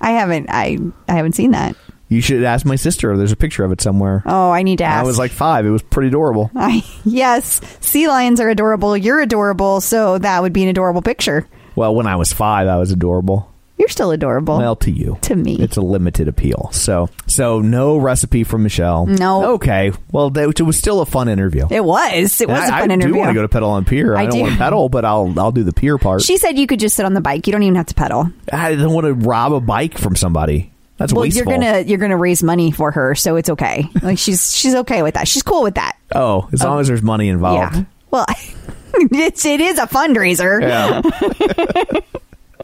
I 0.00 0.12
haven't 0.12 0.46
I 0.48 0.78
I 1.08 1.12
haven't 1.14 1.32
seen 1.34 1.50
that. 1.50 1.76
You 2.08 2.20
should 2.20 2.42
ask 2.44 2.64
my 2.66 2.76
sister. 2.76 3.16
There's 3.16 3.32
a 3.32 3.36
picture 3.36 3.64
of 3.64 3.72
it 3.72 3.80
somewhere. 3.80 4.22
Oh, 4.26 4.50
I 4.50 4.62
need 4.62 4.78
to 4.78 4.84
ask. 4.84 5.02
I 5.02 5.06
was 5.06 5.18
like 5.18 5.30
five. 5.32 5.64
It 5.66 5.70
was 5.70 5.82
pretty 5.82 6.08
adorable. 6.08 6.50
I, 6.56 6.84
yes, 7.04 7.60
sea 7.80 8.08
lions 8.08 8.40
are 8.40 8.48
adorable. 8.48 8.96
You're 8.96 9.20
adorable, 9.20 9.80
so 9.80 10.18
that 10.18 10.42
would 10.42 10.52
be 10.52 10.62
an 10.62 10.68
adorable 10.68 11.02
picture. 11.02 11.46
Well, 11.76 11.94
when 11.94 12.06
I 12.06 12.16
was 12.16 12.32
five, 12.32 12.66
I 12.68 12.78
was 12.78 12.90
adorable. 12.90 13.49
You're 13.80 13.88
still 13.88 14.10
adorable. 14.12 14.58
Well, 14.58 14.76
to 14.76 14.90
you, 14.90 15.18
To 15.22 15.34
me. 15.34 15.56
it's 15.58 15.76
a 15.78 15.80
limited 15.80 16.28
appeal. 16.28 16.68
So, 16.72 17.08
so 17.26 17.60
no 17.60 17.96
recipe 17.96 18.44
from 18.44 18.62
Michelle. 18.62 19.06
No. 19.06 19.54
Okay. 19.54 19.90
Well, 20.12 20.28
that, 20.30 20.60
it 20.60 20.62
was 20.62 20.76
still 20.76 21.00
a 21.00 21.06
fun 21.06 21.28
interview. 21.28 21.66
it 21.70 21.82
was. 21.84 22.40
It 22.40 22.48
was 22.48 22.60
And 22.60 22.70
a 22.70 22.74
I, 22.74 22.80
fun 22.80 22.90
I 22.90 22.94
interview. 22.94 23.14
do 23.14 23.18
want 23.18 23.30
to 23.30 23.34
go 23.34 23.42
to 23.42 23.48
pedal 23.48 23.70
on 23.70 23.84
pier. 23.86 24.14
I, 24.14 24.20
I 24.20 24.24
don't 24.26 24.34
do. 24.34 24.40
want 24.42 24.52
to 24.52 24.58
pedal, 24.58 24.88
but 24.90 25.04
I'll 25.06 25.32
I'll 25.40 25.50
do 25.52 25.64
the 25.64 25.72
pier 25.72 25.96
part. 25.98 26.20
she 26.22 26.36
said 26.36 26.58
you 26.58 26.66
could 26.66 26.78
just 26.78 26.94
sit 26.94 27.06
on 27.06 27.14
the 27.14 27.20
bike. 27.22 27.46
You 27.46 27.52
don't 27.54 27.62
even 27.62 27.76
have 27.76 27.86
to 27.86 27.94
pedal. 27.94 28.30
I 28.52 28.74
don't 28.74 28.92
want 28.92 29.06
to 29.06 29.14
rob 29.14 29.54
a 29.54 29.60
bike 29.60 29.96
from 29.98 30.14
somebody. 30.14 30.70
That's 30.98 31.14
Well, 31.14 31.22
wasteful. 31.22 31.50
you're 31.50 31.58
gonna 31.58 31.80
you're 31.80 31.96
gonna 31.98 32.18
raise 32.18 32.42
money 32.42 32.70
for 32.72 32.90
her, 32.90 33.14
so 33.14 33.36
it's 33.36 33.48
okay. 33.48 33.88
Like 34.02 34.18
she's 34.18 34.54
she's 34.54 34.74
okay 34.74 35.02
with 35.02 35.14
that. 35.14 35.26
She's 35.26 35.42
cool 35.42 35.62
with 35.62 35.76
that. 35.76 35.96
Oh, 36.14 36.46
as 36.52 36.62
long 36.62 36.74
um, 36.74 36.80
as 36.80 36.88
there's 36.88 37.00
money 37.02 37.28
involved. 37.30 37.76
Yeah. 37.76 37.84
Well, 38.10 38.26
it's 38.94 39.46
it 39.46 39.62
is 39.62 39.78
a 39.78 39.86
fundraiser. 39.86 40.60
Yeah. 40.60 42.00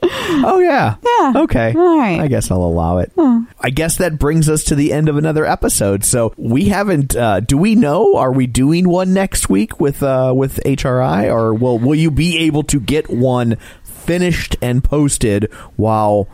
oh 0.44 0.58
yeah. 0.60 0.96
Yeah. 1.04 1.42
Okay. 1.42 1.72
All 1.74 1.98
right. 1.98 2.20
I 2.20 2.28
guess 2.28 2.50
I'll 2.50 2.62
allow 2.62 2.98
it. 2.98 3.12
I 3.60 3.70
guess 3.70 3.96
that 3.98 4.18
brings 4.18 4.48
us 4.48 4.64
to 4.64 4.74
the 4.74 4.92
end 4.92 5.08
of 5.08 5.16
another 5.16 5.44
episode. 5.44 6.04
So 6.04 6.32
we 6.36 6.68
haven't. 6.68 7.16
Uh, 7.16 7.40
do 7.40 7.56
we 7.56 7.74
know? 7.74 8.16
Are 8.16 8.32
we 8.32 8.46
doing 8.46 8.88
one 8.88 9.12
next 9.12 9.48
week 9.48 9.80
with 9.80 10.02
uh, 10.02 10.32
with 10.36 10.60
HRI, 10.64 11.32
or 11.32 11.54
will 11.54 11.78
will 11.78 11.94
you 11.94 12.10
be 12.10 12.38
able 12.38 12.62
to 12.64 12.80
get 12.80 13.08
one 13.10 13.56
finished 13.82 14.56
and 14.62 14.82
posted 14.84 15.52
while 15.76 16.28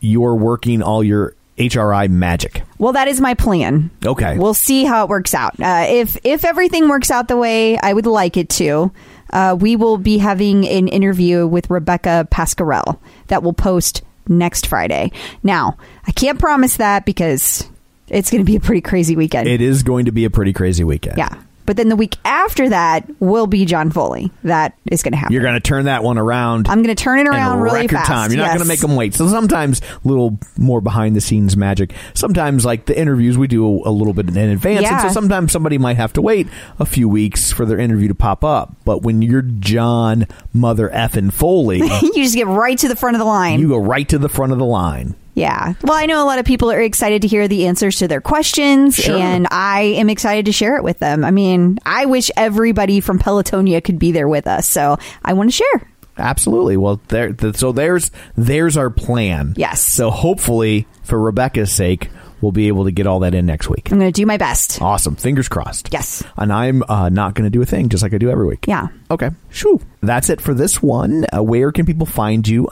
you're 0.00 0.34
working 0.34 0.82
all 0.82 1.02
your 1.02 1.34
HRI 1.58 2.08
magic? 2.10 2.62
Well, 2.78 2.92
that 2.92 3.08
is 3.08 3.20
my 3.20 3.34
plan. 3.34 3.90
Okay. 4.04 4.36
We'll 4.36 4.54
see 4.54 4.84
how 4.84 5.04
it 5.04 5.08
works 5.08 5.34
out. 5.34 5.58
Uh, 5.60 5.86
if 5.88 6.18
if 6.24 6.44
everything 6.44 6.88
works 6.88 7.10
out 7.10 7.28
the 7.28 7.36
way 7.36 7.78
I 7.78 7.92
would 7.92 8.06
like 8.06 8.36
it 8.36 8.48
to, 8.50 8.92
uh, 9.34 9.56
we 9.58 9.76
will 9.76 9.98
be 9.98 10.18
having 10.18 10.66
an 10.66 10.88
interview 10.88 11.46
with 11.46 11.68
Rebecca 11.68 12.26
Pascarell 12.30 12.98
that 13.26 13.42
will 13.42 13.52
post 13.52 14.02
next 14.28 14.66
Friday. 14.66 15.12
Now, 15.42 15.76
I 16.06 16.12
can't 16.12 16.38
promise 16.38 16.78
that 16.78 17.04
because 17.04 17.68
it's 18.08 18.30
going 18.30 18.40
to 18.40 18.46
be 18.46 18.56
a 18.56 18.60
pretty 18.60 18.80
crazy 18.80 19.16
weekend. 19.16 19.48
It 19.48 19.60
is 19.60 19.82
going 19.82 20.06
to 20.06 20.12
be 20.12 20.24
a 20.24 20.30
pretty 20.30 20.52
crazy 20.52 20.84
weekend. 20.84 21.18
Yeah. 21.18 21.36
But 21.66 21.76
then 21.76 21.88
the 21.88 21.96
week 21.96 22.16
after 22.24 22.68
that 22.68 23.08
will 23.20 23.46
be 23.46 23.64
John 23.64 23.90
Foley. 23.90 24.30
That 24.42 24.76
is 24.90 25.02
going 25.02 25.12
to 25.12 25.18
happen. 25.18 25.32
You're 25.32 25.42
going 25.42 25.54
to 25.54 25.60
turn 25.60 25.86
that 25.86 26.02
one 26.04 26.18
around. 26.18 26.68
I'm 26.68 26.82
going 26.82 26.94
to 26.94 27.02
turn 27.02 27.20
it 27.20 27.26
around 27.28 27.60
really 27.60 27.88
fast. 27.88 28.06
time. 28.06 28.30
You're 28.30 28.38
not 28.40 28.48
going 28.48 28.60
to 28.60 28.64
make 28.66 28.80
them 28.80 28.96
wait. 28.96 29.14
So 29.14 29.28
sometimes 29.28 29.80
a 30.04 30.08
little 30.08 30.38
more 30.58 30.80
behind 30.80 31.16
the 31.16 31.20
scenes 31.20 31.56
magic. 31.56 31.92
Sometimes 32.14 32.64
like 32.64 32.86
the 32.86 32.98
interviews 32.98 33.38
we 33.38 33.46
do 33.48 33.64
a, 33.66 33.88
a 33.88 33.92
little 33.92 34.12
bit 34.12 34.28
in 34.28 34.36
advance, 34.36 34.86
and 34.86 35.00
so 35.02 35.08
sometimes 35.08 35.52
somebody 35.52 35.78
might 35.78 35.96
have 35.96 36.12
to 36.14 36.22
wait 36.22 36.48
a 36.78 36.86
few 36.86 37.08
weeks 37.08 37.50
for 37.52 37.64
their 37.64 37.78
interview 37.78 38.08
to 38.08 38.14
pop 38.14 38.44
up. 38.44 38.74
But 38.84 39.02
when 39.02 39.22
you're 39.22 39.42
John 39.42 40.26
Mother 40.52 40.90
effing 40.90 41.32
Foley, 41.32 41.78
you 42.02 42.14
just 42.14 42.34
get 42.34 42.46
right 42.46 42.78
to 42.78 42.88
the 42.88 42.96
front 42.96 43.16
of 43.16 43.18
the 43.20 43.24
line. 43.26 43.60
you 43.60 43.68
go 43.68 43.78
right 43.78 44.08
to 44.10 44.18
the 44.18 44.28
front 44.28 44.52
of 44.52 44.58
the 44.58 44.64
line. 44.66 45.14
Yeah. 45.34 45.74
Well, 45.82 45.94
I 45.98 46.06
know 46.06 46.22
a 46.22 46.26
lot 46.26 46.38
of 46.38 46.44
people 46.44 46.70
are 46.70 46.80
excited 46.80 47.22
to 47.22 47.28
hear 47.28 47.48
the 47.48 47.66
answers 47.66 47.96
to 47.98 48.08
their 48.08 48.20
questions, 48.20 48.94
Sure. 48.96 49.16
and 49.16 49.46
I 49.50 49.82
am 49.98 50.08
excited 50.08 50.46
to 50.46 50.52
share 50.52 50.76
it 50.76 50.84
with 50.84 51.00
them. 51.00 51.24
I 51.24 51.30
mean, 51.32 51.78
I 51.84 52.06
wish 52.06 52.30
everybody 52.36 53.00
from 53.00 53.18
Pelotonia 53.18 53.82
could 53.82 53.98
be 53.98 54.12
there 54.12 54.28
with 54.28 54.46
us, 54.46 54.66
so 54.68 54.96
I 55.24 55.32
want 55.32 55.50
to 55.50 55.56
share. 55.56 55.88
Absolutely. 56.16 56.76
Well, 56.76 57.00
there. 57.08 57.32
th- 57.32 57.56
So 57.56 57.72
there's 57.72 58.12
there's 58.36 58.76
our 58.76 58.90
plan. 58.90 59.54
Yes. 59.56 59.80
So 59.80 60.10
hopefully, 60.10 60.86
for 61.02 61.18
Rebecca's 61.20 61.72
sake, 61.72 62.08
we'll 62.40 62.52
be 62.52 62.68
able 62.68 62.84
to 62.84 62.92
get 62.92 63.08
all 63.08 63.18
that 63.20 63.34
in 63.34 63.46
next 63.46 63.68
week. 63.68 63.90
I'm 63.90 63.98
going 63.98 64.12
to 64.12 64.20
do 64.20 64.24
my 64.24 64.36
best. 64.36 64.80
Awesome. 64.80 65.16
Fingers 65.16 65.48
crossed. 65.48 65.88
Yes. 65.92 66.22
And 66.36 66.52
I'm 66.52 66.84
uh, 66.88 67.08
not 67.08 67.34
going 67.34 67.44
to 67.44 67.50
do 67.50 67.60
a 67.62 67.66
thing 67.66 67.88
just 67.88 68.04
like 68.04 68.14
I 68.14 68.18
do 68.18 68.30
every 68.30 68.46
week. 68.46 68.66
Yeah. 68.68 68.86
Okay. 69.10 69.30
Shoo. 69.50 69.80
That's 70.02 70.30
it 70.30 70.40
for 70.40 70.54
this 70.54 70.80
one. 70.80 71.26
Uh, 71.36 71.42
where 71.42 71.72
can 71.72 71.84
people 71.84 72.06
find 72.06 72.46
you 72.46 72.68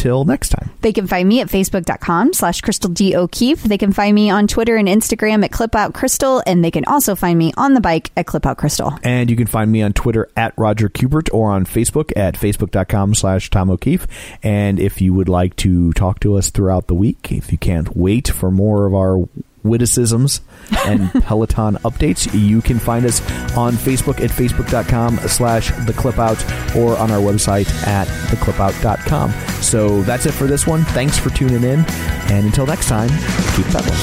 until 0.00 0.24
next 0.24 0.48
time? 0.48 0.70
They 0.80 0.92
can 0.92 1.06
find 1.06 1.28
me 1.28 1.40
at 1.40 1.48
facebook.com 1.48 2.32
slash 2.32 2.60
Crystal 2.62 2.90
D. 2.90 3.14
O'Keefe. 3.14 3.62
They 3.62 3.76
can 3.76 3.92
find 3.92 4.14
me 4.14 4.30
on 4.30 4.46
Twitter 4.46 4.76
and 4.76 4.88
Instagram 4.88 5.44
at 5.44 5.50
Clipout 5.50 5.92
Crystal, 5.92 6.42
and 6.46 6.64
they 6.64 6.70
can 6.70 6.84
also 6.86 7.14
find 7.14 7.38
me 7.38 7.52
on 7.56 7.74
the 7.74 7.80
bike 7.80 8.10
at 8.16 8.26
Clipout 8.26 8.56
Crystal. 8.56 8.98
And 9.02 9.30
you 9.30 9.36
can 9.36 9.46
find 9.46 9.70
me 9.70 9.82
on 9.82 9.92
Twitter 9.92 10.30
at 10.36 10.54
Roger 10.56 10.88
Kubert 10.88 11.28
or 11.34 11.50
on 11.50 11.66
Facebook 11.66 12.12
at 12.16 12.34
facebook.com 12.34 13.14
slash 13.14 13.50
Tom 13.50 13.70
O'Keefe. 13.70 14.06
And 14.42 14.80
if 14.80 15.00
you 15.00 15.12
would 15.12 15.28
like 15.28 15.56
to 15.56 15.92
talk 15.92 16.20
to 16.20 16.36
us 16.36 16.50
throughout 16.50 16.86
the 16.86 16.94
week, 16.94 17.30
if 17.30 17.52
you 17.52 17.58
can't 17.58 17.94
wait 17.94 18.28
for 18.28 18.50
more 18.50 18.86
of 18.86 18.94
our 18.94 19.28
witticisms 19.62 20.40
and 20.86 21.10
peloton 21.24 21.76
updates. 21.76 22.28
You 22.32 22.62
can 22.62 22.78
find 22.78 23.04
us 23.04 23.20
on 23.56 23.74
facebook 23.74 24.22
at 24.22 24.30
facebook.com 24.30 25.18
slash 25.28 25.68
the 25.86 25.92
clipout 25.92 26.40
or 26.76 26.96
on 26.98 27.10
our 27.10 27.20
website 27.20 27.68
at 27.86 28.06
theclipout.com 28.28 29.32
so 29.62 30.02
that's 30.02 30.26
it 30.26 30.32
for 30.32 30.46
this 30.46 30.66
one. 30.66 30.84
Thanks 30.84 31.18
for 31.18 31.30
tuning 31.30 31.62
in. 31.62 31.84
And 32.30 32.46
until 32.46 32.66
next 32.66 32.88
time 32.88 33.08
keep 33.54 33.66
pedaling. 33.66 33.94